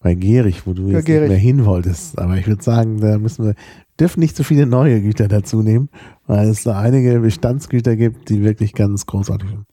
Bei 0.00 0.14
Gierig, 0.14 0.66
wo 0.66 0.74
du 0.74 0.88
jetzt 0.88 1.08
nicht 1.08 1.28
mehr 1.28 1.36
hin 1.38 1.64
wolltest. 1.64 2.18
Aber 2.18 2.36
ich 2.36 2.46
würde 2.46 2.62
sagen, 2.62 3.00
da 3.00 3.16
müssen 3.18 3.46
wir, 3.46 3.54
dürfen 3.98 4.20
nicht 4.20 4.36
so 4.36 4.42
viele 4.42 4.66
neue 4.66 5.00
Güter 5.00 5.28
dazu 5.28 5.62
nehmen, 5.62 5.88
weil 6.26 6.48
es 6.50 6.62
da 6.64 6.78
einige 6.78 7.20
Bestandsgüter 7.20 7.96
gibt, 7.96 8.28
die 8.28 8.42
wirklich 8.42 8.74
ganz 8.74 9.06
großartig 9.06 9.48
sind. 9.48 9.64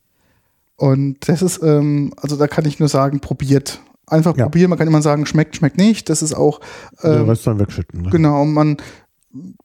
Und 0.77 1.27
das 1.27 1.41
ist, 1.41 1.61
ähm, 1.61 2.13
also 2.17 2.37
da 2.37 2.47
kann 2.47 2.65
ich 2.65 2.79
nur 2.79 2.87
sagen, 2.89 3.19
probiert. 3.19 3.81
Einfach 4.07 4.35
Ja. 4.35 4.45
probieren. 4.45 4.69
Man 4.69 4.79
kann 4.79 4.87
immer 4.87 5.01
sagen, 5.01 5.25
schmeckt, 5.25 5.55
schmeckt 5.57 5.77
nicht. 5.77 6.09
Das 6.09 6.21
ist 6.21 6.33
auch, 6.33 6.59
Den 7.03 7.11
ähm, 7.21 7.29
Rest 7.29 7.45
dann 7.45 7.59
wegschütten. 7.59 8.01
Ne? 8.03 8.09
genau, 8.09 8.45
man, 8.45 8.77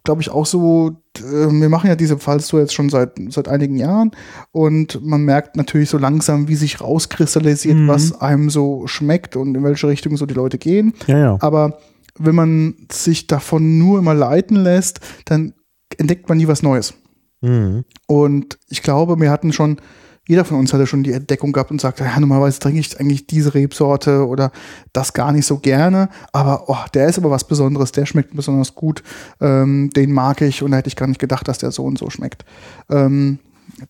glaube 0.04 0.22
ich, 0.22 0.30
auch 0.30 0.46
so, 0.46 1.02
äh, 1.18 1.22
wir 1.22 1.68
machen 1.68 1.88
ja 1.88 1.96
diese 1.96 2.16
Pfalztour 2.18 2.60
jetzt 2.60 2.74
schon 2.74 2.88
seit, 2.88 3.12
seit 3.30 3.48
einigen 3.48 3.76
Jahren 3.76 4.12
und 4.52 5.04
man 5.04 5.22
merkt 5.22 5.56
natürlich 5.56 5.90
so 5.90 5.98
langsam, 5.98 6.48
wie 6.48 6.54
sich 6.54 6.80
rauskristallisiert, 6.80 7.76
Mhm. 7.76 7.88
was 7.88 8.20
einem 8.20 8.50
so 8.50 8.86
schmeckt 8.86 9.36
und 9.36 9.54
in 9.56 9.64
welche 9.64 9.88
Richtung 9.88 10.16
so 10.16 10.26
die 10.26 10.34
Leute 10.34 10.58
gehen. 10.58 10.94
Ja, 11.06 11.18
ja. 11.18 11.38
Aber 11.40 11.78
wenn 12.18 12.34
man 12.34 12.74
sich 12.90 13.26
davon 13.26 13.78
nur 13.78 13.98
immer 13.98 14.14
leiten 14.14 14.56
lässt, 14.56 15.00
dann 15.24 15.54
entdeckt 15.98 16.28
man 16.28 16.38
nie 16.38 16.48
was 16.48 16.62
Neues. 16.62 16.94
Mhm. 17.40 17.84
Und 18.06 18.58
ich 18.68 18.82
glaube, 18.82 19.20
wir 19.20 19.30
hatten 19.30 19.52
schon, 19.52 19.78
jeder 20.26 20.44
von 20.44 20.58
uns 20.58 20.72
hatte 20.72 20.86
schon 20.86 21.02
die 21.02 21.12
Entdeckung 21.12 21.52
gehabt 21.52 21.70
und 21.70 21.80
sagte, 21.80 22.04
ja, 22.04 22.18
normalerweise 22.18 22.58
trinke 22.58 22.80
ich 22.80 22.98
eigentlich 22.98 23.26
diese 23.26 23.54
Rebsorte 23.54 24.26
oder 24.26 24.50
das 24.92 25.12
gar 25.12 25.32
nicht 25.32 25.46
so 25.46 25.58
gerne. 25.58 26.08
Aber 26.32 26.64
oh, 26.68 26.84
der 26.94 27.08
ist 27.08 27.18
aber 27.18 27.30
was 27.30 27.44
Besonderes, 27.44 27.92
der 27.92 28.06
schmeckt 28.06 28.34
besonders 28.34 28.74
gut. 28.74 29.02
Ähm, 29.40 29.90
den 29.94 30.12
mag 30.12 30.40
ich 30.42 30.62
und 30.62 30.72
da 30.72 30.78
hätte 30.78 30.88
ich 30.88 30.96
gar 30.96 31.06
nicht 31.06 31.20
gedacht, 31.20 31.46
dass 31.48 31.58
der 31.58 31.70
so 31.70 31.84
und 31.84 31.98
so 31.98 32.10
schmeckt. 32.10 32.44
Ähm, 32.90 33.38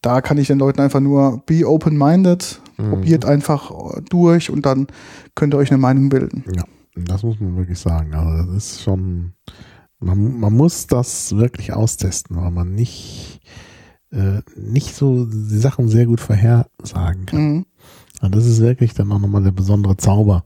da 0.02 0.20
kann 0.20 0.38
ich 0.38 0.46
den 0.48 0.58
Leuten 0.58 0.80
einfach 0.80 1.00
nur 1.00 1.42
be 1.46 1.66
open-minded, 1.66 2.60
Mhm. 2.78 2.90
probiert 2.90 3.24
einfach 3.24 3.72
durch 4.10 4.50
und 4.50 4.66
dann 4.66 4.86
könnt 5.34 5.54
ihr 5.54 5.58
euch 5.58 5.70
eine 5.70 5.78
Meinung 5.78 6.10
bilden. 6.10 6.44
Ja, 6.54 6.64
das 6.94 7.22
muss 7.22 7.40
man 7.40 7.56
wirklich 7.56 7.78
sagen. 7.78 8.14
Also 8.14 8.52
das 8.52 8.54
ist 8.54 8.82
schon, 8.82 9.32
man, 9.98 10.38
man 10.38 10.52
muss 10.52 10.86
das 10.86 11.34
wirklich 11.36 11.72
austesten, 11.72 12.36
weil 12.36 12.50
man 12.50 12.74
nicht, 12.74 13.40
äh, 14.12 14.40
nicht 14.56 14.94
so 14.94 15.24
die 15.26 15.58
Sachen 15.58 15.88
sehr 15.88 16.06
gut 16.06 16.20
vorhersagen 16.20 17.26
kann. 17.26 17.40
Mhm. 17.40 17.66
Und 18.22 18.34
das 18.34 18.46
ist 18.46 18.60
wirklich 18.60 18.94
dann 18.94 19.12
auch 19.12 19.18
nochmal 19.18 19.42
der 19.42 19.50
besondere 19.52 19.96
Zauber 19.96 20.44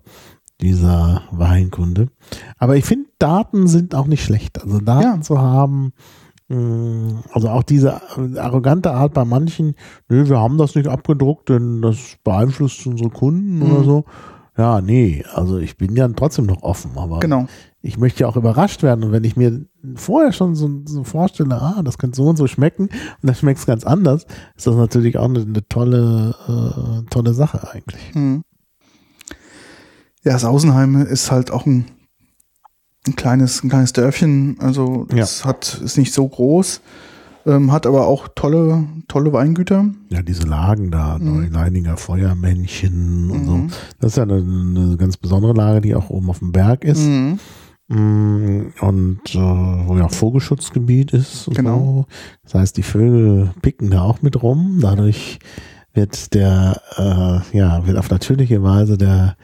dieser 0.60 1.22
Weinkunde. 1.30 2.08
Aber 2.58 2.76
ich 2.76 2.84
finde, 2.84 3.08
Daten 3.18 3.66
sind 3.66 3.94
auch 3.94 4.06
nicht 4.06 4.24
schlecht. 4.24 4.60
Also 4.62 4.80
Daten 4.80 5.02
Ja. 5.16 5.20
zu 5.20 5.38
haben, 5.40 5.92
mh, 6.48 7.22
also 7.32 7.48
auch 7.48 7.62
diese 7.62 8.00
arrogante 8.38 8.92
Art 8.92 9.14
bei 9.14 9.24
manchen, 9.24 9.74
nö, 10.08 10.28
wir 10.28 10.38
haben 10.38 10.58
das 10.58 10.74
nicht 10.74 10.88
abgedruckt, 10.88 11.48
denn 11.48 11.80
das 11.80 12.16
beeinflusst 12.24 12.86
unsere 12.86 13.10
Kunden 13.10 13.58
Mhm. 13.58 13.62
oder 13.62 13.84
so. 13.84 14.04
Ja, 14.58 14.80
nee, 14.82 15.24
also 15.32 15.58
ich 15.58 15.76
bin 15.78 15.96
ja 15.96 16.06
trotzdem 16.08 16.44
noch 16.46 16.62
offen, 16.62 16.90
aber 16.96 17.20
Genau. 17.20 17.46
Ich 17.82 17.96
möchte 17.98 18.20
ja 18.20 18.28
auch 18.28 18.36
überrascht 18.36 18.82
werden. 18.82 19.04
Und 19.04 19.12
wenn 19.12 19.24
ich 19.24 19.36
mir 19.36 19.64
vorher 19.94 20.32
schon 20.32 20.54
so, 20.54 20.82
so 20.84 21.04
vorstelle, 21.04 21.60
ah, 21.60 21.82
das 21.82 21.98
könnte 21.98 22.16
so 22.16 22.28
und 22.28 22.36
so 22.36 22.46
schmecken 22.46 22.84
und 22.84 22.92
dann 23.22 23.34
schmeckt 23.34 23.60
es 23.60 23.66
ganz 23.66 23.84
anders, 23.84 24.26
ist 24.56 24.66
das 24.66 24.74
natürlich 24.76 25.16
auch 25.16 25.24
eine, 25.24 25.40
eine 25.40 25.66
tolle, 25.68 26.34
äh, 26.46 27.10
tolle 27.10 27.32
Sache 27.32 27.72
eigentlich. 27.72 28.14
Mhm. 28.14 28.42
Ja, 30.22 30.38
Sausenheim 30.38 31.00
ist 31.06 31.30
halt 31.30 31.50
auch 31.50 31.64
ein, 31.64 31.86
ein 33.06 33.16
kleines, 33.16 33.64
ein 33.64 33.70
kleines 33.70 33.94
Dörfchen. 33.94 34.56
Also 34.60 35.06
es 35.08 35.46
hat, 35.46 35.80
ist 35.82 35.96
nicht 35.96 36.12
so 36.12 36.28
groß, 36.28 36.82
ähm, 37.46 37.72
hat 37.72 37.86
aber 37.86 38.06
auch 38.06 38.28
tolle, 38.34 38.84
tolle 39.08 39.32
Weingüter. 39.32 39.86
Ja, 40.10 40.20
diese 40.20 40.46
Lagen 40.46 40.90
da, 40.90 41.18
Mhm. 41.18 41.34
Neuleininger 41.34 41.96
Feuermännchen 41.96 43.30
und 43.30 43.46
so. 43.46 43.52
Mhm. 43.52 43.68
Das 43.98 44.12
ist 44.12 44.16
ja 44.16 44.24
eine, 44.24 44.34
eine 44.34 44.96
ganz 44.98 45.16
besondere 45.16 45.54
Lage, 45.54 45.80
die 45.80 45.94
auch 45.94 46.10
oben 46.10 46.28
auf 46.28 46.40
dem 46.40 46.52
Berg 46.52 46.84
ist. 46.84 47.00
Mhm. 47.00 47.38
Mm, 47.90 48.72
Und 48.80 49.34
äh, 49.34 49.38
wo 49.38 49.96
ja 49.96 50.08
Vogelschutzgebiet 50.08 51.12
ist. 51.12 51.50
Genau. 51.52 51.78
So. 51.78 52.06
Das 52.44 52.54
heißt, 52.54 52.76
die 52.76 52.82
Vögel 52.84 53.50
picken 53.62 53.90
da 53.90 54.02
auch 54.02 54.22
mit 54.22 54.40
rum. 54.42 54.78
Dadurch 54.80 55.40
wird 55.92 56.34
der, 56.34 56.80
äh, 56.96 57.56
ja, 57.56 57.86
wird 57.86 57.98
auf 57.98 58.08
natürliche 58.10 58.62
Weise 58.62 58.96
der, 58.96 59.36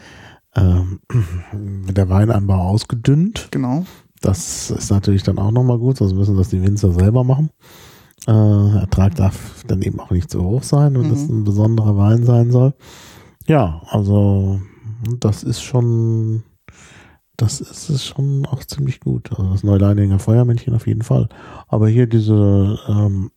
ähm, 0.54 1.00
der 1.90 2.08
Weinanbau 2.08 2.68
ausgedünnt. 2.68 3.48
Genau. 3.50 3.84
Das 4.20 4.70
ist 4.70 4.90
natürlich 4.90 5.24
dann 5.24 5.38
auch 5.38 5.50
nochmal 5.50 5.78
gut, 5.78 5.96
sonst 5.98 6.14
müssen 6.14 6.36
das 6.36 6.48
die 6.48 6.62
Winzer 6.62 6.92
selber 6.92 7.24
machen. 7.24 7.50
Äh, 8.28 8.30
Ertrag 8.78 9.14
darf 9.16 9.64
dann 9.66 9.82
eben 9.82 9.98
auch 10.00 10.10
nicht 10.10 10.30
zu 10.30 10.42
hoch 10.42 10.62
sein, 10.62 10.94
wenn 10.94 11.06
Mhm. 11.08 11.10
das 11.10 11.28
ein 11.28 11.44
besonderer 11.44 11.96
Wein 11.96 12.24
sein 12.24 12.50
soll. 12.52 12.74
Ja, 13.48 13.82
also 13.88 14.60
das 15.20 15.42
ist 15.42 15.62
schon 15.62 16.42
das 17.36 17.60
ist 17.60 17.88
es 17.90 18.04
schon 18.04 18.46
auch 18.46 18.64
ziemlich 18.64 19.00
gut. 19.00 19.30
Also 19.30 19.50
das 19.52 19.62
Neuleininger 19.62 20.18
Feuermännchen 20.18 20.74
auf 20.74 20.86
jeden 20.86 21.02
Fall. 21.02 21.28
Aber 21.68 21.88
hier 21.88 22.06
diese 22.06 22.78
ähm, 22.88 23.30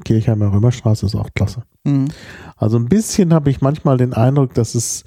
Kirchheimer 0.04 0.52
Römerstraße 0.52 1.06
ist 1.06 1.14
auch 1.14 1.30
klasse. 1.34 1.62
Mhm. 1.84 2.08
Also 2.56 2.76
ein 2.78 2.88
bisschen 2.88 3.32
habe 3.32 3.50
ich 3.50 3.60
manchmal 3.60 3.96
den 3.96 4.12
Eindruck, 4.14 4.54
dass 4.54 4.74
es 4.74 5.04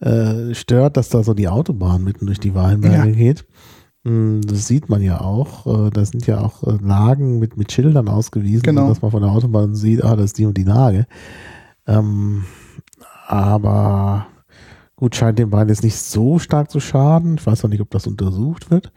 äh, 0.00 0.54
stört, 0.54 0.96
dass 0.96 1.08
da 1.08 1.22
so 1.22 1.34
die 1.34 1.48
Autobahn 1.48 2.04
mitten 2.04 2.26
durch 2.26 2.40
die 2.40 2.54
Weinberge 2.54 3.08
Ja. 3.10 3.14
geht. 3.14 3.46
Mm, 4.04 4.40
Das 4.42 4.66
sieht 4.66 4.88
man 4.88 5.02
ja 5.02 5.20
auch. 5.20 5.66
Äh, 5.86 5.90
Da 5.90 6.04
sind 6.04 6.26
ja 6.26 6.40
auch 6.40 6.62
äh, 6.64 6.76
Lagen 6.82 7.38
mit, 7.38 7.56
mit 7.56 7.72
Schildern 7.72 8.08
ausgewiesen, 8.08 8.62
Genau. 8.62 8.88
dass 8.88 9.02
man 9.02 9.10
von 9.10 9.22
der 9.22 9.30
Autobahn 9.32 9.74
sieht, 9.74 10.04
ah, 10.04 10.14
das 10.16 10.26
ist 10.26 10.38
die 10.38 10.46
und 10.46 10.56
die 10.56 10.64
Lage. 10.64 11.06
Ähm, 11.86 12.44
aber 13.26 14.26
gut, 14.96 15.14
scheint 15.14 15.38
dem 15.38 15.52
Wein 15.52 15.68
jetzt 15.68 15.84
nicht 15.84 15.96
so 15.96 16.38
stark 16.38 16.70
zu 16.70 16.80
schaden. 16.80 17.36
Ich 17.38 17.46
weiß 17.46 17.62
noch 17.62 17.70
nicht, 17.70 17.80
ob 17.80 17.90
das 17.90 18.06
untersucht 18.06 18.70
wird. 18.70 18.92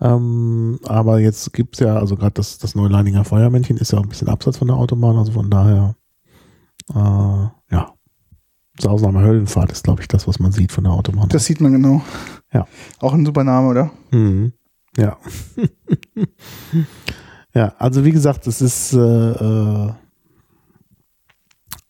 Ähm, 0.00 0.80
aber 0.84 1.20
jetzt 1.20 1.52
gibt's 1.52 1.78
ja, 1.80 1.96
also 1.96 2.16
gerade 2.16 2.34
das, 2.34 2.58
das 2.58 2.74
Neuleininger 2.74 3.24
Feuermännchen 3.24 3.76
ist 3.76 3.92
ja 3.92 3.98
auch 3.98 4.02
ein 4.02 4.08
bisschen 4.08 4.28
abseits 4.28 4.58
von 4.58 4.68
der 4.68 4.76
Autobahn, 4.76 5.16
also 5.16 5.32
von 5.32 5.50
daher, 5.50 5.94
äh, 6.90 7.74
ja. 7.74 7.92
Am 8.84 9.18
Höllenfahrt 9.18 9.70
ist, 9.70 9.84
glaube 9.84 10.00
ich, 10.00 10.08
das, 10.08 10.26
was 10.26 10.40
man 10.40 10.50
sieht 10.50 10.72
von 10.72 10.84
der 10.84 10.94
Autobahn. 10.94 11.28
Das 11.28 11.44
sieht 11.44 11.60
man 11.60 11.72
genau. 11.72 12.02
Ja. 12.52 12.66
Auch 13.00 13.12
ein 13.12 13.24
super 13.24 13.44
Name, 13.44 13.68
oder? 13.68 13.90
Mhm. 14.10 14.54
Ja. 14.96 15.18
ja, 17.54 17.74
also 17.78 18.04
wie 18.04 18.10
gesagt, 18.10 18.46
es 18.46 18.60
ist, 18.60 18.94
äh, 18.94 18.98
äh, 18.98 19.92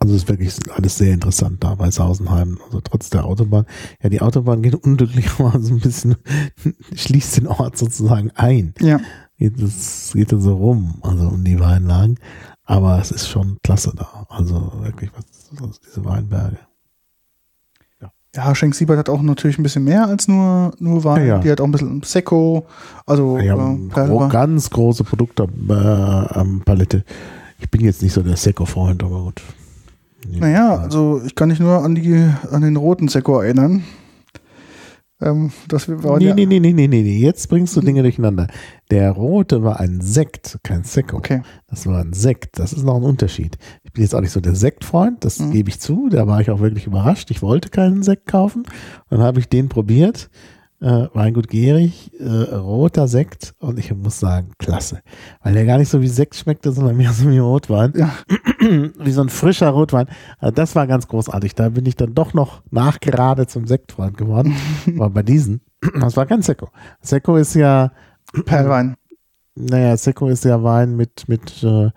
also 0.02 0.16
es 0.16 0.22
ist 0.22 0.28
wirklich 0.28 0.52
alles 0.74 0.98
sehr 0.98 1.14
interessant 1.14 1.62
da 1.62 1.76
bei 1.76 1.88
Sausenheim. 1.88 2.58
Also 2.64 2.80
trotz 2.80 3.08
der 3.10 3.24
Autobahn. 3.24 3.66
Ja, 4.02 4.08
die 4.08 4.20
Autobahn 4.20 4.60
geht 4.60 4.74
unglücklicherweise 4.74 5.68
ein 5.74 5.78
bisschen, 5.78 6.16
schließt 6.92 7.36
den 7.36 7.46
Ort 7.46 7.78
sozusagen 7.78 8.32
ein. 8.34 8.74
Ja. 8.80 8.98
Geht, 9.38 9.62
das 9.62 10.10
geht 10.12 10.32
dann 10.32 10.40
so 10.40 10.56
rum, 10.56 10.96
also 11.02 11.28
um 11.28 11.44
die 11.44 11.60
Weinlagen. 11.60 12.18
Aber 12.64 13.00
es 13.00 13.12
ist 13.12 13.28
schon 13.28 13.58
klasse 13.62 13.92
da. 13.94 14.26
Also 14.28 14.72
wirklich, 14.80 15.12
was, 15.14 15.24
was 15.60 15.80
diese 15.80 16.04
Weinberge. 16.04 16.58
Ja, 18.34 18.52
Schenk 18.56 18.74
Siebert 18.74 18.98
hat 18.98 19.08
auch 19.08 19.22
natürlich 19.22 19.58
ein 19.58 19.62
bisschen 19.62 19.84
mehr 19.84 20.08
als 20.08 20.26
nur, 20.26 20.72
nur 20.80 21.04
Wein. 21.04 21.20
Ja, 21.20 21.34
ja. 21.34 21.38
Die 21.38 21.50
hat 21.50 21.60
auch 21.60 21.66
ein 21.66 21.70
bisschen 21.70 22.02
Sekko, 22.02 22.66
also 23.06 23.38
Ja, 23.38 23.54
äh, 23.54 23.88
gro 23.88 24.26
ganz 24.28 24.70
große 24.70 25.04
Produktpalette. 25.04 27.04
ich 27.60 27.70
bin 27.70 27.82
jetzt 27.82 28.02
nicht 28.02 28.14
so 28.14 28.22
der 28.22 28.36
Sekko-Freund, 28.36 29.04
aber 29.04 29.24
gut. 29.24 29.42
Naja, 30.28 30.76
also 30.76 31.20
ich 31.24 31.34
kann 31.34 31.48
mich 31.48 31.60
nur 31.60 31.82
an, 31.84 31.94
die, 31.94 32.28
an 32.50 32.62
den 32.62 32.76
roten 32.76 33.08
Sekko 33.08 33.40
erinnern. 33.40 33.82
Ähm, 35.20 35.52
das 35.68 35.88
war 35.88 36.18
Nee, 36.18 36.26
ja, 36.28 36.34
nee, 36.34 36.46
nee, 36.46 36.58
nee, 36.58 36.72
nee, 36.72 36.88
nee, 36.88 37.02
nee, 37.02 37.18
jetzt 37.18 37.48
bringst 37.48 37.76
du 37.76 37.80
Dinge 37.80 38.02
durcheinander. 38.02 38.48
Der 38.90 39.12
rote 39.12 39.62
war 39.62 39.78
ein 39.78 40.00
Sekt, 40.00 40.58
kein 40.64 40.82
Sekko. 40.84 41.16
Okay. 41.18 41.42
Das 41.68 41.86
war 41.86 42.00
ein 42.00 42.12
Sekt, 42.12 42.58
das 42.58 42.72
ist 42.72 42.82
noch 42.84 42.96
ein 42.96 43.04
Unterschied. 43.04 43.56
Ich 43.84 43.92
bin 43.92 44.02
jetzt 44.02 44.14
auch 44.14 44.20
nicht 44.20 44.32
so 44.32 44.40
der 44.40 44.56
Sektfreund, 44.56 45.24
das 45.24 45.38
Mhm. 45.38 45.52
gebe 45.52 45.68
ich 45.70 45.78
zu, 45.80 46.08
da 46.10 46.26
war 46.26 46.40
ich 46.40 46.50
auch 46.50 46.60
wirklich 46.60 46.86
überrascht. 46.86 47.30
Ich 47.30 47.40
wollte 47.42 47.68
keinen 47.68 48.02
Sekt 48.02 48.26
kaufen, 48.26 48.64
dann 49.10 49.20
habe 49.20 49.38
ich 49.38 49.48
den 49.48 49.68
probiert. 49.68 50.28
Äh, 50.82 51.08
Weingut 51.14 51.48
Gierig, 51.48 52.10
äh, 52.18 52.56
roter 52.56 53.06
Sekt 53.06 53.54
und 53.60 53.78
ich 53.78 53.94
muss 53.94 54.18
sagen, 54.18 54.50
klasse. 54.58 55.02
Weil 55.40 55.54
der 55.54 55.64
gar 55.64 55.78
nicht 55.78 55.88
so 55.88 56.02
wie 56.02 56.08
Sekt 56.08 56.34
schmeckte, 56.34 56.72
sondern 56.72 56.96
mehr 56.96 57.12
so 57.12 57.30
wie 57.30 57.38
Rotwein. 57.38 57.92
Ja. 57.94 58.12
wie 58.98 59.12
so 59.12 59.22
ein 59.22 59.28
frischer 59.28 59.68
Rotwein. 59.68 60.08
Also 60.40 60.52
das 60.52 60.74
war 60.74 60.88
ganz 60.88 61.06
großartig. 61.06 61.54
Da 61.54 61.68
bin 61.68 61.86
ich 61.86 61.94
dann 61.94 62.14
doch 62.14 62.34
noch 62.34 62.62
nachgerade 62.72 63.46
zum 63.46 63.68
Sektfreund 63.68 64.16
geworden. 64.16 64.56
Aber 64.96 65.10
bei 65.10 65.22
diesen, 65.22 65.60
das 66.00 66.16
war 66.16 66.26
kein 66.26 66.42
Sekko. 66.42 66.68
Sekko 67.00 67.36
ist 67.36 67.54
ja, 67.54 67.92
Perlwein. 68.44 68.96
naja, 69.54 69.96
Sekko 69.96 70.26
ist 70.26 70.44
ja 70.44 70.64
Wein 70.64 70.96
mit, 70.96 71.28
mit 71.28 71.62
äh, 71.62 71.90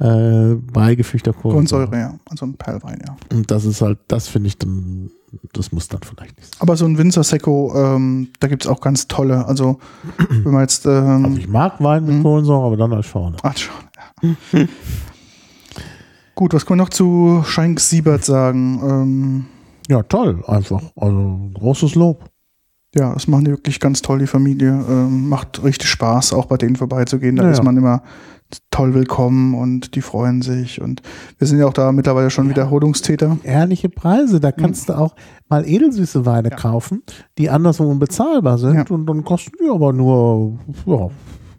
äh, 0.00 0.54
beigefügter 0.54 1.32
Kohlensäure. 1.32 1.88
Grundsäure, 1.88 2.12
ja. 2.12 2.18
Also 2.28 2.46
ein 2.46 2.54
Perlwein, 2.54 2.98
ja. 3.06 3.16
Und 3.32 3.50
das 3.50 3.64
ist 3.64 3.82
halt, 3.82 3.98
das 4.08 4.28
finde 4.28 4.46
ich 4.46 4.58
dann, 4.58 5.10
das 5.52 5.72
muss 5.72 5.88
dann 5.88 6.00
vielleicht 6.02 6.36
nicht 6.36 6.54
sein. 6.54 6.60
Aber 6.62 6.76
so 6.76 6.84
ein 6.86 6.98
Winzer 6.98 7.22
Sekko, 7.24 7.72
ähm, 7.76 8.28
da 8.40 8.48
gibt 8.48 8.64
es 8.64 8.68
auch 8.70 8.80
ganz 8.80 9.06
tolle. 9.08 9.46
Also, 9.46 9.78
wenn 10.28 10.52
man 10.52 10.62
jetzt. 10.62 10.86
Also 10.86 11.06
Ähm, 11.26 11.36
ich 11.38 11.48
mag 11.48 11.80
Wein 11.82 12.04
mit 12.04 12.16
Mhm. 12.16 12.22
Kohlensäure, 12.22 12.66
aber 12.66 12.76
dann 12.76 12.92
als 12.92 13.06
vorne. 13.06 13.36
ach, 13.42 13.56
schon, 13.56 13.74
ja. 14.22 14.66
Gut, 16.34 16.54
was 16.54 16.64
können 16.64 16.80
wir 16.80 16.84
noch 16.84 16.90
zu 16.90 17.42
Schenk 17.46 17.80
Siebert 17.80 18.24
sagen? 18.24 18.80
Ähm, 18.82 19.44
Ja, 19.88 20.02
toll, 20.04 20.42
einfach. 20.46 20.82
Also 20.96 21.50
großes 21.54 21.94
Lob. 21.96 22.24
ja, 22.94 23.12
das 23.12 23.26
machen 23.28 23.44
die 23.44 23.50
wirklich 23.50 23.78
ganz 23.80 24.00
toll, 24.02 24.20
die 24.20 24.26
Familie. 24.26 24.70
Ähm, 24.88 25.28
macht 25.28 25.62
richtig 25.62 25.88
Spaß, 25.90 26.32
auch 26.32 26.46
bei 26.46 26.56
denen 26.56 26.76
vorbeizugehen. 26.76 27.36
Da 27.36 27.44
Ja, 27.44 27.50
ist 27.50 27.62
man 27.62 27.76
immer 27.76 28.02
toll 28.70 28.94
willkommen 28.94 29.54
und 29.54 29.94
die 29.94 30.00
freuen 30.02 30.42
sich. 30.42 30.80
Und 30.80 31.02
wir 31.38 31.46
sind 31.46 31.58
ja 31.58 31.66
auch 31.66 31.72
da 31.72 31.92
mittlerweile 31.92 32.30
schon 32.30 32.48
Wiederholungstäter. 32.48 33.38
Ehrliche 33.42 33.88
Preise, 33.88 34.40
da 34.40 34.52
kannst 34.52 34.88
du 34.88 34.94
auch 34.98 35.14
mal 35.48 35.66
edelsüße 35.66 36.26
Weine 36.26 36.50
Ja. 36.50 36.56
kaufen, 36.56 37.02
die 37.38 37.50
anderswo 37.50 37.84
unbezahlbar 37.90 38.58
sind 38.58 38.74
Ja. 38.74 38.84
und 38.94 39.06
dann 39.06 39.24
kosten 39.24 39.52
die 39.64 39.70
aber 39.70 39.92
nur, 39.92 40.58
ja, 40.86 41.08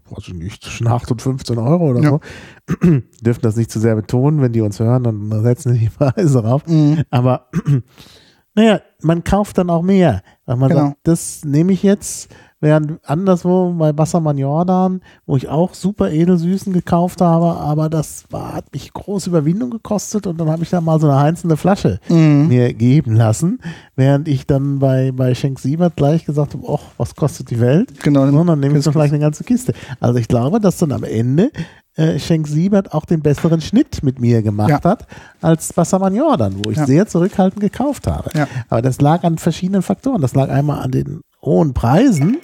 weiß 0.10 0.28
ich 0.28 0.34
nicht, 0.34 0.64
zwischen 0.64 0.88
8 0.88 1.12
und 1.12 1.22
15 1.22 1.58
Euro 1.58 1.90
oder 1.92 2.02
Ja. 2.02 2.10
so. 2.10 2.20
Dürfen 3.22 3.42
das 3.42 3.56
nicht 3.56 3.72
zu 3.72 3.80
sehr 3.80 3.96
betonen, 3.96 4.42
wenn 4.42 4.52
die 4.54 4.62
uns 4.62 4.80
hören, 4.80 5.04
dann 5.04 5.44
setzen 5.44 5.74
die 5.74 5.90
Preise 5.98 6.44
rauf. 6.44 6.66
Mhm. 6.68 7.04
Aber 7.10 7.50
naja, 8.56 8.82
man 9.02 9.24
kauft 9.24 9.58
dann 9.58 9.70
auch 9.70 9.82
mehr. 9.84 10.22
Weil 10.46 10.58
man 10.58 10.70
Genau. 10.70 10.82
sagt, 10.88 10.98
das 11.04 11.42
nehme 11.46 11.72
ich 11.72 11.84
jetzt, 11.84 12.30
während 12.62 13.00
anderswo 13.10 13.74
bei 13.74 13.92
Bassermann 13.92 14.38
Jordan, 14.38 15.02
wo 15.26 15.36
ich 15.36 15.50
auch 15.50 15.74
super 15.74 16.12
edelsüßen 16.12 16.72
gekauft 16.72 17.20
habe, 17.20 17.60
aber 17.60 17.90
das 17.90 18.24
war, 18.30 18.54
hat 18.54 18.72
mich 18.74 18.94
große 18.94 19.30
Überwindung 19.30 19.72
gekostet 19.72 20.28
und 20.28 20.40
dann 20.40 20.50
habe 20.50 20.64
ich 20.64 20.70
da 20.70 20.80
mal 20.80 21.00
so 21.00 21.10
eine 21.10 21.18
einzelne 21.18 21.58
Flasche 21.58 22.00
Mhm. 22.08 22.48
mir 22.48 22.74
geben 22.74 23.16
lassen, 23.16 23.60
während 23.96 24.28
ich 24.28 24.46
dann 24.48 24.80
bei, 24.80 25.12
bei 25.12 25.36
Schenk 25.36 25.60
Siebert 25.60 25.96
gleich 25.96 26.24
gesagt 26.26 26.54
habe, 26.54 26.64
ach, 26.72 26.84
was 26.98 27.16
kostet 27.16 27.50
die 27.50 27.60
Welt? 27.60 28.02
Genau. 28.04 28.30
So, 28.32 28.44
dann 28.44 28.60
nehme 28.60 28.78
ich 28.78 28.86
doch 28.86 28.94
gleich 28.94 29.12
eine 29.12 29.20
ganze 29.20 29.44
Kiste. 29.44 29.74
Also 30.00 30.20
ich 30.20 30.28
glaube, 30.28 30.60
dass 30.60 30.78
dann 30.78 30.92
am 30.92 31.04
Ende 31.04 31.50
äh, 31.96 32.20
Schenk 32.20 32.48
Siebert 32.48 32.94
auch 32.94 33.06
den 33.06 33.22
besseren 33.22 33.60
Schnitt 33.60 34.02
mit 34.04 34.20
mir 34.22 34.42
gemacht 34.42 34.70
Ja. 34.70 34.82
hat 34.84 35.08
als 35.42 35.74
Bassermann 35.74 36.16
Jordan, 36.16 36.56
wo 36.64 36.70
ich 36.72 36.78
Ja. 36.78 36.86
sehr 36.86 37.08
zurückhaltend 37.08 37.60
gekauft 37.60 38.08
habe. 38.08 38.30
Ja. 38.34 38.48
Aber 38.70 38.82
das 38.82 39.02
lag 39.02 39.24
an 39.24 39.38
verschiedenen 39.40 39.82
Faktoren. 39.82 40.22
Das 40.22 40.34
lag 40.36 40.50
einmal 40.50 40.80
an 40.84 40.92
den 40.92 41.22
hohen 41.42 41.74
Preisen, 41.74 42.38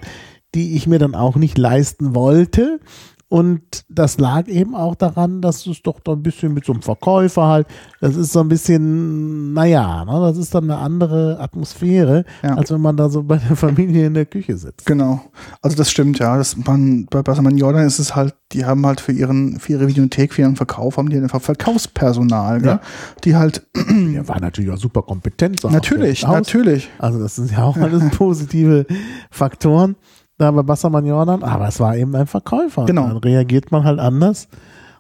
die 0.56 0.76
ich 0.76 0.88
mir 0.88 1.00
dann 1.00 1.16
auch 1.16 1.36
nicht 1.36 1.58
leisten 1.58 2.16
wollte. 2.16 2.80
Und 3.30 3.84
das 3.90 4.20
lag 4.20 4.48
eben 4.48 4.74
auch 4.74 4.96
daran, 4.96 5.42
dass 5.42 5.68
es 5.68 5.82
doch 5.82 6.00
da 6.00 6.14
ein 6.14 6.24
bisschen 6.24 6.54
mit 6.54 6.64
so 6.64 6.72
einem 6.72 6.82
Verkäufer 6.82 7.46
halt, 7.48 7.68
das 8.00 8.16
ist 8.16 8.32
so 8.32 8.40
ein 8.40 8.48
bisschen, 8.48 9.52
naja, 9.54 10.06
ne, 10.06 10.12
das 10.22 10.38
ist 10.38 10.56
dann 10.56 10.64
eine 10.64 10.78
andere 10.78 11.38
Atmosphäre, 11.40 12.24
Ja. 12.42 12.56
als 12.56 12.72
wenn 12.72 12.80
man 12.80 12.96
da 12.96 13.10
so 13.10 13.24
bei 13.24 13.36
der 13.38 13.58
Familie 13.58 14.08
in 14.08 14.14
der 14.14 14.26
Küche 14.28 14.58
sitzt. 14.58 14.86
Genau. 14.86 15.20
Also 15.62 15.76
das 15.76 15.92
stimmt, 15.92 16.20
ja. 16.20 16.38
Das, 16.38 16.56
man, 16.56 17.06
bei 17.10 17.22
Bassermann 17.22 17.58
Jordan 17.58 17.86
ist 17.86 18.00
es 18.00 18.16
halt, 18.16 18.34
die 18.54 18.64
haben 18.66 18.86
halt 18.86 19.02
für 19.02 19.12
ihren, 19.12 19.60
für 19.60 19.74
ihre 19.74 19.88
Videothek, 19.90 20.34
für 20.34 20.44
ihren 20.44 20.56
Verkauf, 20.56 20.96
haben 20.96 21.10
die 21.10 21.18
einfach 21.18 21.42
Verkaufspersonal, 21.42 22.64
Ja. 22.66 22.80
die 23.26 23.36
halt, 23.36 23.68
Der 23.76 24.26
war 24.30 24.40
natürlich 24.40 24.72
auch 24.72 24.78
super 24.78 25.02
kompetent. 25.02 25.62
natürlich, 25.70 26.24
natürlich. 26.24 26.90
Also 26.98 27.20
das 27.20 27.36
sind 27.36 27.52
ja 27.52 27.64
auch 27.64 27.76
alles 27.76 28.10
positive 28.18 28.86
Faktoren 29.32 29.98
da 30.38 30.52
bei 30.52 30.62
Bassermann 30.64 31.06
Jordan, 31.06 31.44
aber 31.44 31.68
es 31.68 31.80
war 31.80 31.96
eben 31.96 32.16
ein 32.16 32.28
Verkäufer. 32.28 32.86
Genau. 32.86 33.08
Dann 33.08 33.18
reagiert 33.18 33.72
man 33.72 33.84
halt 33.84 34.00
anders. 34.00 34.48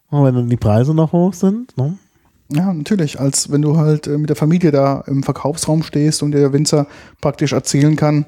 Und 0.10 0.24
wenn 0.24 0.36
dann 0.36 0.50
die 0.50 0.58
Preise 0.58 0.94
noch 0.94 1.12
hoch 1.12 1.34
sind, 1.34 1.78
ne? 1.78 1.98
Ja, 2.50 2.74
natürlich. 2.74 3.20
Als 3.20 3.52
wenn 3.52 3.62
du 3.62 3.78
halt 3.78 4.08
äh, 4.08 4.18
mit 4.18 4.30
der 4.30 4.38
Familie 4.38 4.72
da 4.72 5.04
im 5.08 5.22
Verkaufsraum 5.22 5.84
stehst 5.84 6.24
und 6.24 6.32
der 6.32 6.54
Winzer 6.54 6.88
praktisch 7.20 7.52
erzählen 7.52 7.98
kann, 7.98 8.26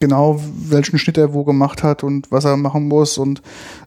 genau 0.00 0.40
welchen 0.56 0.98
Schnitt 0.98 1.18
er 1.18 1.34
wo 1.34 1.44
gemacht 1.44 1.82
hat 1.82 2.02
und 2.02 2.32
was 2.32 2.46
er 2.46 2.56
machen 2.56 2.88
muss 2.88 3.18
und 3.18 3.40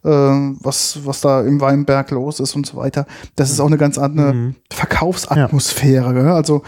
äh, 0.03 0.07
was, 0.09 0.99
was 1.03 1.21
da 1.21 1.41
im 1.41 1.59
Weinberg 1.59 2.11
los 2.11 2.39
ist 2.39 2.55
und 2.55 2.67
so 2.67 2.77
weiter. 2.77 3.07
Das 3.35 3.49
ist 3.49 3.59
auch 3.59 3.65
eine 3.65 3.77
ganz 3.79 3.97
andere 3.97 4.33
Mhm. 4.33 4.55
Verkaufsatmosphäre. 4.71 6.13
Gell? 6.13 6.27
Also, 6.27 6.61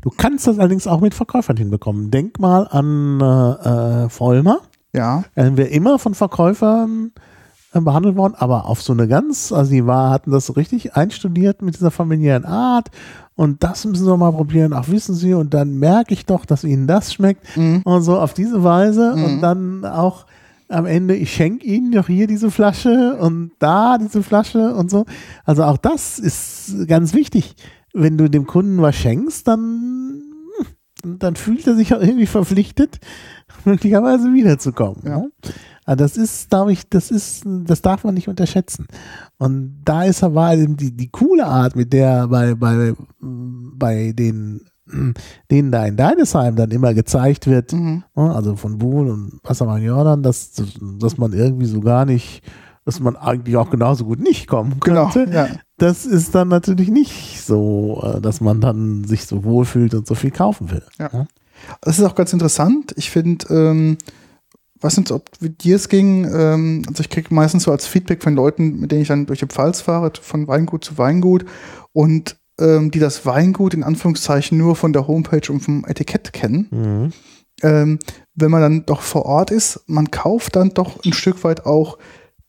Du 0.00 0.10
kannst 0.16 0.46
das 0.46 0.60
allerdings 0.60 0.86
auch 0.86 1.00
mit 1.00 1.12
Verkäufern 1.12 1.56
hinbekommen. 1.56 2.12
Denk 2.12 2.38
mal 2.38 2.68
an 2.68 3.20
äh, 3.20 4.04
äh, 4.04 4.08
Vollmer. 4.08 4.60
Ja, 4.94 5.24
Dann 5.34 5.56
wäre 5.56 5.68
immer 5.68 5.98
von 5.98 6.14
Verkäufern 6.14 7.12
äh, 7.72 7.80
behandelt 7.80 8.16
worden, 8.16 8.34
aber 8.36 8.66
auf 8.66 8.80
so 8.82 8.92
eine 8.92 9.06
ganz, 9.08 9.52
also 9.52 9.70
die 9.70 9.86
war, 9.86 10.10
hatten 10.10 10.30
das 10.30 10.46
so 10.46 10.54
richtig 10.54 10.96
einstudiert 10.96 11.60
mit 11.62 11.74
dieser 11.76 11.90
familiären 11.90 12.44
Art 12.46 12.88
und 13.34 13.62
das 13.62 13.84
müssen 13.84 14.04
sie 14.04 14.16
mal 14.16 14.32
probieren, 14.32 14.72
ach 14.72 14.88
wissen 14.88 15.14
Sie, 15.14 15.34
und 15.34 15.54
dann 15.54 15.78
merke 15.78 16.12
ich 16.14 16.26
doch, 16.26 16.44
dass 16.44 16.64
Ihnen 16.64 16.86
das 16.86 17.12
schmeckt 17.12 17.44
Mhm. 17.56 17.82
und 17.84 18.02
so 18.02 18.18
auf 18.18 18.32
diese 18.34 18.64
Weise 18.64 19.12
und 19.12 19.40
dann 19.42 19.84
auch 19.84 20.26
am 20.70 20.84
Ende, 20.86 21.14
ich 21.14 21.32
schenke 21.32 21.64
Ihnen 21.66 21.92
doch 21.92 22.08
hier 22.08 22.26
diese 22.26 22.50
Flasche 22.50 23.16
und 23.20 23.52
da 23.58 23.96
diese 23.98 24.22
Flasche 24.22 24.74
und 24.74 24.90
so. 24.90 25.06
Also 25.44 25.64
auch 25.64 25.76
das 25.78 26.18
ist 26.18 26.86
ganz 26.88 27.14
wichtig. 27.14 27.54
Wenn 27.94 28.18
du 28.18 28.28
dem 28.28 28.46
Kunden 28.46 28.82
was 28.82 28.94
schenkst, 28.96 29.48
dann, 29.48 30.20
dann 31.04 31.36
fühlt 31.36 31.66
er 31.66 31.74
sich 31.74 31.94
auch 31.94 32.00
irgendwie 32.00 32.26
verpflichtet, 32.26 32.98
möglicherweise 33.64 34.32
wiederzukommen. 34.32 35.02
Ja. 35.04 35.18
Ne? 35.18 35.30
Aber 35.84 35.96
das 35.96 36.16
ist, 36.18 36.50
glaube 36.50 36.72
ich, 36.72 36.88
das 36.88 37.10
ist, 37.10 37.44
das 37.46 37.80
darf 37.80 38.04
man 38.04 38.12
nicht 38.14 38.28
unterschätzen. 38.28 38.86
Und 39.38 39.80
da 39.84 40.04
ist 40.04 40.22
aber 40.22 40.54
eben 40.54 40.76
die, 40.76 40.94
die 40.94 41.08
coole 41.08 41.46
Art, 41.46 41.76
mit 41.76 41.92
der 41.94 42.28
bei, 42.28 42.54
bei, 42.54 42.92
bei 43.20 44.12
den, 44.12 44.60
denen 45.50 45.72
da 45.72 45.86
in 45.86 45.96
Deidesheim 45.96 46.56
dann 46.56 46.70
immer 46.72 46.92
gezeigt 46.94 47.46
wird, 47.46 47.72
Mhm. 47.72 48.04
ne, 48.14 48.34
also 48.34 48.54
von 48.56 48.76
Buhl 48.78 49.08
und 49.08 49.40
Wassermann 49.44 49.82
Jordan, 49.82 50.22
dass, 50.22 50.52
dass 50.98 51.16
man 51.16 51.32
irgendwie 51.32 51.66
so 51.66 51.80
gar 51.80 52.04
nicht, 52.04 52.42
dass 52.84 53.00
man 53.00 53.16
eigentlich 53.16 53.56
auch 53.56 53.70
genauso 53.70 54.04
gut 54.04 54.18
nicht 54.20 54.46
kommen 54.46 54.80
Genau, 54.80 55.08
könnte. 55.08 55.34
ja. 55.34 55.46
Das 55.78 56.04
ist 56.06 56.34
dann 56.34 56.48
natürlich 56.48 56.90
nicht 56.90 57.40
so, 57.42 58.02
äh, 58.04 58.20
dass 58.20 58.40
man 58.40 58.60
dann 58.60 59.04
sich 59.04 59.24
so 59.26 59.44
wohlfühlt 59.44 59.94
und 59.94 60.06
so 60.06 60.14
viel 60.14 60.32
kaufen 60.32 60.70
will. 60.70 60.82
Ja. 60.98 61.26
Das 61.80 61.98
ist 61.98 62.04
auch 62.04 62.14
ganz 62.14 62.32
interessant. 62.32 62.92
Ich 62.96 63.10
finde, 63.10 63.46
ähm, 63.54 63.98
weiß 64.80 64.96
nicht, 64.98 65.10
ob 65.10 65.28
wie 65.40 65.50
dir 65.50 65.76
es 65.76 65.88
ging, 65.88 66.24
ähm, 66.24 66.82
also 66.88 67.00
ich 67.00 67.10
kriege 67.10 67.34
meistens 67.34 67.64
so 67.64 67.72
als 67.72 67.86
Feedback 67.86 68.22
von 68.22 68.34
Leuten, 68.34 68.80
mit 68.80 68.92
denen 68.92 69.02
ich 69.02 69.08
dann 69.08 69.26
durch 69.26 69.40
die 69.40 69.46
Pfalz 69.46 69.80
fahre, 69.80 70.12
von 70.20 70.46
Weingut 70.46 70.84
zu 70.84 70.98
Weingut 70.98 71.44
und 71.92 72.36
ähm, 72.60 72.90
die 72.90 72.98
das 72.98 73.26
Weingut 73.26 73.74
in 73.74 73.84
Anführungszeichen 73.84 74.58
nur 74.58 74.76
von 74.76 74.92
der 74.92 75.06
Homepage 75.06 75.52
und 75.52 75.60
vom 75.60 75.84
Etikett 75.84 76.32
kennen. 76.32 76.68
Mhm. 76.70 77.12
Ähm, 77.62 77.98
wenn 78.34 78.50
man 78.50 78.60
dann 78.60 78.86
doch 78.86 79.00
vor 79.00 79.26
Ort 79.26 79.50
ist, 79.50 79.80
man 79.86 80.10
kauft 80.10 80.54
dann 80.54 80.70
doch 80.70 81.04
ein 81.04 81.12
Stück 81.12 81.42
weit 81.42 81.66
auch 81.66 81.98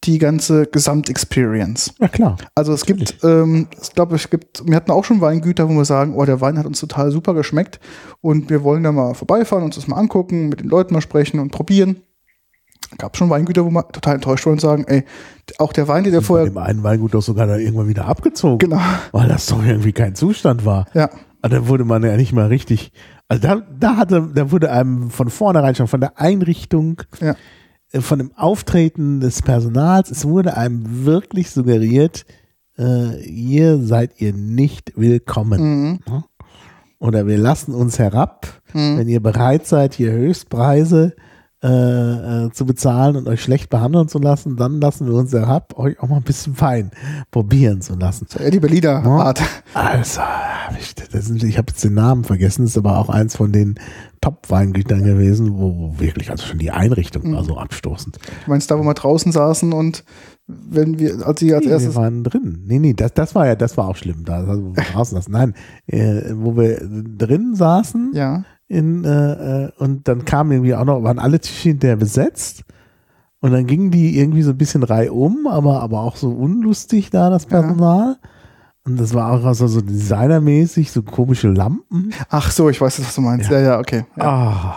die 0.05 0.17
ganze 0.17 0.65
Gesamtexperience. 0.65 1.93
Ja, 1.99 2.07
klar. 2.07 2.37
Also 2.55 2.73
es 2.73 2.85
gibt, 2.85 3.17
ähm, 3.23 3.67
ich 3.81 3.93
glaube, 3.93 4.15
es 4.15 4.29
gibt, 4.29 4.65
wir 4.65 4.75
hatten 4.75 4.91
auch 4.91 5.03
schon 5.03 5.19
Weingüter, 5.21 5.67
wo 5.67 5.73
wir 5.73 5.85
sagen, 5.85 6.15
oh, 6.15 6.23
der 6.25 6.39
Wein 6.41 6.57
hat 6.57 6.65
uns 6.65 6.79
total 6.79 7.11
super 7.11 7.33
geschmeckt 7.33 7.79
und 8.21 8.49
wir 8.49 8.63
wollen 8.63 8.83
da 8.83 8.91
mal 8.91 9.13
vorbeifahren, 9.13 9.63
uns 9.65 9.75
das 9.75 9.87
mal 9.87 9.97
angucken, 9.97 10.49
mit 10.49 10.61
den 10.61 10.69
Leuten 10.69 10.93
mal 10.93 11.01
sprechen 11.01 11.39
und 11.39 11.51
probieren. 11.51 12.01
Gab 12.97 13.17
schon 13.17 13.29
Weingüter, 13.29 13.65
wo 13.65 13.69
man 13.69 13.83
total 13.91 14.15
enttäuscht 14.15 14.45
war 14.45 14.53
und 14.53 14.61
sagen, 14.61 14.85
ey, 14.87 15.03
auch 15.59 15.73
der 15.73 15.87
Wein, 15.87 16.05
den 16.05 16.13
der 16.13 16.21
vorher, 16.21 16.45
dem 16.47 16.57
einen 16.57 16.81
Weingut 16.81 17.13
doch 17.13 17.21
sogar 17.21 17.45
da 17.45 17.57
irgendwann 17.57 17.87
wieder 17.87 18.05
abgezogen, 18.07 18.57
genau, 18.57 18.81
weil 19.11 19.27
das 19.27 19.45
doch 19.47 19.63
irgendwie 19.63 19.91
kein 19.91 20.15
Zustand 20.15 20.65
war. 20.65 20.87
ja, 20.95 21.09
Aber 21.41 21.55
da 21.55 21.67
wurde 21.67 21.83
man 21.85 22.01
ja 22.03 22.15
nicht 22.15 22.33
mal 22.33 22.47
richtig, 22.47 22.91
also 23.27 23.43
da, 23.43 23.61
da 23.79 23.97
hatte, 23.97 24.29
da 24.33 24.49
wurde 24.51 24.71
einem 24.71 25.11
von 25.11 25.29
vornherein 25.29 25.75
schon 25.75 25.87
von 25.87 25.99
der 25.99 26.19
Einrichtung, 26.19 27.01
Ja. 27.19 27.35
Äh, 27.91 28.01
von 28.01 28.19
dem 28.19 28.31
Auftreten 28.35 29.19
des 29.19 29.41
Personals, 29.41 30.11
es 30.11 30.25
wurde 30.25 30.57
einem 30.57 31.05
wirklich 31.05 31.49
suggeriert, 31.51 32.25
äh, 32.77 33.09
hier 33.21 33.79
seid 33.79 34.19
ihr 34.21 34.33
nicht 34.33 34.93
willkommen. 34.95 35.99
mhm. 36.07 36.23
Oder 37.01 37.27
wir 37.27 37.37
lassen 37.37 37.73
uns 37.73 37.97
herab, 37.97 38.61
Mhm. 38.73 38.97
wenn 38.97 39.07
ihr 39.07 39.21
bereit 39.21 39.65
seid, 39.65 39.93
hier 39.93 40.11
Höchstpreise 40.11 41.15
äh, 41.15 41.21
äh, 41.61 42.49
zu 42.51 42.65
bezahlen 42.65 43.15
und 43.17 43.27
euch 43.27 43.41
schlecht 43.43 43.69
behandeln 43.69 44.07
zu 44.07 44.19
lassen, 44.19 44.55
dann 44.55 44.79
lassen 44.79 45.07
wir 45.07 45.13
uns 45.13 45.33
herab, 45.33 45.77
euch 45.77 45.99
auch 45.99 46.07
mal 46.07 46.17
ein 46.17 46.23
bisschen 46.23 46.59
Wein 46.61 46.91
probieren 47.31 47.81
zu 47.81 47.95
lassen. 47.95 48.27
Die 48.51 48.59
Berliner 48.59 49.03
Ja. 49.03 49.09
Art. 49.09 49.41
Also, 49.73 50.21
ich, 50.79 50.95
das 50.95 51.29
ich 51.29 51.57
habe 51.57 51.67
jetzt 51.69 51.83
den 51.83 51.95
Namen 51.95 52.23
vergessen, 52.23 52.63
ist 52.65 52.77
aber 52.77 52.97
auch 52.97 53.09
eins 53.09 53.35
von 53.35 53.51
den 53.51 53.75
Top-Weingütern 54.21 55.03
gewesen, 55.03 55.57
wo, 55.57 55.75
wo 55.77 55.99
wirklich, 55.99 56.31
also 56.31 56.45
schon 56.45 56.59
die 56.59 56.71
Einrichtung 56.71 57.33
war 57.33 57.43
so 57.43 57.57
abstoßend. 57.57 58.17
Du 58.45 58.51
meinst 58.51 58.71
da, 58.71 58.79
wo 58.79 58.83
wir 58.83 58.93
draußen 58.93 59.31
saßen 59.31 59.73
und 59.73 60.03
wenn 60.47 60.97
wir, 60.97 61.27
als 61.27 61.41
sie 61.41 61.53
als 61.53 61.65
Nee, 61.65 61.71
erstes, 61.71 61.93
wir 61.95 62.01
waren 62.01 62.23
drin. 62.23 62.63
Nee, 62.65 62.79
nee, 62.79 62.93
das, 62.93 63.13
das 63.13 63.35
war 63.35 63.45
ja, 63.45 63.55
das 63.55 63.77
war 63.77 63.87
auch 63.87 63.95
schlimm. 63.95 64.23
Da, 64.25 64.37
also, 64.37 64.63
wo 64.63 64.75
wir 64.75 64.83
draußen 64.83 65.15
saßen. 65.17 65.31
Nein, 65.31 65.53
äh, 65.87 66.21
wo 66.33 66.57
wir 66.57 66.79
drin 66.79 67.53
saßen 67.53 68.11
ja, 68.15 68.43
in, 68.69 69.03
äh, 69.03 69.65
äh, 69.65 69.71
und 69.79 70.07
dann 70.07 70.23
kamen 70.23 70.51
irgendwie 70.53 70.75
auch 70.75 70.85
noch, 70.85 71.03
waren 71.03 71.19
alle 71.19 71.39
Tische 71.41 71.69
hinterher 71.69 71.97
besetzt. 71.97 72.63
Und 73.41 73.51
dann 73.51 73.65
gingen 73.67 73.89
die 73.91 74.17
irgendwie 74.17 74.41
so 74.43 74.51
ein 74.51 74.57
bisschen 74.57 74.83
reihum, 74.83 75.47
aber, 75.47 75.81
aber 75.81 76.01
auch 76.01 76.15
so 76.15 76.29
unlustig 76.29 77.09
da, 77.09 77.29
das 77.29 77.43
Ja. 77.43 77.49
Personal. 77.49 78.17
Und 78.85 78.99
das 78.99 79.13
war 79.13 79.31
auch 79.31 79.43
also 79.45 79.67
so 79.67 79.81
designermäßig, 79.81 80.91
so 80.91 81.03
komische 81.03 81.49
Lampen. 81.49 82.11
ach 82.29 82.49
so, 82.51 82.69
ich 82.69 82.79
weiß 82.79 82.99
was 83.01 83.15
du 83.15 83.21
meinst. 83.21 83.49
Ja, 83.51 83.59
ja, 83.59 83.79
okay. 83.79 84.05
Ja, 84.17 84.23
Ah. 84.23 84.75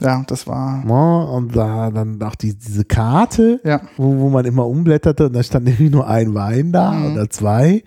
ja 0.00 0.22
das 0.26 0.46
war, 0.46 0.84
Ne? 0.84 1.26
Und 1.32 1.54
da 1.56 1.90
dann 1.90 2.22
auch 2.22 2.34
die, 2.36 2.54
diese 2.56 2.84
Karte, 2.84 3.60
ja, 3.64 3.80
wo, 3.96 4.18
wo 4.18 4.28
man 4.30 4.44
immer 4.44 4.66
umblätterte 4.66 5.26
und 5.26 5.34
da 5.34 5.42
stand 5.42 5.68
irgendwie 5.68 5.90
nur 5.90 6.06
ein 6.06 6.34
Wein 6.34 6.72
da 6.72 6.92
Mhm. 6.92 7.12
oder 7.12 7.30
zwei. 7.30 7.82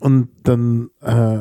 Und 0.00 0.28
dann, 0.44 0.90
äh, 1.02 1.38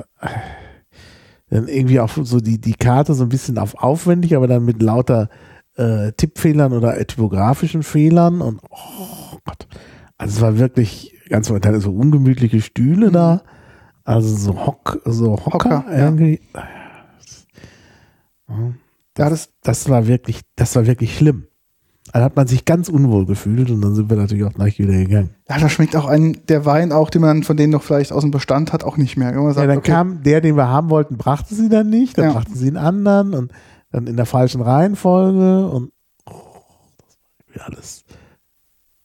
dann 1.49 1.67
irgendwie 1.67 1.99
auch 1.99 2.09
so 2.09 2.39
die, 2.39 2.59
die 2.59 2.73
Karte 2.75 3.13
so 3.13 3.23
ein 3.23 3.29
bisschen 3.29 3.57
auf 3.57 3.75
aufwendig, 3.75 4.35
aber 4.35 4.47
dann 4.47 4.65
mit 4.65 4.81
lauter 4.81 5.29
äh, 5.75 6.11
Tippfehlern 6.13 6.73
oder 6.73 6.97
typografischen 7.07 7.83
Fehlern 7.83 8.41
und 8.41 8.61
oh 8.69 9.37
Gott. 9.45 9.67
Also 10.17 10.37
es 10.37 10.41
war 10.41 10.57
wirklich 10.57 11.13
ganz 11.29 11.47
total 11.47 11.79
so 11.79 11.91
ungemütliche 11.91 12.61
Stühle 12.61 13.11
da. 13.11 13.43
Also 14.03 14.35
so 14.35 14.65
Hock, 14.65 15.01
so 15.05 15.33
Hocker, 15.45 15.79
Mhm. 15.79 15.85
Hocker, 15.85 15.97
irgendwie. 15.97 16.41
ja, 19.17 19.29
das, 19.29 19.49
das 19.61 19.89
war 19.89 20.07
wirklich, 20.07 20.41
das 20.55 20.75
war 20.75 20.85
wirklich 20.87 21.17
schlimm. 21.17 21.46
Da 22.13 22.21
hat 22.23 22.35
man 22.35 22.47
sich 22.47 22.65
ganz 22.65 22.89
unwohl 22.89 23.25
gefühlt 23.25 23.69
und 23.69 23.81
dann 23.81 23.93
sind 23.93 24.09
wir 24.09 24.17
natürlich 24.17 24.43
auch 24.45 24.53
gleich 24.53 24.79
wieder 24.79 24.93
gegangen. 24.93 25.31
ja, 25.49 25.59
da 25.59 25.69
schmeckt 25.69 25.95
auch 25.95 26.05
ein, 26.07 26.37
der 26.47 26.65
Wein 26.65 26.91
auch, 26.91 27.09
den 27.09 27.21
man 27.21 27.43
von 27.43 27.57
denen 27.57 27.71
noch 27.73 27.83
vielleicht 27.83 28.11
aus 28.11 28.21
dem 28.23 28.31
Bestand 28.31 28.73
hat, 28.73 28.83
auch 28.83 28.97
nicht 28.97 29.17
mehr. 29.17 29.33
Man 29.33 29.43
Ja, 29.45 29.53
sagt, 29.53 29.69
dann 29.69 29.77
okay, 29.79 29.91
kam 29.91 30.23
der, 30.23 30.41
den 30.41 30.55
wir 30.55 30.67
haben 30.69 30.89
wollten, 30.89 31.17
brachte 31.17 31.53
sie 31.53 31.69
dann 31.69 31.89
nicht, 31.89 32.17
dann 32.17 32.25
Ja. 32.25 32.33
brachten 32.33 32.55
sie 32.55 32.67
einen 32.67 32.77
anderen 32.77 33.33
und 33.33 33.51
dann 33.91 34.07
in 34.07 34.15
der 34.15 34.25
falschen 34.25 34.61
Reihenfolge 34.61 35.67
und 35.69 35.91
oh, 36.25 36.31
das 37.49 37.55
war 37.55 37.65
alles, 37.67 38.03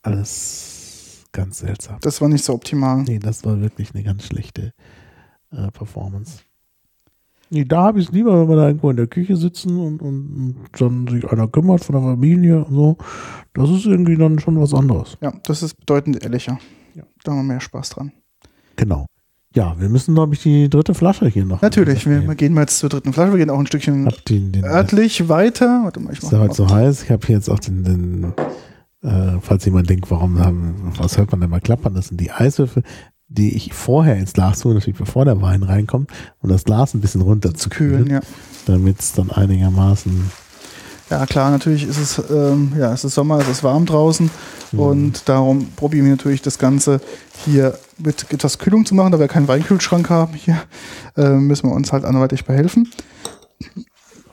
alles 0.03 1.24
ganz 1.33 1.59
seltsam. 1.59 1.99
das 2.03 2.20
war 2.20 2.29
nicht 2.29 2.45
so 2.45 2.53
optimal. 2.55 3.03
Nee, 3.03 3.19
das 3.19 3.45
war 3.45 3.61
wirklich 3.61 3.95
eine 3.95 4.03
ganz 4.05 4.24
schlechte 4.24 4.73
äh, 5.51 5.70
Performance. 5.70 6.39
Nee, 7.53 7.66
da 7.66 7.83
habe 7.83 8.01
ich 8.01 8.07
es 8.07 8.12
lieber, 8.12 8.41
wenn 8.41 8.49
wir 8.49 8.57
da 8.57 8.69
irgendwo 8.69 8.89
in 8.89 8.97
der 8.97 9.07
Küche 9.07 9.37
sitzen 9.37 9.79
und, 9.79 10.01
und, 10.01 10.57
und 10.70 10.81
dann 10.81 11.07
sich 11.07 11.31
einer 11.31 11.47
kümmert 11.49 11.85
von 11.85 11.95
der 11.95 12.03
Familie 12.03 12.65
und 12.65 12.74
so. 12.74 12.97
Das 13.53 13.69
ist 13.69 13.85
irgendwie 13.85 14.16
dann 14.16 14.39
schon 14.39 14.59
was 14.59 14.73
anderes. 14.73 15.19
Ja, 15.20 15.35
das 15.45 15.62
ist 15.62 15.74
bedeutend 15.74 16.24
ehrlicher. 16.24 16.59
Ja. 16.95 17.03
Da 17.23 17.33
haben 17.33 17.41
wir 17.41 17.53
mehr 17.55 17.61
Spaß 17.61 17.91
dran. 17.91 18.12
Genau. 18.77 19.05
Ja, 19.55 19.77
wir 19.79 19.91
müssen, 19.91 20.15
glaube 20.15 20.33
ich, 20.33 20.43
die 20.43 20.70
dritte 20.70 20.95
Flasche 20.95 21.29
hier 21.29 21.45
noch. 21.45 21.61
Natürlich, 21.61 22.07
wir, 22.07 22.27
wir 22.27 22.35
gehen 22.37 22.55
mal 22.55 22.62
jetzt 22.62 22.79
zur 22.79 22.89
dritten 22.89 23.12
Flasche. 23.12 23.33
Wir 23.33 23.39
gehen 23.39 23.51
auch 23.51 23.59
ein 23.59 23.66
Stückchen 23.66 24.09
den, 24.27 24.53
den, 24.53 24.65
örtlich 24.65 25.29
weiter. 25.29 25.83
Warte 25.85 26.01
mal, 26.01 26.12
ich 26.12 26.20
ist 26.20 26.24
mach 26.24 26.33
ja 26.33 26.39
heute 26.39 26.55
so 26.55 26.70
heiß. 26.70 27.03
Ich 27.03 27.11
habe 27.11 27.27
hier 27.27 27.37
jetzt 27.37 27.51
auch 27.51 27.59
den, 27.59 27.85
den 27.85 28.33
äh, 29.03 29.41
falls 29.41 29.65
jemand 29.65 29.91
denkt, 29.91 30.11
warum 30.11 30.39
haben, 30.39 30.93
was 30.97 31.19
hört 31.19 31.31
man 31.33 31.41
denn 31.41 31.51
mal 31.51 31.61
klappern? 31.61 31.93
Das 31.93 32.09
sind 32.09 32.19
die 32.19 32.31
Eiswürfel, 32.31 32.83
die 33.33 33.57
ich 33.57 33.73
vorher 33.73 34.17
ins 34.17 34.33
Glas 34.33 34.61
tue, 34.61 34.75
natürlich 34.75 34.99
bevor 34.99 35.25
der 35.25 35.41
Wein 35.41 35.63
reinkommt, 35.63 36.11
um 36.41 36.49
das 36.49 36.65
Glas 36.65 36.95
ein 36.95 37.01
bisschen 37.01 37.23
runter 37.23 37.55
zu 37.55 37.71
kühlen, 37.71 38.09
ja. 38.09 38.21
damit 38.67 39.01
es 39.01 39.13
dann 39.13 39.31
einigermaßen 39.31 40.31
Ja, 41.11 41.27
klar, 41.27 41.51
natürlich 41.51 41.85
ist 41.85 41.99
es, 41.99 42.23
ähm, 42.31 42.73
ja, 42.79 42.93
es 42.93 43.05
ist 43.05 43.15
Sommer, 43.15 43.39
es 43.39 43.49
ist 43.49 43.65
warm 43.65 43.87
draußen 43.87 44.31
und 44.73 45.29
darum 45.29 45.69
probieren 45.77 46.07
wir 46.07 46.13
natürlich 46.13 46.43
das 46.43 46.59
Ganze 46.59 47.01
hier 47.45 47.79
mit 47.99 48.33
etwas 48.33 48.59
Kühlung 48.59 48.87
zu 48.87 48.95
machen. 48.95 49.13
Da 49.13 49.21
wir 49.21 49.29
keinen 49.29 49.49
Weinkühlschrank 49.49 50.09
haben 50.09 50.35
hier, 50.35 50.63
äh, 51.17 51.31
müssen 51.31 51.69
wir 51.69 51.75
uns 51.75 51.93
halt 51.93 52.05
anderweitig 52.05 52.45
behelfen. 52.45 52.89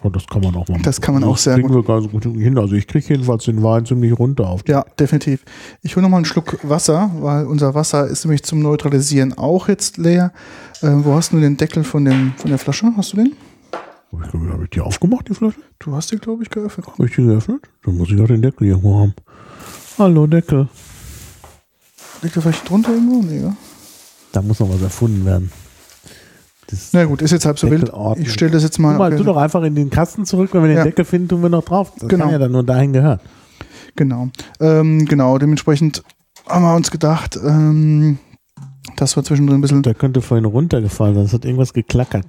Und 0.01 0.15
das 0.15 0.27
kann 0.27 0.41
man 0.41 0.55
auch 0.55 0.67
mal 0.69 0.79
Das 0.81 1.01
kann 1.01 1.13
man 1.13 1.23
auch 1.25 1.37
sehr 1.37 1.55
kriegen 1.55 1.73
wir 1.73 1.83
ganz 1.83 2.09
gut 2.09 2.23
hin. 2.23 2.57
Also 2.57 2.75
ich 2.75 2.87
kriege 2.87 3.05
jedenfalls 3.09 3.45
den 3.45 3.61
Wein 3.61 3.85
ziemlich 3.85 4.17
runter 4.17 4.47
auf 4.47 4.63
die. 4.63 4.71
Ja, 4.71 4.85
definitiv. 4.97 5.43
Ich 5.81 5.95
hole 5.95 6.03
noch 6.03 6.09
mal 6.09 6.17
einen 6.17 6.25
Schluck 6.25 6.57
Wasser, 6.63 7.11
weil 7.19 7.45
unser 7.45 7.75
Wasser 7.75 8.07
ist 8.07 8.23
nämlich 8.23 8.43
zum 8.43 8.61
Neutralisieren 8.61 9.37
auch 9.37 9.67
jetzt 9.67 9.97
leer. 9.97 10.31
Äh, 10.81 10.91
wo 11.03 11.13
hast 11.15 11.33
du 11.33 11.39
den 11.39 11.57
Deckel 11.57 11.83
von, 11.83 12.05
dem, 12.05 12.33
von 12.37 12.49
der 12.49 12.59
Flasche? 12.59 12.91
Hast 12.95 13.13
du 13.13 13.17
den? 13.17 13.33
Ich 14.11 14.31
glaube, 14.31 14.49
habe 14.51 14.63
ich 14.63 14.69
die 14.69 14.81
aufgemacht, 14.81 15.27
die 15.29 15.33
Flasche? 15.33 15.59
Du 15.79 15.93
hast 15.93 16.11
die, 16.11 16.17
glaube 16.17 16.43
ich, 16.43 16.49
geöffnet. 16.49 16.87
Habe 16.87 17.05
ich 17.05 17.15
die 17.15 17.23
geöffnet? 17.23 17.61
Dann 17.83 17.97
muss 17.97 18.09
ich 18.09 18.19
auch 18.21 18.27
den 18.27 18.41
Deckel 18.41 18.67
irgendwo 18.67 18.99
haben. 18.99 19.13
Hallo 19.97 20.27
Deckel. 20.27 20.67
Liegt 22.21 22.35
der 22.35 22.41
vielleicht 22.41 22.69
drunter 22.69 22.93
irgendwo? 22.93 23.21
Nee, 23.21 23.41
ja. 23.41 23.55
Da 24.31 24.41
muss 24.41 24.59
noch 24.59 24.69
was 24.69 24.81
erfunden 24.81 25.25
werden. 25.25 25.51
Das 26.69 26.89
Na 26.93 27.05
gut, 27.05 27.21
ist 27.21 27.31
jetzt 27.31 27.45
halb 27.45 27.57
so 27.57 27.69
wild. 27.69 27.81
Deckelordnung. 27.83 28.25
Ich 28.25 28.31
stelle 28.33 28.51
das 28.51 28.63
jetzt 28.63 28.77
mal. 28.79 28.93
Tu, 28.93 28.99
mal, 28.99 29.07
okay. 29.07 29.17
tu 29.17 29.23
doch 29.23 29.37
einfach 29.37 29.63
in 29.63 29.75
den 29.75 29.89
Kasten 29.89 30.25
zurück, 30.25 30.49
wenn 30.53 30.61
wir 30.61 30.67
den 30.69 30.77
Ja. 30.77 30.83
Deckel 30.83 31.05
finden, 31.05 31.27
tun 31.29 31.41
wir 31.41 31.49
noch 31.49 31.63
drauf. 31.63 31.93
Das 31.99 32.07
Genau. 32.09 32.25
kann 32.25 32.33
ja 32.33 32.37
dann 32.39 32.51
nur 32.51 32.63
dahin 32.63 32.93
gehören. 32.93 33.19
Genau. 33.95 34.29
Ähm, 34.59 35.05
genau, 35.05 35.37
dementsprechend 35.37 36.03
haben 36.47 36.63
wir 36.63 36.75
uns 36.75 36.91
gedacht, 36.91 37.37
ähm, 37.43 38.19
dass 38.97 39.15
wir 39.15 39.23
zwischendrin 39.23 39.57
ein 39.57 39.61
bisschen. 39.61 39.81
Der 39.81 39.93
könnte 39.95 40.21
vorhin 40.21 40.45
runtergefallen 40.45 41.15
sein. 41.15 41.25
Es 41.25 41.33
hat 41.33 41.45
irgendwas 41.45 41.73
geklackert. 41.73 42.27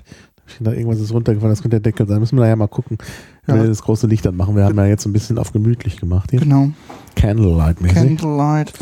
Gedacht, 0.59 0.75
irgendwas 0.77 0.99
ist 1.01 1.12
runtergefallen. 1.12 1.53
Das 1.53 1.62
könnte 1.62 1.81
der 1.81 1.93
Deckel 1.93 2.09
sein. 2.09 2.19
Müssen 2.19 2.37
wir 2.37 2.43
nachher 2.43 2.57
mal 2.57 2.67
gucken, 2.67 2.99
wenn 3.47 3.57
Ja. 3.57 3.62
wir 3.62 3.69
das 3.69 3.83
große 3.83 4.07
Licht 4.09 4.27
anmachen. 4.27 4.57
Wir 4.57 4.65
haben 4.65 4.77
ja 4.79 4.87
jetzt 4.87 5.07
ein 5.07 5.12
bisschen 5.12 5.39
auf 5.39 5.53
gemütlich 5.53 5.97
gemacht 5.99 6.31
hier. 6.31 6.41
Genau. 6.41 6.71
Candlelight-mäßig. 7.15 7.95
Candlelight. 7.95 8.73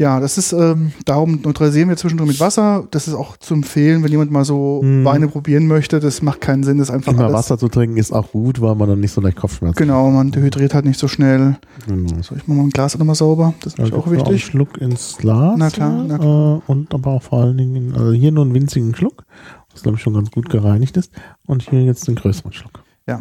Ja, 0.00 0.20
das 0.20 0.38
ist, 0.38 0.52
ähm, 0.52 0.92
darum 1.06 1.40
neutralisieren 1.42 1.88
wir 1.88 1.96
zwischendrin 1.96 2.28
mit 2.28 2.38
Wasser. 2.38 2.86
Das 2.92 3.08
ist 3.08 3.14
auch 3.14 3.36
zu 3.36 3.52
empfehlen, 3.54 4.04
wenn 4.04 4.12
jemand 4.12 4.30
mal 4.30 4.44
so 4.44 4.80
Mhm. 4.80 5.04
Weine 5.04 5.26
probieren 5.26 5.66
möchte. 5.66 5.98
Das 5.98 6.22
macht 6.22 6.40
keinen 6.40 6.62
Sinn, 6.62 6.78
das 6.78 6.88
einfach 6.88 7.12
Immer. 7.12 7.32
Wasser 7.32 7.58
zu 7.58 7.66
trinken 7.68 7.96
ist 7.96 8.12
auch 8.12 8.30
gut, 8.30 8.60
weil 8.60 8.76
man 8.76 8.88
dann 8.88 9.00
nicht 9.00 9.10
so 9.10 9.20
leicht 9.20 9.36
Kopfschmerzen 9.38 9.76
Genau, 9.76 10.08
man 10.12 10.30
dehydriert 10.30 10.72
halt 10.72 10.84
nicht 10.84 11.00
so 11.00 11.08
schnell. 11.08 11.56
Genau. 11.88 12.22
So, 12.22 12.36
ich 12.36 12.46
mache 12.46 12.58
mal 12.58 12.62
ein 12.64 12.70
Glas 12.70 12.96
nochmal 12.96 13.16
sauber. 13.16 13.54
Das 13.60 13.72
ist 13.72 13.78
natürlich 13.80 13.94
auch 14.00 14.04
gibt's 14.04 14.18
noch 14.20 14.26
einen 14.26 14.34
wichtig. 14.36 14.50
Schluck 14.50 14.78
ins 14.78 15.16
Glas. 15.18 15.54
Na 15.58 15.68
klar, 15.70 16.04
na 16.06 16.16
Äh, 16.16 16.60
und 16.68 16.94
aber 16.94 17.10
auch 17.10 17.22
vor 17.24 17.40
allen 17.42 17.56
Dingen, 17.58 17.92
also 17.94 18.12
hier 18.12 18.30
nur 18.30 18.44
einen 18.44 18.54
winzigen 18.54 18.94
Schluck, 18.94 19.24
was 19.72 19.82
glaube 19.82 19.96
ich 19.96 20.02
schon 20.02 20.14
ganz 20.14 20.30
gut 20.30 20.48
gereinigt 20.48 20.96
ist. 20.96 21.10
Und 21.44 21.68
hier 21.68 21.82
jetzt 21.82 22.06
den 22.06 22.14
größeren 22.14 22.52
Schluck. 22.52 22.84
Ja. 23.08 23.18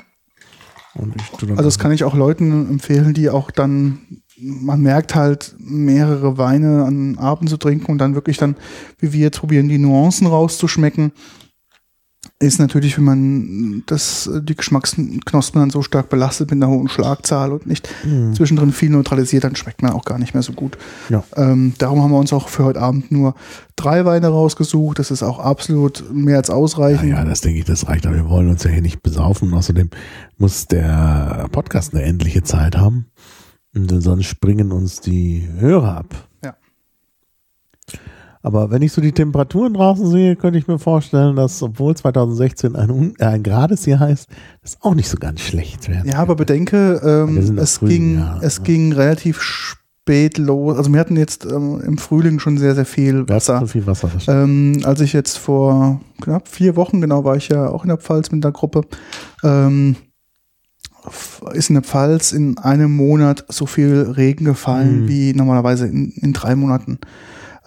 Also 0.95 1.63
das 1.63 1.79
kann 1.79 1.91
ich 1.91 2.03
auch 2.03 2.15
Leuten 2.15 2.69
empfehlen, 2.69 3.13
die 3.13 3.29
auch 3.29 3.51
dann, 3.51 3.99
man 4.39 4.81
merkt 4.81 5.15
halt, 5.15 5.55
mehrere 5.59 6.37
Weine 6.37 6.85
an 6.85 7.17
Abend 7.17 7.49
zu 7.49 7.57
trinken 7.57 7.91
und 7.91 7.97
dann 7.97 8.15
wirklich 8.15 8.37
dann, 8.37 8.55
wie 8.99 9.11
wir 9.13 9.21
jetzt 9.21 9.39
probieren, 9.39 9.67
die 9.69 9.77
Nuancen 9.79 10.27
rauszuschmecken. 10.27 11.11
Ist 12.39 12.59
natürlich, 12.59 12.97
wenn 12.97 13.03
man 13.05 13.83
das, 13.87 14.29
die 14.43 14.55
Geschmacksknospen 14.55 15.59
dann 15.59 15.69
so 15.71 15.81
stark 15.81 16.09
belastet 16.09 16.51
mit 16.51 16.61
einer 16.61 16.71
hohen 16.71 16.87
Schlagzahl 16.87 17.51
und 17.51 17.65
nicht 17.65 17.89
Mhm. 18.03 18.35
zwischendrin 18.35 18.71
viel 18.71 18.89
neutralisiert, 18.91 19.43
dann 19.43 19.55
schmeckt 19.55 19.81
man 19.81 19.91
auch 19.93 20.05
gar 20.05 20.19
nicht 20.19 20.35
mehr 20.35 20.43
so 20.43 20.53
gut. 20.53 20.77
Ja. 21.09 21.23
Ähm, 21.35 21.73
darum 21.79 22.03
haben 22.03 22.11
wir 22.11 22.19
uns 22.19 22.33
auch 22.33 22.47
für 22.49 22.65
heute 22.65 22.81
Abend 22.81 23.11
nur 23.11 23.33
drei 23.75 24.05
Weine 24.05 24.27
rausgesucht. 24.27 24.99
Das 24.99 25.09
ist 25.09 25.23
auch 25.23 25.39
absolut 25.39 26.03
mehr 26.13 26.37
als 26.37 26.51
ausreichend. 26.51 27.09
Ja, 27.09 27.19
ja, 27.19 27.25
das 27.25 27.41
denke 27.41 27.59
ich, 27.59 27.65
das 27.65 27.87
reicht. 27.87 28.05
Aber 28.05 28.15
wir 28.15 28.29
wollen 28.29 28.49
uns 28.49 28.63
ja 28.63 28.69
hier 28.69 28.81
nicht 28.83 29.01
besaufen. 29.01 29.53
Außerdem 29.53 29.89
muss 30.37 30.67
der 30.67 31.47
Podcast 31.51 31.93
eine 31.95 32.03
endliche 32.03 32.43
Zeit 32.43 32.77
haben. 32.77 33.07
Und 33.77 34.01
sonst 34.01 34.25
springen 34.25 34.71
uns 34.71 35.01
die 35.01 35.47
Hörer 35.59 35.97
ab. 35.97 36.27
Ja. 36.43 36.55
Aber 38.41 38.71
wenn 38.71 38.81
ich 38.81 38.91
so 38.91 39.01
die 39.01 39.11
Temperaturen 39.11 39.75
draußen 39.75 40.09
sehe, 40.09 40.35
könnte 40.35 40.57
ich 40.57 40.67
mir 40.67 40.79
vorstellen, 40.79 41.35
dass, 41.35 41.61
obwohl 41.61 41.95
2016 41.95 42.75
ein, 42.75 43.13
äh, 43.19 43.25
ein 43.25 43.43
gerades 43.43 43.85
Jahr 43.85 44.09
ist, 44.09 44.29
das 44.61 44.77
auch 44.81 44.95
nicht 44.95 45.09
so 45.09 45.17
ganz 45.17 45.41
schlecht 45.41 45.89
wäre. 45.89 46.07
Ja, 46.07 46.15
aber 46.15 46.35
bedenke, 46.35 47.01
ähm, 47.03 47.57
es, 47.57 47.79
ging, 47.79 48.19
ja. 48.19 48.39
es 48.41 48.63
ging 48.63 48.93
relativ 48.93 49.41
spät 49.41 50.37
los. 50.39 50.77
Also 50.77 50.91
wir 50.91 50.99
hatten 50.99 51.17
jetzt 51.17 51.45
ähm, 51.45 51.79
im 51.81 51.97
Frühling 51.99 52.39
schon 52.39 52.57
sehr, 52.57 52.73
sehr 52.73 52.85
viel 52.85 53.29
Wasser. 53.29 53.59
so 53.59 53.67
viel 53.67 53.85
Wasser. 53.85 54.09
Ähm, 54.27 54.81
als 54.85 55.01
ich 55.01 55.13
jetzt 55.13 55.37
vor 55.37 56.01
knapp 56.21 56.47
vier 56.47 56.75
Wochen, 56.75 56.99
genau, 57.01 57.25
war 57.25 57.35
ich 57.35 57.49
ja 57.49 57.69
auch 57.69 57.83
in 57.83 57.89
der 57.89 57.97
Pfalz 57.97 58.31
mit 58.31 58.43
der 58.43 58.53
Gruppe, 58.53 58.81
ähm, 59.43 59.97
ist 61.53 61.69
in 61.69 61.75
der 61.75 61.83
Pfalz 61.83 62.31
in 62.31 62.57
einem 62.57 62.95
Monat 62.95 63.45
so 63.49 63.65
viel 63.65 64.01
Regen 64.15 64.45
gefallen 64.45 65.03
Mhm. 65.03 65.07
wie 65.07 65.33
normalerweise 65.33 65.87
in, 65.87 66.11
in 66.11 66.33
drei 66.33 66.55
Monaten. 66.55 66.99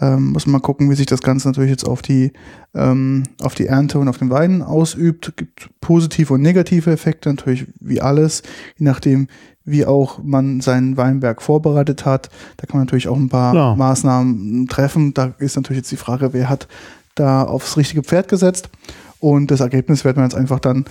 Ähm, 0.01 0.31
muss 0.33 0.47
man 0.47 0.53
mal 0.53 0.61
gucken, 0.61 0.89
wie 0.91 0.95
sich 0.95 1.05
das 1.07 1.21
Ganze 1.21 1.49
natürlich 1.49 1.71
jetzt 1.71 1.87
auf 1.87 2.01
die, 2.01 2.33
ähm, 2.75 3.25
auf 3.43 3.55
die 3.55 3.67
Ernte 3.67 3.99
und 3.99 4.09
auf 4.09 4.17
den 4.17 4.31
Wein 4.31 4.63
ausübt. 4.63 5.35
Gibt 5.37 5.69
positive 5.83 6.33
und 6.35 6.41
negative 6.43 6.91
Effekte, 6.91 7.29
natürlich 7.29 7.67
wie 7.81 8.01
alles, 8.01 8.43
je 8.79 8.87
nachdem, 8.87 9.29
wie 9.65 9.85
auch 9.85 10.19
man 10.23 10.63
seinen 10.63 10.97
Weinberg 10.97 11.43
vorbereitet 11.43 12.07
hat. 12.07 12.31
Da 12.57 12.67
kann 12.67 12.79
man 12.79 12.87
natürlich 12.87 13.09
auch 13.09 13.17
ein 13.17 13.29
paar 13.29 13.53
Klar. 13.53 13.77
Maßnahmen 13.77 14.69
treffen. 14.69 15.13
Da 15.13 15.35
ist 15.39 15.57
natürlich 15.57 15.81
jetzt 15.81 15.93
die 15.93 15.97
Frage, 15.97 16.33
wer 16.33 16.49
hat 16.49 16.67
da 17.15 17.43
aufs 17.45 17.77
richtige 17.77 18.03
Pferd 18.03 18.29
gesetzt. 18.29 18.71
Und 19.19 19.51
das 19.51 19.61
Ergebnis 19.61 20.05
wird 20.07 20.17
man 20.17 20.25
jetzt 20.25 20.35
einfach 20.35 20.61
dann, 20.61 20.87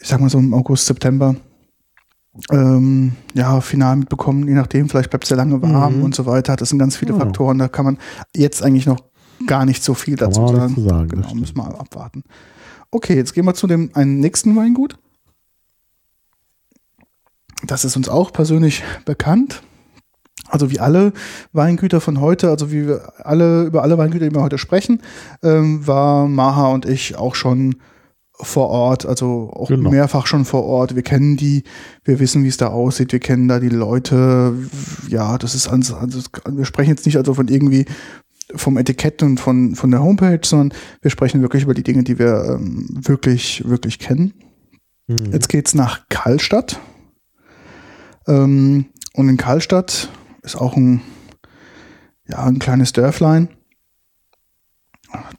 ich 0.00 0.08
sag 0.08 0.20
mal 0.20 0.30
so 0.30 0.38
im 0.38 0.54
August, 0.54 0.86
September, 0.86 1.36
ähm, 2.50 3.12
ja, 3.34 3.60
final 3.60 3.96
mitbekommen, 3.96 4.48
je 4.48 4.54
nachdem, 4.54 4.88
vielleicht 4.88 5.10
bleibt 5.10 5.24
es 5.24 5.30
ja 5.30 5.36
lange 5.36 5.60
warm 5.62 5.98
Mhm. 5.98 6.02
und 6.04 6.14
so 6.14 6.24
weiter. 6.26 6.56
Das 6.56 6.70
sind 6.70 6.78
ganz 6.78 6.96
viele 6.96 7.12
Ja. 7.12 7.18
Faktoren, 7.20 7.58
da 7.58 7.68
kann 7.68 7.84
man 7.84 7.98
jetzt 8.36 8.62
eigentlich 8.62 8.86
noch 8.86 9.00
gar 9.46 9.64
nicht 9.66 9.82
so 9.82 9.94
viel 9.94 10.16
dazu 10.16 10.46
sagen. 10.48 10.74
zu 10.74 10.80
sagen, 10.82 11.08
Genau, 11.08 11.34
müssen 11.34 11.56
wir 11.56 11.78
abwarten. 11.80 12.22
Okay, 12.90 13.14
jetzt 13.16 13.34
gehen 13.34 13.44
wir 13.44 13.54
zu 13.54 13.66
dem 13.66 13.90
einen 13.94 14.20
nächsten 14.20 14.54
Weingut. 14.56 14.98
Das 17.66 17.84
ist 17.84 17.96
uns 17.96 18.08
auch 18.08 18.32
persönlich 18.32 18.82
bekannt. 19.04 19.62
Also 20.48 20.70
wie 20.70 20.80
alle 20.80 21.12
Weingüter 21.52 22.00
von 22.00 22.20
heute, 22.20 22.50
also 22.50 22.70
wie 22.72 22.86
wir 22.88 23.12
alle 23.24 23.64
über 23.64 23.82
alle 23.82 23.96
Weingüter, 23.96 24.28
die 24.28 24.34
wir 24.34 24.42
heute 24.42 24.58
sprechen, 24.58 25.00
ähm, 25.42 25.86
war 25.86 26.26
Maha 26.28 26.68
und 26.68 26.84
ich 26.84 27.16
auch 27.16 27.34
schon 27.34 27.76
vor 28.44 28.68
Ort, 28.68 29.06
also 29.06 29.50
auch 29.52 29.68
Genau. 29.68 29.90
mehrfach 29.90 30.26
schon 30.26 30.44
vor 30.44 30.64
Ort. 30.64 30.94
Wir 30.94 31.02
kennen 31.02 31.36
die, 31.36 31.64
wir 32.04 32.18
wissen, 32.20 32.44
wie 32.44 32.48
es 32.48 32.56
da 32.56 32.68
aussieht, 32.68 33.12
wir 33.12 33.20
kennen 33.20 33.48
da 33.48 33.60
die 33.60 33.68
Leute. 33.68 34.54
Ja, 35.08 35.38
das 35.38 35.54
ist 35.54 35.68
also, 35.68 35.96
also 35.96 36.20
wir 36.50 36.64
sprechen 36.64 36.90
jetzt 36.90 37.06
nicht 37.06 37.16
also 37.16 37.34
von 37.34 37.48
irgendwie 37.48 37.86
vom 38.54 38.76
Etikett 38.76 39.22
und 39.22 39.38
von, 39.40 39.74
von 39.74 39.90
der 39.90 40.02
Homepage, 40.02 40.40
sondern 40.44 40.76
wir 41.00 41.10
sprechen 41.10 41.40
wirklich 41.42 41.62
über 41.62 41.74
die 41.74 41.82
Dinge, 41.82 42.02
die 42.02 42.18
wir 42.18 42.58
ähm, 42.60 42.86
wirklich, 42.90 43.62
wirklich 43.66 43.98
kennen. 43.98 44.34
Mhm. 45.06 45.32
Jetzt 45.32 45.48
geht's 45.48 45.74
nach 45.74 46.08
Karlstadt. 46.08 46.78
Ähm, 48.26 48.86
und 49.14 49.28
in 49.28 49.36
Karlstadt 49.36 50.08
ist 50.42 50.56
auch 50.56 50.76
ein, 50.76 51.00
ja, 52.28 52.44
ein 52.44 52.58
kleines 52.58 52.92
Dörflein. 52.92 53.48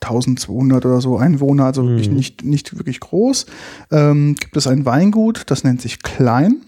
1200 0.01 0.85
oder 0.85 1.01
so 1.01 1.17
Einwohner, 1.17 1.65
also 1.65 1.87
wirklich 1.87 2.09
Mhm. 2.09 2.15
nicht, 2.15 2.43
nicht 2.43 2.77
wirklich 2.77 2.99
groß. 2.99 3.45
Ähm, 3.91 4.35
gibt 4.39 4.55
es 4.57 4.67
ein 4.67 4.85
Weingut, 4.85 5.43
das 5.47 5.63
nennt 5.63 5.81
sich 5.81 6.01
Klein. 6.03 6.61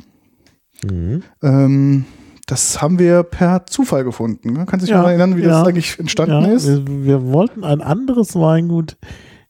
Mhm. 0.84 1.23
Ähm, 1.41 2.06
das 2.48 2.82
haben 2.82 2.99
wir 2.99 3.23
per 3.23 3.65
Zufall 3.65 4.03
gefunden. 4.03 4.53
ne? 4.53 4.65
Kannst 4.68 4.84
du 4.84 4.88
dich 4.88 4.90
Ja, 4.91 5.02
mal 5.02 5.10
erinnern, 5.10 5.36
wie 5.38 5.41
ja. 5.41 5.48
das 5.49 5.68
eigentlich 5.68 5.98
entstanden 5.99 6.44
Ja, 6.45 6.52
ist? 6.52 6.68
wir, 6.68 7.03
wir 7.06 7.26
wollten 7.32 7.64
ein 7.64 7.82
anderes 7.82 8.36
Weingut 8.36 8.98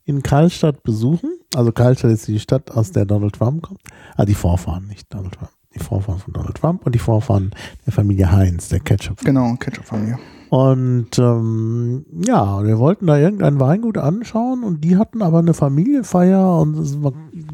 in 0.05 0.23
Karlstadt 0.23 0.83
besuchen. 0.83 1.31
Also 1.55 1.71
Karlstadt 1.71 2.11
ist 2.11 2.27
die 2.27 2.39
Stadt, 2.39 2.71
aus 2.71 2.91
der 2.91 3.05
Donald 3.05 3.35
Trump 3.35 3.63
kommt. 3.63 3.81
Ah, 4.15 4.25
die 4.25 4.35
Vorfahren, 4.35 4.87
nicht 4.87 5.13
Donald 5.13 5.33
Trump. 5.33 5.49
Die 5.73 5.79
Vorfahren 5.79 6.19
von 6.19 6.31
Donald 6.33 6.55
Trump 6.55 6.85
und 6.85 6.95
die 6.95 6.99
Vorfahren 6.99 7.51
der 7.85 7.91
Familie 7.91 8.31
Heinz, 8.31 8.69
der 8.69 8.79
Ketchup. 8.79 9.19
Genau, 9.25 9.55
Ketchup-Familie. 9.55 10.17
Und 10.49 11.17
ähm, 11.19 12.05
ja, 12.25 12.63
wir 12.63 12.77
wollten 12.79 13.07
da 13.07 13.17
irgendein 13.17 13.59
Weingut 13.59 13.97
anschauen 13.97 14.63
und 14.63 14.81
die 14.83 14.97
hatten 14.97 15.21
aber 15.21 15.39
eine 15.39 15.53
Familienfeier 15.53 16.59
und 16.59 16.77
es 16.77 16.97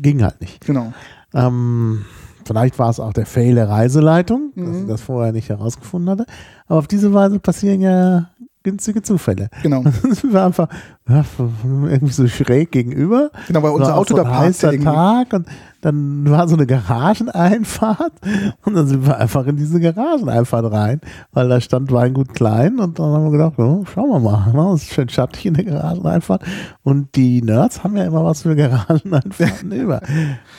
ging 0.01 0.23
halt 0.23 0.41
nicht. 0.41 0.65
Genau. 0.65 0.91
Ähm, 1.33 2.03
vielleicht 2.45 2.77
war 2.79 2.89
es 2.89 2.99
auch 2.99 3.13
der 3.13 3.25
Fail 3.25 3.55
der 3.55 3.69
Reiseleitung, 3.69 4.51
dass 4.55 4.65
Mhm. 4.67 4.73
sie 4.73 4.87
das 4.87 5.01
vorher 5.01 5.31
nicht 5.31 5.49
herausgefunden 5.49 6.09
hatte. 6.09 6.25
Aber 6.67 6.79
auf 6.79 6.87
diese 6.87 7.13
Weise 7.13 7.39
passieren 7.39 7.81
ja 7.81 8.29
günstige 8.63 9.01
Zufälle. 9.01 9.49
Genau. 9.63 9.83
Es 10.11 10.23
war 10.31 10.47
einfach 10.47 10.67
ja, 11.09 11.25
irgendwie 11.53 12.13
so 12.13 12.27
schräg 12.27 12.71
gegenüber. 12.71 13.31
Genau, 13.47 13.63
weil 13.63 13.71
unser 13.71 13.97
Auto 13.97 14.15
so 14.15 14.23
da 14.23 14.29
parkte 14.29 14.67
irgendwie. 14.67 14.83
Tag 14.85 15.33
und 15.33 15.47
dann 15.81 16.29
war 16.29 16.47
so 16.47 16.55
eine 16.55 16.67
Garageneinfahrt 16.67 18.13
und 18.65 18.73
dann 18.75 18.87
sind 18.87 19.05
wir 19.05 19.17
einfach 19.17 19.47
in 19.47 19.57
diese 19.57 19.79
Garageneinfahrt 19.79 20.71
rein, 20.71 21.01
weil 21.31 21.49
da 21.49 21.59
stand 21.59 21.91
Weingut 21.91 22.33
klein 22.33 22.79
und 22.79 22.99
dann 22.99 23.07
haben 23.07 23.25
wir 23.25 23.31
gedacht, 23.31 23.53
oh, 23.57 23.83
schauen 23.91 24.09
wir 24.09 24.19
mal, 24.19 24.53
ne? 24.53 24.73
es 24.75 24.83
ist 24.83 24.93
schön 24.93 25.09
schattig 25.09 25.47
in 25.47 25.55
der 25.55 25.65
Garageneinfahrt 25.65 26.43
und 26.83 27.15
die 27.15 27.41
Nerds 27.41 27.83
haben 27.83 27.97
ja 27.97 28.05
immer 28.05 28.23
was 28.23 28.43
für 28.43 28.55
Garageneinfahrten 28.55 29.71
über. 29.71 30.01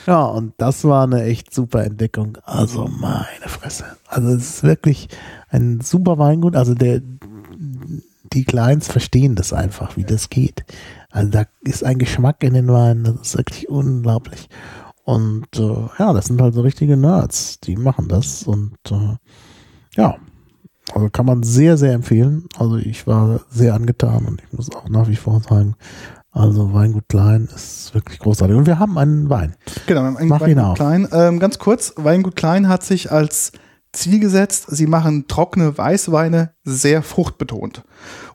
Ja, 0.05 0.25
und 0.25 0.53
das 0.57 0.83
war 0.83 1.03
eine 1.03 1.23
echt 1.23 1.53
super 1.53 1.85
Entdeckung. 1.85 2.37
Also 2.43 2.89
meine 2.99 3.47
Fresse. 3.47 3.85
Also 4.07 4.29
es 4.29 4.49
ist 4.49 4.63
wirklich 4.63 5.07
ein 5.49 5.81
super 5.81 6.17
Weingut. 6.17 6.55
Also 6.55 6.73
der, 6.73 7.01
die 8.33 8.45
Kleins 8.45 8.87
verstehen 8.87 9.35
das 9.35 9.53
einfach, 9.53 9.97
wie 9.97 10.03
das 10.03 10.29
geht. 10.29 10.65
Also 11.11 11.29
da 11.29 11.43
ist 11.61 11.83
ein 11.83 11.99
Geschmack 11.99 12.43
in 12.43 12.53
den 12.53 12.67
Weinen, 12.67 13.03
das 13.03 13.15
ist 13.21 13.37
wirklich 13.37 13.69
unglaublich. 13.69 14.49
Und 15.03 15.47
äh, 15.57 15.89
ja, 15.99 16.13
das 16.13 16.25
sind 16.25 16.41
halt 16.41 16.53
so 16.53 16.61
richtige 16.61 16.97
Nerds, 16.97 17.59
die 17.59 17.75
machen 17.75 18.07
das. 18.07 18.43
Und 18.43 18.77
äh, 18.89 19.17
ja, 19.95 20.15
also 20.93 21.09
kann 21.09 21.25
man 21.25 21.43
sehr, 21.43 21.77
sehr 21.77 21.93
empfehlen. 21.93 22.47
Also 22.57 22.77
ich 22.77 23.05
war 23.05 23.41
sehr 23.49 23.73
angetan 23.73 24.25
und 24.25 24.41
ich 24.41 24.53
muss 24.53 24.73
auch 24.73 24.89
nach 24.89 25.07
wie 25.07 25.15
vor 25.15 25.41
sagen, 25.41 25.75
also 26.31 26.73
Weingut 26.73 27.07
Klein 27.09 27.47
ist 27.53 27.93
wirklich 27.93 28.19
großartig. 28.19 28.55
Und 28.55 28.65
wir 28.65 28.79
haben 28.79 28.97
einen 28.97 29.29
Wein. 29.29 29.55
Genau, 29.85 30.01
ein 30.01 30.27
Mach 30.27 30.41
ihn 30.47 30.57
Weingut 30.57 30.63
auf. 30.63 30.75
Klein. 30.75 31.07
Ähm, 31.11 31.39
ganz 31.39 31.59
kurz, 31.59 31.93
Weingut 31.97 32.35
Klein 32.35 32.67
hat 32.67 32.83
sich 32.83 33.11
als 33.11 33.51
Ziel 33.93 34.19
gesetzt, 34.19 34.65
sie 34.69 34.87
machen 34.87 35.27
trockene 35.27 35.77
Weißweine 35.77 36.51
sehr 36.63 37.01
fruchtbetont. 37.03 37.83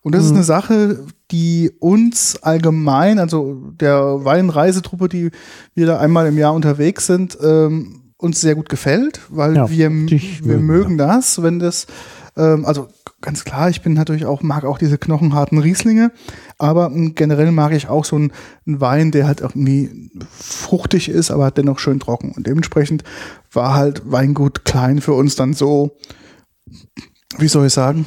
Und 0.02 0.14
das 0.14 0.24
ist 0.24 0.30
Mhm. 0.30 0.36
eine 0.36 0.44
Sache, 0.44 1.04
die 1.30 1.72
uns 1.80 2.38
allgemein, 2.42 3.18
also 3.18 3.54
der 3.80 4.24
Weinreisetruppe, 4.24 5.08
die 5.08 5.30
wir 5.74 5.86
da 5.86 5.98
einmal 5.98 6.26
im 6.28 6.38
Jahr 6.38 6.54
unterwegs 6.54 7.06
sind, 7.06 7.36
ähm, 7.42 8.02
uns 8.16 8.40
sehr 8.40 8.54
gut 8.54 8.68
gefällt, 8.68 9.20
weil 9.28 9.56
Ja, 9.56 9.68
wir, 9.68 9.90
wir 9.90 9.90
mögen, 9.90 10.66
mögen 10.66 10.98
das, 10.98 11.42
wenn 11.42 11.58
das, 11.58 11.86
ähm, 12.36 12.64
also 12.64 12.88
ganz 13.20 13.44
klar, 13.44 13.68
ich 13.68 13.82
bin 13.82 13.94
natürlich 13.94 14.26
auch, 14.26 14.42
mag 14.42 14.64
auch 14.64 14.78
diese 14.78 14.98
knochenharten 14.98 15.58
Rieslinge, 15.58 16.12
aber 16.58 16.86
m, 16.86 17.14
generell 17.14 17.50
mag 17.50 17.72
ich 17.72 17.88
auch 17.88 18.04
so 18.04 18.16
einen, 18.16 18.32
einen 18.66 18.80
Wein, 18.80 19.10
der 19.10 19.26
halt 19.26 19.40
irgendwie 19.40 20.10
fruchtig 20.30 21.08
ist, 21.08 21.30
aber 21.30 21.50
dennoch 21.50 21.78
schön 21.78 21.98
trocken. 22.00 22.32
Und 22.36 22.46
dementsprechend 22.46 23.02
war 23.52 23.74
halt 23.74 24.02
Weingut 24.10 24.64
klein 24.64 25.00
für 25.00 25.14
uns 25.14 25.34
dann 25.36 25.52
so, 25.54 25.96
wie 27.38 27.48
soll 27.48 27.66
ich 27.66 27.72
sagen, 27.72 28.06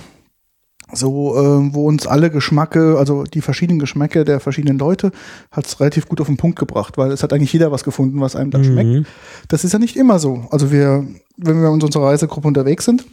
so, 0.94 1.36
äh, 1.38 1.74
wo 1.74 1.88
uns 1.88 2.06
alle 2.06 2.30
Geschmacke, 2.30 2.98
also 2.98 3.24
die 3.24 3.40
verschiedenen 3.42 3.80
Geschmäcke 3.80 4.26
der 4.26 4.42
verschiedenen 4.42 4.78
Leute, 4.78 5.12
hat 5.50 5.66
es 5.66 5.80
relativ 5.80 6.08
gut 6.10 6.20
auf 6.20 6.28
den 6.28 6.36
Punkt 6.36 6.60
gebracht, 6.60 6.98
weil 6.98 7.12
es 7.12 7.24
hat 7.24 7.32
eigentlich 7.32 7.54
jeder 7.54 7.72
was 7.72 7.86
gefunden, 7.86 8.20
was 8.20 8.36
einem 8.36 8.52
dann 8.52 8.62
Mhm. 8.62 8.66
schmeckt. 8.66 9.08
Das 9.48 9.64
ist 9.64 9.72
ja 9.72 9.80
nicht 9.80 9.96
immer 9.96 10.20
so. 10.20 10.48
Also 10.52 10.70
wir, 10.72 11.06
wenn 11.38 11.62
wir 11.62 11.68
in 11.74 11.82
unserer 11.82 12.08
Reisegruppe 12.08 12.48
unterwegs 12.48 12.84
sind, 12.84 13.06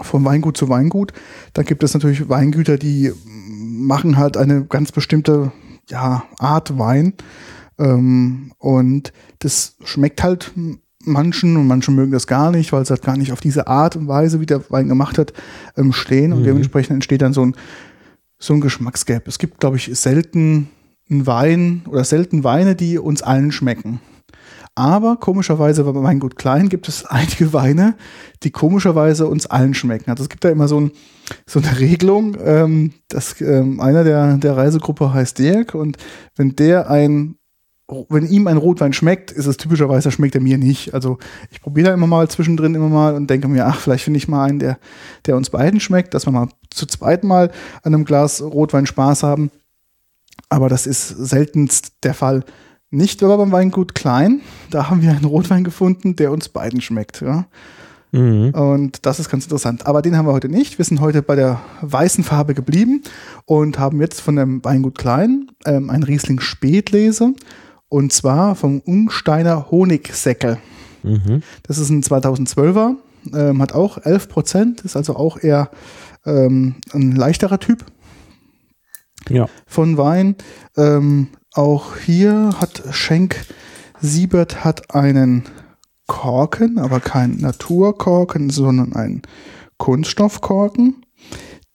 von 0.00 0.24
Weingut 0.24 0.56
zu 0.56 0.68
Weingut, 0.68 1.12
dann 1.52 1.64
gibt 1.64 1.82
es 1.82 1.94
natürlich 1.94 2.28
Weingüter, 2.28 2.78
die 2.78 3.12
machen 3.26 4.16
halt 4.16 4.36
eine 4.36 4.64
ganz 4.64 4.92
bestimmte 4.92 5.52
ja, 5.88 6.24
Art 6.38 6.78
Wein. 6.78 7.14
Ähm, 7.78 8.52
und 8.58 9.12
das 9.40 9.76
schmeckt 9.84 10.22
halt 10.22 10.52
manchen 11.04 11.56
und 11.56 11.66
manche 11.66 11.90
mögen 11.90 12.12
das 12.12 12.26
gar 12.26 12.50
nicht, 12.52 12.72
weil 12.72 12.82
es 12.82 12.90
halt 12.90 13.02
gar 13.02 13.16
nicht 13.16 13.32
auf 13.32 13.40
diese 13.40 13.66
Art 13.66 13.96
und 13.96 14.08
Weise, 14.08 14.40
wie 14.40 14.46
der 14.46 14.62
Wein 14.70 14.88
gemacht 14.88 15.18
hat, 15.18 15.32
ähm, 15.76 15.92
stehen. 15.92 16.32
Und 16.32 16.40
Mhm. 16.40 16.44
dementsprechend 16.44 16.94
entsteht 16.94 17.22
dann 17.22 17.32
so 17.32 17.44
ein, 17.44 17.56
so 18.38 18.54
ein 18.54 18.60
Geschmacksgap. 18.60 19.26
Es 19.28 19.38
gibt, 19.38 19.60
glaube 19.60 19.76
ich, 19.76 19.90
selten 19.98 20.68
einen 21.10 21.26
Wein 21.26 21.82
oder 21.88 22.04
selten 22.04 22.44
Weine, 22.44 22.74
die 22.76 22.98
uns 22.98 23.22
allen 23.22 23.52
schmecken. 23.52 24.00
Aber 24.74 25.16
komischerweise 25.16 25.84
bei 25.84 26.02
Weingut 26.02 26.36
Klein 26.36 26.68
gibt 26.70 26.88
es 26.88 27.04
einige 27.04 27.52
Weine, 27.52 27.94
die 28.42 28.50
komischerweise 28.50 29.26
uns 29.26 29.46
allen 29.46 29.74
schmecken. 29.74 30.10
Also 30.10 30.22
es 30.22 30.28
gibt 30.30 30.44
da 30.44 30.48
immer 30.48 30.66
so, 30.66 30.80
ein, 30.80 30.92
so 31.46 31.60
eine 31.60 31.78
Regelung, 31.78 32.36
ähm, 32.42 32.92
dass 33.08 33.38
ähm, 33.40 33.80
einer 33.80 34.02
der, 34.02 34.38
der 34.38 34.56
Reisegruppe 34.56 35.12
heißt 35.12 35.38
Dirk 35.38 35.74
und 35.74 35.98
wenn 36.36 36.56
der 36.56 36.90
ein 36.90 37.36
wenn 38.08 38.26
ihm 38.26 38.46
ein 38.46 38.56
Rotwein 38.56 38.92
schmeckt, 38.92 39.30
ist 39.30 39.46
es 39.46 39.56
typischerweise, 39.58 40.10
schmeckt 40.10 40.34
er 40.34 40.40
mir 40.40 40.56
nicht. 40.56 40.94
Also 40.94 41.18
ich 41.50 41.60
probiere 41.60 41.88
da 41.88 41.94
immer 41.94 42.06
mal 42.06 42.28
zwischendrin 42.28 42.74
immer 42.74 42.88
mal 42.88 43.14
und 43.14 43.28
denke 43.28 43.48
mir, 43.48 43.66
ach, 43.66 43.80
vielleicht 43.80 44.04
finde 44.04 44.18
ich 44.18 44.28
mal 44.28 44.44
einen, 44.44 44.58
der, 44.58 44.78
der 45.26 45.36
uns 45.36 45.50
beiden 45.50 45.80
schmeckt, 45.80 46.14
dass 46.14 46.26
wir 46.26 46.32
mal 46.32 46.48
zu 46.70 46.86
zweit 46.86 47.24
mal 47.24 47.50
an 47.82 47.94
einem 47.94 48.04
Glas 48.04 48.40
Rotwein 48.40 48.86
Spaß 48.86 49.24
haben. 49.24 49.50
Aber 50.48 50.68
das 50.68 50.86
ist 50.86 51.08
seltenst 51.08 51.92
der 52.02 52.14
Fall. 52.14 52.44
Nicht 52.92 53.22
aber 53.22 53.38
beim 53.38 53.52
Weingut 53.52 53.94
Klein. 53.94 54.42
Da 54.70 54.90
haben 54.90 55.00
wir 55.00 55.10
einen 55.10 55.24
Rotwein 55.24 55.64
gefunden, 55.64 56.14
der 56.14 56.30
uns 56.30 56.50
beiden 56.50 56.82
schmeckt. 56.82 57.22
Ja? 57.22 57.46
Mhm. 58.12 58.50
Und 58.50 59.06
das 59.06 59.18
ist 59.18 59.30
ganz 59.30 59.44
interessant. 59.44 59.86
Aber 59.86 60.02
den 60.02 60.14
haben 60.14 60.26
wir 60.26 60.34
heute 60.34 60.50
nicht. 60.50 60.76
Wir 60.76 60.84
sind 60.84 61.00
heute 61.00 61.22
bei 61.22 61.34
der 61.34 61.62
weißen 61.80 62.22
Farbe 62.22 62.52
geblieben 62.52 63.02
und 63.46 63.78
haben 63.78 63.98
jetzt 64.02 64.20
von 64.20 64.36
dem 64.36 64.62
Weingut 64.62 64.98
Klein 64.98 65.50
ähm, 65.64 65.88
einen 65.88 66.02
Riesling 66.02 66.38
Spätlese. 66.40 67.32
Und 67.88 68.12
zwar 68.12 68.56
vom 68.56 68.80
Unsteiner 68.80 69.70
Honigsäckel. 69.70 70.58
Mhm. 71.02 71.42
Das 71.62 71.78
ist 71.78 71.88
ein 71.88 72.02
2012er, 72.02 72.96
ähm, 73.34 73.62
hat 73.62 73.72
auch 73.72 73.98
11 74.04 74.28
Prozent, 74.28 74.80
ist 74.82 74.96
also 74.96 75.16
auch 75.16 75.42
eher 75.42 75.70
ähm, 76.26 76.74
ein 76.92 77.12
leichterer 77.16 77.58
Typ 77.58 77.86
Ja. 79.30 79.48
von 79.66 79.96
Wein. 79.96 80.36
Ähm, 80.76 81.28
auch 81.54 81.96
hier 81.96 82.50
hat 82.58 82.82
Schenk 82.90 83.36
Siebert 84.00 84.64
hat 84.64 84.94
einen 84.94 85.44
Korken, 86.08 86.78
aber 86.78 86.98
kein 87.00 87.36
Naturkorken, 87.36 88.50
sondern 88.50 88.94
einen 88.94 89.22
Kunststoffkorken. 89.78 91.04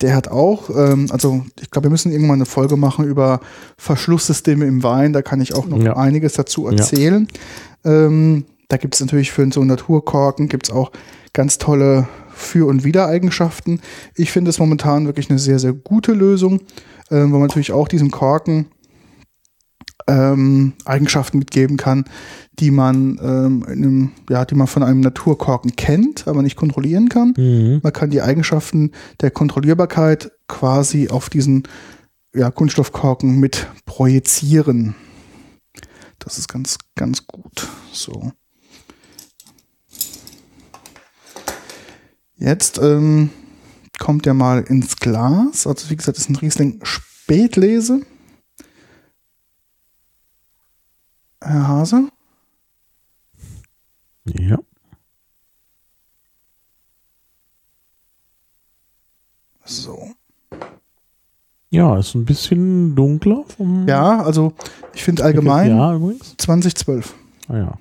Der 0.01 0.15
hat 0.15 0.27
auch, 0.27 0.69
ähm, 0.69 1.07
also 1.09 1.43
ich 1.61 1.71
glaube, 1.71 1.85
wir 1.85 1.91
müssen 1.91 2.11
irgendwann 2.11 2.35
eine 2.35 2.45
Folge 2.45 2.77
machen 2.77 3.05
über 3.05 3.39
Verschlusssysteme 3.77 4.65
im 4.65 4.83
Wein. 4.83 5.13
Da 5.13 5.21
kann 5.21 5.41
ich 5.41 5.55
auch 5.55 5.65
noch 5.65 5.81
Ja. 5.81 5.95
einiges 5.95 6.33
dazu 6.33 6.67
erzählen. 6.67 7.27
Ähm, 7.83 8.45
da 8.67 8.77
gibt 8.77 8.95
es 8.95 9.01
natürlich 9.01 9.31
für 9.31 9.49
so 9.51 9.61
einen 9.61 9.69
Naturkorken 9.69 10.49
gibt 10.49 10.67
es 10.67 10.73
auch 10.75 10.91
ganz 11.33 11.57
tolle 11.57 12.07
Für- 12.29 12.67
und 12.67 12.83
Widereigenschaften. 12.83 13.81
Ich 14.15 14.31
finde 14.31 14.49
es 14.49 14.59
momentan 14.59 15.05
wirklich 15.07 15.29
eine 15.29 15.39
sehr, 15.39 15.57
sehr 15.57 15.73
gute 15.73 16.11
Lösung, 16.13 16.61
ähm, 17.09 17.31
wo 17.31 17.37
man 17.39 17.47
natürlich 17.47 17.71
auch 17.71 17.87
diesem 17.87 18.11
Korken 18.11 18.67
ähm, 20.07 20.73
Eigenschaften 20.85 21.39
mitgeben 21.39 21.77
kann, 21.77 22.05
die 22.59 22.71
man, 22.71 23.19
ähm, 23.21 23.65
in 23.67 23.83
einem, 23.83 24.11
ja, 24.29 24.45
die 24.45 24.55
man 24.55 24.67
von 24.67 24.83
einem 24.83 25.01
Naturkorken 25.01 25.75
kennt, 25.75 26.27
aber 26.27 26.41
nicht 26.41 26.55
kontrollieren 26.55 27.09
kann. 27.09 27.33
Mhm. 27.37 27.79
Man 27.83 27.93
kann 27.93 28.09
die 28.09 28.21
Eigenschaften 28.21 28.91
der 29.21 29.31
Kontrollierbarkeit 29.31 30.31
quasi 30.47 31.09
auf 31.09 31.29
diesen 31.29 31.63
ja, 32.33 32.51
Kunststoffkorken 32.51 33.39
mit 33.39 33.67
projizieren. 33.85 34.95
Das 36.19 36.37
ist 36.37 36.47
ganz, 36.47 36.77
ganz 36.95 37.25
gut. 37.27 37.67
So. 37.91 38.31
Jetzt 42.37 42.77
ähm, 42.77 43.31
kommt 43.97 44.27
er 44.27 44.33
mal 44.33 44.61
ins 44.61 44.97
Glas. 44.97 45.65
Also 45.65 45.89
wie 45.89 45.95
gesagt, 45.95 46.17
das 46.17 46.25
ist 46.25 46.29
ein 46.29 46.35
Riesling 46.35 46.79
Spätlese. 46.83 48.01
Herr 51.47 51.67
Hase. 51.67 52.09
Ja. 54.25 54.57
So. 59.65 60.11
Ja, 61.69 61.97
ist 61.99 62.15
ein 62.15 62.25
bisschen 62.25 62.95
dunkler 62.95 63.43
vom 63.55 63.87
Ja, 63.87 64.21
also 64.23 64.53
ich 64.93 65.03
finde 65.03 65.23
allgemein 65.25 65.69
Ja, 65.69 65.93
übrigens. 65.95 66.35
2012. 66.37 67.13
Ah 67.49 67.57
ja. 67.57 67.77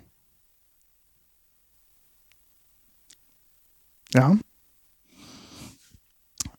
Ja. 4.14 4.36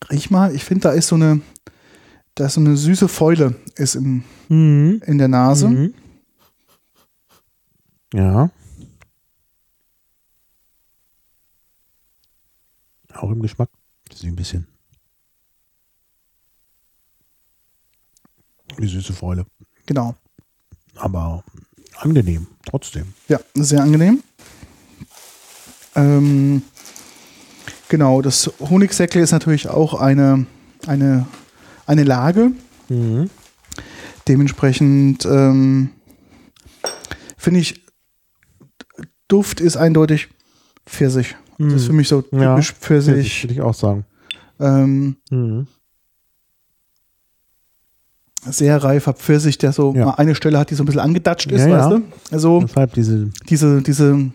Riech 0.10 0.30
mal, 0.32 0.56
ich 0.56 0.64
finde, 0.64 0.84
da 0.84 0.92
ist 0.92 1.08
so 1.08 1.16
eine, 1.16 1.42
da 2.36 2.46
ist 2.46 2.54
so 2.54 2.62
eine 2.62 2.78
süße 2.78 3.08
Fäule 3.10 3.56
ist 3.76 3.96
im, 3.96 4.24
Mhm. 4.48 5.02
in 5.06 5.18
der 5.18 5.28
Nase. 5.28 5.68
Mhm. 5.68 5.94
Ja. 8.14 8.50
Auch 13.14 13.32
im 13.32 13.42
Geschmack. 13.42 13.70
Das 14.10 14.20
ist 14.20 14.26
ein 14.26 14.36
bisschen. 14.36 14.68
Die 18.80 18.88
süße 18.88 19.14
Fäule. 19.14 19.46
Genau. 19.86 20.16
Aber 20.96 21.44
angenehm, 21.98 22.48
trotzdem. 22.66 23.14
Ja, 23.28 23.40
sehr 23.56 23.82
angenehm. 23.82 24.24
Ähm, 25.96 26.62
genau, 27.90 28.22
das 28.22 28.52
Honigsäckle 28.60 29.22
ist 29.22 29.32
natürlich 29.32 29.68
auch 29.68 29.96
eine, 29.96 30.46
eine, 30.86 31.28
eine 31.86 32.04
Lage. 32.04 32.52
Mhm. 32.90 33.30
Dementsprechend 34.28 35.26
ähm, 35.26 35.92
finde 37.38 37.62
ich, 37.62 37.87
Duft 39.28 39.60
ist 39.62 39.78
eindeutig 39.78 40.30
Pfirsich. 40.86 41.36
Das 41.60 41.74
ist 41.74 41.86
für 41.86 41.94
mich 41.94 42.08
so 42.08 42.24
Ja, 42.32 42.52
typisch 42.56 42.74
Pfirsich. 42.74 43.44
Würde 43.44 43.54
ich 43.54 43.62
auch 43.62 43.74
sagen. 43.74 44.06
Ähm, 44.60 45.18
Mhm. 45.32 45.68
sehr 48.50 48.82
reifer 48.84 49.14
Pfirsich, 49.14 49.58
der 49.58 49.74
so 49.74 49.94
Ja. 49.94 50.06
mal 50.06 50.12
eine 50.14 50.36
Stelle 50.36 50.58
hat, 50.60 50.70
die 50.70 50.76
so 50.76 50.84
ein 50.84 50.86
bisschen 50.86 51.02
angedatscht 51.02 51.52
ist, 51.52 51.66
Ja, 51.66 51.72
weißt 51.72 51.92
ja. 51.92 51.98
du? 51.98 52.04
Also 52.32 52.62
Deshalb 52.62 52.94
diese, 52.94 53.30
diese, 53.50 53.82
diese, 53.82 54.32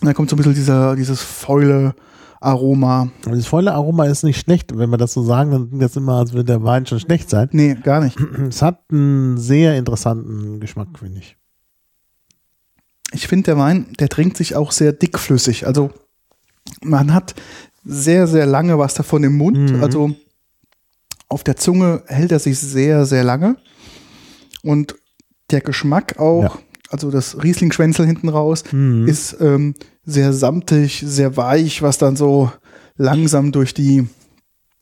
da 0.00 0.12
kommt 0.14 0.30
so 0.30 0.34
ein 0.36 0.38
bisschen 0.38 0.54
dieser, 0.54 0.96
dieses 0.96 1.20
faule 1.22 1.94
Aroma. 2.40 3.08
aber 3.24 3.36
das 3.36 3.46
volle 3.46 3.72
Aroma 3.72 4.06
ist 4.06 4.24
nicht 4.24 4.40
schlecht. 4.40 4.76
Wenn 4.76 4.90
wir 4.90 4.96
das 4.96 5.12
so 5.12 5.22
sagen, 5.22 5.52
dann 5.52 5.68
klingt 5.68 5.82
das 5.82 5.94
immer, 5.94 6.14
als 6.18 6.32
würde 6.32 6.44
der 6.46 6.64
Wein 6.64 6.86
schon 6.86 6.98
schlecht 6.98 7.30
sein. 7.30 7.48
Nee, 7.52 7.74
gar 7.76 8.00
nicht. 8.02 8.16
Es 8.48 8.62
hat 8.62 8.80
einen 8.90 9.38
sehr 9.38 9.76
interessanten 9.78 10.58
Geschmack, 10.58 10.88
finde 10.98 11.20
ich. 11.20 11.36
Ich 13.12 13.26
finde, 13.28 13.44
der 13.46 13.58
Wein, 13.58 13.86
der 14.00 14.08
trinkt 14.08 14.36
sich 14.36 14.56
auch 14.56 14.72
sehr 14.72 14.92
dickflüssig. 14.92 15.66
Also 15.66 15.90
man 16.82 17.12
hat 17.12 17.34
sehr, 17.84 18.26
sehr 18.26 18.46
lange 18.46 18.78
was 18.78 18.94
davon 18.94 19.24
im 19.24 19.36
Mund. 19.36 19.72
Mhm. 19.72 19.82
Also 19.82 20.14
auf 21.28 21.42
der 21.44 21.56
Zunge 21.56 22.02
hält 22.06 22.32
er 22.32 22.38
sich 22.38 22.58
sehr, 22.58 23.04
sehr 23.06 23.24
lange. 23.24 23.56
Und 24.62 24.94
der 25.50 25.60
Geschmack 25.60 26.18
auch, 26.18 26.42
Ja. 26.44 26.58
also 26.90 27.10
das 27.10 27.42
Riesling-Schwänzel 27.42 28.06
hinten 28.06 28.28
raus, 28.28 28.64
Mhm. 28.70 29.08
ist 29.08 29.36
ähm, 29.40 29.74
sehr 30.04 30.32
samtig, 30.32 31.02
sehr 31.06 31.36
weich, 31.36 31.82
was 31.82 31.98
dann 31.98 32.16
so 32.16 32.50
langsam 32.96 33.52
durch 33.52 33.74
die 33.74 34.06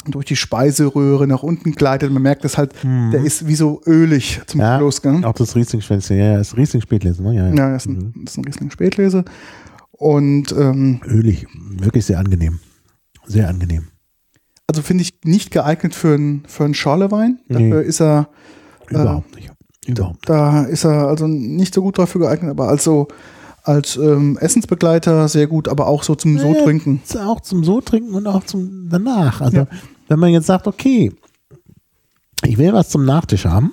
durch 0.06 0.24
die 0.26 0.36
Speiseröhre 0.36 1.26
nach 1.26 1.42
unten 1.42 1.72
gleitet. 1.72 2.10
Man 2.12 2.22
merkt 2.22 2.44
es 2.44 2.56
halt, 2.58 2.72
der 2.82 3.22
ist 3.24 3.46
wie 3.46 3.54
so 3.54 3.80
ölig 3.86 4.40
zum 4.46 4.58
Mhm. 4.58 4.62
Ja, 4.64 4.78
Schluss. 4.78 5.02
Gell? 5.02 5.24
Auch 5.24 5.32
das 5.34 5.54
Riesling-Schwänzchen, 5.56 6.16
ja, 6.18 6.24
ja, 6.32 6.38
das 6.38 6.56
Riesling-Spätlesen, 6.56 7.24
ne? 7.24 7.34
Ja, 7.34 7.48
ja. 7.48 7.54
Ja, 7.54 7.72
das 7.72 7.86
ist 7.86 7.90
ein, 7.92 8.12
das 8.24 8.32
ist 8.34 8.38
ein 8.38 8.44
Riesling 8.44 8.70
Spätlese. 8.70 9.24
Und 9.92 10.52
ähm, 10.52 11.00
Ölig, 11.06 11.46
wirklich 11.78 12.06
sehr 12.06 12.18
angenehm. 12.18 12.58
Sehr 13.26 13.48
angenehm. 13.48 13.88
also 14.66 14.82
finde 14.82 15.02
ich 15.02 15.12
nicht 15.24 15.50
geeignet 15.50 15.94
für 15.94 16.14
einen 16.14 16.42
für 16.46 16.64
einen 16.64 16.74
Schorlewein. 16.74 17.38
Nee. 17.48 17.54
Dafür 17.70 17.82
ist 17.82 18.00
er, 18.00 18.28
Überhaupt 18.88 19.34
nicht. 19.36 19.50
Überhaupt 19.86 20.28
da 20.28 20.64
ist 20.64 20.84
er 20.84 21.08
also 21.08 21.26
nicht 21.26 21.74
so 21.74 21.82
gut 21.82 21.98
dafür 21.98 22.22
geeignet, 22.22 22.50
aber 22.50 22.68
also 22.68 23.08
als 23.62 23.96
ähm, 23.96 24.38
Essensbegleiter 24.38 25.28
sehr 25.28 25.46
gut, 25.46 25.68
aber 25.68 25.86
auch 25.86 26.02
so 26.02 26.14
zum 26.14 26.34
Naja, 26.34 26.54
So 26.54 26.64
trinken. 26.64 27.02
Auch 27.18 27.40
zum 27.40 27.64
So 27.64 27.80
trinken 27.80 28.14
und 28.14 28.26
auch 28.26 28.44
zum 28.44 28.88
danach. 28.90 29.40
Also 29.40 29.58
Ja. 29.58 29.66
wenn 30.08 30.18
man 30.18 30.30
jetzt 30.30 30.46
sagt, 30.46 30.66
okay, 30.66 31.12
ich 32.44 32.58
will 32.58 32.72
was 32.72 32.88
zum 32.88 33.04
Nachtisch 33.04 33.44
haben, 33.44 33.72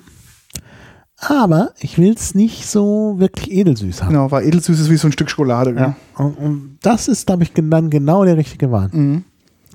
aber 1.16 1.72
ich 1.80 1.98
will 1.98 2.12
es 2.12 2.34
nicht 2.34 2.66
so 2.66 3.16
wirklich 3.18 3.50
edelsüß 3.50 4.02
haben. 4.02 4.10
Genau, 4.10 4.30
weil 4.30 4.46
edelsüß 4.46 4.78
ist 4.78 4.90
wie 4.90 4.96
so 4.96 5.08
ein 5.08 5.12
Stück 5.12 5.30
Schokolade. 5.30 5.74
Ja. 5.74 5.96
Und, 6.16 6.38
und 6.38 6.78
das 6.82 7.08
ist, 7.08 7.26
glaube 7.26 7.42
ich, 7.42 7.52
dann 7.54 7.90
genau 7.90 8.24
der 8.24 8.36
richtige 8.36 8.70
Wein. 8.70 8.90
Mhm. 8.92 9.24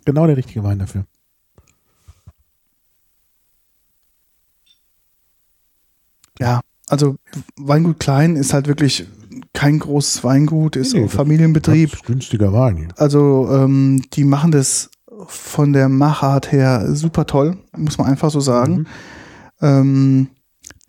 Genau 0.06 0.26
der 0.27 0.38
richtige 0.38 0.64
Wein 0.64 0.80
dafür. 0.80 1.06
Ja, 6.40 6.61
also 6.88 7.15
Weingut 7.57 7.99
Klein 7.99 8.35
ist 8.35 8.53
halt 8.53 8.68
wirklich 8.68 9.06
kein 9.53 9.80
großes 9.80 10.23
Weingut, 10.23 10.76
ist 10.76 10.93
Nee, 10.93 11.07
Familienbetrieb. 11.07 11.93
Ist 11.93 12.05
günstiger 12.05 12.53
Wein 12.53 12.77
hier. 12.77 12.88
Also 12.97 13.49
ähm, 13.51 14.01
die 14.14 14.23
machen 14.23 14.51
das 14.51 14.89
von 15.27 15.73
der 15.73 15.89
Machart 15.89 16.51
her 16.51 16.88
super 16.95 17.26
toll, 17.26 17.57
muss 17.77 17.97
man 17.97 18.07
einfach 18.07 18.30
so 18.31 18.39
sagen. 18.39 18.76
Mhm. 18.76 18.88
Ähm, 19.61 20.27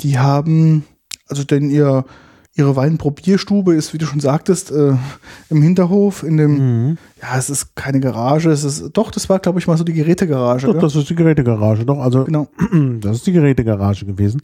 die 0.01 0.19
haben, 0.19 0.85
also 1.29 1.45
denn 1.45 1.71
ihr, 1.71 2.05
ihre 2.57 2.75
Weinprobierstube 2.77 3.75
ist, 3.75 3.93
wie 3.95 3.99
du 3.99 4.07
schon 4.07 4.21
sagtest, 4.21 4.71
äh, 4.73 4.95
im 5.51 5.63
Hinterhof, 5.63 6.23
in 6.23 6.37
dem, 6.37 6.53
Mhm. 6.89 6.99
ja, 7.21 7.37
es 7.39 7.51
ist 7.51 7.75
keine 7.77 8.01
Garage, 8.01 8.51
es 8.51 8.65
ist, 8.65 8.91
doch, 8.93 9.11
das 9.11 9.29
war, 9.29 9.39
glaube 9.41 9.59
ich, 9.59 9.67
mal 9.67 9.77
so 9.77 9.85
die 9.85 9.93
Gerätegarage. 9.93 10.67
Doch, 10.67 10.73
gell? 10.75 10.83
das 10.83 10.97
ist 10.97 11.11
die 11.11 11.15
Gerätegarage, 11.15 11.85
doch. 11.85 11.99
Also, 12.01 12.25
Genau. 12.25 12.49
das 13.01 13.17
ist 13.19 13.27
die 13.27 13.33
Gerätegarage 13.33 14.07
gewesen. 14.07 14.41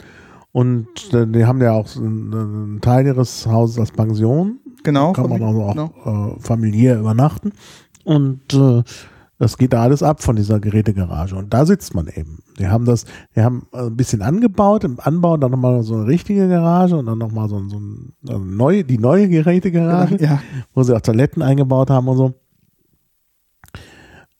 Und 0.51 0.87
äh, 1.13 1.25
die 1.27 1.45
haben 1.45 1.61
ja 1.61 1.71
auch 1.71 1.95
einen, 1.95 2.33
einen 2.33 2.81
Teil 2.81 3.05
ihres 3.05 3.47
Hauses 3.47 3.79
als 3.79 3.91
Pension. 3.91 4.59
Genau. 4.83 5.13
Kann 5.13 5.29
man 5.29 5.41
also 5.43 5.63
auch 5.63 5.71
genau. 5.71 6.35
äh, 6.35 6.39
familiär 6.41 6.99
übernachten. 6.99 7.53
Und 8.03 8.53
äh, 8.53 8.83
das 9.37 9.57
geht 9.57 9.73
da 9.73 9.81
alles 9.81 10.03
ab 10.03 10.21
von 10.21 10.35
dieser 10.35 10.59
Gerätegarage. 10.59 11.35
Und 11.35 11.53
da 11.53 11.65
sitzt 11.65 11.95
man 11.95 12.07
eben. 12.07 12.43
Die 12.59 12.67
haben 12.67 12.85
das, 12.85 13.05
die 13.35 13.41
haben 13.41 13.65
äh, 13.73 13.87
ein 13.87 13.95
bisschen 13.95 14.21
angebaut, 14.21 14.83
im 14.83 14.99
Anbau 14.99 15.37
dann 15.37 15.51
nochmal 15.51 15.81
so 15.83 15.95
eine 15.95 16.07
richtige 16.07 16.47
Garage 16.47 16.95
und 16.95 17.05
dann 17.07 17.17
nochmal 17.17 17.49
so, 17.49 17.59
so 17.67 17.79
ein, 17.79 18.13
neue, 18.55 18.83
die 18.83 18.97
neue 18.99 19.29
Gerätegarage 19.29 20.17
Ja, 20.21 20.41
wo 20.73 20.83
sie 20.83 20.95
auch 20.95 21.01
Toiletten 21.01 21.41
eingebaut 21.41 21.89
haben 21.89 22.07
und 22.07 22.17
so. 22.17 22.33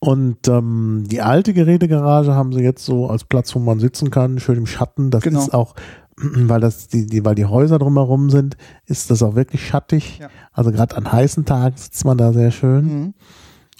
Und 0.04 0.48
ähm, 0.48 1.04
die 1.06 1.22
alte 1.22 1.54
Gerätegarage 1.54 2.34
haben 2.34 2.52
sie 2.54 2.62
jetzt 2.62 2.84
so 2.84 3.08
als 3.08 3.24
Platz, 3.24 3.54
wo 3.56 3.60
man 3.60 3.80
sitzen 3.80 4.10
kann, 4.10 4.40
schön 4.40 4.58
im 4.58 4.66
Schatten. 4.66 5.12
Das 5.12 5.24
Genau. 5.24 5.40
ist 5.40 5.54
auch, 5.54 5.76
weil 6.18 6.60
das 6.62 6.88
die, 6.88 7.06
die, 7.06 7.24
weil 7.26 7.36
die 7.36 7.46
Häuser 7.46 7.80
drumherum 7.80 8.30
sind, 8.30 8.58
ist 8.86 9.10
das 9.12 9.24
auch 9.24 9.36
wirklich 9.36 9.66
schattig. 9.68 10.20
Ja. 10.20 10.30
Also 10.54 10.72
gerade 10.72 10.96
an 10.98 11.12
heißen 11.12 11.46
Tagen 11.46 11.76
sitzt 11.78 12.06
man 12.06 12.18
da 12.18 12.34
sehr 12.34 12.52
schön. 12.52 12.86
Mhm. 12.86 13.14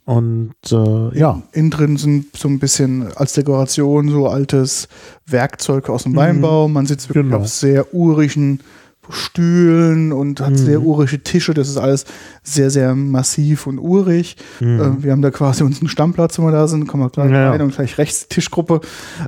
Und 0.04 0.54
äh, 0.72 1.18
ja, 1.18 1.42
Innen 1.54 1.70
drin 1.70 1.96
sind 1.98 2.36
so 2.36 2.48
ein 2.48 2.58
bisschen 2.60 3.08
als 3.16 3.34
Dekoration 3.34 4.10
so 4.10 4.28
altes 4.28 4.88
Werkzeug 5.28 5.90
aus 5.90 6.04
dem 6.04 6.16
Weinbau. 6.16 6.68
Man 6.68 6.86
sitzt 6.88 7.08
wirklich 7.10 7.26
Genau. 7.26 7.38
auf 7.38 7.48
sehr 7.48 7.94
urigen 7.94 8.62
Stühlen 9.10 10.12
und 10.12 10.42
hat 10.42 10.52
Mhm. 10.52 10.58
sehr 10.58 10.82
urige 10.82 11.22
Tische. 11.24 11.54
Das 11.54 11.70
ist 11.70 11.78
alles 11.78 12.06
sehr, 12.44 12.70
sehr 12.70 12.96
massiv 12.96 13.68
und 13.68 13.78
urig. 13.80 14.38
Mhm. 14.60 14.80
Äh, 14.80 15.04
wir 15.04 15.12
haben 15.12 15.22
da 15.22 15.32
quasi 15.32 15.64
unseren 15.64 15.88
Stammplatz, 15.88 16.38
wenn 16.38 16.46
wir 16.46 16.52
da 16.52 16.68
sind, 16.68 16.88
kommen 16.88 17.04
wir 17.04 17.10
gleich 17.10 17.32
Ja, 17.32 17.42
ja. 17.42 17.52
rein 17.52 17.62
und 17.62 17.74
gleich 17.76 17.98
rechts 17.98 18.28
Tischgruppe, 18.28 18.82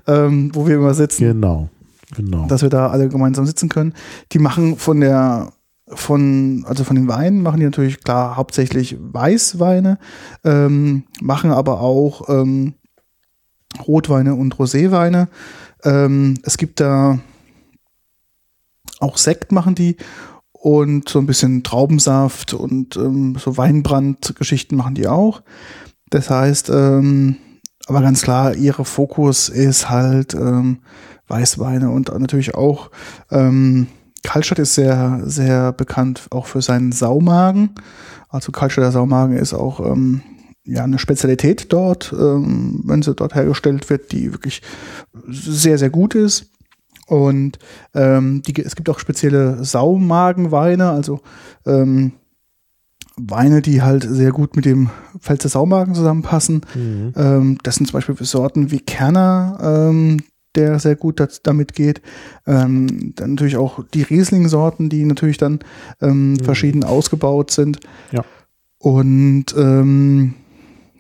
ähm, 0.07 0.51
wo 0.53 0.67
wir 0.67 0.75
immer 0.75 0.93
sitzen 0.93 1.23
genau. 1.25 1.69
Genau. 2.15 2.47
dass 2.47 2.61
wir 2.61 2.69
da 2.69 2.87
alle 2.87 3.09
gemeinsam 3.09 3.45
sitzen 3.45 3.69
können. 3.69 3.93
Die 4.31 4.39
machen 4.39 4.77
von 4.77 4.99
der 4.99 5.53
von 5.87 6.65
also 6.67 6.83
von 6.83 6.95
den 6.95 7.07
Weinen 7.07 7.41
machen 7.41 7.59
die 7.59 7.65
natürlich 7.65 8.01
klar 8.01 8.37
hauptsächlich 8.37 8.97
Weißweine, 8.99 9.99
ähm, 10.43 11.03
machen 11.21 11.51
aber 11.51 11.81
auch 11.81 12.29
ähm, 12.29 12.73
Rotweine 13.87 14.35
und 14.35 14.55
Roséweine. 14.55 15.27
Ähm, 15.83 16.35
es 16.43 16.57
gibt 16.57 16.79
da 16.79 17.19
auch 18.99 19.17
Sekt 19.17 19.51
machen 19.51 19.75
die 19.75 19.97
und 20.51 21.09
so 21.09 21.19
ein 21.19 21.25
bisschen 21.25 21.63
Traubensaft 21.63 22.53
und 22.53 22.95
ähm, 22.95 23.35
so 23.37 23.57
Weinbrandgeschichten 23.57 24.77
machen 24.77 24.95
die 24.95 25.07
auch. 25.07 25.41
Das 26.09 26.29
heißt, 26.29 26.69
ähm, 26.69 27.37
aber 27.87 28.01
ganz 28.01 28.21
klar, 28.21 28.55
ihre 28.55 28.85
Fokus 28.85 29.49
ist 29.49 29.89
halt 29.89 30.33
ähm, 30.33 30.79
Weißweine 31.33 31.89
und 31.89 32.07
natürlich 32.19 32.53
auch 32.53 32.91
ähm, 33.31 33.87
Kaltstadt 34.23 34.59
ist 34.59 34.75
sehr, 34.75 35.21
sehr 35.25 35.73
bekannt 35.73 36.27
auch 36.31 36.45
für 36.45 36.61
seinen 36.61 36.91
Saumagen. 36.91 37.71
Also 38.29 38.51
Kaltstadter 38.51 38.91
Saumagen 38.91 39.37
ist 39.37 39.53
auch 39.53 39.79
ähm, 39.79 40.21
ja 40.63 40.83
eine 40.83 40.99
Spezialität 40.99 41.71
dort, 41.73 42.13
ähm, 42.17 42.81
wenn 42.85 43.01
sie 43.01 43.13
dort 43.13 43.35
hergestellt 43.35 43.89
wird, 43.89 44.11
die 44.11 44.31
wirklich 44.31 44.61
sehr, 45.27 45.77
sehr 45.77 45.89
gut 45.89 46.15
ist. 46.15 46.51
Und 47.07 47.59
ähm, 47.93 48.41
die, 48.43 48.63
es 48.63 48.75
gibt 48.75 48.89
auch 48.89 48.99
spezielle 48.99 49.63
Saumagenweine, 49.63 50.89
also 50.89 51.19
ähm, 51.65 52.13
Weine, 53.15 53.61
die 53.61 53.81
halt 53.81 54.03
sehr 54.03 54.31
gut 54.31 54.55
mit 54.55 54.65
dem 54.65 54.89
Pfälzer 55.19 55.49
Saumagen 55.49 55.93
zusammenpassen. 55.93 56.61
Mhm. 56.73 57.13
Ähm, 57.15 57.57
das 57.61 57.75
sind 57.75 57.87
zum 57.87 57.97
Beispiel 57.97 58.15
Sorten 58.25 58.71
wie 58.71 58.79
Kerner, 58.79 59.59
ähm, 59.61 60.21
der 60.55 60.79
sehr 60.79 60.95
gut 60.95 61.21
damit 61.43 61.73
geht. 61.73 62.01
Ähm, 62.45 63.13
dann 63.15 63.31
natürlich 63.31 63.57
auch 63.57 63.83
die 63.93 64.03
Riesling-Sorten, 64.03 64.89
die 64.89 65.03
natürlich 65.05 65.37
dann 65.37 65.59
ähm, 66.01 66.37
verschieden 66.39 66.83
ausgebaut 66.83 67.51
sind. 67.51 67.79
Ja. 68.11 68.23
Und 68.77 69.45
ähm, 69.57 70.33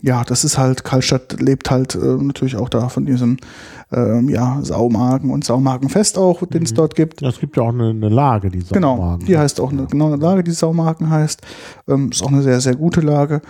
ja, 0.01 0.23
das 0.25 0.43
ist 0.43 0.57
halt, 0.57 0.83
Karlstadt 0.83 1.39
lebt 1.39 1.71
halt 1.71 1.95
äh, 1.95 1.97
natürlich 1.99 2.57
auch 2.57 2.67
da 2.67 2.89
von 2.89 3.05
diesem 3.05 3.37
ähm, 3.91 4.27
ja, 4.27 4.59
Saumagen 4.61 5.31
und 5.31 5.45
Saumagenfest 5.45 6.17
auch, 6.17 6.45
den 6.45 6.63
es 6.63 6.73
dort 6.73 6.93
gibt. 6.95 7.21
Es 7.21 7.39
gibt 7.39 7.55
ja 7.55 7.63
auch 7.63 7.69
eine, 7.69 7.91
eine 7.91 8.09
Lage, 8.09 8.49
die 8.49 8.59
Genau, 8.71 8.97
Saumagen. 8.97 9.25
die 9.25 9.37
heißt 9.37 9.61
auch 9.61 9.71
eine, 9.71 9.85
genau 9.85 10.07
eine 10.07 10.17
Lage, 10.17 10.43
die 10.43 10.51
Saumarken 10.51 11.09
heißt. 11.09 11.41
Ähm, 11.87 12.09
ist 12.11 12.21
auch 12.21 12.27
eine 12.27 12.41
sehr, 12.41 12.59
sehr 12.59 12.75
gute 12.75 12.99
Lage. 12.99 13.41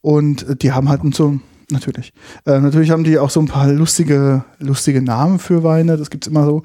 Und 0.00 0.48
äh, 0.48 0.54
die 0.54 0.70
haben 0.70 0.88
halt 0.88 1.02
so, 1.12 1.40
natürlich, 1.70 2.12
äh, 2.44 2.60
natürlich 2.60 2.90
haben 2.90 3.04
die 3.04 3.18
auch 3.18 3.30
so 3.30 3.40
ein 3.40 3.48
paar 3.48 3.68
lustige, 3.68 4.44
lustige 4.58 5.02
Namen 5.02 5.38
für 5.38 5.62
Weine. 5.62 5.96
Das 5.96 6.10
gibt's 6.10 6.26
immer 6.26 6.44
so. 6.44 6.62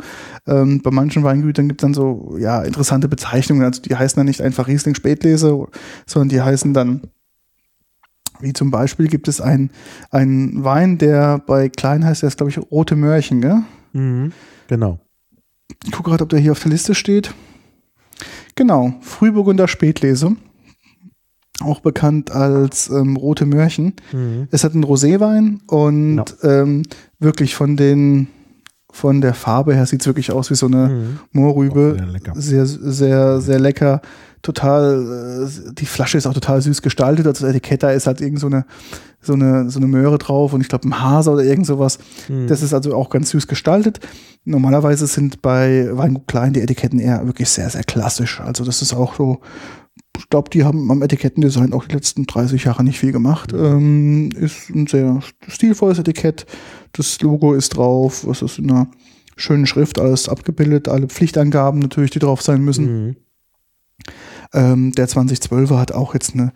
Ähm, 0.47 0.81
bei 0.81 0.91
manchen 0.91 1.23
Weingütern 1.23 1.67
gibt's 1.67 1.81
dann 1.81 1.93
so, 1.93 2.35
ja, 2.37 2.61
interessante 2.61 3.07
Bezeichnungen. 3.07 3.63
Also 3.63 3.81
die 3.81 3.95
heißen 3.95 4.17
dann 4.17 4.27
nicht 4.27 4.41
einfach 4.41 4.67
Riesling 4.67 4.95
Spätlese, 4.95 5.67
sondern 6.05 6.29
die 6.29 6.41
heißen 6.41 6.73
dann, 6.73 7.01
wie 8.39 8.53
zum 8.53 8.71
Beispiel 8.71 9.07
gibt 9.07 9.27
es 9.27 9.39
einen, 9.39 9.71
einen 10.09 10.63
Wein, 10.63 10.97
der 10.97 11.39
bei 11.39 11.69
Klein 11.69 12.05
heißt, 12.05 12.23
der 12.23 12.27
ist, 12.27 12.37
glaube 12.37 12.49
ich, 12.49 12.57
Rote 12.57 12.95
Mörchen, 12.95 13.41
gell? 13.41 13.61
Mhm. 13.93 14.31
Genau. 14.67 14.99
Ich 15.85 15.91
gucke 15.91 16.09
gerade, 16.09 16.23
ob 16.23 16.29
der 16.29 16.39
hier 16.39 16.51
auf 16.51 16.61
der 16.61 16.71
Liste 16.71 16.95
steht. 16.95 17.33
Genau, 18.55 18.93
Frühburgunder 19.01 19.67
Spätlese. 19.67 20.35
Auch 21.63 21.79
bekannt 21.81 22.31
als 22.31 22.89
ähm, 22.89 23.15
Rote 23.17 23.45
Mörchen. 23.45 23.93
Mhm. 24.11 24.47
Es 24.51 24.63
hat 24.63 24.73
einen 24.73 24.83
Roséwein 24.85 25.59
und 25.67 26.23
ähm, 26.43 26.83
wirklich 27.19 27.55
von 27.55 27.77
den 27.77 28.27
von 28.93 29.21
der 29.21 29.33
Farbe 29.33 29.73
her 29.73 29.85
sieht 29.85 30.01
es 30.01 30.07
wirklich 30.07 30.33
aus 30.33 30.49
wie 30.49 30.55
so 30.55 30.65
eine 30.65 30.89
Mhm. 30.89 31.19
Moorrübe. 31.31 31.93
Auch 31.95 31.97
sehr 31.97 32.11
lecker. 32.11 32.33
Sehr, 32.35 32.65
sehr, 32.65 33.39
sehr 33.41 33.59
lecker. 33.59 34.01
Total, 34.41 35.45
äh, 35.47 35.73
die 35.73 35.85
Flasche 35.85 36.17
ist 36.17 36.25
auch 36.27 36.33
total 36.33 36.61
süß 36.61 36.81
gestaltet. 36.81 37.25
Also 37.25 37.45
das 37.45 37.51
Etikett 37.55 37.83
da 37.83 37.91
ist 37.91 38.05
halt 38.07 38.19
irgend 38.19 38.39
so 38.39 38.47
eine, 38.47 38.65
so 39.21 39.33
eine, 39.33 39.69
so 39.69 39.79
eine 39.79 39.87
Möhre 39.87 40.17
drauf 40.17 40.51
und 40.51 40.59
ich 40.61 40.67
glaube 40.67 40.89
ein 40.89 40.99
Hase 40.99 41.31
oder 41.31 41.43
irgend 41.43 41.67
sowas. 41.67 41.99
Mhm. 42.27 42.47
Das 42.47 42.61
ist 42.61 42.73
also 42.73 42.93
auch 42.95 43.09
ganz 43.09 43.29
süß 43.29 43.47
gestaltet. 43.47 43.99
Normalerweise 44.43 45.07
sind 45.07 45.41
bei 45.41 45.87
Weingut 45.93 46.27
Klein 46.27 46.51
die 46.51 46.61
Etiketten 46.61 46.99
eher 46.99 47.25
wirklich 47.25 47.47
sehr, 47.49 47.69
sehr 47.69 47.83
klassisch. 47.83 48.41
Also 48.41 48.65
das 48.65 48.81
ist 48.81 48.93
auch 48.93 49.15
so, 49.15 49.39
glaube, 50.31 50.49
die 50.49 50.63
haben 50.63 50.89
am 50.89 51.03
Etikettendesign 51.03 51.73
auch 51.73 51.85
die 51.85 51.93
letzten 51.93 52.25
30 52.25 52.63
Jahre 52.63 52.83
nicht 52.83 52.97
viel 52.97 53.11
gemacht. 53.11 53.53
Ähm, 53.53 54.29
ist 54.35 54.69
ein 54.69 54.87
sehr 54.87 55.19
stilvolles 55.47 55.99
Etikett. 55.99 56.47
Das 56.93 57.21
Logo 57.21 57.53
ist 57.53 57.77
drauf, 57.77 58.25
was 58.25 58.41
ist 58.41 58.57
in 58.57 58.71
einer 58.71 58.87
schönen 59.35 59.67
Schrift 59.67 59.99
alles 59.99 60.27
abgebildet, 60.27 60.87
alle 60.87 61.07
Pflichtangaben 61.07 61.79
natürlich, 61.79 62.11
die 62.11 62.19
drauf 62.19 62.41
sein 62.41 62.63
müssen. 62.63 63.05
Mhm. 63.05 63.15
Ähm, 64.53 64.91
der 64.93 65.07
2012er 65.07 65.77
hat 65.77 65.91
auch 65.91 66.13
jetzt 66.13 66.33
eine 66.33 66.53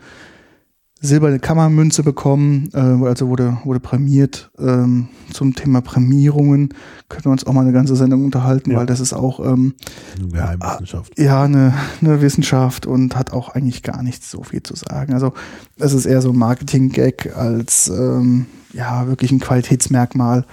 silberne 1.06 1.40
Kammermünze 1.40 2.04
bekommen, 2.04 2.70
äh, 2.74 2.80
also 2.80 3.28
wurde, 3.30 3.58
wurde 3.64 3.80
prämiert 3.80 4.52
ähm, 4.60 5.08
zum 5.32 5.54
Thema 5.56 5.82
Prämierungen. 5.82 6.70
Können 7.10 7.26
wir 7.26 7.32
uns 7.32 7.46
auch 7.48 7.54
mal 7.54 7.62
eine 7.62 7.72
ganze 7.72 7.96
Sendung 7.96 8.26
unterhalten, 8.26 8.72
Ja. 8.72 8.78
weil 8.80 8.86
das 8.86 9.00
ist 9.00 9.14
auch 9.14 9.40
ähm, 9.40 9.76
Eine 10.20 10.28
Geheimwissenschaft. 10.30 11.18
ja 11.20 11.44
eine, 11.44 11.74
eine 12.02 12.22
Wissenschaft 12.22 12.86
und 12.86 13.16
hat 13.16 13.32
auch 13.34 13.50
eigentlich 13.56 13.84
gar 13.84 14.04
nichts 14.04 14.30
so 14.32 14.44
viel 14.44 14.62
zu 14.64 14.76
sagen. 14.76 15.14
Also 15.14 15.34
es 15.78 15.94
ist 15.94 16.06
eher 16.06 16.22
so 16.22 16.32
ein 16.32 16.38
Marketing-Gag 16.38 17.36
als 17.36 17.88
ähm, 17.88 18.46
ja 18.74 19.08
wirklich 19.08 19.32
ein 19.32 19.40
Qualitätsmerkmal. 19.40 20.46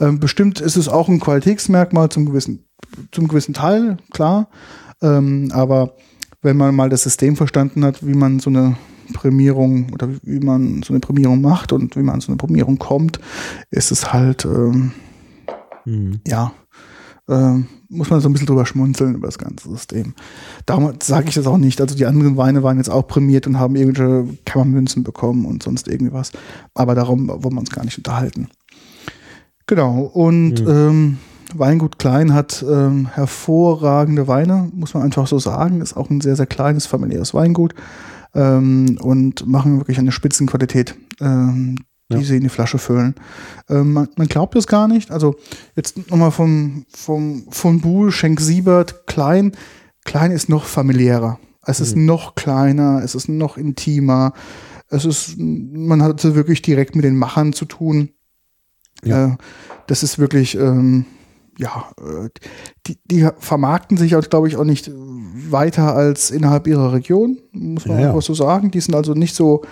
Ähm, 0.00 0.20
bestimmt 0.20 0.60
ist 0.60 0.76
es 0.76 0.88
auch 0.88 1.08
ein 1.08 1.20
Qualitätsmerkmal 1.20 2.08
zum 2.08 2.26
gewissen, 2.26 2.64
zum 3.12 3.28
gewissen 3.28 3.54
Teil, 3.54 3.96
klar. 4.12 4.48
Ähm, 5.02 5.50
aber 5.52 5.94
wenn 6.42 6.56
man 6.56 6.74
mal 6.74 6.88
das 6.88 7.02
System 7.02 7.36
verstanden 7.36 7.84
hat, 7.84 8.06
wie 8.06 8.14
man 8.14 8.38
so 8.40 8.50
eine 8.50 8.76
Prämierung 9.12 9.92
oder 9.92 10.08
wie 10.22 10.40
man 10.40 10.82
so 10.82 10.92
eine 10.92 11.00
Prämierung 11.00 11.40
macht 11.40 11.72
und 11.72 11.96
wie 11.96 12.02
man 12.02 12.16
an 12.16 12.20
so 12.20 12.28
eine 12.28 12.36
Prämierung 12.36 12.78
kommt, 12.78 13.20
ist 13.70 13.90
es 13.92 14.12
halt, 14.12 14.44
ähm, 14.44 14.92
Hm. 15.84 16.20
ja, 16.26 16.52
ähm, 17.28 17.66
muss 17.88 18.10
man 18.10 18.20
so 18.20 18.28
ein 18.28 18.32
bisschen 18.32 18.46
drüber 18.48 18.66
schmunzeln 18.66 19.14
über 19.14 19.26
das 19.28 19.38
ganze 19.38 19.68
System. 19.68 20.14
Darum 20.64 20.92
sage 21.02 21.28
ich 21.28 21.34
das 21.36 21.46
auch 21.46 21.58
nicht. 21.58 21.80
Also 21.80 21.94
die 21.96 22.06
anderen 22.06 22.36
Weine 22.36 22.62
waren 22.62 22.76
jetzt 22.78 22.90
auch 22.90 23.06
prämiert 23.06 23.46
und 23.46 23.58
haben 23.58 23.76
irgendwelche 23.76 24.36
Kammermünzen 24.44 25.04
bekommen 25.04 25.44
und 25.44 25.62
sonst 25.62 25.86
irgendwie 25.88 26.12
was. 26.12 26.32
Aber 26.74 26.94
darum 26.94 27.28
wollen 27.28 27.54
wir 27.54 27.60
uns 27.60 27.70
gar 27.70 27.84
nicht 27.84 27.98
unterhalten. 27.98 28.48
Genau. 29.66 30.00
Und 30.12 30.60
Mhm. 30.64 30.68
ähm, 30.68 31.18
Weingut 31.54 31.98
Klein 31.98 32.34
hat 32.34 32.64
ähm, 32.68 33.06
hervorragende 33.12 34.26
Weine, 34.26 34.68
muss 34.74 34.94
man 34.94 35.04
einfach 35.04 35.26
so 35.28 35.38
sagen. 35.38 35.80
Ist 35.80 35.96
auch 35.96 36.10
ein 36.10 36.20
sehr, 36.20 36.34
sehr 36.36 36.46
kleines 36.46 36.86
familiäres 36.86 37.34
Weingut 37.34 37.74
ähm, 38.36 38.98
und 39.00 39.46
machen 39.46 39.78
wirklich 39.78 39.98
eine 39.98 40.12
Spitzenqualität, 40.12 40.94
ähm, 41.20 41.76
die 42.10 42.16
Ja. 42.16 42.22
sie 42.22 42.36
in 42.36 42.42
die 42.42 42.48
Flasche 42.48 42.78
füllen. 42.78 43.14
Ähm, 43.68 43.92
man, 43.92 44.08
man 44.16 44.28
glaubt 44.28 44.54
es 44.54 44.66
gar 44.66 44.86
nicht. 44.86 45.10
Also 45.10 45.34
jetzt 45.74 46.08
nochmal 46.10 46.30
vom, 46.30 46.84
vom, 46.94 47.46
von 47.50 47.80
Buhl, 47.80 48.12
Schenk 48.12 48.40
Siebert, 48.40 49.06
Klein. 49.06 49.52
Klein 50.04 50.30
ist 50.30 50.48
noch 50.48 50.64
familiärer. 50.64 51.40
Es 51.68 51.80
ist 51.80 51.96
noch 51.96 52.36
kleiner, 52.36 53.00
es 53.02 53.16
ist 53.16 53.28
noch 53.28 53.56
intimer. 53.56 54.34
Es 54.88 55.04
ist, 55.04 55.36
man 55.36 56.00
hat 56.00 56.20
so 56.20 56.36
wirklich 56.36 56.62
direkt 56.62 56.94
mit 56.94 57.04
den 57.04 57.16
Machern 57.16 57.52
zu 57.52 57.64
tun. 57.64 58.10
Ja. 59.02 59.32
Äh, 59.32 59.36
das 59.88 60.04
ist 60.04 60.20
wirklich, 60.20 60.56
ähm, 60.56 61.06
ja, 61.58 61.86
äh, 61.98 62.28
die, 62.86 62.98
die 63.10 63.28
vermarkten 63.38 63.96
sich 63.96 64.14
auch, 64.16 64.22
glaube 64.28 64.48
ich, 64.48 64.56
auch 64.56 64.64
nicht 64.64 64.90
weiter 65.50 65.94
als 65.94 66.30
innerhalb 66.30 66.66
ihrer 66.66 66.92
Region, 66.92 67.38
muss 67.52 67.86
man 67.86 67.98
Ja, 68.00 68.08
einfach 68.08 68.22
so 68.22 68.34
sagen. 68.34 68.70
Die 68.70 68.80
sind 68.80 68.94
also 68.94 69.14
nicht 69.14 69.34
so 69.34 69.62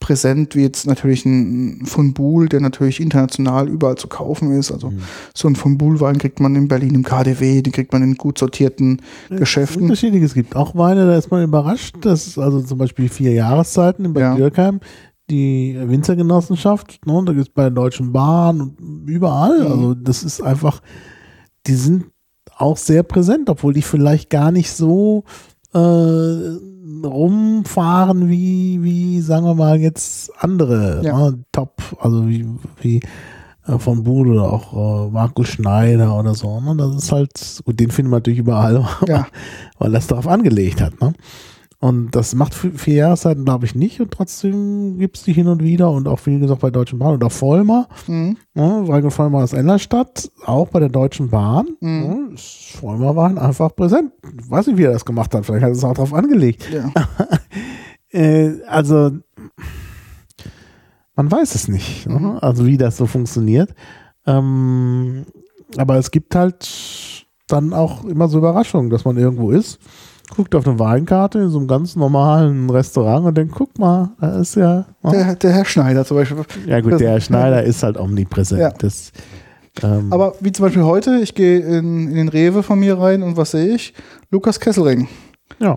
präsent 0.00 0.54
wie 0.54 0.62
jetzt 0.62 0.86
natürlich 0.86 1.24
ein 1.24 1.86
von 1.86 2.12
Buhl, 2.12 2.48
der 2.48 2.60
natürlich 2.60 3.00
international 3.00 3.68
überall 3.68 3.96
zu 3.96 4.06
kaufen 4.08 4.50
ist. 4.52 4.70
Also 4.70 4.90
Mhm. 4.90 4.98
so 5.34 5.48
ein 5.48 5.56
von 5.56 5.78
Buhl-Wein 5.78 6.18
kriegt 6.18 6.40
man 6.40 6.54
in 6.56 6.68
Berlin 6.68 6.94
im 6.94 7.04
KDW, 7.04 7.62
den 7.62 7.72
kriegt 7.72 7.92
man 7.92 8.02
in 8.02 8.16
gut 8.16 8.36
sortierten 8.38 9.00
Geschäften. 9.30 9.82
Unterschiedliches 9.82 10.30
Es 10.30 10.34
gibt 10.34 10.56
auch 10.56 10.74
Weine, 10.74 11.06
da 11.06 11.16
ist 11.16 11.30
man 11.30 11.42
überrascht, 11.44 11.94
dass 12.02 12.36
also 12.38 12.60
zum 12.60 12.78
Beispiel 12.78 13.08
vier 13.08 13.32
Jahreszeiten 13.32 14.04
in 14.04 14.12
Bad 14.12 14.22
Ja. 14.22 14.34
Dürkheim, 14.34 14.80
die 15.30 15.74
Winzergenossenschaft, 15.78 17.06
ne, 17.06 17.22
da 17.24 17.32
gibt 17.32 17.48
es 17.48 17.54
bei 17.54 17.62
der 17.62 17.70
Deutschen 17.70 18.12
Bahn 18.12 18.60
und 18.60 18.76
überall. 19.08 19.60
Mhm. 19.60 19.66
Also 19.72 19.94
das 19.94 20.22
ist 20.22 20.42
einfach, 20.42 20.82
die 21.66 21.74
sind 21.74 22.04
auch 22.56 22.76
sehr 22.76 23.02
präsent, 23.02 23.48
obwohl 23.50 23.72
die 23.74 23.82
vielleicht 23.82 24.30
gar 24.30 24.50
nicht 24.52 24.70
so 24.72 25.24
äh, 25.74 25.78
rumfahren 27.04 28.28
wie, 28.28 28.82
wie, 28.82 29.20
sagen 29.20 29.46
wir 29.46 29.54
mal, 29.54 29.78
jetzt 29.80 30.30
andere 30.38 31.00
Ja. 31.04 31.30
ne, 31.30 31.38
Top, 31.52 31.80
also 32.00 32.28
wie, 32.28 32.46
wie 32.80 33.00
äh, 33.66 33.78
von 33.78 34.04
Buhl 34.04 34.30
oder 34.32 34.52
auch 34.52 35.06
äh, 35.06 35.10
Markus 35.10 35.48
Schneider 35.48 36.18
oder 36.18 36.34
so. 36.34 36.60
Ne? 36.60 36.76
Das 36.76 36.94
ist 36.94 37.12
halt, 37.12 37.62
gut, 37.64 37.80
den 37.80 37.90
finden 37.90 38.10
wir 38.10 38.16
natürlich 38.16 38.38
überall, 38.40 38.86
Ja. 39.08 39.26
weil 39.78 39.92
das 39.92 40.06
darauf 40.06 40.28
angelegt 40.28 40.80
hat. 40.80 41.00
Ne? 41.00 41.14
Und 41.84 42.16
das 42.16 42.34
macht 42.34 42.54
für 42.54 42.70
vier 42.70 42.94
Jahreszeiten, 42.94 43.44
glaube 43.44 43.66
ich, 43.66 43.74
nicht. 43.74 44.00
Und 44.00 44.10
trotzdem 44.10 44.96
gibt 44.98 45.18
es 45.18 45.24
die 45.24 45.34
hin 45.34 45.48
und 45.48 45.62
wieder 45.62 45.90
und 45.90 46.08
auch, 46.08 46.18
wie 46.24 46.38
gesagt, 46.38 46.62
bei 46.62 46.70
Deutschen 46.70 46.98
Bahn 46.98 47.12
oder 47.12 47.28
Vollmer. 47.28 47.88
Mhm. 48.06 48.38
Ne? 48.54 49.10
Vollmer 49.10 49.42
aus 49.42 49.52
Ennerstadt, 49.52 50.30
auch 50.46 50.68
bei 50.68 50.80
der 50.80 50.88
Deutschen 50.88 51.28
Bahn. 51.28 51.76
Mhm. 51.80 52.00
Ne? 52.00 52.28
ist 52.32 52.78
Vollmer 52.78 53.14
waren 53.16 53.36
einfach 53.36 53.76
präsent. 53.76 54.12
Ich 54.22 54.50
weiß 54.50 54.68
nicht, 54.68 54.78
wie 54.78 54.84
er 54.84 54.92
das 54.92 55.04
gemacht 55.04 55.34
hat. 55.34 55.44
Vielleicht 55.44 55.62
hat 55.62 55.72
er 55.72 55.76
es 55.76 55.84
auch 55.84 55.92
darauf 55.92 56.14
angelegt. 56.14 56.70
Ja. 56.72 56.90
Äh, 58.10 58.62
also, 58.68 59.10
man 61.16 61.32
weiß 61.32 61.56
es 61.56 61.66
nicht, 61.66 62.06
ne? 62.06 62.20
Mhm. 62.20 62.38
also 62.40 62.64
wie 62.64 62.76
das 62.76 62.96
so 62.96 63.06
funktioniert. 63.06 63.74
Ähm, 64.24 65.26
aber 65.76 65.96
es 65.96 66.12
gibt 66.12 66.36
halt 66.36 67.26
dann 67.48 67.72
auch 67.72 68.04
immer 68.04 68.28
so 68.28 68.38
Überraschungen, 68.38 68.88
dass 68.88 69.04
man 69.04 69.16
irgendwo 69.16 69.50
ist, 69.50 69.80
guckt 70.34 70.54
auf 70.54 70.66
eine 70.66 70.78
Weinkarte 70.78 71.40
in 71.40 71.48
so 71.50 71.58
einem 71.58 71.68
ganz 71.68 71.96
normalen 71.96 72.70
Restaurant 72.70 73.26
und 73.26 73.36
denkt, 73.36 73.54
guck 73.54 73.78
mal, 73.78 74.10
da 74.20 74.38
ist 74.40 74.56
ja. 74.56 74.86
ne? 75.02 75.10
Der, 75.10 75.34
der 75.36 75.52
Herr 75.52 75.64
Schneider 75.64 76.04
zum 76.04 76.16
Beispiel. 76.16 76.38
ja 76.66 76.80
gut, 76.80 76.98
der 77.00 77.20
Schneider 77.20 77.62
ist 77.62 77.82
halt 77.82 77.98
omnipräsent. 77.98 78.60
Ja. 78.60 78.70
Das, 78.70 79.12
ähm, 79.82 80.12
Aber 80.12 80.34
wie 80.40 80.52
zum 80.52 80.64
Beispiel 80.66 80.84
heute, 80.84 81.18
ich 81.22 81.34
gehe 81.34 81.58
in, 81.60 82.08
in 82.08 82.14
den 82.14 82.28
Rewe 82.28 82.62
von 82.62 82.78
mir 82.78 82.98
rein 82.98 83.22
und 83.22 83.36
was 83.36 83.50
sehe 83.52 83.74
ich? 83.74 83.94
Lukas 84.30 84.60
Kesselring. 84.60 85.08
ja. 85.58 85.76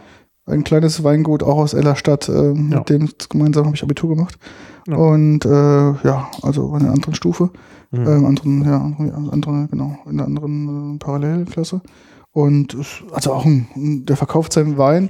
Ein 0.49 0.64
kleines 0.64 1.03
Weingut, 1.03 1.44
auch 1.44 1.57
aus 1.57 1.74
Ellerstadt. 1.74 2.30
Äh, 2.30 2.32
Ja. 2.32 2.53
Mit 2.53 2.90
dem 2.90 3.10
gemeinsam 3.28 3.65
habe 3.65 3.76
ich 3.76 3.84
Abitur 3.84 4.15
gemacht. 4.15 4.40
Ja. 4.88 4.95
Und 4.95 5.44
äh, 5.44 5.49
ja, 5.49 6.30
also 6.41 6.74
in 6.74 6.84
einer 6.84 6.94
anderen 6.94 7.15
Stufe. 7.15 7.49
Mhm. 7.91 8.07
Ähm, 8.07 8.26
anderen, 8.26 8.64
ja, 8.64 8.78
andere, 9.30 9.68
genau, 9.69 9.98
in 10.06 10.11
einer 10.11 10.26
anderen 10.26 10.95
äh, 10.95 10.99
Parallelklasse. 10.99 11.82
Und 12.38 12.77
also 13.14 13.34
auch 13.34 13.45
ein, 13.45 14.05
der 14.05 14.15
verkauft 14.15 14.53
seinen 14.53 14.77
Wein, 14.77 15.09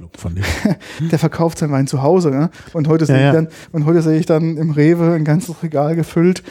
der 1.12 1.18
verkauft 1.18 1.58
seinen 1.58 1.72
Wein 1.72 1.86
zu 1.86 2.02
Hause. 2.02 2.30
Ne? 2.30 2.48
Und 2.72 2.88
heute 2.88 3.04
sehe 3.04 3.20
Ja, 3.20 3.28
ich 3.28 3.34
dann, 3.34 3.48
und 3.70 3.84
heute 3.84 4.00
sehe 4.00 4.18
ich 4.18 4.24
dann 4.24 4.56
im 4.56 4.70
Rewe 4.70 5.12
ein 5.12 5.26
ganzes 5.26 5.62
Regal 5.62 5.94
gefüllt 5.94 6.42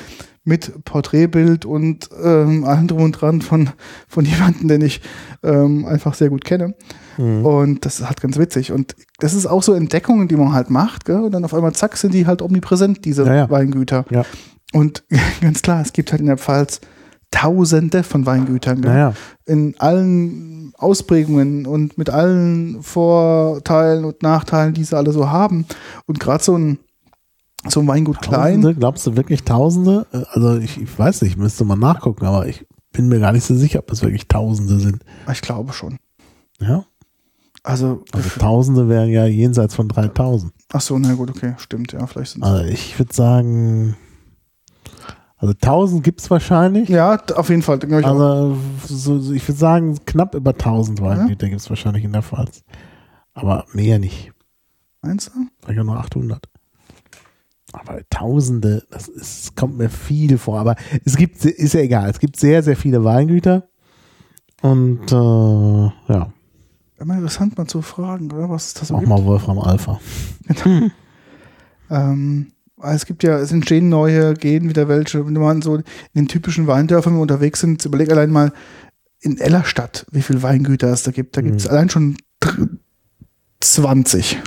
mit 0.43 0.85
Porträtbild 0.85 1.65
und 1.65 2.11
ähm, 2.23 2.63
allem 2.63 2.87
drum 2.87 3.01
und 3.01 3.13
dran 3.13 3.41
von, 3.41 3.71
von 4.07 4.23
jemandem, 4.25 4.67
den 4.67 4.81
ich 4.81 5.01
ähm, 5.41 5.83
einfach 5.85 6.13
sehr 6.13 6.29
gut 6.29 6.45
kenne. 6.45 6.75
Mhm. 7.17 7.43
Und 7.43 7.83
das 7.83 7.99
ist 7.99 8.05
halt 8.05 8.21
ganz 8.21 8.37
witzig. 8.37 8.71
Und 8.71 8.95
das 9.17 9.33
ist 9.33 9.47
auch 9.47 9.63
so 9.63 9.73
Entdeckungen, 9.73 10.27
die 10.27 10.35
man 10.35 10.53
halt 10.53 10.69
macht, 10.69 11.05
gell? 11.05 11.21
Und 11.21 11.31
dann 11.31 11.43
auf 11.43 11.55
einmal, 11.55 11.73
zack, 11.73 11.97
sind 11.97 12.13
die 12.13 12.27
halt 12.27 12.43
omnipräsent, 12.43 13.03
diese 13.03 13.25
Ja, 13.25 13.33
ja. 13.33 13.49
Weingüter. 13.49 14.05
Ja. 14.11 14.25
Und 14.73 15.03
ganz 15.41 15.63
klar, 15.63 15.81
es 15.81 15.91
gibt 15.91 16.11
halt 16.11 16.21
in 16.21 16.27
der 16.27 16.37
Pfalz 16.37 16.81
Tausende 17.31 18.03
von 18.03 18.25
Weingütern? 18.25 18.79
Naja, 18.79 19.13
in 19.45 19.75
allen 19.79 20.73
Ausprägungen 20.77 21.65
und 21.65 21.97
mit 21.97 22.09
allen 22.09 22.81
Vorteilen 22.83 24.05
und 24.05 24.21
Nachteilen, 24.23 24.73
die 24.73 24.83
sie 24.83 24.95
alle 24.95 25.11
so 25.11 25.29
haben. 25.29 25.65
Und 26.05 26.19
gerade 26.19 26.43
so 26.43 26.57
ein, 26.57 26.79
so 27.67 27.79
ein 27.81 27.87
Weingut 27.87 28.21
klein, 28.21 28.61
Tausende, 28.61 28.75
glaubst 28.75 29.05
du 29.07 29.15
wirklich 29.15 29.43
Tausende? 29.43 30.05
Äh, 30.13 30.23
Also 30.31 30.57
ich, 30.57 30.79
ich 30.81 30.97
weiß 30.99 31.21
nicht, 31.23 31.37
müsste 31.37 31.65
man 31.65 31.79
nachgucken, 31.79 32.25
aber 32.25 32.47
ich 32.47 32.65
bin 32.93 33.07
mir 33.09 33.19
gar 33.19 33.31
nicht 33.33 33.43
so 33.45 33.55
sicher, 33.55 33.79
ob 33.79 33.91
es 33.91 34.01
wirklich 34.01 34.27
Tausende 34.27 34.79
sind. 34.79 35.03
ich 35.31 35.41
glaube 35.41 35.73
schon. 35.73 35.97
Ja, 36.59 36.85
Also, 37.63 38.03
also 38.13 38.29
Tausende 38.39 38.87
wären 38.89 39.09
ja 39.09 39.25
jenseits 39.25 39.75
von 39.75 39.87
3000. 39.89 40.51
ach 40.73 40.81
so, 40.81 40.97
na 40.97 41.13
gut, 41.13 41.29
okay, 41.29 41.53
stimmt, 41.57 41.91
ja, 41.93 42.05
vielleicht 42.07 42.31
sind 42.33 42.43
Also 42.43 42.63
ich 42.65 42.97
würde 42.97 43.13
sagen, 43.13 43.95
also 45.38 45.53
1000 45.53 46.03
gibt 46.03 46.22
es 46.22 46.30
wahrscheinlich. 46.30 46.89
Ja, 46.89 47.22
auf 47.35 47.49
jeden 47.49 47.61
Fall, 47.61 47.80
ich 47.84 47.93
auch. 47.93 48.19
Also 48.19 48.57
so, 48.88 49.19
so, 49.19 49.34
ich 49.34 49.47
würde 49.47 49.59
sagen, 49.59 49.99
knapp 50.05 50.35
über 50.35 50.51
1000 50.51 51.01
Weingüter 51.01 51.47
gibt 51.47 51.61
es 51.61 51.69
wahrscheinlich 51.69 52.03
in 52.03 52.14
der 52.14 52.23
Pfalz. 52.23 52.64
Aber 53.34 53.65
mehr 53.73 53.99
nicht. 53.99 54.31
Meinst 55.01 55.27
du? 55.27 55.47
Vielleicht 55.64 55.80
auch 55.80 55.85
nur 55.85 55.97
800. 55.97 56.49
Aber 57.73 57.99
Tausende, 58.09 58.84
das 58.89 59.07
ist, 59.07 59.55
kommt 59.55 59.77
mir 59.77 59.89
viel 59.89 60.38
vor. 60.38 60.59
Aber 60.59 60.76
es 61.05 61.18
gibt, 61.18 61.45
ist 61.45 61.73
ja 61.73 61.81
egal, 61.81 62.09
es 62.09 62.19
gibt 62.19 62.39
sehr, 62.39 62.64
sehr 62.64 62.76
viele 62.76 63.03
Weingüter. 63.03 63.68
Und 64.61 65.11
äh, 65.11 66.14
ja, 66.14 66.34
Immer 66.99 67.14
interessant 67.14 67.55
mal 67.57 67.68
zu 67.68 67.84
fragen, 67.84 68.31
oder? 68.31 68.49
Was 68.49 68.68
ist 68.68 68.81
das 68.81 68.89
mach 68.89 68.99
gibt. 68.99 69.09
mal 69.09 69.23
Wolfram 69.23 69.59
Alpha. 69.59 69.99
Ähm, 71.89 72.51
es 72.81 73.05
gibt 73.05 73.23
ja, 73.23 73.37
es 73.39 73.51
entstehen 73.51 73.89
neue, 73.89 74.33
gehen 74.33 74.69
wieder 74.69 74.87
welche. 74.87 75.25
Wenn 75.25 75.33
man 75.33 75.61
so 75.61 75.75
in 75.77 75.83
den 76.15 76.27
typischen 76.27 76.67
Weindörfern 76.67 77.17
unterwegs 77.19 77.59
sind, 77.59 77.83
überleg 77.85 78.11
allein 78.11 78.31
mal 78.31 78.51
in 79.19 79.37
Ellerstadt, 79.39 80.05
wie 80.11 80.21
viele 80.21 80.43
Weingüter 80.43 80.89
es 80.91 81.03
da 81.03 81.11
gibt. 81.11 81.35
Da 81.37 81.41
gibt 81.41 81.57
es 81.59 81.65
Mhm. 81.65 81.71
allein 81.71 81.89
schon 81.89 82.17
dr- 82.39 82.67
20. 83.61 84.39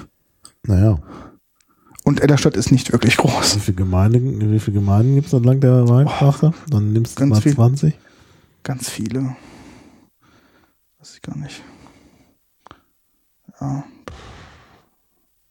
Naja, 0.65 0.99
Und 2.05 2.21
Ellerstadt 2.23 2.57
ist 2.57 2.71
nicht 2.73 2.93
wirklich 2.93 3.17
groß. 3.19 3.57
wie 3.57 3.61
viele 3.61 3.77
Gemeinden, 3.77 4.53
wie 4.53 4.59
viele 4.61 4.79
Gemeinden 4.81 5.17
gibt 5.17 5.27
es 5.27 5.33
entlang 5.33 5.61
der 5.61 5.89
Weinstraße? 5.89 6.53
Dann 6.69 6.93
nimmst 6.93 7.19
du 7.21 7.27
mal 7.27 7.41
viel. 7.41 7.55
20. 7.55 7.99
Ganz 8.63 8.89
viele. 8.89 9.37
Weiß 10.99 11.15
ich 11.15 11.23
gar 11.23 11.37
nicht. 11.37 11.63
Ja. 13.61 13.85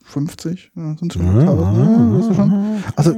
50? 0.10 0.72
Ja, 0.76 0.95
sind 0.98 1.14
schon 1.14 1.26
Ja, 1.26 1.41
1000, 1.41 1.77
ja, 1.77 2.18
weißt 2.18 2.30
du 2.30 2.34
schon? 2.34 2.53
Also 2.95 3.15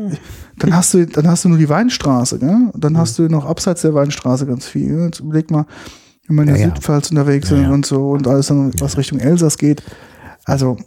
dann 0.57 0.75
hast 0.75 0.93
du, 0.93 1.05
dann 1.07 1.27
hast 1.27 1.45
du 1.45 1.49
nur 1.49 1.57
die 1.57 1.69
Weinstraße, 1.69 2.39
gell? 2.39 2.71
Dann 2.75 2.97
hast 2.97 3.17
du 3.19 3.23
noch 3.29 3.45
abseits 3.45 3.81
der 3.81 3.93
Weinstraße 3.93 4.45
ganz 4.45 4.65
viel. 4.65 4.87
gell? 4.89 5.05
Jetzt 5.05 5.19
überleg 5.21 5.49
mal, 5.51 5.65
wenn 6.27 6.35
man 6.35 6.47
in 6.47 6.53
der 6.53 6.61
Ja, 6.61 6.67
ja. 6.69 6.75
Südpfalz 6.75 7.09
unterwegs 7.11 7.49
Ja, 7.49 7.55
sind 7.57 7.65
ja. 7.65 7.71
und 7.71 7.85
so 7.85 8.09
und 8.11 8.27
alles 8.27 8.47
dann, 8.47 8.71
was 8.79 8.97
Richtung 8.97 9.19
Elsass 9.19 9.57
geht. 9.57 9.83
Also, 10.45 10.77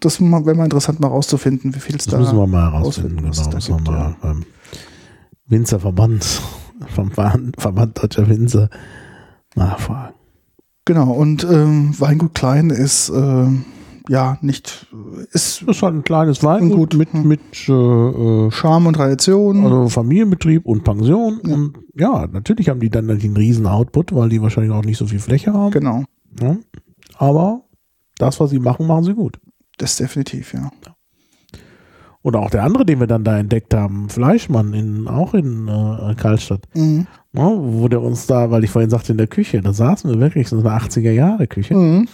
das 0.00 0.20
wäre 0.20 0.54
mal 0.54 0.64
interessant, 0.64 1.00
mal 1.00 1.08
rauszufinden, 1.08 1.74
wie 1.74 1.80
viel 1.80 1.96
es 1.96 2.04
Das 2.04 2.12
da 2.14 2.20
müssen 2.20 2.36
wir 2.36 2.46
mal 2.46 2.72
herausfinden, 2.72 3.16
genau. 3.16 3.30
da 3.30 3.54
Müssen 3.54 3.68
wir 3.70 3.76
gibt, 3.76 3.88
mal 3.88 3.98
ja. 3.98 4.16
beim 4.20 4.44
Winzerverband, 5.46 6.40
vom 6.94 7.10
Verband, 7.10 8.02
Deutscher 8.02 8.28
Winzer 8.28 8.68
nachfragen. 9.54 10.14
Genau, 10.84 11.12
und 11.12 11.44
ähm, 11.44 11.94
Weingut 12.00 12.34
Klein 12.34 12.70
ist, 12.70 13.08
ähm, 13.10 13.64
ja 14.08 14.38
nicht 14.42 14.86
ist 15.32 15.62
ist 15.62 15.82
halt 15.82 15.94
ein 15.94 16.04
kleines 16.04 16.42
Weingut 16.42 16.90
Gut, 16.90 16.94
mit, 16.96 17.12
hm. 17.12 17.28
mit 17.28 17.40
äh, 17.68 17.72
äh, 17.72 18.50
Charme 18.50 18.86
und 18.88 18.94
Tradition. 18.94 19.64
also 19.64 19.88
Familienbetrieb 19.88 20.64
und 20.66 20.84
Pension. 20.84 21.40
Ja. 21.46 21.54
Und 21.54 21.78
ja, 21.94 22.26
natürlich 22.30 22.68
haben 22.68 22.80
die 22.80 22.90
dann 22.90 23.10
einen 23.10 23.36
riesen 23.36 23.66
Output, 23.66 24.14
weil 24.14 24.28
die 24.28 24.40
wahrscheinlich 24.42 24.72
auch 24.72 24.84
nicht 24.84 24.98
so 24.98 25.06
viel 25.06 25.18
Fläche 25.20 25.52
haben. 25.52 25.70
genau, 25.70 26.04
Ja. 26.40 26.56
Aber 27.18 27.62
das, 28.18 28.40
was 28.40 28.50
sie 28.50 28.58
machen, 28.58 28.86
machen 28.86 29.04
sie 29.04 29.14
gut. 29.14 29.38
das 29.78 29.96
definitiv, 29.96 30.54
ja. 30.54 30.70
Und 32.24 32.36
auch 32.36 32.50
der 32.50 32.62
andere, 32.62 32.84
den 32.86 33.00
wir 33.00 33.08
dann 33.08 33.24
da 33.24 33.36
entdeckt 33.36 33.74
haben, 33.74 34.08
Fleischmann, 34.08 34.74
in, 34.74 35.08
auch 35.08 35.34
in 35.34 35.66
äh, 35.66 36.14
Karlstadt, 36.14 36.62
Mhm. 36.74 37.06
wo 37.32 37.88
der 37.88 38.00
uns 38.00 38.26
da, 38.28 38.50
weil 38.52 38.62
ich 38.62 38.70
vorhin 38.70 38.90
sagte, 38.90 39.10
in 39.12 39.18
der 39.18 39.26
Küche, 39.26 39.60
da 39.60 39.72
saßen 39.72 40.08
wir 40.08 40.20
wirklich, 40.20 40.48
so 40.48 40.56
eine 40.58 40.70
80er-Jahre-Küche, 40.70 41.74
Mhm. 41.74 42.08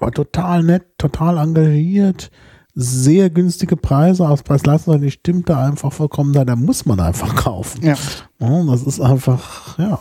War 0.00 0.10
total 0.12 0.62
nett, 0.62 0.84
total 0.98 1.38
engagiert, 1.38 2.30
sehr 2.74 3.28
günstige 3.30 3.76
Preise, 3.76 4.28
aus 4.28 4.42
Preis-Leistung, 4.42 5.00
die 5.00 5.10
stimmte 5.10 5.56
einfach 5.56 5.92
vollkommen 5.92 6.32
da, 6.32 6.44
da 6.44 6.56
muss 6.56 6.86
man 6.86 7.00
einfach 7.00 7.34
kaufen. 7.44 7.84
Ja. 7.84 7.96
Ja, 8.38 8.64
das 8.64 8.82
ist 8.84 9.00
einfach, 9.00 9.78
ja. 9.78 10.00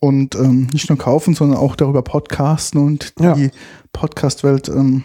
Und 0.00 0.34
ähm, 0.34 0.68
nicht 0.72 0.88
nur 0.90 0.98
kaufen, 0.98 1.34
sondern 1.34 1.58
auch 1.58 1.76
darüber 1.76 2.02
podcasten 2.02 2.80
und 2.84 3.14
Ja. 3.18 3.34
die 3.34 3.50
Podcast-Welt 3.92 4.68
ähm, 4.68 5.04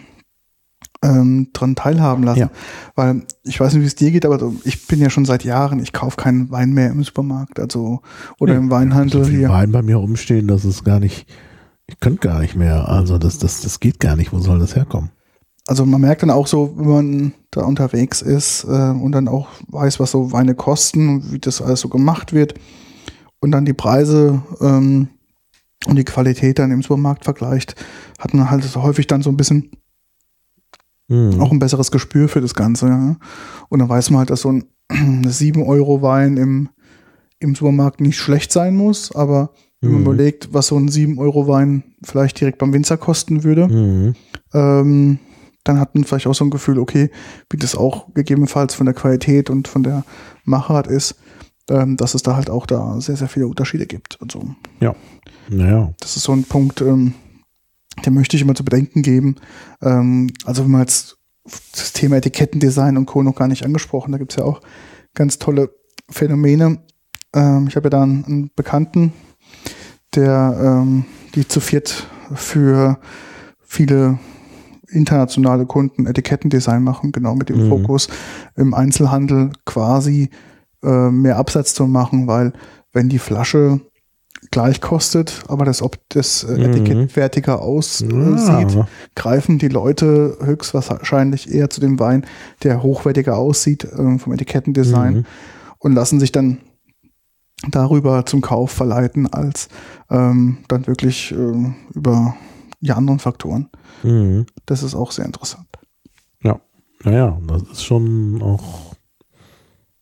ähm, 1.02 1.50
dran 1.54 1.76
teilhaben 1.76 2.24
lassen. 2.24 2.40
Ja. 2.40 2.50
Weil 2.96 3.24
ich 3.44 3.60
weiß 3.60 3.74
nicht, 3.74 3.84
wie 3.84 3.88
es 3.88 3.96
dir 3.96 4.12
geht, 4.12 4.26
aber 4.26 4.52
ich 4.66 4.88
bin 4.88 5.00
ja 5.00 5.10
schon 5.10 5.24
seit 5.24 5.46
Jahren, 5.46 5.80
ich 5.80 5.94
kaufe 5.94 6.18
keinen 6.18 6.52
Wein 6.52 6.72
mehr 6.74 6.90
im 6.92 7.02
Supermarkt, 7.04 7.60
also 7.60 8.02
oder 8.40 8.54
Nee. 8.54 8.60
im 8.60 8.72
Weinhandel 8.72 9.24
so 9.24 9.30
viel 9.30 9.40
hier. 9.40 9.50
Wein 9.50 9.72
bei 9.72 9.82
mir 9.82 9.96
rumstehen, 9.96 10.48
das 10.48 10.66
ist 10.66 10.84
gar 10.84 11.00
nicht, 11.00 11.26
ich 11.90 12.00
könnte 12.00 12.20
gar 12.28 12.40
nicht 12.40 12.56
mehr, 12.56 12.88
also 12.88 13.18
das, 13.18 13.38
das, 13.38 13.62
das 13.62 13.80
geht 13.80 14.00
gar 14.00 14.16
nicht, 14.16 14.32
wo 14.32 14.40
soll 14.40 14.60
das 14.60 14.76
herkommen? 14.76 15.12
Also 15.68 15.86
man 15.86 16.02
merkt 16.02 16.24
dann 16.24 16.32
auch 16.32 16.48
so, 16.48 16.74
wenn 16.78 16.88
man 16.88 17.34
da 17.52 17.62
unterwegs 17.62 18.22
ist 18.22 18.64
äh, 18.64 18.68
und 18.90 19.12
dann 19.12 19.28
auch 19.28 19.48
weiß, 19.68 20.00
was 20.00 20.12
so 20.12 20.32
Weine 20.32 20.56
kosten 20.56 21.10
und 21.10 21.32
wie 21.32 21.40
das 21.40 21.62
alles 21.62 21.82
so 21.82 21.90
gemacht 21.90 22.34
wird 22.34 22.56
und 23.40 23.52
dann 23.52 23.66
die 23.66 23.74
Preise 23.74 24.42
ähm, 24.62 25.10
und 25.86 25.96
die 25.96 26.06
Qualität 26.06 26.60
dann 26.60 26.72
im 26.72 26.82
Supermarkt 26.82 27.26
vergleicht, 27.26 27.76
hat 28.18 28.34
man 28.34 28.50
halt 28.50 28.64
häufig 28.76 29.08
dann 29.08 29.22
so 29.22 29.30
ein 29.30 29.38
bisschen 29.38 29.72
Mhm. 31.10 31.42
auch 31.42 31.52
ein 31.52 31.60
besseres 31.60 31.92
Gespür 31.92 32.30
für 32.30 32.40
das 32.40 32.54
Ganze. 32.54 32.88
Ja. 32.88 33.16
Und 33.68 33.80
dann 33.80 33.90
weiß 33.90 34.12
man 34.12 34.20
halt, 34.20 34.30
dass 34.30 34.42
so 34.42 34.52
ein 34.52 34.66
7-Euro-Wein 34.92 36.38
im, 36.38 36.70
im 37.40 37.56
Supermarkt 37.56 38.00
nicht 38.00 38.18
schlecht 38.18 38.52
sein 38.52 38.76
muss, 38.76 39.14
aber 39.14 39.52
wenn 39.82 39.92
man 39.92 40.02
Mhm. 40.02 40.08
überlegt, 40.08 40.54
was 40.54 40.68
so 40.68 40.78
ein 40.78 40.90
7-Euro-Wein 40.90 41.84
vielleicht 42.04 42.40
direkt 42.40 42.58
beim 42.58 42.74
Winzer 42.74 42.98
kosten 42.98 43.44
würde, 43.44 43.68
Mhm. 43.68 44.16
ähm, 44.54 45.20
dann 45.64 45.80
hat 45.80 45.94
man 45.96 46.04
vielleicht 46.04 46.28
auch 46.28 46.34
so 46.36 46.44
ein 46.46 46.50
Gefühl, 46.50 46.80
okay, 46.80 47.10
wie 47.50 47.58
das 47.58 47.76
auch 47.76 48.14
gegebenenfalls 48.14 48.74
von 48.74 48.86
der 48.86 48.96
Qualität 48.96 49.50
und 49.50 49.68
von 49.68 49.84
der 49.84 50.04
Machart 50.44 50.88
ist, 50.88 51.16
ähm, 51.70 51.98
dass 51.98 52.14
es 52.16 52.24
da 52.24 52.36
halt 52.36 52.50
auch 52.50 52.66
da 52.66 53.00
sehr, 53.00 53.16
sehr 53.18 53.28
viele 53.28 53.48
Unterschiede 53.48 53.86
gibt. 53.86 54.18
Also 54.22 54.56
Naja. 55.50 55.94
das 56.00 56.16
ist 56.18 56.24
so 56.24 56.32
ein 56.34 56.44
Punkt, 56.44 56.82
ähm, 56.82 57.14
den 58.06 58.14
möchte 58.14 58.36
ich 58.36 58.42
immer 58.42 58.56
zu 58.56 58.64
bedenken 58.66 59.02
geben. 59.02 59.36
Ähm, 59.82 60.32
also 60.46 60.64
wenn 60.64 60.72
man 60.72 60.82
jetzt 60.82 61.18
das 61.74 61.94
Thema 61.94 62.18
Etikettendesign 62.18 62.98
und 62.98 63.06
Co. 63.06 63.24
noch 63.24 63.36
gar 63.36 63.48
nicht 63.48 63.66
angesprochen, 63.66 64.12
da 64.12 64.18
gibt's 64.18 64.36
ja 64.36 64.44
auch 64.44 64.62
ganz 65.14 65.40
tolle 65.40 65.70
Phänomene. 66.10 66.80
Ähm, 67.34 67.68
ich 67.68 67.76
habe 67.76 67.88
ja 67.88 67.90
da 67.92 68.04
einen, 68.04 68.26
einen 68.26 68.52
Bekannten, 68.56 69.14
der 70.16 70.58
ähm, 70.84 71.06
die 71.36 71.48
zu 71.48 71.60
viert 71.60 72.08
für 72.34 72.98
viele 73.62 74.18
internationale 74.88 75.66
Kunden 75.66 76.08
Etikettendesign 76.08 76.84
machen, 76.84 77.12
genau 77.12 77.36
mit 77.36 77.50
dem 77.50 77.66
Mhm. 77.66 77.70
Fokus 77.70 78.08
im 78.56 78.74
Einzelhandel 78.74 79.52
quasi 79.66 80.30
äh, 80.84 81.10
mehr 81.12 81.38
Absatz 81.38 81.74
zu 81.74 81.86
machen, 81.86 82.28
weil 82.28 82.54
wenn 82.92 83.10
die 83.10 83.20
Flasche 83.20 83.82
gleich 84.52 84.80
kostet, 84.82 85.44
aber 85.48 85.66
das, 85.66 85.82
ob 85.82 85.98
das 86.10 86.44
äh, 86.44 86.54
Mhm. 86.58 86.64
Etikett 86.64 87.16
wertiger 87.16 87.62
aussieht, 87.62 88.10
Ja. 88.12 88.88
greifen 89.16 89.60
die 89.60 89.68
Leute 89.68 90.38
höchstwahrscheinlich 90.42 91.54
eher 91.54 91.70
zu 91.70 91.82
dem 91.82 92.00
Wein, 92.00 92.26
der 92.64 92.82
hochwertiger 92.82 93.38
aussieht 93.38 93.84
äh, 93.84 94.18
vom 94.18 94.34
Etikettendesign 94.34 95.14
Mhm. 95.18 95.26
und 95.80 95.94
lassen 95.94 96.20
sich 96.20 96.32
dann 96.32 96.58
darüber 97.70 98.26
zum 98.26 98.42
Kauf 98.42 98.72
verleiten, 98.72 99.32
als 99.32 99.68
ähm, 100.10 100.60
dann 100.68 100.88
wirklich 100.88 101.32
äh, 101.32 101.74
über 101.94 102.36
die 102.80 102.92
anderen 102.92 103.20
Faktoren. 103.20 103.70
Mhm. 104.04 104.46
Das 104.66 104.84
ist 104.84 104.96
auch 104.96 105.12
sehr 105.12 105.26
interessant. 105.26 105.66
Naja, 107.06 107.40
das 107.48 107.62
ist 107.64 107.86
schon 107.86 108.42
auch, 108.42 108.94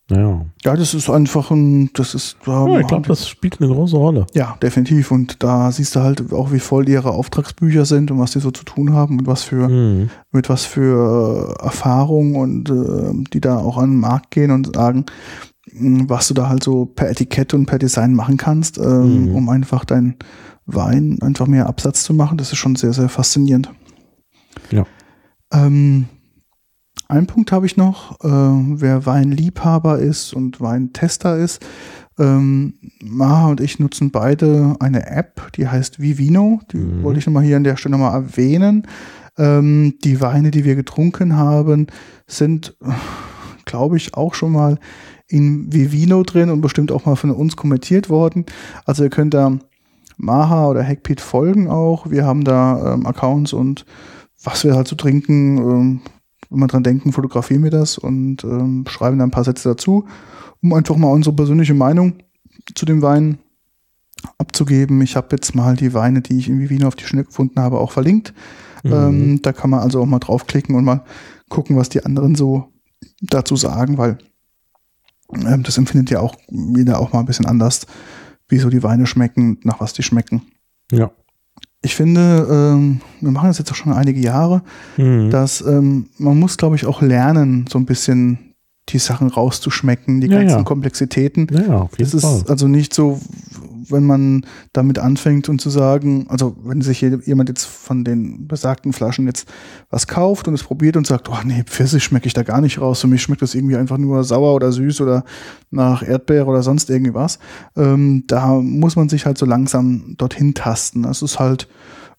naja. 0.09 0.45
Ja, 0.65 0.75
das 0.75 0.95
ist 0.95 1.11
einfach 1.11 1.51
ein, 1.51 1.91
das 1.93 2.15
ist, 2.15 2.37
da 2.43 2.67
Ja, 2.67 2.79
ich 2.79 2.87
glaube, 2.87 3.07
das 3.07 3.29
spielt 3.29 3.61
eine 3.61 3.71
große 3.71 3.95
Rolle. 3.95 4.25
Ja, 4.33 4.57
definitiv. 4.63 5.11
Und 5.11 5.43
da 5.43 5.71
siehst 5.71 5.95
du 5.95 5.99
halt 5.99 6.33
auch, 6.33 6.51
wie 6.51 6.59
voll 6.59 6.89
ihre 6.89 7.11
Auftragsbücher 7.11 7.85
sind 7.85 8.09
und 8.09 8.17
was 8.17 8.31
die 8.31 8.39
so 8.39 8.49
zu 8.49 8.63
tun 8.63 8.93
haben 8.93 9.19
und 9.19 9.27
was 9.27 9.43
für, 9.43 9.67
Mhm. 9.69 10.09
mit 10.31 10.49
was 10.49 10.65
für 10.65 11.57
äh, 11.59 11.63
Erfahrungen 11.63 12.35
und 12.35 12.69
äh, 12.71 13.29
die 13.31 13.41
da 13.41 13.59
auch 13.59 13.77
an 13.77 13.91
den 13.91 13.99
Markt 13.99 14.31
gehen 14.31 14.49
und 14.49 14.75
sagen, 14.75 15.05
was 15.79 16.27
du 16.27 16.33
da 16.33 16.49
halt 16.49 16.63
so 16.63 16.85
per 16.85 17.09
Etikett 17.09 17.53
und 17.53 17.65
per 17.65 17.79
Design 17.79 18.13
machen 18.13 18.37
kannst, 18.37 18.77
ähm, 18.77 19.25
Mhm. 19.29 19.35
um 19.35 19.49
einfach 19.49 19.85
deinen 19.85 20.15
Wein 20.65 21.17
einfach 21.21 21.47
mehr 21.47 21.67
Absatz 21.67 22.03
zu 22.03 22.13
machen. 22.13 22.37
Das 22.37 22.51
ist 22.51 22.57
schon 22.57 22.75
sehr, 22.75 22.93
sehr 22.93 23.09
faszinierend. 23.09 23.69
Ja. 24.71 24.85
Ähm, 25.53 26.05
ein 27.07 27.25
Punkt 27.27 27.51
habe 27.53 27.65
ich 27.65 27.77
noch, 27.77 28.19
äh, 28.23 28.27
wer 28.27 29.05
Weinliebhaber 29.05 29.99
ist 29.99 30.33
und 30.33 30.59
Weintester 30.59 31.37
ist. 31.37 31.65
Ähm, 32.19 32.73
Maha 33.03 33.47
und 33.49 33.61
ich 33.61 33.79
nutzen 33.79 34.11
beide 34.11 34.75
eine 34.79 35.07
App, 35.07 35.51
die 35.55 35.67
heißt 35.67 36.01
Vivino. 36.01 36.59
Die 36.71 36.77
Mhm. 36.77 37.03
wollte 37.03 37.19
ich 37.19 37.27
nochmal 37.27 37.43
hier 37.43 37.55
an 37.57 37.63
der 37.63 37.77
Stelle 37.77 37.91
nochmal 37.97 38.13
erwähnen. 38.21 38.87
Ähm, 39.37 39.93
die 40.03 40.19
Weine, 40.19 40.49
die 40.51 40.65
wir 40.65 40.75
getrunken 40.75 41.35
haben, 41.37 41.87
sind, 42.25 42.75
glaube 43.65 43.95
ich, 43.97 44.15
auch 44.15 44.33
schon 44.33 44.51
mal 44.51 44.79
in 45.27 45.71
Vivino 45.71 46.23
drin 46.23 46.49
und 46.49 46.61
bestimmt 46.61 46.91
auch 46.91 47.05
mal 47.05 47.15
von 47.15 47.31
uns 47.31 47.55
kommentiert 47.55 48.09
worden. 48.09 48.45
Also 48.85 49.03
ihr 49.03 49.09
könnt 49.09 49.33
da 49.33 49.57
Maha 50.17 50.67
oder 50.67 50.83
Hackpete 50.83 51.23
folgen 51.23 51.69
auch. 51.69 52.09
Wir 52.09 52.25
haben 52.25 52.43
da 52.43 52.93
ähm, 52.93 53.05
Accounts 53.05 53.53
und 53.53 53.85
was 54.43 54.63
wir 54.63 54.75
halt 54.75 54.87
so 54.87 54.95
trinken, 54.95 55.57
ähm, 55.57 56.01
wenn 56.49 56.59
wir 56.59 56.67
dran 56.67 56.83
denken, 56.83 57.11
fotografieren 57.11 57.63
wir 57.63 57.71
das 57.71 57.97
und 57.97 58.43
ähm, 58.43 58.85
schreiben 58.87 59.17
da 59.19 59.25
ein 59.25 59.31
paar 59.31 59.43
Sätze 59.43 59.69
dazu, 59.69 60.05
um 60.61 60.73
einfach 60.73 60.95
mal 60.95 61.11
unsere 61.11 61.35
persönliche 61.35 61.73
Meinung 61.73 62.13
zu 62.73 62.85
dem 62.85 63.01
Wein 63.01 63.39
abzugeben. 64.37 65.01
Ich 65.01 65.15
habe 65.15 65.27
jetzt 65.31 65.55
mal 65.55 65.75
die 65.75 65.93
Weine, 65.93 66.21
die 66.21 66.37
ich 66.37 66.49
in 66.49 66.59
Vivino 66.59 66.87
auf 66.87 66.95
die 66.95 67.03
Schnelle 67.03 67.25
gefunden 67.25 67.59
habe, 67.59 67.79
auch 67.79 67.91
verlinkt. 67.91 68.33
Mhm. 68.83 68.93
Ähm, 68.93 69.41
da 69.41 69.53
kann 69.53 69.69
man 69.69 69.81
also 69.81 70.01
auch 70.01 70.05
mal 70.05 70.19
draufklicken 70.19 70.75
und 70.75 70.85
mal 70.85 71.03
gucken, 71.49 71.75
was 71.75 71.89
die 71.89 72.03
anderen 72.03 72.35
so 72.35 72.71
dazu 73.21 73.55
sagen, 73.55 73.97
weil 73.97 74.17
das 75.29 75.77
empfindet 75.77 76.09
ja 76.09 76.19
auch 76.21 76.35
jeder 76.49 76.99
auch 76.99 77.13
mal 77.13 77.19
ein 77.19 77.25
bisschen 77.25 77.45
anders, 77.45 77.85
wie 78.49 78.59
so 78.59 78.69
die 78.69 78.83
Weine 78.83 79.05
schmecken, 79.05 79.59
nach 79.63 79.79
was 79.81 79.93
die 79.93 80.03
schmecken. 80.03 80.41
Ja. 80.91 81.11
Ich 81.81 81.95
finde, 81.95 82.47
ähm, 82.49 83.01
wir 83.21 83.31
machen 83.31 83.47
das 83.47 83.59
jetzt 83.59 83.71
auch 83.71 83.75
schon 83.75 83.93
einige 83.93 84.19
Jahre, 84.19 84.61
Mhm. 84.97 85.29
dass 85.29 85.61
ähm, 85.61 86.09
man 86.17 86.39
muss, 86.39 86.57
glaube 86.57 86.75
ich, 86.75 86.85
auch 86.85 87.01
lernen, 87.01 87.65
so 87.69 87.77
ein 87.77 87.85
bisschen 87.85 88.39
die 88.89 88.99
Sachen 88.99 89.27
rauszuschmecken, 89.27 90.21
die 90.21 90.27
Ja, 90.27 90.39
ganzen 90.39 90.57
ja. 90.59 90.63
Komplexitäten. 90.63 91.47
ja, 91.51 91.79
auf 91.81 91.91
jeden 91.99 92.15
Es 92.15 92.21
Fall. 92.21 92.37
ist 92.37 92.49
also 92.49 92.67
nicht 92.67 92.93
so, 92.93 93.19
wenn 93.89 94.03
man 94.03 94.45
damit 94.73 94.99
anfängt 94.99 95.49
und 95.49 95.59
zu 95.59 95.69
sagen, 95.69 96.25
also 96.29 96.55
wenn 96.63 96.81
sich 96.81 97.01
jemand 97.01 97.49
jetzt 97.49 97.65
von 97.65 98.03
den 98.03 98.47
besagten 98.47 98.93
Flaschen 98.93 99.27
jetzt 99.27 99.47
was 99.89 100.07
kauft 100.07 100.47
und 100.47 100.53
es 100.53 100.63
probiert 100.63 100.97
und 100.97 101.07
sagt, 101.07 101.29
oh 101.29 101.37
nee, 101.43 101.63
Pfirsich 101.65 102.03
schmecke 102.03 102.27
ich 102.27 102.33
da 102.33 102.43
gar 102.43 102.61
nicht 102.61 102.79
raus, 102.79 103.01
für 103.01 103.07
mich 103.07 103.21
schmeckt 103.21 103.41
das 103.41 103.55
irgendwie 103.55 103.75
einfach 103.75 103.97
nur 103.97 104.23
sauer 104.23 104.53
oder 104.53 104.71
süß 104.71 105.01
oder 105.01 105.23
nach 105.71 106.03
Erdbeere 106.03 106.45
oder 106.45 106.63
sonst 106.63 106.89
irgendwie 106.89 107.13
was. 107.13 107.39
Ähm, 107.75 108.23
da 108.27 108.55
muss 108.55 108.95
man 108.95 109.09
sich 109.09 109.25
halt 109.25 109.37
so 109.37 109.45
langsam 109.45 110.15
dorthin 110.17 110.53
tasten. 110.53 111.03
Das 111.03 111.21
ist 111.21 111.39
halt, 111.39 111.67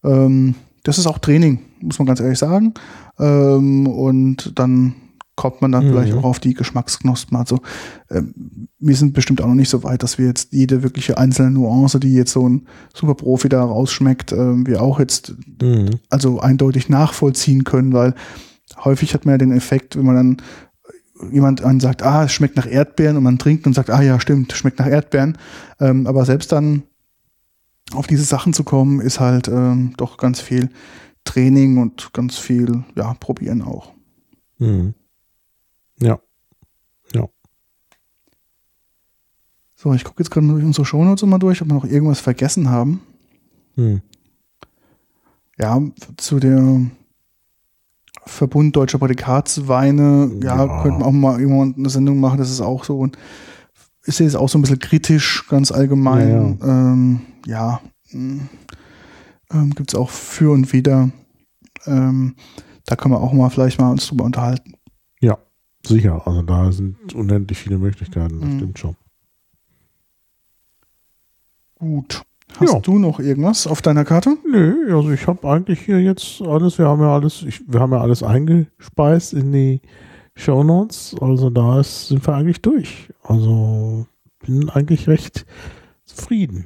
ähm, 0.03 0.55
das 0.83 0.97
ist 0.97 1.07
auch 1.07 1.17
Training, 1.17 1.59
muss 1.81 1.99
man 1.99 2.05
ganz 2.05 2.19
ehrlich 2.19 2.39
sagen. 2.39 2.73
Ähm, 3.19 3.87
und 3.87 4.57
dann 4.57 4.95
kommt 5.39 5.61
man 5.61 5.71
dann 5.71 5.85
Mhm. 5.85 5.89
vielleicht 5.91 6.13
auch 6.13 6.25
auf 6.25 6.39
die 6.41 6.53
Geschmacksknospen. 6.53 7.37
Also 7.37 7.61
ähm, 8.11 8.67
wir 8.77 8.95
sind 8.97 9.13
bestimmt 9.13 9.41
auch 9.41 9.47
noch 9.47 9.55
nicht 9.55 9.69
so 9.69 9.83
weit, 9.83 10.03
dass 10.03 10.17
wir 10.17 10.25
jetzt 10.25 10.51
jede 10.51 10.83
wirkliche 10.83 11.17
einzelne 11.17 11.49
Nuance, 11.51 11.97
die 11.97 12.13
jetzt 12.13 12.33
so 12.33 12.47
ein 12.47 12.67
Superprofi 12.93 13.47
da 13.47 13.63
rausschmeckt, 13.63 14.33
ähm, 14.33 14.67
wir 14.67 14.81
auch 14.81 14.99
jetzt 14.99 15.33
Mhm. 15.61 15.91
also 16.09 16.41
eindeutig 16.41 16.89
nachvollziehen 16.89 17.63
können, 17.63 17.93
weil 17.93 18.15
häufig 18.83 19.13
hat 19.13 19.25
man 19.25 19.35
ja 19.35 19.37
den 19.37 19.53
Effekt, 19.53 19.95
wenn 19.95 20.05
man 20.05 20.15
dann 20.15 20.37
jemand 21.31 21.63
einen 21.63 21.79
sagt, 21.79 22.03
ah, 22.03 22.25
es 22.25 22.33
schmeckt 22.33 22.57
nach 22.57 22.67
Erdbeeren 22.69 23.15
und 23.15 23.23
man 23.23 23.39
trinkt 23.39 23.65
und 23.65 23.73
sagt, 23.73 23.89
ah 23.89 24.01
ja, 24.01 24.19
stimmt, 24.19 24.51
schmeckt 24.51 24.79
nach 24.79 24.87
Erdbeeren. 24.87 25.37
Ähm, 25.79 26.05
aber 26.05 26.25
selbst 26.25 26.51
dann 26.51 26.83
auf 27.93 28.07
diese 28.07 28.23
Sachen 28.25 28.51
zu 28.51 28.65
kommen, 28.65 28.99
ist 28.99 29.21
halt 29.21 29.47
ähm, 29.47 29.93
doch 29.95 30.17
ganz 30.17 30.41
viel 30.41 30.69
Training 31.23 31.77
und 31.77 32.11
ganz 32.13 32.37
viel, 32.37 32.83
ja, 32.97 33.13
probieren 33.19 33.61
auch. 33.61 33.93
Mhm. 34.59 34.93
Ja. 37.13 37.27
So, 39.81 39.93
ich 39.93 40.03
gucke 40.03 40.21
jetzt 40.21 40.29
gerade 40.29 40.45
durch 40.45 40.65
unsere 40.65 40.83
Shownotes 40.85 41.25
mal 41.25 41.37
durch, 41.39 41.61
ob 41.61 41.69
wir 41.69 41.73
noch 41.73 41.85
irgendwas 41.85 42.19
vergessen 42.19 42.69
haben. 42.69 42.99
Hm. 43.75 44.01
Ja, 45.57 45.81
zu 46.17 46.41
der 46.41 46.81
Verbund 48.25 48.75
Deutscher 48.75 48.97
Prädikatsweine, 48.99 50.31
ja, 50.43 50.65
Ja. 50.65 50.81
könnten 50.83 50.99
wir 50.99 51.05
auch 51.05 51.13
mal 51.13 51.39
irgendwann 51.39 51.75
eine 51.77 51.89
Sendung 51.89 52.19
machen, 52.19 52.39
das 52.39 52.51
ist 52.51 52.59
auch 52.59 52.83
so 52.83 52.99
und 52.99 53.17
ist 54.03 54.19
jetzt 54.19 54.35
auch 54.35 54.49
so 54.49 54.57
ein 54.57 54.63
bisschen 54.63 54.79
kritisch, 54.79 55.47
ganz 55.47 55.71
allgemein. 55.71 56.57
Ja, 56.59 56.67
ähm, 56.67 57.21
ja 57.45 57.81
mh, 58.11 58.43
ähm, 59.53 59.69
gibt 59.75 59.93
es 59.93 59.95
auch 59.97 60.09
für 60.09 60.51
und 60.51 60.73
wider. 60.73 61.09
Ähm, 61.85 62.35
da 62.85 62.97
können 62.97 63.13
wir 63.13 63.21
auch 63.21 63.31
mal 63.31 63.49
vielleicht 63.49 63.79
mal 63.79 63.91
uns 63.91 64.05
drüber 64.07 64.25
unterhalten. 64.25 64.73
Ja, 65.21 65.37
sicher. 65.87 66.27
Also 66.27 66.41
da 66.41 66.69
sind 66.73 67.15
unendlich 67.15 67.57
viele 67.59 67.77
Möglichkeiten, 67.77 68.41
das 68.41 68.49
Mhm. 68.49 68.57
stimmt 68.57 68.79
schon. 68.79 68.95
Gut. 71.79 72.21
Hast 72.59 72.73
Ja. 72.73 72.79
du 72.79 72.99
noch 72.99 73.19
irgendwas 73.19 73.65
auf 73.67 73.81
deiner 73.81 74.05
Karte? 74.05 74.37
Nö, 74.49 74.95
also 74.95 75.11
ich 75.11 75.25
habe 75.27 75.47
eigentlich 75.49 75.79
hier 75.81 75.99
jetzt 76.01 76.41
alles, 76.41 76.77
wir 76.77 76.87
haben 76.87 77.01
ja 77.01 77.13
alles, 77.13 77.43
ich, 77.43 77.61
wir 77.67 77.79
haben 77.79 77.91
ja 77.93 78.01
alles 78.01 78.21
eingespeist 78.21 79.33
in 79.33 79.51
die 79.51 79.81
Shownotes, 80.35 81.15
also 81.21 81.49
da 81.49 81.79
ist, 81.79 82.07
sind 82.09 82.25
wir 82.27 82.33
eigentlich 82.35 82.61
durch. 82.61 83.09
Also 83.23 84.05
bin 84.39 84.69
eigentlich 84.69 85.07
recht 85.07 85.45
zufrieden. 86.05 86.65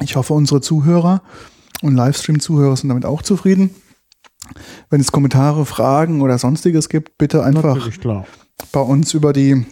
Ich 0.00 0.16
hoffe, 0.16 0.34
unsere 0.34 0.60
Zuhörer 0.60 1.22
und 1.82 1.94
Livestream-Zuhörer 1.96 2.76
sind 2.76 2.88
damit 2.88 3.04
auch 3.04 3.22
zufrieden. 3.22 3.70
Wenn 4.90 5.00
es 5.00 5.12
Kommentare, 5.12 5.66
Fragen 5.66 6.22
oder 6.22 6.38
sonstiges 6.38 6.88
gibt, 6.88 7.18
bitte 7.18 7.42
einfach 7.42 7.90
bei 8.72 8.80
uns 8.80 9.12
über 9.12 9.32
die, 9.32 9.66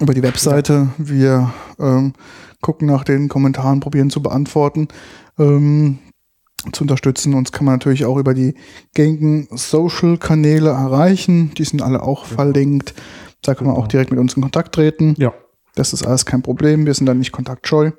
über 0.00 0.14
die 0.14 0.22
Webseite. 0.22 0.88
Wir 0.98 1.52
ähm, 1.78 2.12
gucken 2.60 2.88
nach 2.88 3.04
den 3.04 3.28
Kommentaren, 3.28 3.80
probieren 3.80 4.10
zu 4.10 4.22
beantworten, 4.22 4.88
ähm, 5.38 5.98
zu 6.72 6.84
unterstützen. 6.84 7.34
Uns 7.34 7.52
kann 7.52 7.64
man 7.64 7.74
natürlich 7.74 8.04
auch 8.04 8.18
über 8.18 8.34
die 8.34 8.54
gängigen 8.94 9.48
Social-Kanäle 9.50 10.70
erreichen. 10.70 11.52
Die 11.54 11.64
sind 11.64 11.82
alle 11.82 12.02
auch 12.02 12.26
verlinkt. 12.26 12.94
Da 13.42 13.54
kann 13.54 13.66
man 13.66 13.76
auch 13.76 13.80
Genau. 13.80 13.88
direkt 13.88 14.10
mit 14.10 14.20
uns 14.20 14.34
in 14.34 14.42
Kontakt 14.42 14.74
treten. 14.74 15.14
Ja. 15.18 15.32
Das 15.74 15.92
ist 15.92 16.06
alles 16.06 16.24
kein 16.26 16.42
Problem. 16.42 16.86
Wir 16.86 16.94
sind 16.94 17.06
da 17.06 17.14
nicht 17.14 17.32
kontaktscheu. 17.32 17.92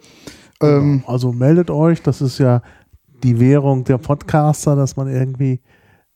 Ähm, 0.61 1.03
also 1.07 1.31
meldet 1.31 1.69
euch, 1.69 2.01
das 2.01 2.21
ist 2.21 2.39
ja 2.39 2.61
die 3.23 3.39
Währung 3.39 3.83
der 3.83 3.99
Podcaster, 3.99 4.75
dass 4.75 4.97
man 4.97 5.07
irgendwie 5.07 5.61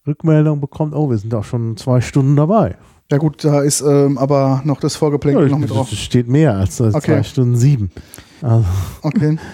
Rückmeldung 0.07 0.59
bekommt. 0.59 0.95
Oh, 0.95 1.09
wir 1.09 1.17
sind 1.17 1.33
auch 1.35 1.43
schon 1.43 1.77
zwei 1.77 2.01
Stunden 2.01 2.35
dabei. 2.35 2.75
Ja 3.11 3.17
gut, 3.17 3.43
da 3.45 3.61
ist 3.61 3.81
ähm, 3.81 4.17
aber 4.17 4.61
noch 4.65 4.79
das 4.79 4.95
Vorgeplänkel 4.95 5.49
noch 5.49 5.59
mit 5.59 5.69
drauf. 5.69 5.89
steht 5.91 6.27
mehr 6.27 6.55
als 6.55 6.79
äh, 6.79 6.85
Okay. 6.85 6.99
zwei 7.01 7.23
Stunden 7.23 7.55
sieben. 7.55 7.91
Also, 8.41 8.65
Okay. 9.03 9.37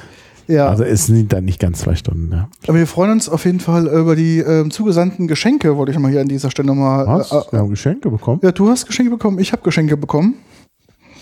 Ja, 0.49 0.69
also 0.69 0.85
es 0.85 1.07
sind 1.07 1.33
dann 1.33 1.43
nicht 1.43 1.59
ganz 1.59 1.79
zwei 1.79 1.95
Stunden. 1.95 2.31
Ja. 2.31 2.47
aber 2.69 2.77
wir 2.77 2.87
freuen 2.87 3.11
uns 3.11 3.27
auf 3.27 3.43
jeden 3.43 3.59
Fall 3.59 3.87
über 3.87 4.15
die 4.15 4.39
ähm, 4.39 4.71
zugesandten 4.71 5.27
Geschenke, 5.27 5.75
wollte 5.75 5.91
ich 5.91 5.99
mal 5.99 6.09
hier 6.09 6.21
an 6.21 6.29
dieser 6.29 6.49
Stelle 6.51 6.67
nochmal. 6.67 7.05
Was? 7.05 7.33
Äh, 7.33 7.41
Wir 7.51 7.53
äh, 7.53 7.57
haben 7.57 7.69
Geschenke 7.71 8.09
bekommen? 8.09 8.39
ja, 8.41 8.53
du 8.53 8.69
hast 8.69 8.85
Geschenke 8.85 9.11
bekommen, 9.11 9.39
ich 9.39 9.51
habe 9.51 9.61
Geschenke 9.63 9.97
bekommen. 9.97 10.35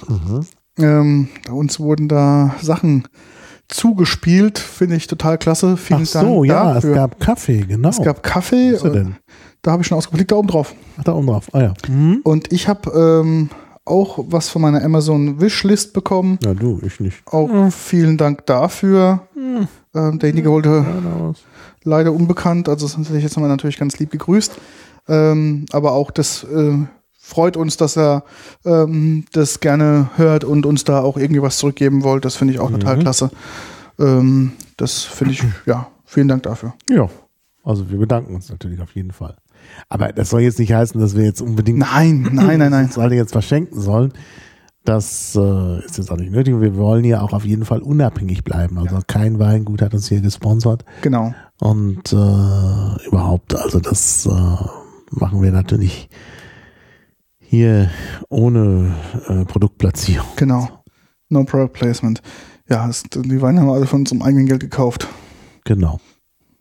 Mhm. 0.07 0.41
Ähm, 0.77 1.27
uns 1.49 1.79
wurden 1.79 2.07
da 2.07 2.53
Sachen 2.61 3.07
zugespielt, 3.67 4.59
finde 4.59 4.95
ich 4.95 5.07
total 5.07 5.37
klasse. 5.37 5.75
Vielen 5.77 6.01
Ach 6.03 6.05
so, 6.05 6.43
Dank 6.43 6.45
ja, 6.45 6.73
dafür. 6.75 6.89
es 6.91 6.95
gab 6.95 7.19
Kaffee, 7.19 7.61
genau. 7.61 7.89
es 7.89 8.01
gab 8.01 8.21
Kaffee, 8.23 8.73
Was 8.73 8.83
ist 8.83 8.89
äh, 8.89 8.91
denn? 8.91 9.15
Da 9.65 9.71
habe 9.71 9.81
ich 9.81 9.87
schon 9.87 9.97
ausgeplickt, 9.97 10.31
da 10.31 10.35
oben 10.35 10.47
drauf. 10.47 10.73
Ach, 10.97 11.03
da 11.03 11.13
oben 11.13 11.27
drauf. 11.27 11.47
Ah 11.53 11.61
ja. 11.61 11.73
Mhm. 11.87 12.19
Und 12.23 12.51
ich 12.53 12.67
habe 12.67 12.89
ähm, 12.91 13.49
auch 13.83 14.19
was 14.29 14.49
von 14.49 14.61
meiner 14.61 14.83
Amazon 14.83 15.39
Wishlist 15.41 15.93
bekommen. 15.93 16.37
Ja, 16.43 16.53
du, 16.53 16.79
ich 16.85 16.99
nicht. 16.99 17.21
Auch 17.25 17.47
Mhm. 17.47 17.71
vielen 17.71 18.17
Dank 18.17 18.45
dafür. 18.45 19.21
Mhm. 19.35 19.67
Ähm, 19.93 20.19
derjenige 20.19 20.49
wollte 20.51 20.85
leider 21.83 22.11
unbekannt, 22.11 22.67
also 22.69 22.87
sonst 22.87 23.07
hätte 23.09 23.17
ich 23.17 23.23
jetzt 23.23 23.37
mal 23.39 23.47
natürlich 23.47 23.77
ganz 23.77 23.97
lieb 23.99 24.11
gegrüßt. 24.11 24.53
Ähm, 25.07 25.65
aber 25.71 25.91
auch 25.93 26.09
das 26.11 26.43
äh, 26.43 26.77
freut 27.19 27.57
uns, 27.57 27.77
dass 27.77 27.95
er 27.97 28.23
ähm, 28.65 29.25
das 29.33 29.59
gerne 29.59 30.09
hört 30.15 30.43
und 30.43 30.65
uns 30.65 30.83
da 30.83 31.01
auch 31.01 31.17
irgendwie 31.17 31.41
was 31.41 31.57
zurückgeben 31.57 32.03
wollt. 32.03 32.25
Das 32.25 32.35
finde 32.35 32.53
ich 32.53 32.59
auch 32.59 32.71
total 32.71 32.97
Mhm. 32.97 33.01
klasse. 33.01 33.29
Ähm, 33.99 34.51
das 34.77 35.03
finde 35.03 35.33
ich, 35.33 35.43
ja, 35.65 35.87
vielen 36.05 36.27
Dank 36.27 36.43
dafür. 36.43 36.73
Ja, 36.89 37.07
also 37.63 37.89
wir 37.89 37.97
bedanken 37.99 38.35
uns 38.35 38.49
natürlich 38.49 38.81
auf 38.81 38.91
jeden 38.95 39.11
Fall. 39.11 39.35
Aber 39.89 40.13
das 40.13 40.29
soll 40.29 40.41
jetzt 40.41 40.59
nicht 40.59 40.73
heißen, 40.73 40.99
dass 40.99 41.15
wir 41.15 41.23
jetzt 41.23 41.41
unbedingt 41.41 41.79
Nein, 41.79 42.29
nein, 42.31 42.59
nein, 42.59 42.71
nein. 42.71 42.87
das 42.87 42.97
alle 42.97 43.15
jetzt 43.15 43.31
verschenken 43.31 43.79
sollen. 43.79 44.13
Das 44.83 45.35
äh, 45.35 45.83
ist 45.83 45.97
jetzt 45.97 46.11
auch 46.11 46.17
nicht 46.17 46.31
nötig. 46.31 46.59
Wir 46.61 46.75
wollen 46.75 47.05
ja 47.05 47.21
auch 47.21 47.33
auf 47.33 47.43
jeden 47.43 47.65
Fall 47.65 47.81
unabhängig 47.81 48.43
bleiben. 48.43 48.77
Also 48.77 48.99
kein 49.07 49.39
Weingut 49.39 49.81
hat 49.81 49.95
uns 49.95 50.07
hier 50.09 50.21
gesponsert. 50.21 50.85
Genau. 51.01 51.33
Und 51.59 52.13
äh, 52.13 53.07
überhaupt, 53.07 53.55
also 53.55 53.79
das 53.79 54.27
äh, 54.27 54.29
machen 55.09 55.41
wir 55.41 55.51
natürlich 55.51 56.07
hier 57.39 57.89
ohne 58.29 58.93
äh, 59.27 59.45
Produktplatzierung. 59.45 60.27
Genau. 60.35 60.83
No 61.29 61.43
Product 61.45 61.73
Placement. 61.73 62.21
Ja, 62.69 62.85
das, 62.85 63.03
die 63.03 63.41
Weine 63.41 63.61
haben 63.61 63.67
wir 63.67 63.73
alle 63.73 63.87
von 63.87 64.01
unserem 64.01 64.21
eigenen 64.21 64.45
Geld 64.45 64.59
gekauft. 64.59 65.07
Genau. 65.63 65.99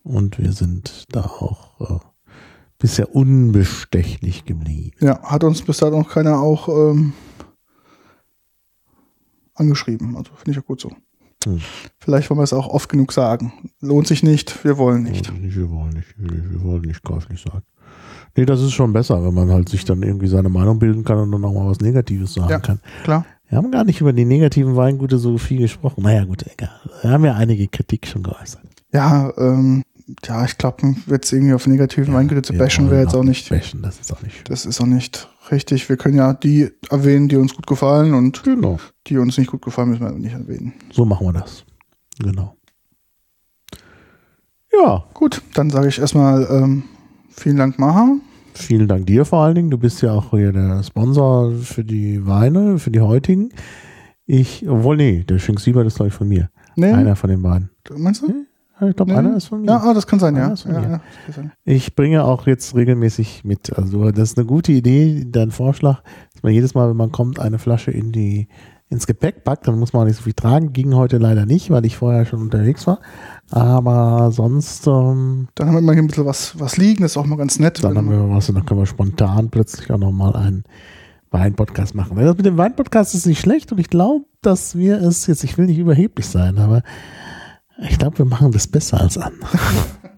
Und 0.02 0.38
wir 0.38 0.52
sind 0.52 1.06
da 1.10 1.22
auch 1.22 1.80
äh, 1.80 1.98
bisher 2.78 3.14
unbestechlich 3.14 4.44
geblieben. 4.44 4.96
Ja, 5.00 5.22
hat 5.22 5.44
uns 5.44 5.62
bis 5.62 5.78
dato 5.78 5.98
noch 5.98 6.08
keiner 6.10 6.40
auch 6.40 6.68
ähm, 6.68 7.12
angeschrieben. 9.54 10.16
Also 10.16 10.32
finde 10.34 10.52
ich 10.52 10.58
auch 10.58 10.66
gut 10.66 10.80
so. 10.80 10.90
Hm. 11.44 11.60
Vielleicht 11.98 12.30
wollen 12.30 12.38
wir 12.40 12.44
es 12.44 12.52
auch 12.52 12.68
oft 12.68 12.88
genug 12.88 13.12
sagen. 13.12 13.52
Lohnt 13.80 14.06
sich 14.06 14.22
nicht, 14.22 14.64
wir 14.64 14.78
wollen 14.78 15.02
nicht. 15.02 15.32
Nicht, 15.32 15.56
wir 15.56 15.70
wollen 15.70 15.90
nicht, 15.90 16.14
wir, 16.16 16.62
wollen 16.62 16.82
nicht 16.82 17.02
käuflich 17.02 17.40
sagen. 17.42 17.62
Nee, 18.36 18.46
das 18.46 18.60
ist 18.60 18.72
schon 18.72 18.92
besser, 18.92 19.24
wenn 19.24 19.34
man 19.34 19.50
halt 19.50 19.68
sich 19.68 19.84
dann 19.84 20.02
irgendwie 20.02 20.26
seine 20.26 20.48
Meinung 20.48 20.78
bilden 20.78 21.04
kann 21.04 21.18
und 21.18 21.30
dann 21.30 21.44
auch 21.44 21.52
mal 21.54 21.68
was 21.68 21.80
Negatives 21.80 22.34
sagen 22.34 22.50
Ja. 22.50 22.58
kann. 22.58 22.80
Klar. 23.04 23.26
Wir 23.48 23.58
haben 23.58 23.70
gar 23.70 23.84
nicht 23.84 24.00
über 24.00 24.12
die 24.12 24.24
negativen 24.24 24.74
Weingute 24.74 25.18
so 25.18 25.38
viel 25.38 25.58
gesprochen. 25.60 26.02
Naja, 26.02 26.24
gut, 26.24 26.44
egal. 26.50 26.70
Wir 27.02 27.10
haben 27.10 27.24
ja 27.24 27.34
einige 27.34 27.68
Kritik 27.68 28.06
schon 28.06 28.22
geäußert. 28.24 28.62
Ja, 28.92 29.32
ähm, 29.36 29.82
ja, 30.24 30.44
ich 30.44 30.58
glaube, 30.58 30.94
jetzt 31.06 31.32
irgendwie 31.32 31.54
auf 31.54 31.66
negativen 31.66 32.12
Weingüter 32.14 32.42
zu 32.42 32.52
bashen 32.54 32.90
wäre 32.90 33.02
jetzt 33.02 33.14
auch 33.14 33.24
nicht. 33.24 33.48
Bashen, 33.48 33.82
das 33.82 33.98
ist 34.00 34.12
auch 34.12 34.22
nicht. 34.22 34.48
Das 34.50 34.66
ist 34.66 34.80
auch 34.80 34.86
nicht 34.86 35.28
richtig. 35.50 35.88
Wir 35.88 35.96
können 35.96 36.16
ja 36.16 36.34
die 36.34 36.70
erwähnen, 36.90 37.28
die 37.28 37.36
uns 37.36 37.54
gut 37.54 37.66
gefallen 37.66 38.12
und 38.14 38.42
Genau. 38.42 38.78
die 39.06 39.16
uns 39.18 39.38
nicht 39.38 39.50
gut 39.50 39.62
gefallen, 39.62 39.90
müssen 39.90 40.02
wir 40.04 40.12
nicht 40.12 40.34
erwähnen. 40.34 40.72
So 40.92 41.04
machen 41.04 41.26
wir 41.26 41.32
das. 41.32 41.64
Genau. 42.18 42.56
Ja, 44.72 45.04
Gut, 45.14 45.40
dann 45.54 45.70
sage 45.70 45.88
ich 45.88 45.98
erstmal 46.00 46.46
ähm, 46.50 46.82
vielen 47.30 47.56
Dank, 47.56 47.78
Maha. 47.78 48.16
vielen 48.54 48.88
Dank 48.88 49.06
dir 49.06 49.24
vor 49.24 49.44
allen 49.44 49.54
Dingen. 49.54 49.70
Du 49.70 49.78
bist 49.78 50.02
ja 50.02 50.12
auch 50.12 50.30
hier 50.30 50.52
der 50.52 50.82
Sponsor 50.82 51.52
für 51.52 51.84
die 51.84 52.26
Weine, 52.26 52.78
für 52.78 52.90
die 52.90 53.00
heutigen. 53.00 53.50
Ich, 54.26 54.68
obwohl, 54.68 54.96
nee, 54.96 55.22
der 55.28 55.38
Schinks 55.38 55.64
Siebert 55.64 55.86
ist, 55.86 55.96
glaube 55.96 56.08
ich, 56.08 56.14
von 56.14 56.28
mir. 56.28 56.50
Nee, 56.76 56.90
Einer 56.92 57.14
von 57.14 57.30
den 57.30 57.42
beiden. 57.42 57.70
meinst 57.96 58.22
du? 58.22 58.46
Ich 58.80 58.96
glaube, 58.96 59.12
Nee. 59.12 59.18
einer 59.18 59.36
ist 59.36 59.46
von 59.46 59.60
mir. 59.60 59.68
Ja, 59.68 59.78
ah, 59.78 59.94
das 59.94 60.06
kann 60.06 60.18
sein, 60.18 60.34
ja. 60.36 60.52
Ja, 60.66 60.80
ja. 60.82 61.00
Ich 61.64 61.94
bringe 61.94 62.24
auch 62.24 62.46
jetzt 62.46 62.74
regelmäßig 62.74 63.44
mit. 63.44 63.76
Also 63.78 64.10
das 64.10 64.30
ist 64.32 64.38
eine 64.38 64.46
gute 64.46 64.72
Idee, 64.72 65.24
dein 65.30 65.50
Vorschlag, 65.52 66.02
dass 66.32 66.42
man 66.42 66.52
jedes 66.52 66.74
Mal, 66.74 66.90
wenn 66.90 66.96
man 66.96 67.12
kommt, 67.12 67.38
eine 67.38 67.58
Flasche 67.58 67.90
in 67.92 68.10
die 68.12 68.48
ins 68.90 69.06
Gepäck 69.06 69.44
packt. 69.44 69.66
Dann 69.68 69.78
muss 69.78 69.92
man 69.92 70.02
auch 70.02 70.06
nicht 70.06 70.16
so 70.16 70.22
viel 70.22 70.34
tragen. 70.34 70.72
Ging 70.72 70.94
heute 70.94 71.18
leider 71.18 71.46
nicht, 71.46 71.70
weil 71.70 71.86
ich 71.86 71.96
vorher 71.96 72.26
schon 72.26 72.40
unterwegs 72.42 72.86
war. 72.86 72.98
Aber 73.50 74.30
sonst, 74.32 74.86
ähm, 74.86 75.48
Dann 75.54 75.68
haben 75.68 75.74
wir 75.74 75.78
immer 75.80 75.92
hier 75.92 76.02
ein 76.02 76.08
bisschen 76.08 76.26
was, 76.26 76.58
was 76.58 76.76
liegen, 76.76 77.02
das 77.02 77.12
ist 77.12 77.16
auch 77.16 77.26
mal 77.26 77.36
ganz 77.36 77.58
nett. 77.58 77.82
dann 77.82 77.96
haben 77.96 78.10
wir 78.10 78.28
was 78.28 78.48
und 78.48 78.56
dann 78.56 78.66
können 78.66 78.80
wir 78.80 78.86
spontan 78.86 79.50
plötzlich 79.50 79.90
auch 79.90 79.98
nochmal 79.98 80.34
einen 80.36 80.64
Weinpodcast 81.30 81.94
machen. 81.94 82.16
Das 82.16 82.36
mit 82.36 82.46
dem 82.46 82.56
Weinpodcast 82.56 83.14
ist 83.14 83.26
nicht 83.26 83.40
schlecht 83.40 83.72
und 83.72 83.78
ich 83.78 83.88
glaube, 83.90 84.24
dass 84.42 84.76
wir 84.76 85.00
es 85.02 85.26
jetzt, 85.26 85.44
ich 85.44 85.58
will 85.58 85.66
nicht 85.66 85.78
überheblich 85.78 86.26
sein, 86.26 86.58
aber 86.58 86.82
ich 87.78 87.98
glaube, 87.98 88.18
wir 88.18 88.24
machen 88.24 88.52
das 88.52 88.66
besser 88.66 89.00
als 89.00 89.18
andere. 89.18 89.58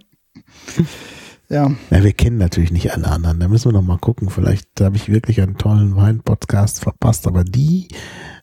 ja, 1.48 1.70
Ja, 1.90 2.04
wir 2.04 2.12
kennen 2.12 2.38
natürlich 2.38 2.72
nicht 2.72 2.92
alle 2.92 3.06
anderen. 3.08 3.40
Da 3.40 3.48
müssen 3.48 3.70
wir 3.70 3.72
noch 3.72 3.82
mal 3.86 3.98
gucken. 3.98 4.30
Vielleicht 4.30 4.80
habe 4.80 4.96
ich 4.96 5.08
wirklich 5.08 5.40
einen 5.40 5.56
tollen 5.56 5.96
Wein-Podcast 5.96 6.80
verpasst. 6.82 7.26
Aber 7.26 7.44
die 7.44 7.88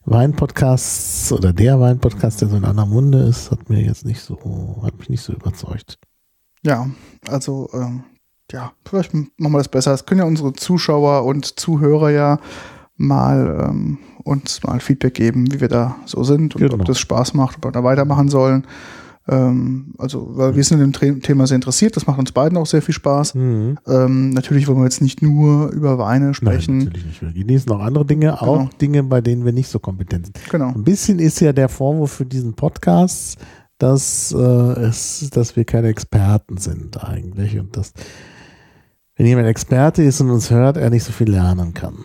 Wein-Podcasts 0.05 1.31
oder 1.31 1.53
der 1.53 1.79
Wein-Podcast, 1.79 2.41
der 2.41 2.49
so 2.49 2.57
in 2.57 2.65
aller 2.65 2.85
Munde 2.85 3.19
ist, 3.19 3.51
hat 3.51 3.69
mir 3.69 3.81
jetzt 3.81 4.05
nicht 4.05 4.21
so, 4.21 4.81
hat 4.83 4.97
mich 4.99 5.09
nicht 5.09 5.21
so 5.21 5.33
überzeugt. 5.33 5.97
ja, 6.65 6.87
also 7.27 7.69
ähm, 7.73 8.03
ja, 8.51 8.71
vielleicht 8.85 9.13
machen 9.13 9.31
wir 9.53 9.57
das 9.57 9.69
besser. 9.69 9.91
Das 9.91 10.05
können 10.05 10.19
ja 10.19 10.25
unsere 10.27 10.53
Zuschauer 10.53 11.25
und 11.25 11.59
Zuhörer 11.59 12.11
ja 12.11 12.39
mal 12.95 13.67
ähm, 13.69 13.97
uns 14.23 14.61
mal 14.63 14.79
Feedback 14.79 15.15
geben, 15.15 15.51
wie 15.51 15.59
wir 15.59 15.67
da 15.69 15.95
so 16.05 16.23
sind 16.23 16.55
und 16.55 16.61
Genau. 16.61 16.75
ob 16.75 16.85
das 16.85 16.99
Spaß 16.99 17.33
macht, 17.33 17.57
ob 17.57 17.65
wir 17.65 17.71
da 17.71 17.83
weitermachen 17.83 18.29
sollen. 18.29 18.67
Ähm, 19.27 19.93
also, 19.97 20.35
weil 20.35 20.55
wir 20.55 20.63
sind 20.63 20.81
in 20.81 20.91
dem 20.91 21.21
Thema 21.21 21.47
sehr 21.47 21.55
interessiert, 21.55 21.95
das 21.95 22.07
macht 22.07 22.19
uns 22.19 22.31
beiden 22.33 22.57
auch 22.57 22.65
sehr 22.65 22.81
viel 22.81 22.93
Spaß. 22.93 23.35
Mhm. 23.35 23.77
Ähm, 23.87 24.29
natürlich 24.31 24.67
wollen 24.67 24.79
wir 24.79 24.83
jetzt 24.83 25.01
nicht 25.01 25.21
nur 25.21 25.69
über 25.71 25.97
Weine 25.97 26.33
sprechen. 26.33 26.77
Nein, 26.79 26.85
natürlich 26.87 27.05
nicht. 27.07 27.21
Wir 27.21 27.31
genießen 27.45 27.71
auch 27.71 27.79
andere 27.79 28.05
Dinge, 28.05 28.41
auch 28.41 28.57
Genau. 28.57 28.69
Dinge, 28.81 29.03
bei 29.03 29.21
denen 29.21 29.45
wir 29.45 29.53
nicht 29.53 29.69
so 29.69 29.79
kompetent 29.79 30.25
sind. 30.27 30.39
Genau. 30.49 30.67
Ein 30.73 30.83
bisschen 30.83 31.19
ist 31.19 31.39
ja 31.39 31.53
der 31.53 31.69
Vorwurf 31.69 32.11
für 32.11 32.25
diesen 32.25 32.53
Podcast, 32.53 33.37
dass, 33.77 34.33
äh, 34.33 34.37
es, 34.37 35.29
dass 35.31 35.55
wir 35.55 35.63
keine 35.65 35.87
Experten 35.87 36.57
sind 36.57 37.01
eigentlich 37.03 37.57
und 37.57 37.75
dass, 37.77 37.93
wenn 39.15 39.25
jemand 39.25 39.47
Experte 39.47 40.03
ist 40.03 40.19
und 40.21 40.31
uns 40.31 40.49
hört, 40.51 40.75
er 40.77 40.89
nicht 40.89 41.03
so 41.03 41.11
viel 41.13 41.29
lernen 41.29 41.73
kann. 41.73 41.95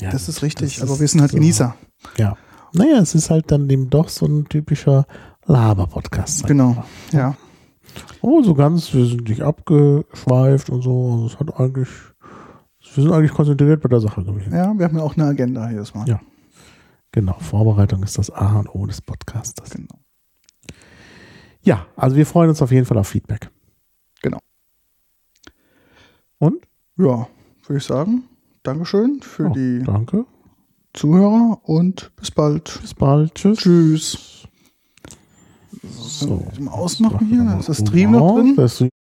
Ja, 0.00 0.10
Das 0.10 0.28
ist 0.28 0.42
richtig, 0.42 0.76
das 0.76 0.82
aber 0.84 0.94
ist 0.94 1.00
wir 1.00 1.08
sind 1.08 1.20
halt 1.20 1.30
so. 1.32 1.36
Genießer. 1.36 1.74
Ja. 2.16 2.36
Naja, 2.72 2.98
es 3.00 3.14
ist 3.16 3.30
halt 3.30 3.50
dann 3.50 3.68
eben 3.68 3.90
doch 3.90 4.08
so 4.08 4.24
ein 4.26 4.46
typischer 4.48 5.06
Laber-Podcast. 5.50 6.40
ich 6.40 6.46
Genau. 6.46 6.84
Ja. 7.12 7.36
Oh, 8.20 8.42
so 8.42 8.54
ganz, 8.54 8.92
wir 8.94 9.04
sind 9.04 9.28
nicht 9.28 9.42
abgeschweift 9.42 10.70
und 10.70 10.82
so. 10.82 11.12
Also 11.12 11.26
es 11.26 11.40
hat 11.40 11.58
eigentlich, 11.58 11.88
wir 12.94 13.02
sind 13.02 13.12
eigentlich 13.12 13.32
konzentriert 13.32 13.80
bei 13.82 13.88
der 13.88 14.00
Sache 14.00 14.24
gewesen. 14.24 14.52
ja, 14.54 14.72
wir 14.78 14.84
haben 14.84 14.96
ja 14.96 15.02
auch 15.02 15.16
eine 15.16 15.24
Agenda 15.26 15.68
jedes 15.70 15.92
Mal. 15.94 16.08
Ja. 16.08 16.20
Genau, 17.12 17.36
Vorbereitung 17.40 18.02
ist 18.04 18.16
das 18.16 18.30
A 18.30 18.60
und 18.60 18.68
O 18.72 18.86
des 18.86 19.00
Podcasters. 19.00 19.70
Genau. 19.70 19.98
Ja, 21.62 21.86
also 21.96 22.14
wir 22.16 22.24
freuen 22.26 22.50
uns 22.50 22.62
auf 22.62 22.70
jeden 22.70 22.86
Fall 22.86 22.98
auf 22.98 23.08
Feedback. 23.08 23.50
Genau. 24.22 24.38
Und? 26.38 26.64
Ja, 26.96 27.26
würde 27.66 27.78
ich 27.78 27.84
sagen. 27.84 28.24
Dankeschön 28.62 29.20
für 29.22 29.46
Oh, 29.46 29.52
die 29.52 29.82
Danke. 29.82 30.26
Zuhörer 30.92 31.58
und 31.64 32.14
bis 32.16 32.30
bald. 32.30 32.78
Bis 32.80 32.94
bald. 32.94 33.34
Tschüss. 33.34 33.58
Tschüss. 33.58 34.39
So. 35.82 36.42
Zum 36.54 36.68
Ausmachen 36.68 37.26
hier, 37.26 37.56
ist 37.58 37.68
das 37.68 37.80
mal 37.80 37.86
Stream 37.86 38.10
noch 38.12 38.34
drin? 38.36 38.90